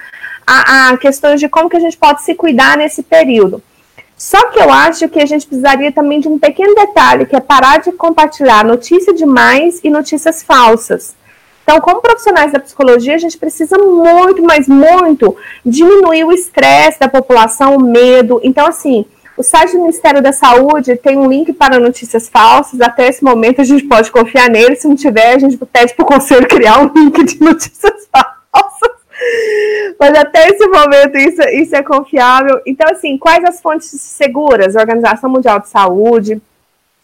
a, 0.44 0.88
a 0.90 0.97
questões 0.97 1.38
de 1.38 1.48
como 1.48 1.70
que 1.70 1.76
a 1.76 1.80
gente 1.80 1.97
pode 1.97 2.22
se 2.22 2.34
cuidar 2.34 2.76
nesse 2.76 3.02
período. 3.02 3.62
Só 4.16 4.48
que 4.48 4.59
eu 4.59 4.72
acho 4.72 5.09
que 5.09 5.20
a 5.20 5.26
gente 5.26 5.47
precisaria 5.47 5.93
também 5.93 6.18
de 6.18 6.26
um 6.26 6.38
pequeno 6.38 6.74
detalhe, 6.74 7.26
que 7.26 7.36
é 7.36 7.40
parar 7.40 7.78
de 7.78 7.93
compartilhar 7.93 8.64
notícia 8.64 9.14
demais 9.14 9.80
e 9.84 9.90
notícias 9.90 10.43
falsas. 10.43 11.14
Então, 11.66 11.80
como 11.80 12.01
profissionais 12.01 12.52
da 12.52 12.60
psicologia, 12.60 13.16
a 13.16 13.18
gente 13.18 13.36
precisa 13.36 13.76
muito, 13.76 14.40
mas 14.40 14.68
muito, 14.68 15.36
diminuir 15.64 16.22
o 16.22 16.30
estresse 16.30 17.01
da 17.01 17.09
população, 17.09 17.74
o 17.74 17.82
medo. 17.82 18.40
Então, 18.44 18.68
assim, 18.68 19.05
o 19.36 19.43
site 19.43 19.72
do 19.72 19.80
Ministério 19.80 20.22
da 20.22 20.30
Saúde 20.30 20.94
tem 20.94 21.18
um 21.18 21.28
link 21.28 21.52
para 21.52 21.80
notícias 21.80 22.28
falsas. 22.28 22.80
Até 22.80 23.09
esse 23.09 23.24
momento 23.24 23.60
a 23.60 23.64
gente 23.64 23.82
pode 23.82 24.12
confiar 24.12 24.48
nele. 24.48 24.76
Se 24.76 24.86
não 24.86 24.94
tiver, 24.94 25.34
a 25.34 25.38
gente 25.40 25.56
pede 25.56 25.93
para 25.93 26.05
o 26.05 26.06
conselho 26.06 26.47
criar 26.47 26.78
um 26.78 26.93
link 26.94 27.24
de 27.24 27.40
notícias 27.40 28.06
falsas. 28.14 28.97
Mas 29.98 30.16
até 30.16 30.47
esse 30.51 30.68
momento 30.68 31.18
isso, 31.18 31.43
isso 31.48 31.74
é 31.74 31.82
confiável. 31.82 32.60
Então, 32.64 32.86
assim, 32.93 33.18
quais 33.18 33.44
as 33.44 33.60
fontes 33.60 33.90
seguras? 34.01 34.76
Organização 34.76 35.28
Mundial 35.28 35.59
de 35.59 35.68
Saúde, 35.68 36.40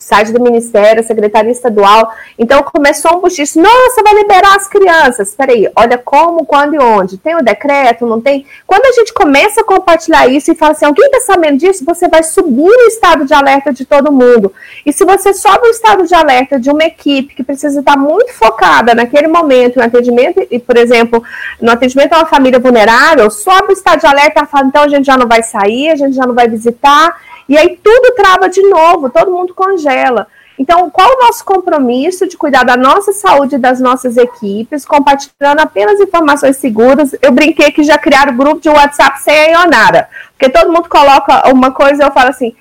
site 0.03 0.33
do 0.33 0.43
Ministério, 0.43 1.05
Secretaria 1.05 1.53
Estadual. 1.53 2.12
Então 2.39 2.62
começou 2.62 3.16
um 3.16 3.20
buchicho, 3.20 3.61
nossa, 3.61 4.03
vai 4.03 4.15
liberar 4.15 4.57
as 4.57 4.69
crianças. 4.69 5.29
Espera 5.29 5.53
aí, 5.53 5.70
olha 5.77 5.97
como, 5.97 6.45
quando 6.45 6.74
e 6.74 6.79
onde. 6.79 7.16
Tem 7.16 7.37
o 7.37 7.43
decreto, 7.43 8.05
não 8.05 8.20
tem? 8.20 8.45
Quando 8.66 8.85
a 8.87 8.93
gente 8.93 9.15
começa 9.15 9.61
a 9.61 9.65
compartilhar 9.65 10.27
isso 10.27 10.51
e 10.51 10.55
fala 10.55 10.73
assim, 10.73 10.85
alguém 10.85 11.07
está 11.07 11.20
sabendo 11.20 11.59
disso? 11.59 11.85
Você 11.85 12.09
vai 12.09 12.23
subir 12.23 12.69
o 12.69 12.89
estado 12.89 13.24
de 13.24 13.33
alerta 13.33 13.73
de 13.73 13.85
todo 13.85 14.12
mundo. 14.12 14.53
E 14.85 14.93
se 14.93 15.05
você 15.05 15.33
sobe 15.33 15.69
o 15.69 15.70
estado 15.70 16.05
de 16.07 16.15
alerta 16.15 16.59
de 16.59 16.70
uma 16.70 16.85
equipe 16.85 17.35
que 17.35 17.45
precisa 17.45 17.79
estar 17.81 17.97
muito 17.97 18.33
focada 18.33 18.95
naquele 18.95 19.29
momento, 19.29 19.77
no 19.77 19.85
atendimento, 19.85 20.45
e, 20.51 20.59
por 20.59 20.77
exemplo, 20.77 21.23
no 21.61 21.70
atendimento 21.70 22.12
a 22.12 22.19
uma 22.19 22.27
família 22.27 22.59
vulnerável, 22.59 23.31
sobe 23.31 23.69
o 23.69 23.73
estado 23.73 24.01
de 24.01 24.07
alerta 24.07 24.43
e 24.43 24.47
fala, 24.47 24.66
então 24.66 24.83
a 24.83 24.89
gente 24.89 25.07
já 25.07 25.16
não 25.16 25.29
vai 25.29 25.43
sair, 25.43 25.91
a 25.91 25.97
gente 25.97 26.16
já 26.16 26.27
não 26.27 26.35
vai 26.35 26.49
visitar, 26.49 27.16
e 27.48 27.56
aí 27.56 27.78
tudo 27.82 28.14
trava 28.14 28.48
de 28.48 28.62
novo, 28.62 29.10
todo 29.10 29.31
mundo 29.31 29.55
congela. 29.55 30.27
Então, 30.59 30.90
qual 30.90 31.09
o 31.09 31.27
nosso 31.27 31.44
compromisso 31.44 32.28
de 32.28 32.36
cuidar 32.36 32.62
da 32.62 32.77
nossa 32.77 33.12
saúde 33.12 33.56
e 33.56 33.59
das 33.59 33.81
nossas 33.81 34.16
equipes, 34.16 34.85
compartilhando 34.85 35.60
apenas 35.60 35.98
informações 35.98 36.56
seguras? 36.59 37.14
Eu 37.20 37.32
brinquei 37.32 37.70
que 37.73 37.82
já 37.82 37.98
criaram 37.98 38.36
grupo 38.36 38.60
de 38.60 38.69
WhatsApp 38.69 39.20
sem 39.23 39.35
a 39.35 39.62
Ionara, 39.62 40.09
porque 40.39 40.51
todo 40.51 40.73
mundo 40.73 40.89
coloca 40.89 41.51
uma 41.51 41.73
coisa 41.73 42.02
e 42.02 42.06
eu 42.06 42.12
falo 42.12 42.28
assim: 42.28 42.55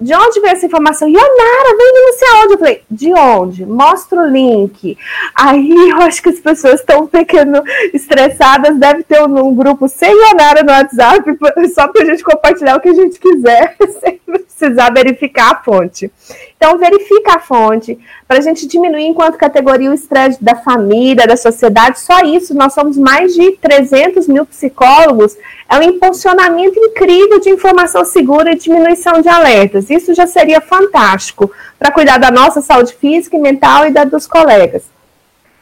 de 0.00 0.14
onde 0.14 0.40
veio 0.40 0.52
essa 0.52 0.66
informação? 0.66 1.08
Ionara, 1.08 1.76
vem 1.76 1.92
de 1.92 2.00
não 2.00 2.12
sei 2.12 2.28
aonde. 2.28 2.52
Eu 2.52 2.58
falei, 2.58 2.82
de 2.90 3.12
onde? 3.14 3.66
Mostra 3.66 4.20
o 4.20 4.26
link. 4.26 4.98
Aí 5.34 5.70
eu 5.90 5.98
acho 5.98 6.22
que 6.22 6.28
as 6.28 6.38
pessoas 6.38 6.80
estão 6.80 7.06
pequeno 7.06 7.62
estressadas, 7.92 8.76
deve 8.76 9.02
ter 9.02 9.22
um, 9.22 9.46
um, 9.46 9.54
grupo 9.54 9.88
sem 9.88 10.10
Ionara 10.10 10.62
no 10.62 10.72
WhatsApp, 10.72 11.24
só 11.74 11.88
para 11.88 12.02
a 12.02 12.06
gente 12.06 12.22
compartilhar 12.22 12.76
o 12.76 12.80
que 12.80 12.88
a 12.88 12.94
gente 12.94 13.18
quiser, 13.18 13.76
sem 14.00 14.20
precisar 14.26 14.92
verificar 14.92 15.52
a 15.52 15.62
fonte. 15.62 16.10
Então, 16.56 16.78
verifica 16.78 17.36
a 17.36 17.40
fonte, 17.40 17.98
para 18.28 18.38
a 18.38 18.40
gente 18.40 18.66
diminuir 18.66 19.06
enquanto 19.06 19.36
categoria 19.36 19.90
o 19.90 19.94
estresse 19.94 20.42
da 20.42 20.56
família, 20.56 21.26
da 21.26 21.36
sociedade. 21.36 22.00
Só 22.00 22.20
isso, 22.22 22.54
nós 22.54 22.74
somos 22.74 22.98
mais 22.98 23.34
de 23.34 23.52
300 23.52 24.26
mil 24.26 24.44
psicólogos. 24.44 25.36
É 25.68 25.78
um 25.78 25.82
impulsionamento 25.82 26.78
incrível 26.78 27.38
de 27.38 27.50
informação 27.50 28.04
segura 28.04 28.52
e 28.52 28.56
diminuição 28.56 29.20
de 29.20 29.28
alertas. 29.28 29.90
Isso 29.90 30.12
já 30.12 30.26
seria 30.26 30.60
fantástico 30.60 31.52
para 31.78 31.92
cuidar 31.92 32.18
da 32.18 32.30
nossa 32.30 32.60
saúde 32.60 32.94
física 32.94 33.36
e 33.36 33.40
mental 33.40 33.86
e 33.86 33.90
da 33.92 34.04
dos 34.04 34.26
colegas. 34.26 34.84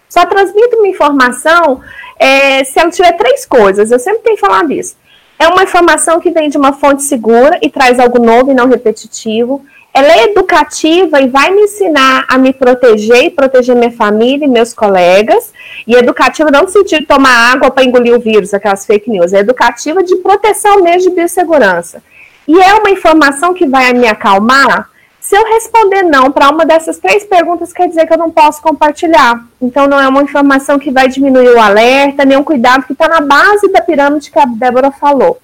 Só 0.09 0.25
transmito 0.25 0.77
uma 0.77 0.89
informação 0.89 1.83
é, 2.19 2.65
se 2.65 2.79
ela 2.79 2.91
tiver 2.91 3.13
três 3.13 3.45
coisas. 3.45 3.91
Eu 3.91 3.99
sempre 3.99 4.23
tenho 4.23 4.39
falado 4.39 4.73
isso. 4.73 4.97
É 5.39 5.49
uma 5.49 5.65
informação 5.65 6.21
que 6.21 6.31
vem 6.31 6.49
de 6.49 6.57
uma 6.57 6.73
fonte 6.73 7.03
segura 7.03 7.59
e 7.61 7.69
traz 7.69 7.99
algo 7.99 8.25
novo 8.25 8.53
e 8.53 8.55
não 8.55 8.69
repetitivo 8.69 9.65
ela 9.97 10.13
é 10.13 10.25
educativa 10.25 11.21
e 11.21 11.29
vai 11.29 11.53
me 11.53 11.63
ensinar 11.63 12.25
a 12.29 12.37
me 12.37 12.53
proteger 12.53 13.27
e 13.27 13.31
proteger 13.31 13.77
minha 13.77 13.93
família 13.93 14.45
e 14.45 14.49
meus 14.49 14.75
colegas. 14.75 15.53
E 15.87 15.95
educativa 15.95 16.51
não 16.51 16.63
no 16.63 16.69
sentido 16.69 17.03
de 17.03 17.07
tomar 17.07 17.53
água 17.53 17.71
para 17.71 17.85
engolir 17.85 18.13
o 18.13 18.19
vírus, 18.19 18.53
aquelas 18.53 18.85
fake 18.85 19.09
news. 19.09 19.33
É 19.33 19.39
educativa 19.39 20.03
de 20.03 20.17
proteção 20.17 20.83
mesmo 20.83 21.11
de 21.11 21.17
biossegurança. 21.17 22.03
E 22.49 22.61
é 22.61 22.75
uma 22.75 22.91
informação 22.91 23.55
que 23.55 23.67
vai 23.67 23.93
me 23.93 24.09
acalmar. 24.09 24.91
Se 25.21 25.37
eu 25.37 25.45
responder 25.45 26.03
não 26.03 26.31
para 26.33 26.51
uma 26.51 26.67
dessas 26.67 26.99
três 26.99 27.25
perguntas, 27.25 27.73
quer 27.73 27.87
dizer 27.87 28.05
que 28.05 28.13
eu 28.13 28.19
não 28.19 28.33
posso 28.33 28.61
compartilhar. 28.61 29.47
Então, 29.63 29.87
não 29.87 29.99
é 29.99 30.09
uma 30.09 30.23
informação 30.23 30.77
que 30.77 30.91
vai 30.91 31.09
diminuir 31.09 31.51
o 31.51 31.61
alerta, 31.61 32.25
nem 32.25 32.37
um 32.37 32.45
cuidado 32.45 32.85
que 32.85 32.93
está 32.93 33.09
na 33.09 33.21
base 33.21 33.71
da 33.71 33.81
pirâmide 33.81 34.31
que 34.31 34.39
a 34.39 34.45
Débora 34.45 34.91
falou. 34.91 35.41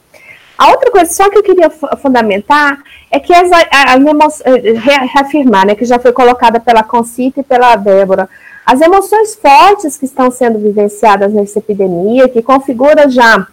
A 0.61 0.73
outra 0.73 0.91
coisa 0.91 1.11
só 1.11 1.31
que 1.31 1.39
eu 1.39 1.43
queria 1.43 1.70
fundamentar 1.70 2.82
é 3.11 3.19
que 3.19 3.32
as, 3.32 3.51
as 3.51 4.41
eh, 4.45 4.74
reafirmar, 4.74 5.66
né, 5.66 5.74
que 5.74 5.87
já 5.87 5.99
foi 5.99 6.12
colocada 6.12 6.61
pela 6.61 6.82
Concita 6.82 7.41
e 7.41 7.43
pela 7.43 7.77
Débora, 7.77 8.28
as 8.66 8.78
emoções 8.82 9.35
fortes 9.35 9.97
que 9.97 10.05
estão 10.05 10.31
sendo 10.31 10.59
vivenciadas 10.59 11.32
nessa 11.32 11.61
epidemia, 11.61 12.28
que 12.28 12.43
configura 12.43 13.09
já 13.09 13.47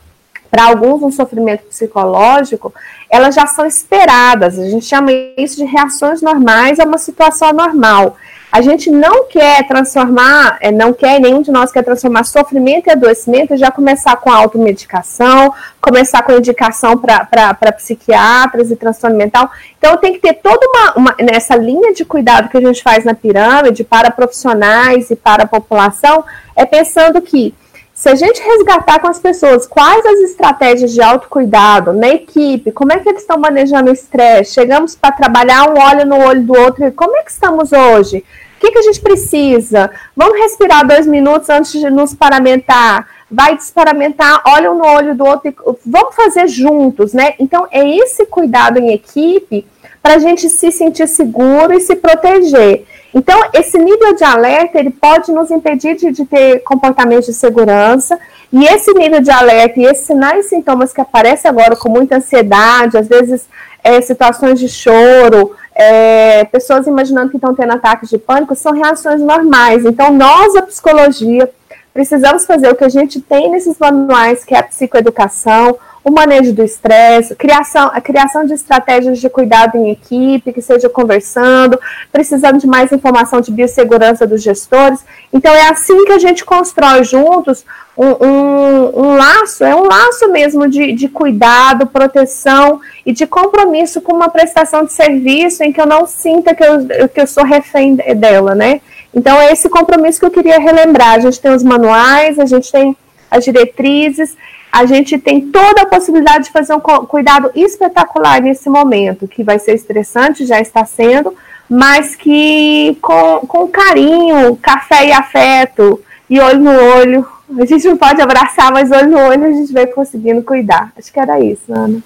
para 0.52 0.66
alguns 0.66 1.02
um 1.02 1.10
sofrimento 1.10 1.64
psicológico, 1.68 2.74
elas 3.10 3.34
já 3.34 3.48
são 3.48 3.66
esperadas. 3.66 4.60
A 4.60 4.70
gente 4.70 4.86
chama 4.86 5.10
isso 5.38 5.56
de 5.56 5.64
reações 5.64 6.22
normais 6.22 6.78
a 6.78 6.84
uma 6.84 6.98
situação 6.98 7.54
normal. 7.54 8.18
A 8.50 8.62
gente 8.62 8.90
não 8.90 9.26
quer 9.26 9.68
transformar, 9.68 10.58
é, 10.62 10.72
não 10.72 10.94
quer, 10.94 11.20
nenhum 11.20 11.42
de 11.42 11.52
nós 11.52 11.72
quer 11.72 11.84
transformar 11.84 12.24
sofrimento 12.24 12.88
e 12.88 12.92
adoecimento 12.92 13.54
e 13.54 13.58
já 13.58 13.70
começar 13.70 14.16
com 14.16 14.32
a 14.32 14.38
automedicação, 14.38 15.54
começar 15.82 16.24
com 16.24 16.32
indicação 16.32 16.98
para 16.98 17.72
psiquiatras 17.74 18.72
e 18.72 18.76
transtorno 18.78 19.18
mental. 19.18 19.52
Então 19.78 19.98
tem 19.98 20.14
que 20.14 20.20
ter 20.20 20.34
toda 20.36 20.66
uma, 20.66 20.94
uma, 20.96 21.16
nessa 21.20 21.58
linha 21.58 21.94
de 21.94 22.06
cuidado 22.06 22.48
que 22.48 22.58
a 22.58 22.62
gente 22.62 22.82
faz 22.82 23.04
na 23.04 23.14
pirâmide 23.14 23.84
para 23.84 24.10
profissionais 24.12 25.12
e 25.12 25.16
para 25.16 25.44
a 25.44 25.48
população, 25.48 26.24
é 26.56 26.66
pensando 26.66 27.22
que 27.22 27.54
se 27.98 28.10
a 28.10 28.14
gente 28.14 28.40
resgatar 28.40 29.00
com 29.00 29.08
as 29.08 29.20
pessoas 29.20 29.66
quais 29.66 30.06
as 30.06 30.20
estratégias 30.20 30.94
de 30.94 31.02
autocuidado 31.02 31.94
na 31.94 32.10
equipe, 32.10 32.72
como 32.72 32.94
é 32.94 33.00
que 33.00 33.10
eles 33.10 33.24
estão 33.24 33.40
manejando 33.40 33.90
o 33.90 33.94
estresse, 33.94 34.54
chegamos 34.54 34.96
para 34.96 35.16
trabalhar 35.16 35.68
um 35.68 35.82
olho 35.82 36.06
no 36.06 36.16
olho 36.16 36.44
do 36.44 36.56
outro, 36.56 36.92
como 36.92 37.18
é 37.18 37.24
que 37.24 37.32
estamos 37.32 37.72
hoje? 37.72 38.24
O 38.56 38.60
que, 38.60 38.72
que 38.72 38.78
a 38.78 38.84
gente 38.84 39.02
precisa? 39.02 39.90
Vamos 40.16 40.38
respirar 40.38 40.86
dois 40.86 41.08
minutos 41.08 41.50
antes 41.50 41.72
de 41.72 41.90
nos 41.90 42.14
paramentar. 42.14 43.08
Vai 43.32 43.56
desparamentar, 43.56 44.44
olha 44.46 44.72
um 44.72 44.78
no 44.78 44.86
olho 44.86 45.16
do 45.16 45.26
outro, 45.26 45.52
vamos 45.84 46.16
fazer 46.16 46.48
juntos, 46.48 47.14
né? 47.14 47.34
Então, 47.40 47.68
é 47.72 47.88
esse 47.98 48.28
cuidado 48.28 48.78
em 48.78 48.94
equipe 48.94 49.66
para 50.04 50.16
a 50.16 50.20
gente 50.20 50.50
se 50.50 50.72
sentir 50.72 51.08
seguro 51.08 51.74
e 51.74 51.82
se 51.82 51.96
proteger. 51.96 52.86
Então, 53.18 53.50
esse 53.52 53.80
nível 53.80 54.14
de 54.14 54.24
alerta, 54.24 54.78
ele 54.78 54.92
pode 54.92 55.32
nos 55.32 55.50
impedir 55.50 55.96
de, 55.96 56.12
de 56.12 56.24
ter 56.24 56.60
comportamentos 56.60 57.26
de 57.26 57.34
segurança, 57.34 58.20
e 58.54 58.64
esse 58.64 58.94
nível 58.94 59.20
de 59.20 59.32
alerta 59.32 59.80
e 59.80 59.86
esses 59.86 60.06
sinais 60.06 60.46
e 60.46 60.50
sintomas 60.50 60.94
que 60.94 61.02
aparecem 61.02 61.50
agora 61.50 61.76
com 61.76 61.90
muita 61.90 62.18
ansiedade, 62.18 62.96
às 62.96 63.08
vezes 63.08 63.48
é, 63.84 64.00
situações 64.02 64.60
de 64.60 64.70
choro, 64.70 65.56
é, 65.74 66.46
pessoas 66.46 66.86
imaginando 66.86 67.32
que 67.32 67.38
estão 67.38 67.56
tendo 67.56 67.74
ataques 67.74 68.08
de 68.08 68.20
pânico, 68.20 68.54
são 68.56 68.72
reações 68.72 69.20
normais. 69.20 69.84
Então, 69.84 70.14
nós, 70.14 70.56
a 70.56 70.62
psicologia, 70.62 71.50
precisamos 71.92 72.46
fazer 72.46 72.70
o 72.70 72.76
que 72.76 72.84
a 72.84 72.90
gente 72.90 73.20
tem 73.20 73.50
nesses 73.50 73.80
manuais, 73.80 74.46
que 74.46 74.54
é 74.54 74.60
a 74.60 74.64
psicoeducação, 74.64 75.76
o 76.08 76.12
manejo 76.12 76.54
do 76.54 76.64
estresse, 76.64 77.36
criação, 77.36 77.92
a 77.94 78.00
criação 78.00 78.46
de 78.46 78.54
estratégias 78.54 79.20
de 79.20 79.30
cuidado 79.30 79.78
em 79.78 79.92
equipe, 79.92 80.54
que 80.54 80.62
seja 80.62 80.88
conversando, 80.88 81.78
precisando 82.14 82.60
de 82.60 82.66
mais 82.66 82.94
informação 82.94 83.42
de 83.42 83.52
biossegurança 83.52 84.26
dos 84.26 84.42
gestores. 84.42 85.04
Então, 85.34 85.54
é 85.54 85.68
assim 85.68 86.06
que 86.06 86.14
a 86.14 86.18
gente 86.18 86.46
constrói 86.46 87.04
juntos 87.04 87.66
um, 87.98 88.26
um, 88.26 89.00
um 89.02 89.18
laço, 89.18 89.66
é 89.66 89.76
um 89.76 89.84
laço 89.84 90.32
mesmo 90.32 90.70
de, 90.70 90.94
de 90.94 91.10
cuidado, 91.10 91.86
proteção 91.88 92.80
e 93.06 93.12
de 93.12 93.28
compromisso 93.28 94.00
com 94.00 94.14
uma 94.14 94.30
prestação 94.30 94.86
de 94.86 94.94
serviço 94.94 95.62
em 95.62 95.74
que 95.74 95.82
eu 95.82 95.86
não 95.86 96.08
sinta 96.08 96.56
que 96.56 96.64
eu, 96.64 97.10
que 97.10 97.20
eu 97.20 97.28
sou 97.28 97.44
refém 97.44 97.96
dela, 97.96 98.56
né? 98.56 98.80
Então, 99.14 99.38
é 99.42 99.52
esse 99.52 99.68
compromisso 99.68 100.22
que 100.22 100.26
eu 100.26 100.32
queria 100.32 100.58
relembrar. 100.58 101.16
A 101.16 101.20
gente 101.20 101.42
tem 101.42 101.52
os 101.52 101.64
manuais, 101.64 102.40
a 102.40 102.46
gente 102.46 102.72
tem 102.72 102.96
as 103.30 103.44
diretrizes, 103.44 104.36
a 104.72 104.86
gente 104.86 105.18
tem 105.18 105.42
toda 105.42 105.84
a 105.84 105.86
possibilidade 105.86 106.46
de 106.46 106.52
fazer 106.52 106.74
um 106.74 106.80
cuidado 106.80 107.52
espetacular 107.56 108.42
nesse 108.42 108.70
momento, 108.70 109.28
que 109.28 109.44
vai 109.44 109.60
ser 109.60 109.74
estressante, 109.74 110.46
já 110.46 110.60
está 110.60 110.86
sendo, 110.86 111.34
mas 111.70 112.16
que 112.16 112.98
com, 113.02 113.40
com 113.48 113.68
carinho, 113.68 114.56
café 114.58 115.08
e 115.08 115.12
afeto, 115.12 116.02
e 116.30 116.40
olho 116.40 116.60
no 116.60 116.72
olho, 116.72 117.28
a 117.60 117.66
gente 117.66 117.88
não 117.88 117.98
pode 117.98 118.22
abraçar, 118.22 118.72
mas 118.72 118.92
olho 118.92 119.10
no 119.10 119.20
olho 119.20 119.46
a 119.46 119.52
gente 119.52 119.72
vai 119.72 119.88
conseguindo 119.88 120.42
cuidar. 120.44 120.92
Acho 120.98 121.12
que 121.12 121.20
era 121.20 121.40
isso, 121.40 121.74
Ana. 121.74 122.02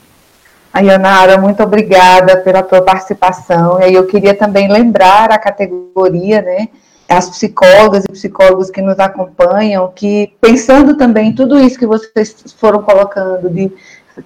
Aí, 0.74 0.90
Anara, 0.90 1.38
muito 1.38 1.62
obrigada 1.62 2.38
pela 2.38 2.64
tua 2.64 2.82
participação. 2.82 3.82
E 3.82 3.86
aí 3.86 3.94
eu 3.94 4.08
queria 4.08 4.34
também 4.34 4.72
lembrar 4.72 5.30
a 5.32 5.38
categoria, 5.38 6.42
né, 6.42 6.70
as 7.12 7.30
psicólogas 7.30 8.06
e 8.06 8.12
psicólogos 8.12 8.70
que 8.70 8.82
nos 8.82 8.98
acompanham, 9.00 9.92
que 9.94 10.34
pensando 10.40 10.96
também 10.96 11.34
tudo 11.34 11.60
isso 11.60 11.78
que 11.78 11.86
vocês 11.86 12.36
foram 12.58 12.82
colocando, 12.82 13.50
de 13.50 13.72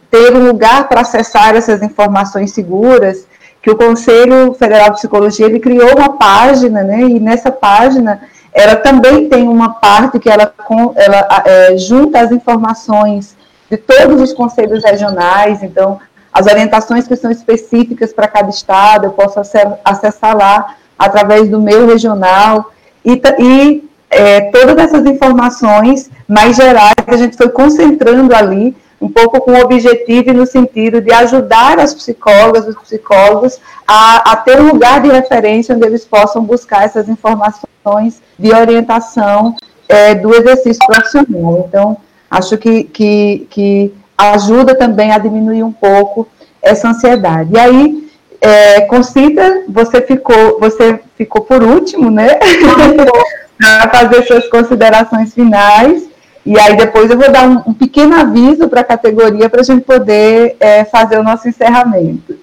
ter 0.09 0.35
um 0.35 0.45
lugar 0.45 0.87
para 0.87 1.01
acessar 1.01 1.55
essas 1.55 1.81
informações 1.81 2.51
seguras, 2.51 3.27
que 3.61 3.71
o 3.71 3.75
Conselho 3.75 4.53
Federal 4.53 4.89
de 4.89 4.97
Psicologia 4.97 5.47
ele 5.47 5.59
criou 5.59 5.95
uma 5.97 6.17
página, 6.17 6.83
né? 6.83 7.01
E 7.01 7.19
nessa 7.19 7.51
página 7.51 8.21
ela 8.53 8.75
também 8.75 9.27
tem 9.27 9.47
uma 9.47 9.73
parte 9.73 10.19
que 10.19 10.29
ela, 10.29 10.53
ela 10.95 11.43
é, 11.45 11.77
junta 11.77 12.21
as 12.21 12.31
informações 12.31 13.35
de 13.69 13.77
todos 13.77 14.21
os 14.21 14.31
conselhos 14.31 14.83
regionais, 14.83 15.63
então 15.63 15.99
as 16.31 16.45
orientações 16.45 17.07
que 17.07 17.15
são 17.15 17.31
específicas 17.31 18.13
para 18.13 18.27
cada 18.27 18.49
estado, 18.49 19.05
eu 19.05 19.11
posso 19.11 19.39
acessar 19.83 20.37
lá 20.37 20.75
através 20.97 21.49
do 21.49 21.59
meu 21.59 21.87
regional 21.87 22.71
e, 23.05 23.21
e 23.39 23.89
é, 24.09 24.41
todas 24.51 24.77
essas 24.77 25.05
informações 25.05 26.09
mais 26.27 26.55
gerais 26.55 26.95
a 27.05 27.17
gente 27.17 27.37
foi 27.37 27.49
concentrando 27.49 28.33
ali, 28.35 28.75
um 28.99 29.09
pouco 29.09 29.41
com 29.41 29.51
o 29.51 29.61
objetivo 29.61 30.29
e 30.29 30.33
no 30.33 30.45
sentido 30.45 31.01
de 31.01 31.11
ajudar 31.11 31.79
as 31.79 31.93
psicólogas, 31.93 32.67
os 32.67 32.75
psicólogos 32.75 33.59
a, 33.87 34.31
a 34.31 34.35
ter 34.37 34.59
um 34.59 34.71
lugar 34.71 35.01
de 35.01 35.09
referência 35.09 35.75
onde 35.75 35.85
eles 35.85 36.05
possam 36.05 36.43
buscar 36.43 36.85
essas 36.85 37.07
informações 37.09 38.21
de 38.39 38.53
orientação 38.53 39.55
é, 39.87 40.15
do 40.15 40.33
exercício 40.33 40.85
profissional. 40.87 41.65
Então, 41.67 41.97
acho 42.31 42.57
que, 42.57 42.85
que, 42.85 43.47
que 43.49 43.93
ajuda 44.17 44.73
também 44.75 45.11
a 45.11 45.17
diminuir 45.17 45.63
um 45.63 45.73
pouco 45.73 46.27
essa 46.61 46.89
ansiedade. 46.89 47.53
E 47.53 47.59
aí, 47.59 48.04
é, 48.41 48.81
Concita, 48.81 49.63
você 49.67 50.01
ficou, 50.01 50.59
você 50.59 50.99
ficou 51.15 51.41
por 51.41 51.63
último, 51.63 52.09
né? 52.11 52.39
para 53.57 53.89
fazer 53.89 54.23
suas 54.25 54.47
considerações 54.49 55.33
finais. 55.33 56.09
E 56.45 56.59
aí 56.59 56.77
depois 56.77 57.09
eu 57.09 57.17
vou 57.17 57.31
dar 57.31 57.47
um, 57.47 57.71
um 57.71 57.73
pequeno 57.73 58.15
aviso 58.15 58.67
para 58.67 58.81
a 58.81 58.85
categoria 58.85 59.49
para 59.49 59.61
a 59.61 59.63
gente 59.63 59.83
poder 59.83 60.55
é, 60.59 60.85
fazer 60.85 61.17
o 61.17 61.23
nosso 61.23 61.47
encerramento. 61.47 62.37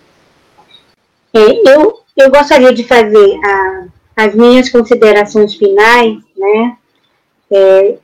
Eu, 1.33 2.01
eu 2.17 2.31
gostaria 2.31 2.75
de 2.75 2.85
fazer 2.85 3.41
a, 3.45 3.85
as 4.17 4.35
minhas 4.35 4.69
considerações 4.69 5.55
finais, 5.55 6.19
né? 6.37 6.77
É, 7.51 7.95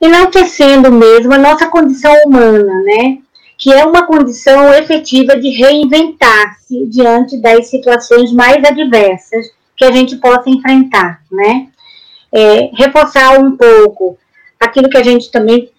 enaltecendo 0.00 0.92
mesmo 0.92 1.32
a 1.32 1.38
nossa 1.38 1.66
condição 1.68 2.12
humana, 2.26 2.82
né? 2.82 3.18
Que 3.58 3.72
é 3.72 3.84
uma 3.84 4.06
condição 4.06 4.72
efetiva 4.74 5.36
de 5.36 5.50
reinventar-se 5.50 6.86
diante 6.86 7.38
das 7.38 7.68
situações 7.68 8.32
mais 8.32 8.62
adversas 8.64 9.50
que 9.76 9.84
a 9.84 9.90
gente 9.90 10.16
possa 10.16 10.48
enfrentar, 10.50 11.22
né? 11.30 11.68
É, 12.32 12.70
reforçar 12.74 13.38
um 13.38 13.56
pouco 13.56 14.18
aquilo 14.60 14.88
que 14.88 14.98
a 14.98 15.02
gente 15.02 15.30
também 15.30 15.70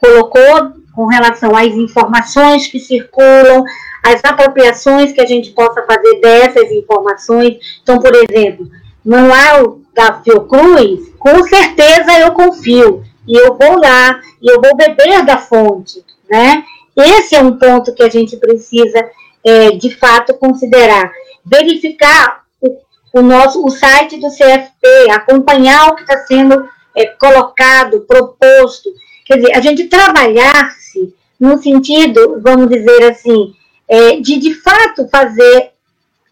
colocou 0.00 0.72
com 0.94 1.06
relação 1.06 1.54
às 1.54 1.72
informações 1.74 2.66
que 2.66 2.80
circulam, 2.80 3.62
as 4.02 4.24
apropriações 4.24 5.12
que 5.12 5.20
a 5.20 5.26
gente 5.26 5.50
possa 5.50 5.82
fazer 5.82 6.20
dessas 6.20 6.70
informações. 6.72 7.58
Então, 7.82 8.00
por 8.00 8.12
exemplo, 8.14 8.68
manual 9.04 9.78
da 9.94 10.20
Fiocruz, 10.20 11.10
com 11.18 11.42
certeza 11.44 12.18
eu 12.18 12.32
confio, 12.32 13.04
e 13.26 13.36
eu 13.36 13.56
vou 13.56 13.78
lá, 13.78 14.20
e 14.40 14.50
eu 14.50 14.60
vou 14.60 14.76
beber 14.76 15.24
da 15.24 15.38
fonte, 15.38 16.04
né? 16.28 16.64
Esse 17.02 17.34
é 17.34 17.42
um 17.42 17.56
ponto 17.56 17.94
que 17.94 18.02
a 18.02 18.08
gente 18.08 18.36
precisa, 18.36 19.10
é, 19.44 19.70
de 19.72 19.94
fato, 19.96 20.34
considerar. 20.34 21.10
Verificar 21.44 22.42
o, 22.60 22.78
o, 23.14 23.22
nosso, 23.22 23.64
o 23.64 23.70
site 23.70 24.18
do 24.18 24.28
CFP, 24.28 25.10
acompanhar 25.10 25.88
o 25.88 25.96
que 25.96 26.02
está 26.02 26.18
sendo 26.26 26.68
é, 26.96 27.06
colocado, 27.06 28.00
proposto. 28.00 28.90
Quer 29.24 29.36
dizer, 29.36 29.56
a 29.56 29.60
gente 29.60 29.84
trabalhar-se 29.84 31.14
no 31.38 31.60
sentido, 31.62 32.40
vamos 32.42 32.68
dizer 32.68 33.10
assim, 33.10 33.54
é, 33.88 34.20
de 34.20 34.38
de 34.38 34.54
fato 34.54 35.08
fazer 35.08 35.70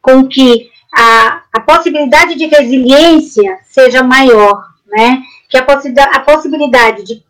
com 0.02 0.28
que 0.28 0.70
a, 0.94 1.42
a 1.52 1.60
possibilidade 1.60 2.34
de 2.34 2.46
resiliência 2.46 3.58
seja 3.64 4.02
maior, 4.02 4.64
né? 4.86 5.22
Que 5.48 5.56
a, 5.56 5.62
possi 5.62 5.92
a 5.98 6.20
possibilidade 6.20 7.04
de, 7.04 7.22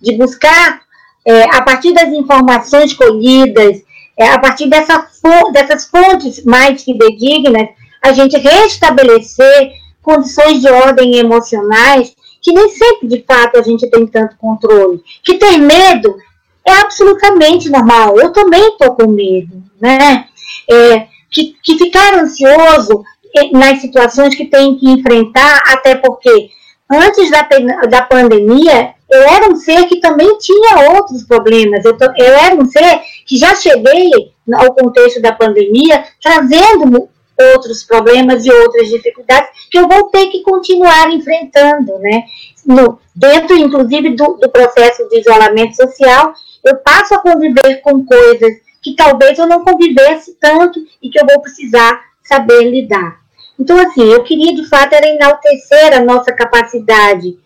de 0.00 0.12
buscar 0.16 0.83
é, 1.24 1.44
a 1.44 1.62
partir 1.62 1.92
das 1.92 2.12
informações 2.12 2.92
colhidas, 2.92 3.82
é, 4.16 4.28
a 4.28 4.38
partir 4.38 4.68
dessa, 4.68 5.08
dessas 5.52 5.86
fontes 5.86 6.44
mais 6.44 6.82
fidedignas, 6.82 7.68
a 8.02 8.12
gente 8.12 8.36
restabelecer 8.36 9.72
condições 10.02 10.60
de 10.60 10.68
ordem 10.68 11.16
emocionais 11.16 12.14
que 12.44 12.52
nem 12.52 12.68
sempre, 12.68 13.08
de 13.08 13.24
fato, 13.26 13.58
a 13.58 13.62
gente 13.62 13.88
tem 13.88 14.06
tanto 14.06 14.36
controle. 14.36 15.02
Que 15.24 15.38
ter 15.38 15.56
medo 15.56 16.14
é 16.62 16.72
absolutamente 16.72 17.70
normal. 17.70 18.20
Eu 18.20 18.32
também 18.32 18.68
estou 18.68 18.94
com 18.94 19.10
medo, 19.10 19.62
né? 19.80 20.26
É, 20.70 21.06
que, 21.30 21.56
que 21.62 21.78
ficar 21.78 22.18
ansioso 22.18 23.02
nas 23.50 23.80
situações 23.80 24.34
que 24.34 24.44
tem 24.44 24.76
que 24.76 24.88
enfrentar, 24.88 25.62
até 25.66 25.94
porque 25.94 26.50
antes 26.90 27.30
da, 27.30 27.42
da 27.88 28.02
pandemia, 28.02 28.94
eu 29.10 29.22
era 29.22 29.50
um 29.50 29.56
ser 29.56 29.86
que 29.86 30.00
também 30.00 30.36
tinha 30.38 30.90
outros 30.92 31.22
problemas. 31.24 31.84
Eu, 31.84 31.96
eu 32.16 32.34
era 32.34 32.54
um 32.54 32.64
ser 32.64 33.02
que 33.26 33.36
já 33.36 33.54
cheguei 33.54 34.10
ao 34.54 34.74
contexto 34.74 35.20
da 35.20 35.32
pandemia 35.32 36.04
trazendo 36.22 37.08
outros 37.52 37.82
problemas 37.82 38.44
e 38.44 38.52
outras 38.52 38.88
dificuldades 38.88 39.50
que 39.70 39.78
eu 39.78 39.88
vou 39.88 40.04
ter 40.04 40.26
que 40.28 40.42
continuar 40.42 41.10
enfrentando, 41.10 41.98
né? 41.98 42.24
No, 42.64 42.98
dentro, 43.14 43.56
inclusive, 43.56 44.10
do, 44.10 44.34
do 44.34 44.48
processo 44.48 45.08
de 45.08 45.20
isolamento 45.20 45.74
social, 45.76 46.32
eu 46.64 46.76
passo 46.76 47.14
a 47.14 47.18
conviver 47.18 47.80
com 47.82 48.04
coisas 48.04 48.54
que 48.80 48.94
talvez 48.94 49.38
eu 49.38 49.46
não 49.46 49.64
convivesse 49.64 50.36
tanto 50.40 50.80
e 51.02 51.10
que 51.10 51.20
eu 51.20 51.26
vou 51.26 51.40
precisar 51.40 52.00
saber 52.22 52.70
lidar. 52.70 53.23
Então, 53.58 53.78
assim, 53.78 54.02
eu 54.02 54.22
queria 54.24 54.54
de 54.54 54.68
fato 54.68 54.94
era 54.94 55.06
enaltecer 55.06 55.96
a 55.96 56.00
nossa 56.02 56.32
capacidade 56.32 57.38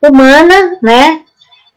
humana, 0.00 0.78
né? 0.82 1.22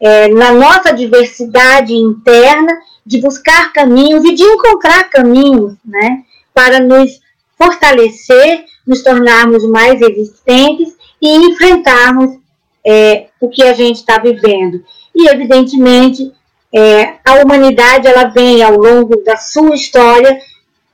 É, 0.00 0.28
na 0.28 0.52
nossa 0.52 0.92
diversidade 0.92 1.94
interna, 1.94 2.72
de 3.04 3.20
buscar 3.20 3.72
caminhos 3.72 4.24
e 4.24 4.34
de 4.34 4.42
encontrar 4.42 5.10
caminhos, 5.10 5.74
né? 5.84 6.22
Para 6.52 6.80
nos 6.80 7.20
fortalecer, 7.56 8.64
nos 8.86 9.02
tornarmos 9.02 9.64
mais 9.68 10.00
resistentes 10.00 10.96
e 11.20 11.28
enfrentarmos 11.28 12.38
é, 12.84 13.28
o 13.40 13.48
que 13.48 13.62
a 13.62 13.72
gente 13.72 13.96
está 13.96 14.18
vivendo. 14.18 14.84
E, 15.14 15.28
evidentemente, 15.28 16.32
é, 16.74 17.14
a 17.24 17.34
humanidade 17.34 18.08
ela 18.08 18.24
vem 18.24 18.62
ao 18.62 18.76
longo 18.76 19.22
da 19.22 19.36
sua 19.36 19.74
história 19.74 20.38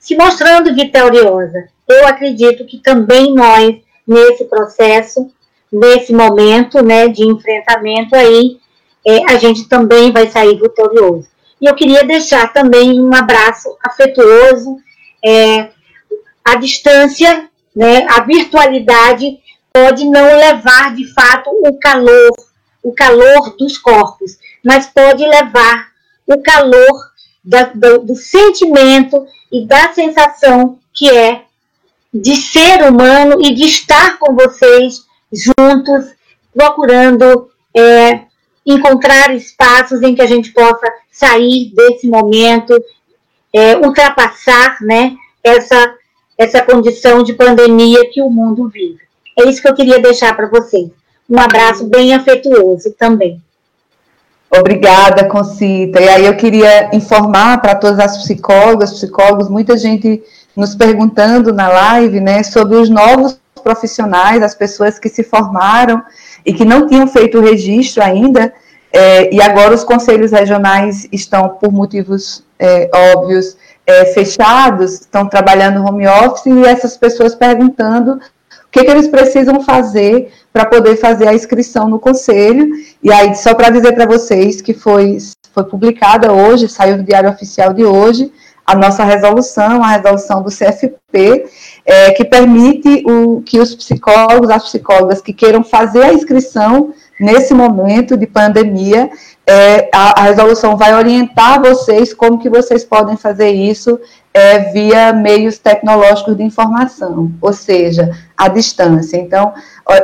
se 0.09 0.17
mostrando 0.17 0.75
vitoriosa. 0.75 1.69
Eu 1.87 2.07
acredito 2.07 2.65
que 2.65 2.79
também 2.79 3.35
nós 3.35 3.77
nesse 4.07 4.47
processo, 4.47 5.31
nesse 5.71 6.15
momento 6.15 6.83
né, 6.83 7.09
de 7.09 7.27
enfrentamento 7.27 8.17
aí, 8.17 8.59
é, 9.07 9.31
a 9.31 9.37
gente 9.37 9.69
também 9.69 10.11
vai 10.11 10.27
sair 10.31 10.59
vitorioso. 10.59 11.29
E 11.61 11.67
eu 11.67 11.75
queria 11.75 12.05
deixar 12.05 12.51
também 12.55 12.99
um 12.99 13.15
abraço 13.15 13.69
afetuoso, 13.85 14.79
é, 15.23 15.69
a 16.43 16.55
distância, 16.55 17.47
né, 17.77 18.07
a 18.09 18.23
virtualidade 18.23 19.39
pode 19.71 20.07
não 20.07 20.39
levar 20.39 20.95
de 20.95 21.05
fato 21.13 21.51
o 21.51 21.79
calor, 21.79 22.33
o 22.83 22.95
calor 22.95 23.55
dos 23.59 23.77
corpos, 23.77 24.39
mas 24.65 24.87
pode 24.87 25.23
levar 25.23 25.89
o 26.27 26.41
calor 26.43 27.08
da, 27.49 27.65
do, 27.65 28.01
do 28.01 28.15
sentimento 28.15 29.27
e 29.51 29.67
da 29.67 29.91
sensação 29.95 30.79
que 30.93 31.09
é 31.09 31.45
de 32.13 32.37
ser 32.37 32.83
humano 32.83 33.41
e 33.41 33.55
de 33.55 33.65
estar 33.65 34.19
com 34.19 34.35
vocês 34.35 35.07
juntos, 35.33 36.15
procurando 36.55 37.49
é, 37.75 38.21
encontrar 38.67 39.35
espaços 39.35 40.03
em 40.03 40.15
que 40.15 40.21
a 40.21 40.27
gente 40.27 40.53
possa 40.53 40.87
sair 41.11 41.73
desse 41.75 42.07
momento, 42.07 42.75
é, 43.55 43.77
ultrapassar 43.79 44.77
né, 44.83 45.17
essa, 45.43 45.95
essa 46.37 46.63
condição 46.63 47.23
de 47.23 47.33
pandemia 47.33 48.11
que 48.11 48.21
o 48.21 48.29
mundo 48.29 48.69
vive. 48.69 49.01
É 49.39 49.49
isso 49.49 49.63
que 49.63 49.69
eu 49.69 49.75
queria 49.75 50.01
deixar 50.01 50.37
para 50.37 50.49
vocês. 50.49 50.91
Um 51.29 51.39
abraço 51.39 51.87
bem 51.87 52.13
afetuoso 52.13 52.95
também. 52.99 53.41
Obrigada, 54.51 55.29
Concita. 55.29 56.01
E 56.01 56.09
aí 56.09 56.27
eu 56.27 56.37
queria 56.37 56.95
informar 56.95 57.61
para 57.61 57.75
todas 57.75 57.99
as 57.99 58.17
psicólogas, 58.19 58.93
psicólogos, 58.93 59.49
muita 59.49 59.77
gente 59.77 60.23
nos 60.57 60.75
perguntando 60.75 61.53
na 61.53 61.69
live, 61.69 62.21
né, 62.21 62.43
sobre 62.43 62.77
os 62.77 62.89
novos 62.89 63.39
profissionais, 63.63 64.43
as 64.43 64.55
pessoas 64.55 64.99
que 64.99 65.09
se 65.09 65.23
formaram 65.23 66.03
e 66.45 66.53
que 66.53 66.65
não 66.65 66.87
tinham 66.87 67.07
feito 67.07 67.39
o 67.39 67.43
registro 67.43 68.03
ainda, 68.03 68.53
é, 68.93 69.33
e 69.33 69.41
agora 69.41 69.75
os 69.75 69.85
conselhos 69.85 70.33
regionais 70.33 71.07
estão, 71.13 71.51
por 71.51 71.71
motivos 71.71 72.43
é, 72.59 72.91
óbvios, 73.15 73.57
é, 73.87 74.07
fechados, 74.07 74.95
estão 74.95 75.29
trabalhando 75.29 75.85
home 75.85 76.07
office, 76.09 76.47
e 76.47 76.65
essas 76.65 76.97
pessoas 76.97 77.35
perguntando 77.35 78.13
o 78.15 78.71
que, 78.71 78.85
que 78.85 78.91
eles 78.91 79.09
precisam 79.09 79.63
fazer 79.63 80.33
para 80.59 80.67
poder 80.67 80.97
fazer 80.97 81.29
a 81.29 81.35
inscrição 81.35 81.89
no 81.89 82.01
conselho. 82.01 82.69
E 83.01 83.13
aí, 83.13 83.33
só 83.37 83.55
para 83.55 83.71
dizer 83.71 83.93
para 83.93 84.07
vocês 84.07 84.61
que 84.61 84.75
foi, 84.75 85.19
foi 85.55 85.63
publicada 85.63 86.33
hoje, 86.33 86.69
saiu 86.69 86.97
no 86.97 87.05
Diário 87.05 87.31
Oficial 87.31 87.73
de 87.73 87.85
hoje, 87.85 88.33
a 88.67 88.75
nossa 88.75 89.05
resolução, 89.05 89.85
a 89.85 89.93
resolução 89.93 90.43
do 90.43 90.51
CFP, 90.51 91.47
é, 91.87 92.11
que 92.11 92.25
permite 92.25 93.05
o, 93.07 93.41
que 93.43 93.61
os 93.61 93.73
psicólogos, 93.73 94.51
as 94.51 94.65
psicólogas 94.65 95.23
que 95.23 95.33
queiram 95.33 95.63
fazer 95.63 96.03
a 96.03 96.13
inscrição 96.13 96.93
nesse 97.21 97.55
momento 97.55 98.17
de 98.17 98.27
pandemia, 98.27 99.09
é, 99.47 99.89
a, 99.95 100.21
a, 100.21 100.25
resolução 100.25 100.77
vai 100.77 100.93
orientar 100.93 101.63
vocês 101.63 102.13
como 102.13 102.39
que 102.39 102.51
vocês 102.51 102.85
podem 102.85 103.17
fazer 103.17 103.51
isso 103.51 103.99
é, 104.33 104.59
via 104.73 105.13
meios 105.13 105.59
tecnológicos 105.59 106.37
de 106.37 106.43
informação, 106.43 107.33
ou 107.41 107.53
seja, 107.53 108.11
à 108.37 108.49
distância. 108.49 109.17
Então, 109.17 109.53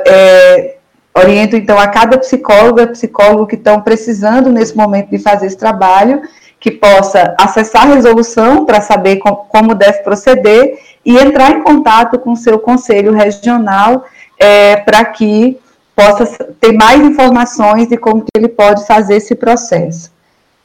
é, 0.07 0.77
oriento 1.15 1.57
então 1.57 1.79
a 1.79 1.87
cada 1.89 2.19
psicóloga, 2.19 2.89
psicólogo 2.89 3.47
que 3.47 3.55
estão 3.55 3.81
precisando 3.81 4.51
nesse 4.51 4.77
momento 4.77 5.11
de 5.11 5.19
fazer 5.19 5.47
esse 5.47 5.57
trabalho, 5.57 6.23
que 6.59 6.71
possa 6.71 7.35
acessar 7.39 7.83
a 7.83 7.95
resolução 7.95 8.65
para 8.65 8.81
saber 8.81 9.17
com, 9.17 9.35
como 9.35 9.75
deve 9.75 9.99
proceder 9.99 10.79
e 11.05 11.17
entrar 11.19 11.51
em 11.53 11.63
contato 11.63 12.19
com 12.19 12.33
o 12.33 12.37
seu 12.37 12.59
conselho 12.59 13.13
regional 13.13 14.05
é, 14.39 14.77
para 14.77 15.05
que 15.05 15.59
possa 15.95 16.27
ter 16.61 16.73
mais 16.73 17.01
informações 17.03 17.89
de 17.89 17.97
como 17.97 18.23
que 18.23 18.31
ele 18.35 18.49
pode 18.49 18.87
fazer 18.87 19.17
esse 19.17 19.35
processo. 19.35 20.14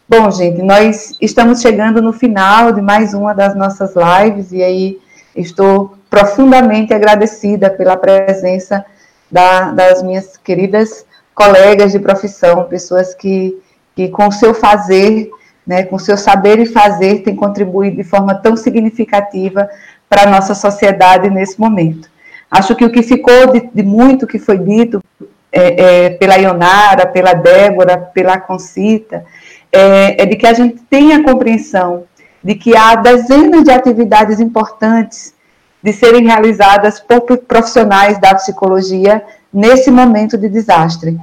Bom, 0.09 0.31
gente, 0.31 0.59
nós 0.63 1.15
estamos 1.21 1.61
chegando 1.61 2.01
no 2.01 2.11
final 2.11 2.71
de 2.71 2.81
mais 2.81 3.13
uma 3.13 3.31
das 3.31 3.55
nossas 3.55 3.93
lives 3.93 4.51
e 4.51 4.63
aí 4.63 4.99
estou 5.35 5.93
profundamente 6.09 6.91
agradecida 6.91 7.69
pela 7.69 7.95
presença 7.95 8.83
da, 9.29 9.69
das 9.69 10.01
minhas 10.01 10.35
queridas 10.35 11.05
colegas 11.35 11.91
de 11.91 11.99
profissão, 11.99 12.63
pessoas 12.63 13.13
que, 13.13 13.55
que 13.95 14.07
com 14.07 14.29
o 14.29 14.31
seu 14.31 14.51
fazer, 14.51 15.29
né, 15.65 15.83
com 15.83 15.99
seu 15.99 16.17
saber 16.17 16.57
e 16.57 16.65
fazer, 16.65 17.21
têm 17.21 17.35
contribuído 17.35 17.97
de 17.97 18.03
forma 18.03 18.33
tão 18.33 18.57
significativa 18.57 19.69
para 20.09 20.23
a 20.23 20.31
nossa 20.31 20.55
sociedade 20.55 21.29
nesse 21.29 21.59
momento. 21.59 22.09
Acho 22.49 22.75
que 22.75 22.83
o 22.83 22.91
que 22.91 23.03
ficou 23.03 23.51
de, 23.51 23.69
de 23.71 23.83
muito 23.83 24.25
que 24.25 24.39
foi 24.39 24.57
dito 24.57 25.03
é, 25.51 26.05
é, 26.05 26.09
pela 26.09 26.35
Ionara, 26.35 27.05
pela 27.05 27.33
Débora, 27.33 27.95
pela 27.95 28.39
Concita, 28.39 29.23
é, 29.71 30.23
é 30.23 30.25
de 30.25 30.35
que 30.35 30.47
a 30.47 30.53
gente 30.53 30.81
tenha 30.89 31.23
compreensão 31.23 32.03
de 32.43 32.55
que 32.55 32.75
há 32.75 32.95
dezenas 32.95 33.63
de 33.63 33.71
atividades 33.71 34.39
importantes 34.39 35.33
de 35.81 35.93
serem 35.93 36.25
realizadas 36.25 36.99
por 36.99 37.21
profissionais 37.21 38.19
da 38.19 38.35
psicologia 38.35 39.23
nesse 39.51 39.89
momento 39.89 40.37
de 40.37 40.49
desastre, 40.49 41.17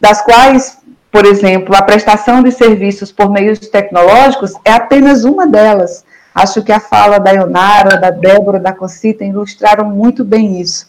das 0.00 0.22
quais, 0.22 0.78
por 1.10 1.24
exemplo, 1.24 1.74
a 1.76 1.82
prestação 1.82 2.42
de 2.42 2.50
serviços 2.50 3.12
por 3.12 3.30
meios 3.30 3.58
tecnológicos 3.58 4.54
é 4.64 4.72
apenas 4.72 5.24
uma 5.24 5.46
delas. 5.46 6.04
Acho 6.34 6.62
que 6.62 6.72
a 6.72 6.80
fala 6.80 7.18
da 7.18 7.32
Ionara, 7.32 7.96
da 7.96 8.10
Débora, 8.10 8.60
da 8.60 8.72
Concita 8.72 9.24
ilustraram 9.24 9.90
muito 9.90 10.24
bem 10.24 10.60
isso. 10.60 10.88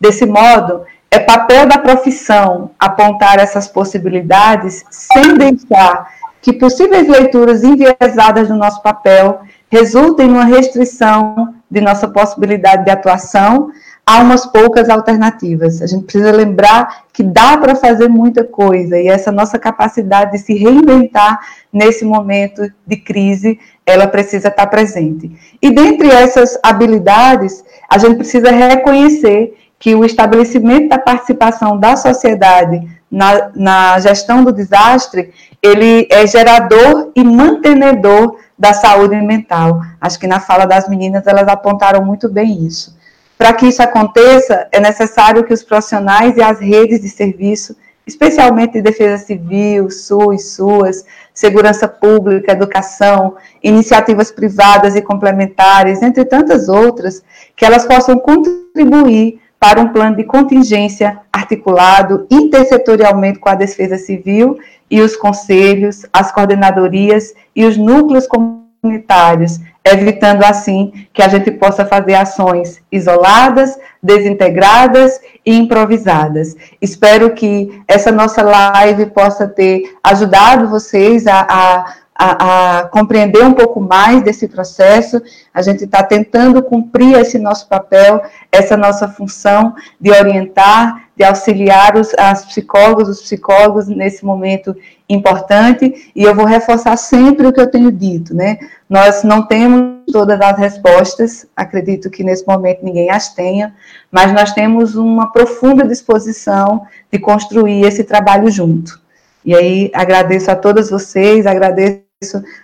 Desse 0.00 0.26
modo, 0.26 0.84
é 1.10 1.18
papel 1.18 1.66
da 1.66 1.78
profissão 1.78 2.70
apontar 2.78 3.38
essas 3.38 3.66
possibilidades 3.68 4.84
sem 4.90 5.36
deixar 5.36 6.08
que 6.42 6.52
possíveis 6.52 7.08
leituras 7.08 7.62
enviesadas 7.62 8.48
do 8.48 8.56
nosso 8.56 8.82
papel 8.82 9.40
resultem 9.70 10.26
numa 10.26 10.44
restrição 10.44 11.54
de 11.70 11.80
nossa 11.80 12.08
possibilidade 12.08 12.84
de 12.84 12.90
atuação 12.90 13.70
há 14.04 14.18
umas 14.18 14.44
poucas 14.44 14.88
alternativas. 14.88 15.80
A 15.80 15.86
gente 15.86 16.04
precisa 16.04 16.32
lembrar 16.32 17.04
que 17.12 17.22
dá 17.22 17.56
para 17.56 17.76
fazer 17.76 18.08
muita 18.08 18.42
coisa 18.42 18.98
e 18.98 19.06
essa 19.06 19.30
nossa 19.30 19.58
capacidade 19.58 20.32
de 20.32 20.38
se 20.38 20.54
reinventar 20.54 21.38
nesse 21.72 22.04
momento 22.04 22.62
de 22.84 22.96
crise, 22.96 23.58
ela 23.86 24.08
precisa 24.08 24.48
estar 24.48 24.66
presente. 24.66 25.30
E 25.62 25.70
dentre 25.70 26.10
essas 26.10 26.58
habilidades, 26.62 27.64
a 27.88 27.98
gente 27.98 28.16
precisa 28.16 28.50
reconhecer 28.50 29.54
que 29.80 29.94
o 29.94 30.04
estabelecimento 30.04 30.90
da 30.90 30.98
participação 30.98 31.76
da 31.76 31.96
sociedade 31.96 32.86
na, 33.10 33.50
na 33.56 33.98
gestão 33.98 34.44
do 34.44 34.52
desastre, 34.52 35.32
ele 35.62 36.06
é 36.10 36.26
gerador 36.26 37.10
e 37.16 37.24
mantenedor 37.24 38.36
da 38.58 38.74
saúde 38.74 39.16
mental. 39.16 39.80
Acho 39.98 40.20
que 40.20 40.26
na 40.26 40.38
fala 40.38 40.66
das 40.66 40.86
meninas 40.86 41.26
elas 41.26 41.48
apontaram 41.48 42.04
muito 42.04 42.28
bem 42.28 42.66
isso. 42.66 42.94
Para 43.38 43.54
que 43.54 43.66
isso 43.66 43.82
aconteça, 43.82 44.68
é 44.70 44.78
necessário 44.78 45.42
que 45.44 45.54
os 45.54 45.62
profissionais 45.62 46.36
e 46.36 46.42
as 46.42 46.60
redes 46.60 47.00
de 47.00 47.08
serviço, 47.08 47.74
especialmente 48.06 48.74
de 48.74 48.82
defesa 48.82 49.16
civil, 49.16 49.90
SUS, 49.90 50.56
SUAS, 50.56 51.06
segurança 51.32 51.88
pública, 51.88 52.52
educação, 52.52 53.36
iniciativas 53.62 54.30
privadas 54.30 54.94
e 54.94 55.00
complementares, 55.00 56.02
entre 56.02 56.26
tantas 56.26 56.68
outras, 56.68 57.22
que 57.56 57.64
elas 57.64 57.86
possam 57.86 58.18
contribuir 58.18 59.40
para 59.60 59.78
um 59.78 59.88
plano 59.88 60.16
de 60.16 60.24
contingência 60.24 61.20
articulado 61.30 62.26
intersetorialmente 62.30 63.38
com 63.38 63.50
a 63.50 63.54
Defesa 63.54 63.98
Civil 63.98 64.58
e 64.90 65.02
os 65.02 65.14
conselhos, 65.14 66.06
as 66.10 66.32
coordenadorias 66.32 67.34
e 67.54 67.66
os 67.66 67.76
núcleos 67.76 68.26
comunitários, 68.26 69.60
evitando 69.84 70.44
assim 70.44 71.06
que 71.12 71.22
a 71.22 71.28
gente 71.28 71.50
possa 71.50 71.84
fazer 71.84 72.14
ações 72.14 72.82
isoladas, 72.90 73.78
desintegradas 74.02 75.20
e 75.44 75.54
improvisadas. 75.54 76.56
Espero 76.80 77.34
que 77.34 77.82
essa 77.86 78.10
nossa 78.10 78.42
live 78.42 79.06
possa 79.06 79.46
ter 79.46 79.94
ajudado 80.02 80.70
vocês 80.70 81.26
a, 81.26 81.46
a 81.48 81.94
a, 82.20 82.80
a, 82.80 82.88
compreender 82.88 83.42
um 83.42 83.54
pouco 83.54 83.80
mais 83.80 84.22
desse 84.22 84.46
processo. 84.46 85.22
A 85.54 85.62
gente 85.62 85.84
está 85.84 86.02
tentando 86.02 86.62
cumprir 86.62 87.14
esse 87.14 87.38
nosso 87.38 87.66
papel, 87.66 88.20
essa 88.52 88.76
nossa 88.76 89.08
função 89.08 89.74
de 90.00 90.10
orientar, 90.10 91.04
de 91.16 91.24
auxiliar 91.24 91.96
os 91.96 92.12
as 92.18 92.44
psicólogos, 92.44 93.08
os 93.08 93.22
psicólogos 93.22 93.86
nesse 93.88 94.24
momento 94.24 94.74
importante. 95.08 96.10
E 96.14 96.22
eu 96.22 96.34
vou 96.34 96.44
reforçar 96.44 96.96
sempre 96.96 97.46
o 97.46 97.52
que 97.52 97.60
eu 97.60 97.70
tenho 97.70 97.92
dito, 97.92 98.34
né? 98.34 98.58
Nós 98.88 99.22
não 99.22 99.46
temos 99.46 100.00
todas 100.12 100.40
as 100.40 100.58
respostas, 100.58 101.46
acredito 101.54 102.10
que 102.10 102.24
nesse 102.24 102.46
momento 102.46 102.84
ninguém 102.84 103.10
as 103.10 103.32
tenha, 103.34 103.74
mas 104.10 104.32
nós 104.32 104.52
temos 104.52 104.96
uma 104.96 105.32
profunda 105.32 105.86
disposição 105.86 106.86
de 107.12 107.18
construir 107.18 107.84
esse 107.84 108.02
trabalho 108.02 108.50
junto. 108.50 109.00
E 109.44 109.54
aí 109.54 109.90
agradeço 109.94 110.50
a 110.50 110.56
todas 110.56 110.90
vocês, 110.90 111.46
agradeço 111.46 112.02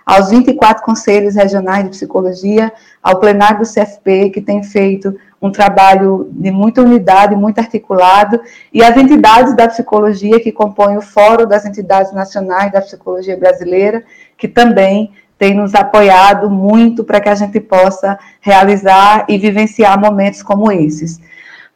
aos 0.05 0.29
24 0.29 0.83
conselhos 0.83 1.35
regionais 1.35 1.83
de 1.83 1.89
psicologia, 1.89 2.71
ao 3.01 3.19
plenário 3.19 3.59
do 3.59 3.65
CFP, 3.65 4.29
que 4.29 4.41
tem 4.41 4.61
feito 4.61 5.15
um 5.41 5.51
trabalho 5.51 6.27
de 6.31 6.49
muita 6.51 6.81
unidade, 6.81 7.35
muito 7.35 7.59
articulado, 7.59 8.39
e 8.73 8.83
as 8.83 8.97
entidades 8.97 9.55
da 9.55 9.67
psicologia 9.67 10.39
que 10.39 10.51
compõem 10.51 10.97
o 10.97 11.01
Fórum 11.01 11.47
das 11.47 11.65
Entidades 11.65 12.11
Nacionais 12.11 12.71
da 12.71 12.81
Psicologia 12.81 13.37
Brasileira, 13.37 14.03
que 14.37 14.47
também 14.47 15.11
tem 15.37 15.53
nos 15.53 15.75
apoiado 15.75 16.49
muito 16.49 17.03
para 17.03 17.21
que 17.21 17.29
a 17.29 17.35
gente 17.35 17.59
possa 17.59 18.17
realizar 18.41 19.25
e 19.29 19.37
vivenciar 19.37 19.99
momentos 19.99 20.41
como 20.41 20.71
esses. 20.71 21.19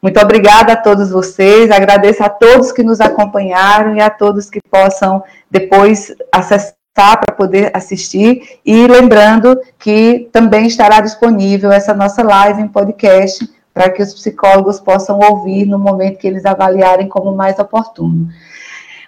Muito 0.02 0.20
obrigada 0.20 0.72
a 0.72 0.76
todos 0.76 1.10
vocês, 1.10 1.70
agradeço 1.70 2.24
a 2.24 2.28
todos 2.28 2.72
que 2.72 2.82
nos 2.82 3.00
acompanharam 3.00 3.94
e 3.94 4.00
a 4.00 4.10
todos 4.10 4.50
que 4.50 4.58
possam 4.68 5.22
depois 5.48 6.12
acessar 6.32 6.81
para 6.94 7.34
poder 7.36 7.70
assistir. 7.74 8.60
E 8.64 8.86
lembrando 8.86 9.58
que 9.78 10.28
também 10.32 10.66
estará 10.66 11.00
disponível 11.00 11.72
essa 11.72 11.94
nossa 11.94 12.22
live 12.22 12.60
em 12.60 12.68
podcast 12.68 13.48
para 13.72 13.90
que 13.90 14.02
os 14.02 14.12
psicólogos 14.12 14.78
possam 14.78 15.18
ouvir 15.18 15.64
no 15.64 15.78
momento 15.78 16.18
que 16.18 16.26
eles 16.26 16.44
avaliarem 16.44 17.08
como 17.08 17.34
mais 17.34 17.58
oportuno. 17.58 18.28